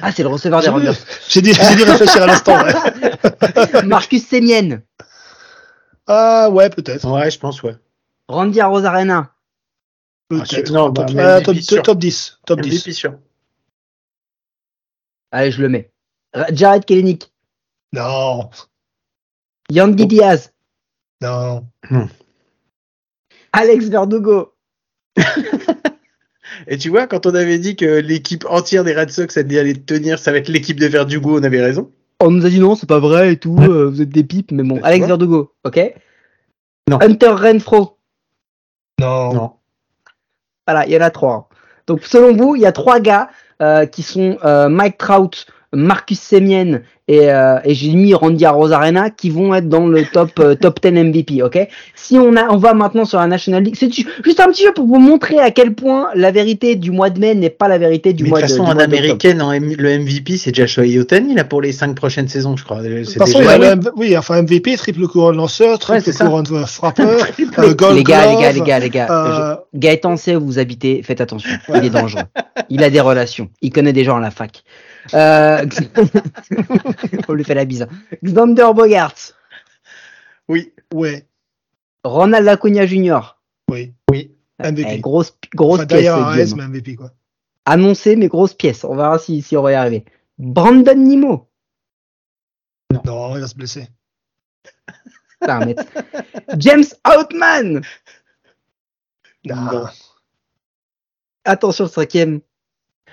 Ah, 0.00 0.10
c'est 0.10 0.22
le 0.24 0.28
receveur 0.28 0.60
des 0.60 0.68
Rangers. 0.68 0.90
j'ai 1.28 1.40
dit, 1.40 1.54
j'ai 1.54 1.76
dit 1.76 1.84
réfléchir 1.84 2.24
à 2.24 2.26
l'instant, 2.26 2.56
ouais. 2.64 3.82
Marcus 3.86 4.26
Semien, 4.26 4.80
Ah 6.08 6.50
ouais, 6.50 6.68
peut-être. 6.68 7.08
Ouais, 7.08 7.30
je 7.30 7.38
pense, 7.38 7.62
ouais. 7.62 7.76
Randy 8.28 8.60
Arozarena, 8.60 9.18
Ah, 9.18 9.30
je- 9.30 9.37
Peut-être. 10.28 10.70
non, 10.70 10.90
bah, 10.90 11.04
top, 11.04 11.14
mais 11.14 11.22
ah, 11.22 11.40
top, 11.40 11.56
sûr. 11.56 11.82
top 11.82 11.98
10. 11.98 12.40
Top 12.46 12.60
10. 12.60 12.80
MVP 12.80 12.92
sûr. 12.92 13.18
allez, 15.30 15.50
je 15.50 15.62
le 15.62 15.68
mets. 15.68 15.90
Jared 16.52 16.84
Kelenic, 16.84 17.32
Non, 17.94 18.50
Yandy 19.70 20.06
Diaz, 20.06 20.52
non. 21.22 21.66
Alex 23.52 23.86
Verdugo. 23.86 24.54
Et 26.66 26.78
tu 26.78 26.90
vois, 26.90 27.06
quand 27.06 27.26
on 27.26 27.34
avait 27.34 27.58
dit 27.58 27.76
que 27.76 27.84
l'équipe 27.84 28.44
entière 28.48 28.84
des 28.84 28.94
Red 28.94 29.10
Sox 29.10 29.36
allait 29.36 29.58
aller 29.58 29.74
tenir, 29.74 30.18
ça 30.18 30.32
va 30.32 30.38
être 30.38 30.48
l'équipe 30.48 30.78
de 30.78 30.86
Verdugo, 30.86 31.38
on 31.38 31.42
avait 31.42 31.62
raison. 31.62 31.90
On 32.20 32.30
nous 32.30 32.46
a 32.46 32.50
dit 32.50 32.60
non, 32.60 32.74
c'est 32.74 32.88
pas 32.88 32.98
vrai 32.98 33.32
et 33.32 33.36
tout, 33.36 33.56
euh, 33.60 33.88
vous 33.88 34.02
êtes 34.02 34.08
des 34.08 34.24
pipes, 34.24 34.52
mais 34.52 34.62
bon. 34.62 34.76
Bah, 34.76 34.88
Alex. 34.88 35.06
Verdugo, 35.06 35.54
ok? 35.64 35.94
Non. 36.88 37.00
Hunter 37.00 37.30
Renfro, 37.30 37.98
Non. 39.00 39.34
Non. 39.34 39.57
Voilà, 40.68 40.84
il 40.86 40.92
y 40.92 40.98
en 40.98 41.00
a 41.00 41.08
trois. 41.08 41.48
Donc 41.86 42.04
selon 42.04 42.36
vous, 42.36 42.54
il 42.54 42.60
y 42.60 42.66
a 42.66 42.72
trois 42.72 43.00
gars 43.00 43.30
euh, 43.62 43.86
qui 43.86 44.02
sont 44.02 44.36
euh, 44.44 44.68
Mike 44.68 44.98
Trout, 44.98 45.46
Marcus 45.74 46.18
Semien 46.20 46.80
et, 47.08 47.30
euh, 47.30 47.58
et 47.64 47.74
j'ai 47.74 47.92
mis 47.92 48.12
Randy 48.14 48.44
Arozarena 48.44 49.10
qui 49.10 49.28
vont 49.30 49.54
être 49.54 49.68
dans 49.68 49.86
le 49.86 50.04
top 50.04 50.30
euh, 50.40 50.54
top 50.54 50.80
10 50.82 50.90
MVP, 50.92 51.42
ok? 51.42 51.58
Si 51.94 52.16
on 52.18 52.36
a, 52.36 52.48
on 52.50 52.56
va 52.58 52.74
maintenant 52.74 53.04
sur 53.04 53.18
la 53.18 53.26
National 53.26 53.62
League, 53.62 53.76
c'est 53.78 53.92
ju- 53.92 54.06
juste 54.24 54.40
un 54.40 54.46
petit 54.48 54.64
peu 54.64 54.72
pour 54.74 54.86
vous 54.86 54.98
montrer 54.98 55.38
à 55.38 55.50
quel 55.50 55.74
point 55.74 56.08
la 56.14 56.30
vérité 56.30 56.74
du 56.76 56.90
mois 56.90 57.08
de 57.10 57.18
mai 57.20 57.34
n'est 57.34 57.48
pas 57.50 57.68
la 57.68 57.78
vérité 57.78 58.12
du 58.12 58.24
Mais 58.24 58.28
de 58.28 58.30
mois 58.30 58.40
toute 58.40 58.48
de 58.50 58.54
façon, 58.56 58.70
en 58.70 58.74
mois 58.74 58.82
américaine, 58.84 59.40
en 59.42 59.52
M- 59.52 59.74
le 59.78 59.98
MVP, 59.98 60.36
c'est 60.36 60.50
déjà 60.52 60.66
Shohei 60.66 60.98
Otani, 60.98 61.34
là, 61.34 61.44
pour 61.44 61.60
les 61.62 61.72
5 61.72 61.94
prochaines 61.94 62.28
saisons, 62.28 62.56
je 62.56 62.64
crois. 62.64 62.82
De 62.82 63.04
toute 63.04 63.14
façon, 63.14 63.38
il 63.38 63.42
déjà- 63.42 63.52
a 63.52 63.58
le 63.58 63.64
M- 63.66 63.90
oui, 63.96 64.16
enfin 64.16 64.42
MVP, 64.42 64.76
triple 64.76 65.06
couronne 65.06 65.36
lanceur, 65.36 65.72
Ouais, 65.72 66.00
triple 66.00 66.12
ça. 66.12 66.24
couronne 66.26 66.46
frappeur, 66.66 67.26
euh, 67.58 67.74
gold 67.74 67.96
Les 67.96 68.04
gars, 68.04 68.26
les 68.26 68.32
glove, 68.32 68.40
gars, 68.42 68.52
les 68.52 68.60
gars, 68.60 68.78
les 68.78 68.90
gars, 68.90 69.06
je- 69.08 69.12
euh, 69.12 69.56
Gaëtan 69.74 70.16
sait 70.16 70.36
où 70.36 70.44
vous 70.44 70.58
habitez, 70.58 71.02
faites 71.02 71.20
attention. 71.20 71.50
Il 71.74 71.84
est 71.84 71.90
dangereux. 71.90 72.22
Il 72.70 72.82
a 72.84 72.90
des 72.90 73.00
relations. 73.00 73.48
Il 73.62 73.70
connaît 73.72 73.92
des 73.94 74.04
gens 74.04 74.16
à 74.16 74.20
la 74.20 74.30
fac. 74.30 74.62
Euh... 75.14 75.66
On 77.28 77.32
lui 77.32 77.44
fait 77.44 77.54
la 77.54 77.64
bise. 77.64 77.86
Xander 78.24 78.70
Bogart, 78.74 79.14
Oui. 80.48 80.72
ouais, 80.94 81.26
Ronald 82.04 82.46
Acuna 82.48 82.86
Jr. 82.86 83.36
oui. 83.70 83.92
Oui. 84.10 84.34
MVP. 84.60 84.88
Eh, 84.94 84.98
grosse 85.00 85.36
grosse 85.54 85.78
Enfin, 85.80 85.86
pièce. 85.86 86.00
Guillaume. 86.54 86.56
mais 86.56 86.66
MVP, 86.80 86.96
quoi. 86.96 87.12
Annoncé, 87.64 88.16
mais 88.16 88.26
grosse 88.28 88.54
pièce. 88.54 88.82
On 88.82 88.96
verra 88.96 89.18
si, 89.20 89.40
si 89.42 89.56
on 89.56 89.62
va 89.62 89.70
y 89.72 89.74
arriver. 89.76 90.04
Brandon 90.38 90.96
Nimo. 90.96 91.48
Non, 93.04 93.36
il 93.36 93.40
va 93.40 93.46
se 93.46 93.54
blesser. 93.54 93.86
Putain, 95.40 95.64
mais- 95.66 95.76
James 96.58 96.84
Outman. 97.06 97.82
Non. 99.44 99.86
Attention, 101.44 101.84
le 101.84 101.90
cinquième. 101.90 102.40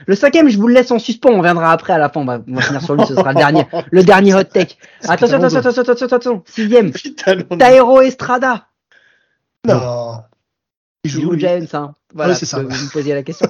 Le 0.08 0.16
cinquième, 0.16 0.50
je 0.50 0.58
vous 0.58 0.68
le 0.68 0.74
laisse 0.74 0.92
en 0.92 1.00
suspens. 1.00 1.30
On 1.32 1.38
reviendra 1.38 1.72
après 1.72 1.94
à 1.94 1.98
la 1.98 2.10
fin. 2.10 2.22
On 2.22 2.26
va, 2.26 2.40
on 2.48 2.54
va 2.54 2.62
finir 2.62 2.82
sur 2.82 2.96
lui. 2.96 3.06
Ce 3.06 3.16
sera 3.16 3.32
le 3.32 3.38
dernier, 3.38 3.66
le 3.92 4.04
dernier 4.04 4.34
hot 4.34 4.44
take. 4.44 4.78
Attention, 5.08 5.38
attention, 5.38 5.60
attention, 5.60 5.82
attention, 5.82 6.06
attention. 6.06 6.44
Sixième. 6.46 6.92
Non. 7.50 7.58
Tairo 7.58 8.02
Estrada. 8.02 8.68
Non. 9.66 10.24
Il 11.04 11.12
Il 11.12 11.12
joue. 11.12 11.38
Giants, 11.38 11.66
hein. 11.74 11.94
Voilà, 12.14 12.34
Ouais, 12.34 12.40
c'est 12.40 12.46
ça. 12.46 12.62
Vous 12.62 12.70
me 12.70 12.92
posiez 12.92 13.14
la 13.14 13.24
question. 13.24 13.50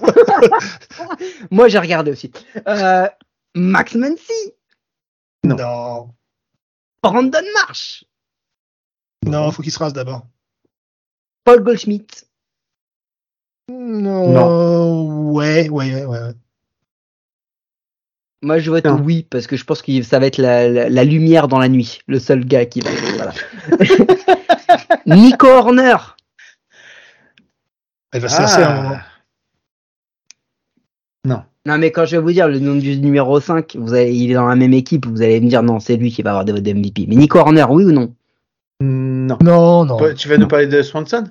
Moi, 1.52 1.68
j'ai 1.68 1.80
regardé 1.80 2.12
aussi. 2.12 2.32
Euh, 2.68 3.08
Max 3.54 3.96
Muncy. 3.96 4.54
Non. 5.44 6.10
Brandon 7.04 7.44
Marsh. 7.54 8.04
Non, 9.26 9.52
faut 9.52 9.62
qu'il 9.62 9.72
se 9.72 9.80
rase 9.80 9.94
d'abord. 9.94 10.26
Paul 11.44 11.64
Goldschmidt. 11.64 12.26
Non. 13.70 14.28
Ouais, 14.28 15.15
ouais, 15.36 15.70
ouais, 15.70 15.94
ouais. 15.94 16.06
ouais. 16.06 16.34
Moi, 18.42 18.60
je 18.60 18.70
vote 18.70 18.86
Non. 18.86 19.02
oui, 19.04 19.26
parce 19.30 19.48
que 19.48 19.56
je 19.56 19.64
pense 19.64 19.82
que 19.82 20.02
ça 20.04 20.20
va 20.20 20.28
être 20.28 20.38
la, 20.38 20.68
la- 20.70 20.90
la 20.90 21.04
lumière 21.04 21.48
dans 21.48 21.58
la 21.60 21.68
nuit. 21.70 22.00
Le 22.08 22.20
seul 22.20 22.46
gars 22.46 22.66
qui 22.66 22.82
va. 22.82 22.90
Voilà. 23.16 23.34
Nico 25.08 25.48
Horner. 25.48 25.96
Il 28.14 28.20
va 28.20 28.28
se 28.30 28.42
Ah. 28.42 28.70
un 28.72 28.84
moment. 28.84 28.98
Non, 31.68 31.80
mais 31.80 31.92
quand 31.92 32.06
je 32.06 32.16
vais 32.16 32.22
vous 32.22 32.32
dire 32.32 32.48
le 32.48 32.60
nom 32.60 32.76
du 32.76 32.96
numéro 33.00 33.40
5, 33.40 33.76
vous 33.80 33.96
allez, 33.96 34.14
il 34.14 34.30
est 34.30 34.36
dans 34.36 34.46
la 34.46 34.56
même 34.56 34.74
équipe, 34.76 35.08
vous 35.08 35.24
allez 35.24 35.42
me 35.42 35.50
dire 35.50 35.64
non, 35.64 35.80
c'est 35.80 35.96
lui 35.98 36.12
qui 36.12 36.22
va 36.22 36.30
avoir 36.30 36.46
des 36.46 36.52
votes 36.52 36.62
de 36.62 36.74
MVP. 36.74 37.08
Mais 37.08 37.16
Nico 37.16 37.40
Horner, 37.40 37.66
oui 37.68 37.86
ou 37.86 37.92
non? 37.92 38.14
Non. 38.82 39.36
Non, 39.42 39.84
non. 39.86 39.98
Tu 40.16 40.28
vas 40.30 40.38
nous 40.38 40.48
parler 40.48 40.68
de 40.68 40.84
Swanson? 40.84 41.24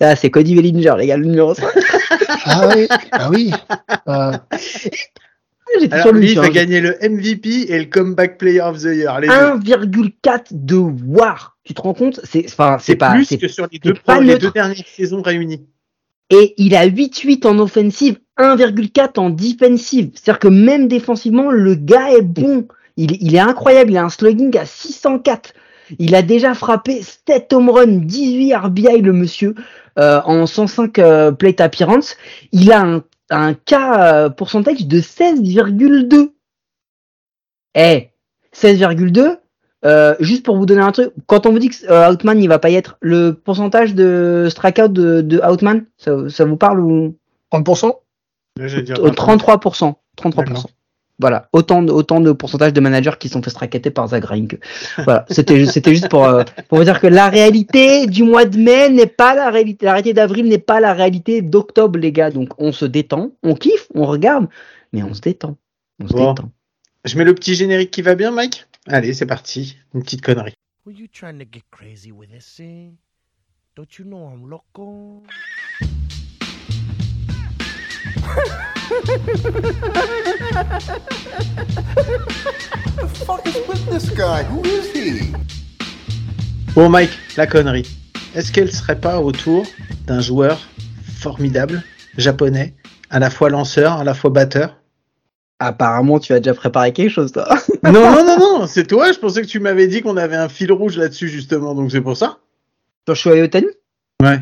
Ah, 0.00 0.14
c'est 0.16 0.30
Cody 0.30 0.54
Bellinger, 0.54 0.96
les 0.98 1.06
gars, 1.06 1.16
le 1.16 1.24
numéro 1.24 1.54
5. 1.54 1.64
Ah 2.44 2.68
oui, 2.74 2.86
ah 3.12 3.30
oui. 3.30 3.50
Euh, 4.08 4.32
J'étais 5.80 5.92
Alors, 5.94 6.06
sur 6.06 6.14
lui, 6.14 6.26
lui. 6.28 6.32
il 6.32 6.38
un- 6.38 6.48
gagner 6.48 6.80
le 6.80 6.96
MVP 7.02 7.70
et 7.70 7.78
le 7.78 7.84
Comeback 7.84 8.38
Player 8.38 8.62
of 8.62 8.78
the 8.78 8.84
Year. 8.94 9.20
Les 9.20 9.28
deux. 9.28 9.34
1,4 9.34 10.46
de 10.52 10.76
WAR. 10.76 11.58
Tu 11.64 11.74
te 11.74 11.80
rends 11.82 11.92
compte? 11.94 12.20
C'est 12.24 12.46
enfin, 12.46 12.78
c'est 12.80 12.96
pas. 12.96 13.12
plus 13.12 13.26
c'est- 13.26 13.36
que 13.38 13.48
sur 13.48 13.68
les 13.70 13.78
deux, 13.78 13.92
pas 13.94 14.14
pro- 14.14 14.22
les 14.22 14.28
neutre. 14.32 14.46
deux 14.46 14.50
dernières 14.52 14.76
saisons 14.86 15.20
réunies. 15.20 15.66
Et 16.30 16.54
il 16.56 16.74
a 16.74 16.86
8-8 16.86 17.44
en 17.46 17.58
offensive, 17.58 18.18
1,4 18.38 19.18
en 19.18 19.30
defensive. 19.30 20.10
C'est-à-dire 20.14 20.38
que 20.38 20.48
même 20.48 20.88
défensivement, 20.88 21.50
le 21.50 21.74
gars 21.74 22.10
est 22.16 22.22
bon. 22.22 22.66
Il, 22.96 23.16
il 23.22 23.34
est 23.34 23.38
incroyable. 23.40 23.90
Il 23.92 23.96
a 23.98 24.04
un 24.04 24.08
slugging 24.10 24.56
à 24.56 24.64
604. 24.64 25.52
Il 25.98 26.14
a 26.14 26.20
déjà 26.22 26.52
frappé 26.54 27.00
7 27.26 27.52
home 27.52 27.70
runs, 27.70 27.86
18 28.04 28.54
RBI 28.54 29.00
le 29.00 29.12
monsieur 29.12 29.54
euh, 29.98 30.20
en 30.24 30.46
105 30.46 30.98
euh, 30.98 31.32
plate 31.32 31.60
appearance. 31.60 32.16
Il 32.52 32.72
a 32.72 32.82
un, 32.82 33.02
un 33.30 33.54
K 33.54 34.34
pourcentage 34.36 34.86
de 34.86 35.00
16,2. 35.00 36.30
Eh, 37.74 38.10
16,2 38.54 39.38
euh, 39.84 40.16
juste 40.18 40.44
pour 40.44 40.56
vous 40.56 40.66
donner 40.66 40.80
un 40.80 40.90
truc, 40.90 41.12
quand 41.26 41.46
on 41.46 41.52
vous 41.52 41.60
dit 41.60 41.68
que 41.68 41.88
euh, 41.88 42.10
Outman 42.10 42.42
il 42.42 42.48
va 42.48 42.58
pas 42.58 42.70
y 42.70 42.74
être, 42.74 42.96
le 43.00 43.32
pourcentage 43.32 43.94
de 43.94 44.48
strikeout 44.50 44.88
de, 44.88 45.20
de 45.20 45.38
Outman, 45.38 45.84
ça, 45.96 46.28
ça 46.28 46.44
vous 46.44 46.56
parle 46.56 46.80
ou? 46.80 47.16
30% 47.52 47.92
Je 48.58 48.76
vais 48.76 48.82
dire 48.82 48.96
33%. 48.96 49.94
33%. 50.20 50.64
Voilà, 51.20 51.48
autant 51.52 51.82
de, 51.82 51.90
autant 51.90 52.20
de 52.20 52.30
pourcentage 52.30 52.72
de 52.72 52.80
managers 52.80 53.14
qui 53.18 53.28
sont 53.28 53.42
fait 53.42 53.50
striketter 53.50 53.90
par 53.90 54.06
Zach 54.08 54.22
Greinke. 54.22 54.60
Voilà, 54.98 55.24
c'était 55.28 55.58
ju- 55.58 55.66
c'était 55.66 55.92
juste 55.92 56.08
pour, 56.08 56.24
euh, 56.24 56.44
pour 56.68 56.78
vous 56.78 56.84
dire 56.84 57.00
que 57.00 57.08
la 57.08 57.28
réalité 57.28 58.06
du 58.06 58.22
mois 58.22 58.44
de 58.44 58.56
mai 58.56 58.88
n'est 58.88 59.06
pas 59.06 59.34
la 59.34 59.50
réalité, 59.50 59.86
la 59.86 59.92
réalité 59.94 60.14
d'avril 60.14 60.46
n'est 60.46 60.58
pas 60.58 60.78
la 60.78 60.92
réalité 60.92 61.42
d'octobre, 61.42 61.98
les 61.98 62.12
gars. 62.12 62.30
Donc 62.30 62.50
on 62.58 62.70
se 62.70 62.84
détend, 62.84 63.32
on 63.42 63.54
kiffe, 63.54 63.88
on 63.94 64.06
regarde, 64.06 64.46
mais 64.92 65.02
on 65.02 65.12
se 65.12 65.20
détend. 65.20 65.56
On 66.00 66.06
se 66.06 66.12
Bon. 66.12 66.32
détend. 66.34 66.50
Je 67.04 67.18
mets 67.18 67.24
le 67.24 67.34
petit 67.34 67.56
générique 67.56 67.90
qui 67.90 68.02
va 68.02 68.14
bien, 68.14 68.30
Mike? 68.30 68.66
Allez, 68.86 69.12
c'est 69.12 69.26
parti. 69.26 69.76
Une 69.94 70.02
petite 70.02 70.22
connerie. 70.22 70.54
Were 70.86 70.94
you 70.96 71.06
trying 71.12 71.38
to 71.38 71.44
get 71.50 71.62
crazy 71.72 72.12
with 72.12 72.30
this 72.30 72.46
thing? 72.56 72.92
Don't 73.76 73.88
you 73.98 74.04
know 74.04 74.30
I'm 74.32 74.48
loco? 74.48 75.24
fuck 83.26 83.46
is 83.46 83.56
with 83.68 83.84
this 83.90 84.10
guy? 84.10 84.42
Who 84.44 84.62
is 84.64 84.90
he? 84.92 85.32
Bon, 86.74 86.88
Mike, 86.88 87.10
la 87.36 87.46
connerie. 87.46 87.86
Est-ce 88.34 88.52
qu'elle 88.52 88.70
serait 88.70 89.00
pas 89.00 89.20
autour 89.20 89.66
d'un 90.06 90.20
joueur 90.20 90.60
formidable, 91.18 91.82
japonais, 92.16 92.74
à 93.10 93.18
la 93.18 93.30
fois 93.30 93.50
lanceur, 93.50 93.92
à 93.94 94.04
la 94.04 94.14
fois 94.14 94.30
batteur? 94.30 94.76
Apparemment, 95.58 96.20
tu 96.20 96.32
as 96.32 96.40
déjà 96.40 96.54
préparé 96.54 96.92
quelque 96.92 97.10
chose, 97.10 97.32
toi. 97.32 97.48
Non, 97.84 97.92
non, 97.92 98.24
non, 98.24 98.38
non, 98.38 98.66
c'est 98.66 98.86
toi. 98.86 99.12
Je 99.12 99.18
pensais 99.18 99.40
que 99.40 99.46
tu 99.46 99.60
m'avais 99.60 99.86
dit 99.86 100.02
qu'on 100.02 100.16
avait 100.16 100.36
un 100.36 100.48
fil 100.48 100.70
rouge 100.72 100.98
là-dessus, 100.98 101.28
justement, 101.28 101.74
donc 101.74 101.90
c'est 101.90 102.00
pour 102.00 102.16
ça. 102.16 102.38
Sur 103.06 103.16
Shohei 103.16 103.42
Ohtani 103.42 103.68
Ouais. 104.22 104.40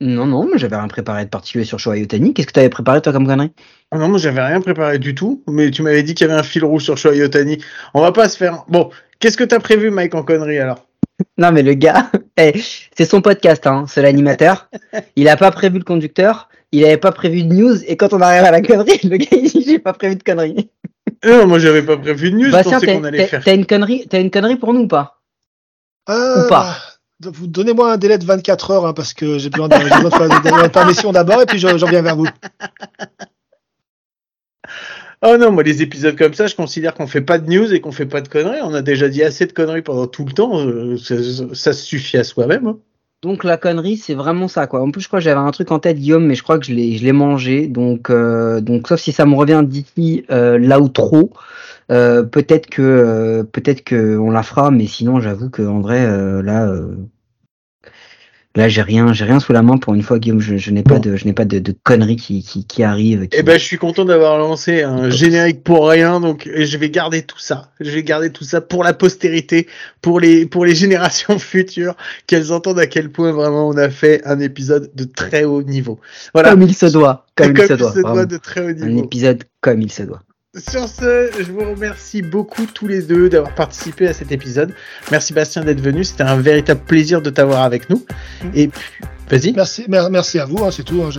Non, 0.00 0.26
non, 0.26 0.46
mais 0.50 0.58
j'avais 0.58 0.76
rien 0.76 0.88
préparé 0.88 1.24
de 1.24 1.30
particulier 1.30 1.64
sur 1.64 1.78
Shohei 1.78 2.02
Ohtani. 2.02 2.34
Qu'est-ce 2.34 2.46
que 2.46 2.52
tu 2.52 2.60
avais 2.60 2.68
préparé, 2.68 3.00
toi, 3.00 3.12
comme 3.12 3.26
connerie? 3.26 3.52
Ah 3.90 3.98
non, 3.98 4.08
moi 4.08 4.18
j'avais 4.18 4.42
rien 4.42 4.60
préparé 4.60 4.98
du 4.98 5.14
tout, 5.14 5.42
mais 5.48 5.70
tu 5.70 5.82
m'avais 5.82 6.02
dit 6.02 6.14
qu'il 6.14 6.26
y 6.26 6.30
avait 6.30 6.38
un 6.38 6.42
fil 6.42 6.64
rouge 6.64 6.84
sur 6.84 6.98
Shohei 6.98 7.22
Ohtani. 7.22 7.58
On 7.94 8.02
va 8.02 8.12
pas 8.12 8.28
se 8.28 8.36
faire. 8.36 8.64
Bon, 8.68 8.90
qu'est-ce 9.20 9.38
que 9.38 9.44
t'as 9.44 9.60
prévu, 9.60 9.90
Mike, 9.90 10.14
en 10.14 10.22
connerie 10.22 10.58
alors? 10.58 10.86
Non, 11.38 11.50
mais 11.50 11.62
le 11.62 11.72
gars, 11.72 12.10
eh, 12.36 12.52
c'est 12.94 13.06
son 13.06 13.22
podcast, 13.22 13.66
hein, 13.66 13.86
c'est 13.88 14.02
l'animateur. 14.02 14.68
Il 15.16 15.28
a 15.28 15.36
pas 15.38 15.50
prévu 15.50 15.78
le 15.78 15.84
conducteur, 15.84 16.50
il 16.72 16.84
avait 16.84 16.98
pas 16.98 17.12
prévu 17.12 17.42
de 17.44 17.54
news, 17.54 17.82
et 17.86 17.96
quand 17.96 18.12
on 18.12 18.20
arrive 18.20 18.44
à 18.44 18.50
la 18.50 18.60
connerie, 18.60 19.00
le 19.04 19.16
gars, 19.16 19.26
il 19.32 19.50
dit 19.50 19.64
J'ai 19.66 19.78
pas 19.78 19.94
prévu 19.94 20.16
de 20.16 20.22
connerie. 20.22 20.68
Non, 21.24 21.46
moi 21.46 21.58
j'avais 21.58 21.82
pas 21.82 21.96
prévu 21.96 22.32
de 22.32 22.36
news. 22.36 22.50
Bastien, 22.50 22.78
je 22.80 22.84
pensais 22.84 22.98
qu'on 22.98 23.04
allait 23.04 23.26
faire. 23.26 23.42
t'as 23.42 23.54
une 23.54 23.64
connerie, 23.64 24.06
t'as 24.10 24.20
une 24.20 24.30
connerie 24.30 24.56
pour 24.56 24.74
nous 24.74 24.80
ou 24.82 24.88
pas? 24.88 25.22
Euh, 26.10 26.44
Ou 26.44 26.48
pas? 26.48 26.76
Vous 27.20 27.46
donnez-moi 27.46 27.92
un 27.92 27.96
délai 27.96 28.18
de 28.18 28.24
24 28.24 28.70
heures 28.72 28.86
hein, 28.86 28.92
parce 28.92 29.14
que 29.14 29.38
j'ai 29.38 29.48
besoin 29.48 29.68
de, 29.68 29.76
besoin 29.76 30.02
de 30.04 30.10
faire 30.10 30.28
de- 30.28 30.48
de- 30.48 30.62
de 30.64 30.68
permission 30.68 31.12
d'abord 31.12 31.40
et 31.40 31.46
puis 31.46 31.58
je, 31.58 31.66
je 31.78 31.84
reviens 31.84 32.02
vers 32.02 32.16
vous. 32.16 32.26
Oh 35.22 35.36
non, 35.38 35.50
moi 35.50 35.62
les 35.62 35.82
épisodes 35.82 36.16
comme 36.16 36.34
ça, 36.34 36.46
je 36.46 36.54
considère 36.54 36.92
qu'on 36.94 37.06
fait 37.06 37.22
pas 37.22 37.38
de 37.38 37.48
news 37.50 37.72
et 37.72 37.80
qu'on 37.80 37.92
fait 37.92 38.06
pas 38.06 38.20
de 38.20 38.28
conneries. 38.28 38.60
On 38.62 38.74
a 38.74 38.82
déjà 38.82 39.08
dit 39.08 39.22
assez 39.22 39.46
de 39.46 39.52
conneries 39.52 39.82
pendant 39.82 40.06
tout 40.06 40.24
le 40.26 40.32
temps. 40.32 40.60
euh, 40.60 40.96
ça, 40.98 41.14
ça 41.54 41.72
se 41.72 41.82
suffit 41.84 42.18
à 42.18 42.24
soi-même. 42.24 42.66
hein. 42.66 42.78
Donc 43.22 43.42
la 43.44 43.56
connerie, 43.56 43.96
c'est 43.96 44.14
vraiment 44.14 44.46
ça, 44.46 44.66
quoi. 44.66 44.82
En 44.82 44.90
plus, 44.90 45.00
je 45.00 45.08
crois 45.08 45.20
que 45.20 45.24
j'avais 45.24 45.40
un 45.40 45.50
truc 45.50 45.72
en 45.72 45.78
tête, 45.78 45.96
Guillaume, 45.98 46.26
mais 46.26 46.34
je 46.34 46.42
crois 46.42 46.58
que 46.58 46.66
je 46.66 46.74
l'ai, 46.74 46.98
je 46.98 47.04
l'ai 47.04 47.12
mangé. 47.12 47.66
Donc, 47.66 48.10
euh, 48.10 48.60
donc, 48.60 48.86
sauf 48.88 49.00
si 49.00 49.10
ça 49.10 49.24
me 49.24 49.34
revient 49.34 49.62
d'ici 49.64 50.24
euh, 50.30 50.58
l'outro, 50.58 51.32
euh, 51.90 52.22
peut-être 52.22 52.68
que, 52.68 52.82
euh, 52.82 53.42
peut-être 53.44 53.82
que 53.84 54.16
on 54.18 54.30
la 54.30 54.42
fera. 54.42 54.70
Mais 54.70 54.86
sinon, 54.86 55.20
j'avoue 55.20 55.50
que 55.50 55.62
en 55.62 55.80
vrai, 55.80 56.04
euh, 56.04 56.42
là, 56.42 56.66
euh, 56.68 56.94
là, 58.56 58.68
j'ai 58.70 58.80
rien, 58.82 59.12
j'ai 59.12 59.24
rien 59.24 59.38
sous 59.38 59.52
la 59.52 59.62
main 59.62 59.76
pour 59.76 59.94
une 59.94 60.02
fois, 60.02 60.18
Guillaume. 60.18 60.40
Je, 60.40 60.56
je 60.56 60.70
n'ai 60.70 60.82
pas 60.82 60.98
de, 60.98 61.14
je 61.14 61.26
n'ai 61.26 61.34
pas 61.34 61.44
de, 61.44 61.58
de 61.58 61.74
conneries 61.84 62.16
qui, 62.16 62.42
qui, 62.42 62.66
qui 62.66 62.82
arrivent. 62.82 63.28
qui- 63.28 63.36
Eh 63.38 63.42
ben, 63.42 63.58
je 63.58 63.64
suis 63.64 63.76
content 63.76 64.04
d'avoir 64.06 64.38
lancé 64.38 64.82
un 64.82 65.10
générique 65.10 65.62
pour 65.62 65.88
rien, 65.88 66.20
donc 66.20 66.48
je 66.52 66.76
vais 66.78 66.88
garder 66.90 67.22
tout 67.22 67.38
ça. 67.38 67.70
Je 67.80 67.90
vais 67.90 68.02
garder 68.02 68.30
tout 68.32 68.44
ça 68.44 68.60
pour 68.62 68.82
la 68.82 68.94
postérité, 68.94 69.66
pour 70.00 70.20
les 70.20 70.46
pour 70.46 70.64
les 70.64 70.74
générations 70.74 71.38
futures, 71.52 71.96
qu'elles 72.26 72.50
entendent 72.50 72.78
à 72.80 72.86
quel 72.86 73.12
point 73.12 73.30
vraiment 73.32 73.68
on 73.68 73.76
a 73.76 73.90
fait 73.90 74.22
un 74.24 74.40
épisode 74.40 74.90
de 74.94 75.04
très 75.04 75.44
haut 75.44 75.62
niveau. 75.62 76.00
Voilà, 76.32 76.50
comme 76.52 76.62
il 76.62 76.74
se 76.74 76.86
doit, 76.86 77.26
comme, 77.36 77.54
il 77.56 77.62
se 77.62 77.74
doit, 77.74 77.90
vraiment. 77.90 78.24
de 78.24 78.36
très 78.38 78.62
haut 78.62 78.68
un 78.70 78.86
niveau. 78.86 79.04
épisode 79.04 79.44
comme 79.60 79.82
il 79.82 79.92
se 79.92 80.02
doit. 80.02 80.22
Sur 80.56 80.88
ce, 80.88 81.30
je 81.38 81.52
vous 81.52 81.70
remercie 81.72 82.22
beaucoup 82.22 82.64
tous 82.66 82.86
les 82.86 83.02
deux 83.02 83.28
d'avoir 83.28 83.54
participé 83.54 84.08
à 84.08 84.14
cet 84.14 84.32
épisode. 84.32 84.72
Merci 85.10 85.34
Bastien 85.34 85.62
d'être 85.62 85.80
venu, 85.82 86.02
c'était 86.02 86.22
un 86.22 86.36
véritable 86.36 86.80
plaisir 86.80 87.20
de 87.20 87.28
t'avoir 87.28 87.62
avec 87.62 87.90
nous. 87.90 88.06
Et 88.54 88.68
puis, 88.68 88.80
vas-y. 89.28 89.52
Merci, 89.52 89.84
mer- 89.88 90.08
merci 90.08 90.38
à 90.38 90.46
vous, 90.46 90.64
hein, 90.64 90.70
c'est 90.70 90.82
tout. 90.82 91.02
hein, 91.02 91.10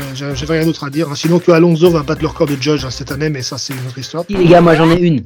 rien 0.48 0.66
d'autre 0.66 0.86
à 0.86 0.90
dire. 0.90 1.10
hein. 1.12 1.16
Sinon 1.16 1.38
que 1.40 1.52
Alonso 1.52 1.90
va 1.92 2.02
battre 2.02 2.22
le 2.22 2.28
record 2.30 2.48
de 2.48 2.56
Judge 2.56 2.84
hein, 2.84 2.90
cette 2.90 3.12
année, 3.12 3.30
mais 3.30 3.44
ça 3.44 3.58
c'est 3.60 3.74
une 3.74 3.86
autre 3.88 3.98
histoire. 4.00 4.24
Les 4.30 4.46
gars, 4.46 4.62
moi 4.62 4.76
j'en 4.76 4.90
ai 4.90 5.00
une. 5.00 5.26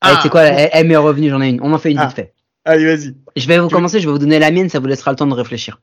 Ah. 0.00 0.08
Allez, 0.10 0.18
c'est 0.22 0.28
quoi, 0.28 0.42
elle, 0.42 0.70
elle 0.72 0.86
m'est 0.86 0.96
revenue, 0.96 1.30
j'en 1.30 1.40
ai 1.42 1.48
une. 1.48 1.60
On 1.62 1.72
en 1.72 1.78
fait 1.78 1.90
une 1.90 1.98
Ah. 1.98 2.06
vite 2.06 2.14
fait. 2.16 2.34
Allez, 2.64 2.84
vas-y. 2.84 3.14
Je 3.34 3.48
vais 3.48 3.58
vous 3.58 3.66
Tu- 3.68 3.74
commencer, 3.74 3.98
je 3.98 4.06
vais 4.06 4.12
vous 4.12 4.18
donner 4.20 4.38
la 4.38 4.52
mienne, 4.52 4.68
ça 4.68 4.78
vous 4.78 4.86
laissera 4.86 5.10
le 5.10 5.16
temps 5.16 5.26
de 5.26 5.34
réfléchir. 5.34 5.80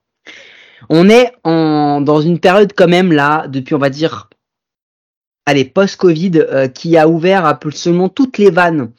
On 0.89 1.09
est 1.09 1.33
en, 1.43 1.99
dans 1.99 2.21
une 2.21 2.39
période 2.39 2.71
quand 2.73 2.87
même 2.87 3.11
là, 3.11 3.47
depuis 3.49 3.75
on 3.75 3.79
va 3.79 3.89
dire, 3.89 4.29
allez, 5.49 5.65
post-Covid, 5.65 6.31
euh, 6.35 6.67
qui 6.67 6.95
a 6.97 7.09
ouvert 7.09 7.45
absolument 7.45 8.07
toutes 8.07 8.37
les 8.37 8.51
vannes 8.51 8.91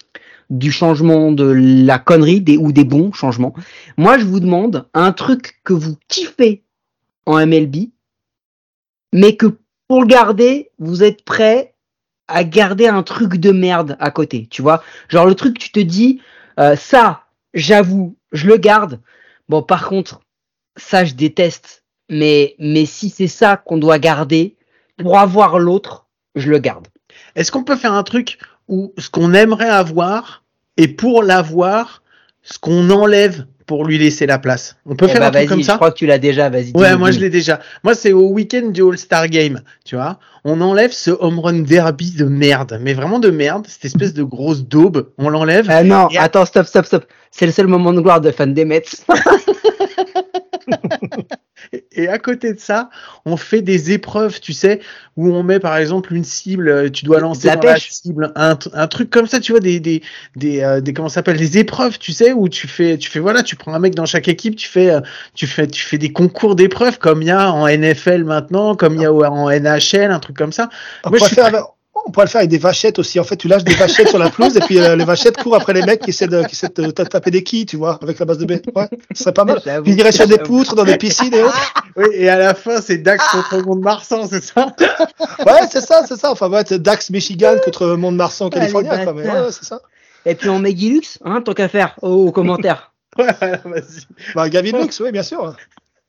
du 0.51 0.73
changement 0.73 1.31
de 1.31 1.45
la 1.45 1.99
connerie 2.01 2.41
des, 2.41 2.57
ou 2.57 2.73
des 2.73 2.85
bons 2.85 3.13
changements. 3.13 3.55
Moi, 3.97 4.19
je 4.19 4.25
vous 4.25 4.41
demande 4.41 4.89
un 4.95 5.13
truc 5.13 5.61
que 5.65 5.73
vous 5.73 5.97
kiffez 6.09 6.65
en 7.25 7.39
MLB, 7.47 7.91
mais 9.13 9.37
que 9.37 9.59
pour 9.87 10.01
le 10.01 10.09
garder, 10.09 10.71
vous 10.79 11.05
êtes 11.05 11.25
prêt 11.25 11.75
à 12.27 12.43
garder 12.43 12.89
un 12.89 13.05
truc 13.05 13.37
de 13.37 13.53
merde 13.53 13.97
à 14.01 14.11
côté, 14.11 14.49
tu 14.51 14.61
vois. 14.61 14.83
Genre 15.09 15.27
le 15.27 15.35
truc, 15.35 15.59
tu 15.59 15.71
te 15.71 15.81
dis, 15.81 16.21
euh, 16.59 16.75
ça, 16.75 17.27
j'avoue, 17.55 18.17
je 18.33 18.49
le 18.49 18.57
garde. 18.57 19.01
Bon, 19.49 19.63
par 19.63 19.89
contre, 19.89 20.21
ça, 20.77 21.05
je 21.05 21.15
déteste. 21.15 21.85
Mais, 22.09 22.57
mais 22.59 22.87
si 22.87 23.09
c'est 23.09 23.29
ça 23.29 23.57
qu'on 23.57 23.79
doit 23.79 24.01
garder, 24.01 24.57
pour 24.97 25.19
avoir 25.19 25.59
l'autre, 25.59 26.00
je 26.35 26.51
le 26.51 26.59
garde. 26.59 26.89
Est-ce 27.37 27.51
qu'on 27.53 27.65
peut 27.65 27.77
faire 27.77 27.93
un 27.93 28.03
truc 28.03 28.39
où 28.69 28.93
ce 28.99 29.11
qu'on 29.11 29.35
aimerait 29.35 29.69
avoir 29.69 30.45
et 30.77 30.89
pour 30.89 31.23
l'avoir, 31.23 32.03
ce 32.43 32.59
qu'on 32.59 32.89
enlève 32.91 33.47
pour 33.67 33.85
lui 33.85 33.99
laisser 33.99 34.27
la 34.27 34.39
place? 34.39 34.77
On 34.87 34.97
peut 34.97 35.07
Eh 35.09 35.13
faire 35.13 35.21
bah, 35.21 35.29
un 35.29 35.31
truc 35.33 35.49
comme 35.49 35.59
je 35.61 35.65
ça? 35.65 35.77
crois 35.77 35.91
que 35.91 35.97
tu 35.99 36.07
l'as 36.07 36.19
déjà, 36.19 36.49
vas-y. 36.49 36.73
Ouais, 36.75 36.97
moi 36.97 37.11
je 37.11 37.21
l'ai 37.21 37.31
déjà. 37.31 37.61
Moi 37.85 37.95
c'est 37.95 38.13
au 38.13 38.29
week-end 38.31 38.69
du 38.69 38.83
All-Star 38.83 39.29
Game, 39.29 39.61
tu 39.85 39.97
vois. 39.97 40.19
On 40.45 40.61
enlève 40.61 40.93
ce 40.93 41.11
home 41.11 41.39
run 41.39 41.61
derby 41.61 42.13
de 42.13 42.25
merde, 42.25 42.79
mais 42.81 42.95
vraiment 42.95 43.19
de 43.19 43.31
merde, 43.31 43.67
cette 43.69 43.85
espèce 43.85 44.15
de 44.15 44.23
grosse 44.23 44.65
daube, 44.65 45.11
on 45.19 45.29
l'enlève. 45.29 45.67
Ah 45.69 45.83
non, 45.85 46.09
Et 46.11 46.19
attends, 46.19 46.47
stop, 46.47 46.67
stop, 46.67 46.87
stop. 46.87 47.05
C'est 47.31 47.47
le 47.47 47.53
seul 47.53 47.67
moment 47.67 47.93
de 47.93 48.01
gloire 48.01 48.21
de 48.21 48.31
fan 48.31 48.55
des 48.55 48.65
Mets. 48.65 48.83
Et 51.93 52.09
à 52.09 52.19
côté 52.19 52.53
de 52.53 52.59
ça, 52.59 52.91
on 53.25 53.37
fait 53.37 53.63
des 53.63 53.93
épreuves, 53.93 54.41
tu 54.41 54.53
sais, 54.53 54.81
où 55.17 55.33
on 55.33 55.45
met 55.45 55.61
par 55.61 55.77
exemple 55.77 56.13
une 56.13 56.25
cible, 56.25 56.69
euh, 56.69 56.91
tu 56.91 57.05
dois 57.05 57.21
lancer 57.21 57.47
la 57.47 57.57
dans 57.57 57.69
la 57.69 57.79
cible 57.79 58.33
un, 58.35 58.57
truc 58.89 59.09
comme 59.09 59.29
ça, 59.29 59.39
tu 59.39 59.53
vois, 59.53 59.61
des 59.61 59.79
des 59.79 60.03
des, 60.35 60.63
euh, 60.63 60.81
des 60.81 60.93
comment 60.93 61.09
ça 61.09 61.17
s'appelle, 61.17 61.37
des 61.37 61.59
épreuves, 61.59 62.01
tu 62.01 62.13
sais, 62.13 62.33
où 62.33 62.49
tu 62.49 62.67
fais 62.67 62.99
tu 62.99 63.09
fais 63.09 63.21
voilà, 63.21 63.45
tu 63.45 63.55
prends 63.55 63.73
un 63.73 63.79
mec 63.79 63.95
dans 63.95 64.07
chaque 64.07 64.27
équipe, 64.27 64.57
tu 64.57 64.69
fais 64.69 64.91
euh, 64.91 65.01
tu 65.35 65.47
fais 65.47 65.69
tu 65.69 65.83
fais 65.83 65.99
des 65.99 66.13
concours 66.13 66.57
d'épreuves 66.57 66.99
comme 66.99 67.23
il 67.23 67.29
y 67.29 67.31
a 67.31 67.53
en 67.53 67.69
NFL 67.69 68.25
maintenant, 68.25 68.75
comme 68.75 68.97
il 68.97 69.03
y 69.03 69.07
a 69.07 69.13
en 69.13 69.49
NHL, 69.49 70.11
un 70.11 70.19
truc 70.19 70.37
comme 70.37 70.53
ça. 70.53 70.71
On 71.05 71.11
Moi, 71.11 71.19
je 71.19 71.25
pourrait, 71.25 71.29
suis 71.29 71.37
faire 71.37 71.47
avec, 71.47 71.61
on 72.07 72.11
pourrait 72.11 72.27
le 72.27 72.31
faire 72.31 72.41
avec 72.41 72.51
des 72.51 72.59
vachettes 72.59 72.99
aussi. 72.99 73.21
En 73.21 73.25
fait, 73.25 73.37
tu 73.37 73.49
lâches 73.49 73.65
des 73.65 73.75
vachettes 73.75 74.09
sur 74.09 74.19
la 74.19 74.31
pelouse 74.31 74.57
et 74.57 74.61
puis 74.61 74.79
euh, 74.79 74.97
les 74.97 75.05
vachettes 75.05 75.37
courent 75.37 75.57
après 75.57 75.73
les 75.73 75.83
mecs 75.83 76.01
qui 76.01 76.11
essaient 76.11 76.27
de, 76.27 76.43
qui 76.43 76.53
essaient 76.55 76.69
de 76.75 76.91
ta- 76.91 77.05
taper 77.05 77.31
des 77.31 77.43
quilles, 77.43 77.67
tu 77.67 77.77
vois, 77.77 77.99
avec 78.03 78.19
la 78.19 78.25
base 78.27 78.39
de 78.39 78.45
baie. 78.47 78.63
Ouais, 78.75 78.89
ce 79.15 79.23
serait 79.25 79.33
pas 79.33 79.45
mal. 79.45 79.61
Puis 79.61 79.93
ils 79.93 79.99
iraient 79.99 80.13
sur 80.13 80.27
des 80.27 80.39
poutres, 80.39 80.75
dans 80.75 80.85
des 80.85 80.97
piscines 80.97 81.33
et 81.35 81.43
autres. 81.43 81.75
Oui, 81.97 82.07
et 82.13 82.29
à 82.29 82.39
la 82.39 82.55
fin, 82.55 82.81
c'est 82.81 82.99
Dax 82.99 83.25
contre 83.29 83.59
Mont-de-Marsan, 83.67 84.27
c'est 84.29 84.43
ça? 84.43 84.75
Ouais, 85.47 85.67
c'est 85.71 85.81
ça, 85.81 86.05
c'est 86.07 86.17
ça. 86.19 86.31
Enfin, 86.33 86.49
ouais, 86.51 86.63
c'est 86.67 86.81
Dax, 86.81 87.11
Michigan 87.11 87.57
contre 87.65 87.89
Mont-de-Marsan, 87.97 88.49
Ah, 88.53 88.55
Californie. 88.55 88.89
les 88.91 89.05
quoi, 89.05 89.13
mais 89.13 89.23
bâtards. 89.25 89.45
ouais, 89.47 89.53
c'est 89.53 89.65
ça. 89.65 89.81
Et 90.27 90.35
puis 90.35 90.49
on 90.51 90.59
met 90.59 90.75
Guilux, 90.75 91.19
hein, 91.25 91.41
tant 91.43 91.53
qu'à 91.55 91.69
faire, 91.69 91.95
aux, 92.03 92.31
commentaires. 92.33 92.93
Ouais, 93.19 93.27
vas-y. 93.65 94.07
Bah, 94.37 94.49
Gavin 94.49 94.79
Lux, 94.81 95.01
oui, 95.01 95.11
bien 95.11 95.25
sûr. 95.25 95.55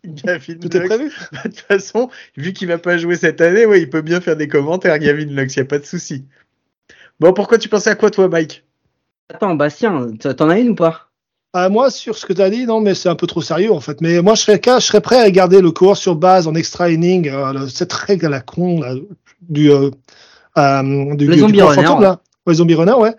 Gavin 0.05 0.55
Tout 0.59 0.75
est 0.75 0.79
Lux. 0.79 0.87
prévu. 0.89 1.11
Bah, 1.31 1.39
De 1.45 1.49
toute 1.49 1.59
façon, 1.59 2.09
vu 2.37 2.53
qu'il 2.53 2.67
va 2.67 2.77
pas 2.77 2.97
jouer 2.97 3.15
cette 3.15 3.41
année, 3.41 3.65
ouais, 3.65 3.81
il 3.81 3.89
peut 3.89 4.01
bien 4.01 4.21
faire 4.21 4.35
des 4.35 4.47
commentaires, 4.47 4.97
Gavin 4.99 5.25
Lux, 5.25 5.55
y 5.55 5.59
a 5.59 5.65
pas 5.65 5.79
de 5.79 5.85
souci. 5.85 6.25
Bon, 7.19 7.33
pourquoi 7.33 7.57
tu 7.57 7.69
pensais 7.69 7.91
à 7.91 7.95
quoi, 7.95 8.09
toi, 8.09 8.27
Mike? 8.27 8.65
Attends, 9.33 9.55
Bastien, 9.55 10.11
t'en 10.17 10.49
as 10.49 10.59
une 10.59 10.69
ou 10.69 10.75
pas? 10.75 11.07
Ah, 11.53 11.69
moi, 11.69 11.91
sur 11.91 12.17
ce 12.17 12.25
que 12.25 12.33
tu 12.33 12.41
as 12.41 12.49
dit, 12.49 12.65
non, 12.65 12.79
mais 12.81 12.95
c'est 12.95 13.09
un 13.09 13.15
peu 13.15 13.27
trop 13.27 13.41
sérieux, 13.41 13.71
en 13.71 13.79
fait. 13.81 14.01
Mais 14.01 14.21
moi, 14.21 14.35
je 14.35 14.41
serais, 14.41 14.59
je 14.65 14.79
serais 14.79 15.01
prêt 15.01 15.19
à 15.19 15.29
garder 15.29 15.61
le 15.61 15.71
cours 15.71 15.97
sur 15.97 16.15
base 16.15 16.47
en 16.47 16.55
extra 16.55 16.89
inning, 16.89 17.29
euh, 17.29 17.67
cette 17.67 17.93
règle 17.93 18.25
à 18.27 18.29
la 18.29 18.39
con, 18.41 18.79
là, 18.81 18.95
du, 19.41 19.69
euh, 19.69 19.91
euh, 20.57 21.15
du, 21.15 21.27
Les 21.27 21.35
du 21.35 21.39
zombie 21.41 21.59
point 21.59 21.67
runners, 21.71 21.83
fantôme, 21.83 21.99
ouais. 21.99 22.05
là. 22.05 22.21
Ouais, 22.47 22.53
zombie 22.55 22.75
runner, 22.75 22.93
ouais. 22.93 23.13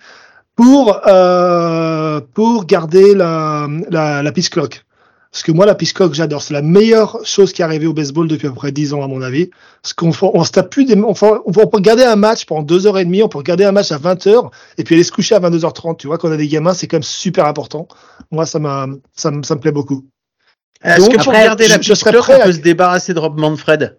Pour, 0.56 1.00
euh, 1.06 2.20
pour 2.34 2.64
garder 2.66 3.14
la, 3.14 3.68
la, 3.90 4.22
la 4.22 4.32
piste 4.32 4.52
clock. 4.52 4.84
Parce 5.32 5.44
que 5.44 5.52
moi, 5.52 5.64
la 5.64 5.74
clock, 5.74 6.12
j'adore. 6.12 6.42
C'est 6.42 6.52
la 6.52 6.60
meilleure 6.60 7.18
chose 7.24 7.52
qui 7.54 7.62
est 7.62 7.64
arrivée 7.64 7.86
au 7.86 7.94
baseball 7.94 8.28
depuis 8.28 8.48
à 8.48 8.50
peu 8.50 8.56
près 8.56 8.70
10 8.70 8.92
ans, 8.92 9.02
à 9.02 9.08
mon 9.08 9.22
avis. 9.22 9.48
Parce 9.82 9.94
qu'on 9.94 10.12
on 10.34 10.44
se 10.44 10.50
tape 10.52 10.68
plus 10.68 10.84
des, 10.84 10.94
on, 10.94 11.14
peut 11.14 11.40
regarder 11.72 12.04
un 12.04 12.16
match 12.16 12.44
pendant 12.44 12.62
2h30, 12.62 13.22
on 13.22 13.28
peut 13.28 13.38
regarder 13.38 13.64
un 13.64 13.72
match 13.72 13.90
à 13.92 13.98
20h, 13.98 14.50
et 14.76 14.84
puis 14.84 14.94
aller 14.94 15.04
se 15.04 15.10
coucher 15.10 15.34
à 15.34 15.40
22h30. 15.40 15.96
Tu 15.96 16.06
vois, 16.06 16.18
quand 16.18 16.28
on 16.28 16.32
a 16.32 16.36
des 16.36 16.48
gamins, 16.48 16.74
c'est 16.74 16.86
quand 16.86 16.96
même 16.96 17.02
super 17.02 17.46
important. 17.46 17.88
Moi, 18.30 18.44
ça 18.44 18.58
m'a, 18.58 18.86
ça, 19.14 19.30
me- 19.30 19.42
ça 19.42 19.54
me 19.54 19.60
plaît 19.60 19.72
beaucoup. 19.72 20.04
Est-ce 20.84 20.98
Donc, 21.00 21.12
que 21.12 21.16
pour 21.16 21.28
après, 21.32 21.44
garder 21.44 21.68
la 21.68 21.80
je- 21.80 21.92
prêt 21.94 22.36
on 22.36 22.40
à- 22.42 22.44
peut 22.44 22.52
se 22.52 22.58
débarrasser 22.60 23.14
de 23.14 23.18
Rob 23.18 23.38
Manfred? 23.40 23.98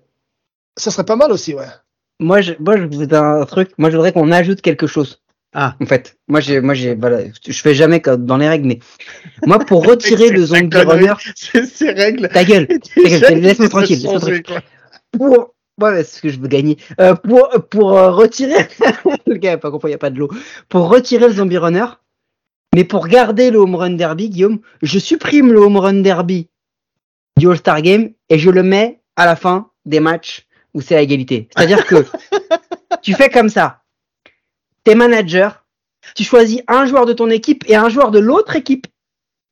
Ça 0.78 0.92
serait 0.92 1.06
pas 1.06 1.16
mal 1.16 1.32
aussi, 1.32 1.56
ouais. 1.56 1.66
Moi, 2.20 2.42
je, 2.42 2.54
moi, 2.60 2.78
je 2.78 2.84
voudrais 2.84 3.18
un 3.18 3.46
truc. 3.46 3.72
Moi, 3.80 3.90
je 3.90 3.96
voudrais 3.96 4.12
qu'on 4.12 4.32
ajoute 4.32 4.62
quelque 4.62 4.86
chose. 4.86 5.23
Ah. 5.54 5.76
En 5.80 5.86
fait, 5.86 6.18
moi, 6.28 6.40
j'ai, 6.40 6.62
moi, 6.62 6.74
j'ai, 6.74 6.96
voilà, 6.96 7.20
je 7.48 7.62
fais 7.62 7.76
jamais 7.76 8.00
dans 8.00 8.38
les 8.38 8.50
règles, 8.50 8.68
mais 8.68 8.80
moi, 9.46 9.60
pour 9.60 9.86
retirer 9.88 10.30
le 10.30 10.46
zombie 10.46 10.78
runner, 10.78 11.14
C'est 11.36 11.66
ces 11.66 11.92
règles. 11.92 12.28
ta 12.30 12.44
gueule. 12.44 12.68
Laisse-moi 12.96 13.70
tranquille. 13.70 14.08
Pour, 15.12 15.54
ouais, 15.80 16.04
c'est 16.04 16.18
ce 16.18 16.22
que 16.22 16.30
je 16.30 16.40
veux 16.40 16.48
gagner. 16.48 16.78
Euh, 17.00 17.14
pour, 17.14 17.50
pour 17.70 17.98
euh, 17.98 18.12
retirer, 18.12 18.68
le 19.28 19.36
gars 19.36 19.54
a 19.54 19.58
pas 19.58 19.70
compris, 19.70 19.90
il 19.90 19.92
y 19.92 19.96
a 19.96 20.00
pas 20.00 20.10
de 20.10 20.18
l'eau. 20.18 20.30
Pour 20.70 20.90
retirer 20.90 21.28
le 21.28 21.34
zombie 21.34 21.58
runner, 21.58 21.86
mais 22.76 22.84
pour 22.84 23.08
garder 23.08 23.52
le 23.52 23.60
home 23.60 23.76
run 23.76 23.92
derby, 23.92 24.30
Guillaume, 24.30 24.60
je 24.82 24.98
supprime 24.98 25.54
le 25.54 25.60
home 25.60 25.78
run 25.78 26.02
derby 26.02 26.50
du 27.38 27.48
All-Star 27.48 27.82
Game 27.84 28.10
et 28.30 28.40
je 28.40 28.50
le 28.50 28.64
mets 28.64 29.02
à 29.16 29.28
la 29.28 29.36
fin 29.36 29.70
des 29.86 30.00
matchs 30.00 30.48
où 30.74 30.82
c'est 30.82 30.96
à 30.96 31.02
égalité. 31.02 31.48
C'est-à-dire 31.56 31.86
que 31.86 32.06
tu 33.04 33.14
fais 33.14 33.30
comme 33.30 33.50
ça. 33.50 33.83
T'es 34.84 34.96
manager, 34.96 35.66
tu 36.16 36.24
choisis 36.24 36.62
un 36.68 36.86
joueur 36.86 37.06
de 37.06 37.14
ton 37.14 37.30
équipe 37.30 37.64
et 37.68 37.76
un 37.76 37.90
joueur 37.90 38.12
de 38.12 38.20
l'autre 38.20 38.56
équipe 38.56 38.88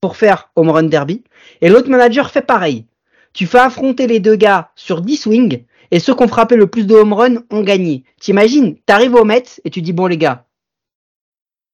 pour 0.02 0.18
faire 0.18 0.52
home 0.56 0.70
run 0.70 0.84
derby 0.84 1.24
et 1.62 1.70
l'autre 1.70 1.90
manager 1.90 2.32
fait 2.32 2.42
pareil. 2.42 2.86
Tu 3.34 3.48
fais 3.48 3.60
affronter 3.60 4.08
les 4.08 4.20
deux 4.20 4.36
gars 4.36 4.72
sur 4.76 5.02
10 5.02 5.18
swings 5.18 5.66
et 5.92 6.00
ceux 6.00 6.16
qui 6.16 6.24
ont 6.24 6.28
frappé 6.28 6.56
le 6.56 6.68
plus 6.68 6.86
de 6.86 6.96
home 6.96 7.14
run 7.14 7.44
ont 7.50 7.62
gagné. 7.62 8.04
T'imagines, 8.20 8.78
t'arrives 8.86 9.16
au 9.16 9.24
Mets 9.24 9.62
et 9.64 9.70
tu 9.70 9.82
dis 9.82 9.94
bon 9.94 10.08
les 10.08 10.18
gars, 10.18 10.48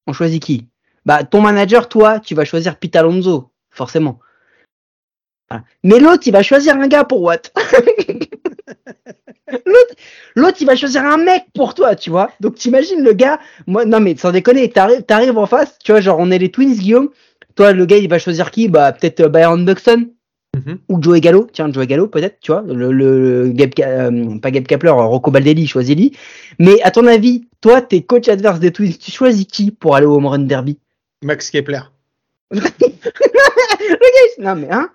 on 0.06 0.14
choisit 0.14 0.44
qui? 0.44 0.68
Bah 1.06 1.24
ton 1.24 1.42
manager, 1.42 1.90
toi, 1.90 2.20
tu 2.20 2.36
vas 2.36 2.46
choisir 2.46 2.78
Pete 2.78 2.96
Alonso, 2.96 3.52
forcément. 3.72 4.20
Mais 5.84 6.00
l'autre, 6.00 6.24
il 6.28 6.32
va 6.32 6.44
choisir 6.44 6.76
un 6.76 6.88
gars 6.88 7.06
pour 7.06 7.22
what 7.22 7.44
L'autre, 9.52 9.96
l'autre, 10.36 10.58
il 10.60 10.68
va 10.68 10.76
choisir 10.76 11.04
un 11.06 11.18
mec 11.18 11.46
pour 11.54 11.74
toi, 11.74 11.96
tu 11.96 12.10
vois. 12.10 12.32
Donc 12.42 12.56
t'imagines 12.56 13.02
le 13.04 13.14
gars, 13.14 13.40
moi, 13.66 13.86
non 13.86 14.00
mais 14.00 14.16
sans 14.18 14.32
déconner, 14.32 14.70
t'arrives, 14.70 15.04
t'arrives 15.04 15.38
en 15.38 15.46
face, 15.46 15.78
tu 15.84 15.92
vois, 15.94 16.02
genre 16.02 16.18
on 16.20 16.32
est 16.32 16.38
les 16.38 16.52
Twins, 16.52 16.74
Guillaume. 16.76 17.10
Toi, 17.56 17.72
le 17.74 17.86
gars, 17.86 17.98
il 17.98 18.10
va 18.10 18.20
choisir 18.20 18.52
qui? 18.52 18.68
Bah 18.68 18.92
peut-être 18.92 19.22
euh, 19.22 19.30
Byron 19.30 19.64
Buxton 19.66 20.10
Mhm. 20.56 20.80
ou 20.90 21.04
Joey 21.04 21.22
Gallo. 21.22 21.48
Tiens, 21.54 21.72
Joey 21.72 21.86
Gallo, 21.88 22.08
peut-être, 22.08 22.40
tu 22.40 22.52
vois. 22.52 22.64
Le, 22.66 22.92
le, 22.92 23.44
le 23.44 23.50
Gabe, 23.50 23.72
euh, 23.80 24.40
pas 24.40 24.50
Gabe 24.50 24.64
Kapler, 24.66 24.90
euh, 24.90 24.94
Rocco 24.94 25.30
Baldelli, 25.30 25.68
choisis-lui. 25.68 26.14
Mais 26.58 26.82
à 26.82 26.90
ton 26.90 27.06
avis, 27.06 27.48
toi, 27.62 27.82
t'es 27.82 28.02
coach 28.02 28.28
adverse 28.28 28.60
des 28.60 28.72
Twins, 28.72 28.94
tu 28.98 29.12
choisis 29.12 29.46
qui 29.46 29.70
pour 29.72 29.96
aller 29.96 30.08
au 30.08 30.16
home 30.16 30.26
run 30.26 30.40
derby? 30.40 30.80
Max 31.22 31.52
Kepler. 31.52 31.82
Le 32.52 32.60
gars, 32.60 34.54
non 34.54 34.56
mais 34.56 34.68
hein 34.72 34.90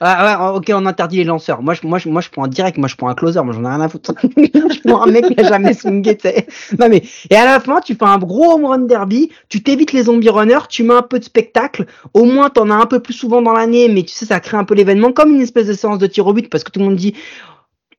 ah, 0.00 0.52
ouais, 0.52 0.56
ok, 0.56 0.70
on 0.74 0.86
interdit 0.86 1.18
les 1.18 1.24
lanceurs. 1.24 1.62
Moi, 1.62 1.74
je, 1.74 1.86
moi, 1.86 1.98
je, 1.98 2.08
moi, 2.08 2.20
je 2.20 2.28
prends 2.30 2.44
un 2.44 2.48
direct. 2.48 2.78
Moi, 2.78 2.88
je 2.88 2.96
prends 2.96 3.08
un 3.08 3.14
closer. 3.14 3.40
Moi, 3.42 3.52
j'en 3.52 3.64
ai 3.64 3.68
rien 3.68 3.80
à 3.80 3.88
foutre. 3.88 4.12
je 4.36 4.88
prends 4.88 5.02
un 5.02 5.10
mec 5.10 5.26
qui 5.26 5.40
a 5.40 5.48
jamais 5.48 5.74
swingé. 5.74 6.16
Non, 6.78 6.88
mais, 6.88 7.02
et 7.30 7.36
à 7.36 7.44
la 7.44 7.60
fin, 7.60 7.80
tu 7.80 7.94
fais 7.94 8.04
un 8.04 8.18
gros 8.18 8.52
home 8.52 8.64
run 8.64 8.78
derby. 8.80 9.30
Tu 9.48 9.62
t'évites 9.62 9.92
les 9.92 10.04
zombie 10.04 10.28
runners. 10.28 10.66
Tu 10.68 10.84
mets 10.84 10.94
un 10.94 11.02
peu 11.02 11.18
de 11.18 11.24
spectacle. 11.24 11.86
Au 12.14 12.24
moins, 12.24 12.50
t'en 12.50 12.70
as 12.70 12.74
un 12.74 12.86
peu 12.86 13.00
plus 13.00 13.14
souvent 13.14 13.42
dans 13.42 13.52
l'année. 13.52 13.88
Mais 13.88 14.02
tu 14.02 14.14
sais, 14.14 14.26
ça 14.26 14.40
crée 14.40 14.56
un 14.56 14.64
peu 14.64 14.74
l'événement. 14.74 15.12
Comme 15.12 15.34
une 15.34 15.40
espèce 15.40 15.66
de 15.66 15.72
séance 15.72 15.98
de 15.98 16.06
tir 16.06 16.26
au 16.26 16.32
but. 16.32 16.48
Parce 16.48 16.62
que 16.62 16.70
tout 16.70 16.78
le 16.78 16.86
monde 16.86 16.96
dit, 16.96 17.14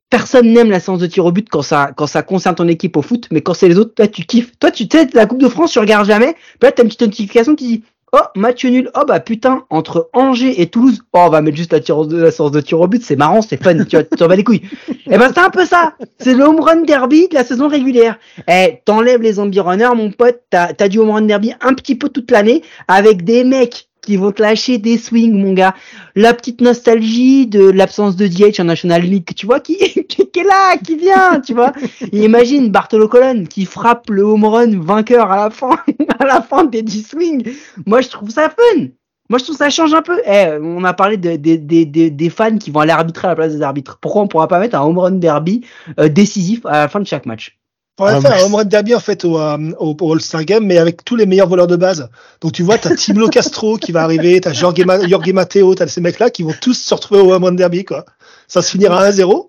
personne 0.10 0.52
n'aime 0.54 0.72
la 0.72 0.80
séance 0.80 1.00
de 1.00 1.08
tir 1.08 1.26
au 1.26 1.32
but 1.32 1.50
quand 1.50 1.62
ça, 1.62 1.92
quand 1.96 2.08
ça 2.08 2.24
concerne 2.24 2.56
ton 2.56 2.68
équipe 2.68 2.96
au 2.98 3.02
foot. 3.02 3.28
Mais 3.32 3.42
quand 3.42 3.54
c'est 3.54 3.68
les 3.68 3.78
autres, 3.78 3.94
toi, 3.94 4.08
tu 4.08 4.24
kiffes. 4.24 4.58
Toi, 4.60 4.72
tu 4.72 4.88
sais, 4.92 5.08
la 5.14 5.26
Coupe 5.26 5.42
de 5.42 5.50
France, 5.50 5.72
tu 5.74 5.80
regardes 5.80 6.08
jamais. 6.08 6.34
Puis 6.34 6.60
là, 6.64 6.72
t'as 6.72 6.84
une 6.84 6.90
petite 6.90 7.02
notification 7.02 7.56
qui 7.56 7.68
dit, 7.68 7.84
Oh, 8.12 8.18
match 8.36 8.66
nul. 8.66 8.90
Oh, 8.96 9.04
bah 9.08 9.20
putain, 9.20 9.64
entre 9.70 10.10
Angers 10.14 10.62
et 10.62 10.68
Toulouse. 10.68 11.02
Oh, 11.14 11.20
on 11.26 11.30
va 11.30 11.42
mettre 11.42 11.58
juste 11.58 11.74
la, 11.74 11.82
séance 11.82 12.08
de 12.52 12.62
tir 12.62 12.80
au 12.80 12.88
but. 12.88 13.04
C'est 13.04 13.16
marrant, 13.16 13.42
c'est 13.42 13.62
fun. 13.62 13.84
tu 13.84 13.98
t'en 14.18 14.28
bats 14.28 14.36
les 14.36 14.44
couilles. 14.44 14.62
Eh 15.06 15.18
ben, 15.18 15.32
c'est 15.34 15.40
un 15.40 15.50
peu 15.50 15.66
ça. 15.66 15.94
C'est 16.20 16.34
le 16.34 16.44
home 16.44 16.60
run 16.60 16.82
derby 16.82 17.28
de 17.28 17.36
la 17.36 17.44
saison 17.44 17.68
régulière. 17.68 18.18
Eh, 18.48 18.82
t'enlèves 18.86 19.22
les 19.22 19.34
zombie 19.34 19.60
runners, 19.60 19.96
mon 19.96 20.12
pote. 20.12 20.42
T'as, 20.50 20.74
t'as 20.74 20.88
du 20.88 21.00
home 21.00 21.12
run 21.12 21.22
derby 21.24 21.54
un 21.62 21.74
petit 21.74 21.96
peu 21.96 22.10
toute 22.10 22.32
l'année 22.32 22.64
avec 22.88 23.24
des 23.24 23.44
mecs 23.44 23.89
qui 24.10 24.18
vont 24.18 24.32
te 24.32 24.42
lâcher 24.42 24.80
des 24.80 24.98
swings, 24.98 25.40
mon 25.40 25.54
gars. 25.54 25.76
La 26.16 26.34
petite 26.34 26.62
nostalgie 26.62 27.46
de 27.46 27.70
l'absence 27.70 28.16
de 28.16 28.26
DH 28.26 28.60
en 28.60 28.64
National 28.64 29.04
League, 29.04 29.30
tu 29.36 29.46
vois, 29.46 29.60
qui, 29.60 29.76
est 29.76 30.44
là, 30.44 30.78
qui 30.84 30.96
vient, 30.96 31.40
tu 31.40 31.54
vois. 31.54 31.74
Imagine 32.12 32.70
Bartolo 32.72 33.08
Colon 33.08 33.44
qui 33.48 33.66
frappe 33.66 34.10
le 34.10 34.24
home 34.24 34.46
run 34.46 34.80
vainqueur 34.80 35.32
à 35.32 35.36
la 35.44 35.50
fin, 35.52 35.78
à 36.20 36.26
la 36.26 36.42
fin 36.42 36.64
des 36.64 36.82
10 36.82 37.04
swings. 37.08 37.52
Moi, 37.86 38.02
je 38.02 38.10
trouve 38.10 38.32
ça 38.32 38.50
fun. 38.50 38.88
Moi, 39.30 39.38
je 39.38 39.44
trouve 39.44 39.58
ça 39.58 39.70
change 39.70 39.94
un 39.94 40.02
peu. 40.02 40.20
Eh, 40.26 40.58
on 40.60 40.84
a 40.86 40.94
parlé 40.96 41.18
de, 41.18 41.36
de- 41.36 41.58
de- 41.58 41.84
de- 41.84 42.10
des 42.10 42.30
fans 42.32 42.58
qui 42.58 42.72
vont 42.72 42.80
aller 42.80 42.94
arbitrer 42.94 43.28
à 43.28 43.30
la 43.30 43.36
place 43.36 43.54
des 43.54 43.62
arbitres. 43.62 44.00
Pourquoi 44.02 44.24
on 44.24 44.28
pourra 44.28 44.48
pas 44.48 44.58
mettre 44.60 44.76
un 44.76 44.82
home 44.82 44.98
run 44.98 45.12
derby 45.12 45.64
euh, 46.00 46.10
décisif 46.10 46.66
à 46.66 46.72
la 46.80 46.88
fin 46.88 47.00
de 47.00 47.06
chaque 47.06 47.28
match? 47.28 47.59
On 48.00 48.06
va 48.06 48.16
Ah, 48.16 48.22
faire 48.22 48.32
mais 48.32 48.42
un 48.42 48.46
home 48.46 48.56
run 48.56 48.66
derby 48.66 48.96
en 48.96 49.00
fait 49.00 49.26
au, 49.26 49.38
euh, 49.40 49.58
au, 49.80 49.96
au 50.00 50.14
All-Star 50.14 50.46
Game, 50.46 50.66
mais 50.66 50.78
avec 50.78 51.04
tous 51.04 51.16
les 51.16 51.26
meilleurs 51.26 51.48
voleurs 51.50 51.68
de 51.68 51.76
base. 51.76 52.10
Donc 52.42 52.54
tu 52.54 52.64
vois, 52.64 52.78
t'as 52.78 52.96
Timlo 52.96 53.28
Castro 53.30 53.78
qui 53.78 53.92
va 53.92 54.04
arriver, 54.04 54.40
t'as 54.42 54.54
Jorge, 54.54 54.84
Ma- 54.86 55.06
Jorge 55.08 55.32
Matteo, 55.34 55.76
t'as 55.76 55.88
ces 55.88 56.02
mecs-là 56.02 56.30
qui 56.30 56.44
vont 56.44 56.54
tous 56.62 56.74
se 56.74 56.94
retrouver 56.94 57.22
au 57.22 57.34
home 57.34 57.44
run 57.44 57.52
derby, 57.54 57.84
quoi. 57.86 58.06
Ça 58.48 58.62
se 58.62 58.72
finira 58.72 59.00
à 59.02 59.12
1-0. 59.12 59.48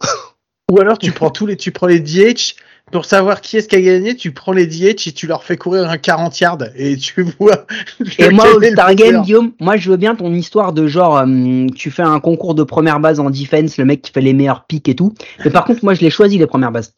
Ou 0.73 0.81
alors 0.81 0.99
tu 0.99 1.13
prends 1.13 1.31
tous 1.31 1.47
les, 1.47 1.57
tu 1.57 1.73
prends 1.73 1.87
les 1.87 2.01
DH 2.01 2.55
pour 2.93 3.05
savoir 3.05 3.41
qui 3.41 3.57
est-ce 3.57 3.69
qui 3.69 3.77
a 3.77 3.81
gagné. 3.81 4.17
Tu 4.17 4.33
prends 4.33 4.53
les 4.53 4.67
DH 4.67 5.07
et 5.09 5.13
tu 5.13 5.27
leur 5.29 5.43
fais 5.45 5.57
courir 5.57 5.89
un 5.89 5.97
40 5.99 6.39
yards 6.41 6.59
et 6.77 6.97
tu 6.97 7.25
vois. 7.39 7.65
Et 8.19 8.31
moi, 8.31 8.47
au 8.55 8.63
Star 8.63 8.95
Game. 8.95 9.23
Guillaume, 9.23 9.53
moi, 9.61 9.77
je 9.77 9.91
veux 9.91 9.97
bien 9.97 10.15
ton 10.17 10.33
histoire 10.35 10.73
de 10.73 10.87
genre, 10.89 11.19
euh, 11.19 11.67
tu 11.77 11.91
fais 11.91 12.03
un 12.03 12.19
concours 12.21 12.55
de 12.55 12.63
première 12.65 12.99
base 13.01 13.21
en 13.21 13.31
defense, 13.31 13.79
le 13.79 13.85
mec 13.85 14.03
qui 14.03 14.13
fait 14.13 14.21
les 14.21 14.33
meilleurs 14.33 14.65
pics 14.65 14.89
et 14.89 14.95
tout. 14.97 15.15
Mais 15.45 15.51
par 15.51 15.65
contre, 15.65 15.85
moi, 15.85 15.95
je 15.95 16.01
l'ai 16.01 16.11
choisi, 16.11 16.37
les 16.39 16.47
premières 16.47 16.73
bases. 16.73 16.93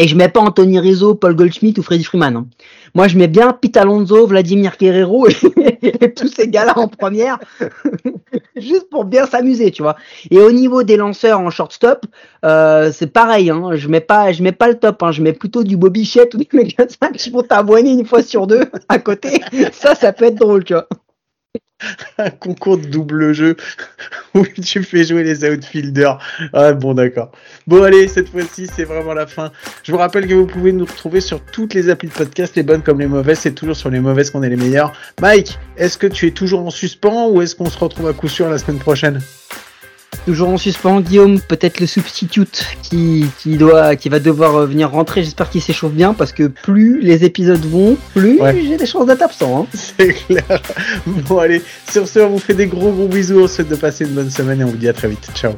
Et 0.00 0.06
je 0.06 0.14
mets 0.14 0.28
pas 0.28 0.40
Anthony 0.40 0.78
Rizzo, 0.78 1.16
Paul 1.16 1.34
Goldschmidt 1.34 1.78
ou 1.80 1.82
Freddy 1.82 2.04
Freeman. 2.04 2.36
hein. 2.36 2.46
Moi, 2.94 3.08
je 3.08 3.18
mets 3.18 3.26
bien 3.26 3.52
Pete 3.52 3.76
Alonso, 3.76 4.28
Vladimir 4.28 4.76
Guerrero 4.78 5.26
et, 5.82 6.14
tous 6.14 6.28
ces 6.28 6.46
gars-là 6.48 6.78
en 6.78 6.86
première. 6.86 7.38
Juste 8.56 8.88
pour 8.90 9.04
bien 9.04 9.26
s'amuser, 9.26 9.72
tu 9.72 9.82
vois. 9.82 9.96
Et 10.30 10.38
au 10.38 10.52
niveau 10.52 10.84
des 10.84 10.96
lanceurs 10.96 11.40
en 11.40 11.50
shortstop, 11.50 12.06
euh, 12.44 12.92
c'est 12.92 13.12
pareil, 13.12 13.50
hein. 13.50 13.70
Je 13.74 13.88
mets 13.88 14.00
pas, 14.00 14.30
je 14.30 14.42
mets 14.42 14.52
pas 14.52 14.68
le 14.68 14.78
top, 14.78 15.02
hein. 15.02 15.10
Je 15.10 15.20
mets 15.20 15.32
plutôt 15.32 15.64
du 15.64 15.76
Bobby 15.76 16.04
Shett 16.04 16.32
ou 16.34 16.38
des 16.38 16.48
mecs 16.52 16.76
comme 16.76 16.88
ça 16.88 17.10
qui 17.10 17.30
vont 17.30 17.42
t'abonner 17.42 17.90
une 17.90 18.06
fois 18.06 18.22
sur 18.22 18.46
deux 18.46 18.66
à 18.88 18.98
côté. 19.00 19.40
Ça, 19.72 19.96
ça 19.96 20.12
peut 20.12 20.26
être 20.26 20.36
drôle, 20.36 20.62
tu 20.62 20.74
vois. 20.74 20.88
un 22.18 22.30
concours 22.30 22.78
de 22.78 22.86
double 22.86 23.32
jeu 23.32 23.56
où 24.34 24.44
tu 24.46 24.82
fais 24.82 25.04
jouer 25.04 25.22
les 25.22 25.44
outfielders. 25.44 26.18
Ah 26.52 26.72
bon 26.72 26.94
d'accord. 26.94 27.30
Bon 27.66 27.82
allez, 27.82 28.08
cette 28.08 28.28
fois-ci 28.28 28.66
c'est 28.66 28.84
vraiment 28.84 29.14
la 29.14 29.26
fin. 29.26 29.52
Je 29.82 29.92
vous 29.92 29.98
rappelle 29.98 30.26
que 30.26 30.34
vous 30.34 30.46
pouvez 30.46 30.72
nous 30.72 30.84
retrouver 30.84 31.20
sur 31.20 31.40
toutes 31.40 31.74
les 31.74 31.88
applis 31.88 32.08
de 32.08 32.14
podcast, 32.14 32.56
les 32.56 32.62
bonnes 32.62 32.82
comme 32.82 33.00
les 33.00 33.06
mauvaises, 33.06 33.40
c'est 33.40 33.54
toujours 33.54 33.76
sur 33.76 33.90
les 33.90 34.00
mauvaises 34.00 34.30
qu'on 34.30 34.42
est 34.42 34.50
les 34.50 34.56
meilleurs. 34.56 34.92
Mike, 35.20 35.58
est-ce 35.76 35.98
que 35.98 36.06
tu 36.06 36.26
es 36.26 36.30
toujours 36.30 36.60
en 36.60 36.70
suspens 36.70 37.28
ou 37.28 37.42
est-ce 37.42 37.54
qu'on 37.54 37.70
se 37.70 37.78
retrouve 37.78 38.08
à 38.08 38.12
coup 38.12 38.28
sûr 38.28 38.48
la 38.48 38.58
semaine 38.58 38.78
prochaine? 38.78 39.20
Toujours 40.26 40.50
en 40.50 40.58
suspens, 40.58 41.00
Guillaume, 41.00 41.40
peut-être 41.40 41.80
le 41.80 41.86
substitute 41.86 42.66
qui, 42.82 43.24
qui 43.38 43.56
doit, 43.56 43.96
qui 43.96 44.10
va 44.10 44.20
devoir 44.20 44.56
euh, 44.56 44.66
venir 44.66 44.90
rentrer. 44.90 45.22
J'espère 45.22 45.48
qu'il 45.48 45.62
s'échauffe 45.62 45.92
bien 45.92 46.12
parce 46.12 46.32
que 46.32 46.48
plus 46.48 47.00
les 47.00 47.24
épisodes 47.24 47.64
vont, 47.64 47.96
plus 48.14 48.38
Ouais. 48.40 48.60
j'ai 48.62 48.76
des 48.76 48.84
chances 48.86 49.06
d'être 49.06 49.22
absent. 49.22 49.62
hein. 49.62 49.66
C'est 49.96 50.12
clair. 50.12 50.60
Bon 51.06 51.38
allez, 51.38 51.62
sur 51.90 52.06
ce 52.06 52.18
on 52.18 52.30
vous 52.30 52.38
fait 52.38 52.52
des 52.54 52.66
gros 52.66 52.92
gros 52.92 53.08
bisous, 53.08 53.38
on 53.38 53.40
vous 53.42 53.48
souhaite 53.48 53.68
de 53.68 53.76
passer 53.76 54.04
une 54.04 54.12
bonne 54.12 54.30
semaine 54.30 54.60
et 54.60 54.64
on 54.64 54.68
vous 54.68 54.76
dit 54.76 54.88
à 54.88 54.92
très 54.92 55.08
vite. 55.08 55.30
Ciao. 55.34 55.52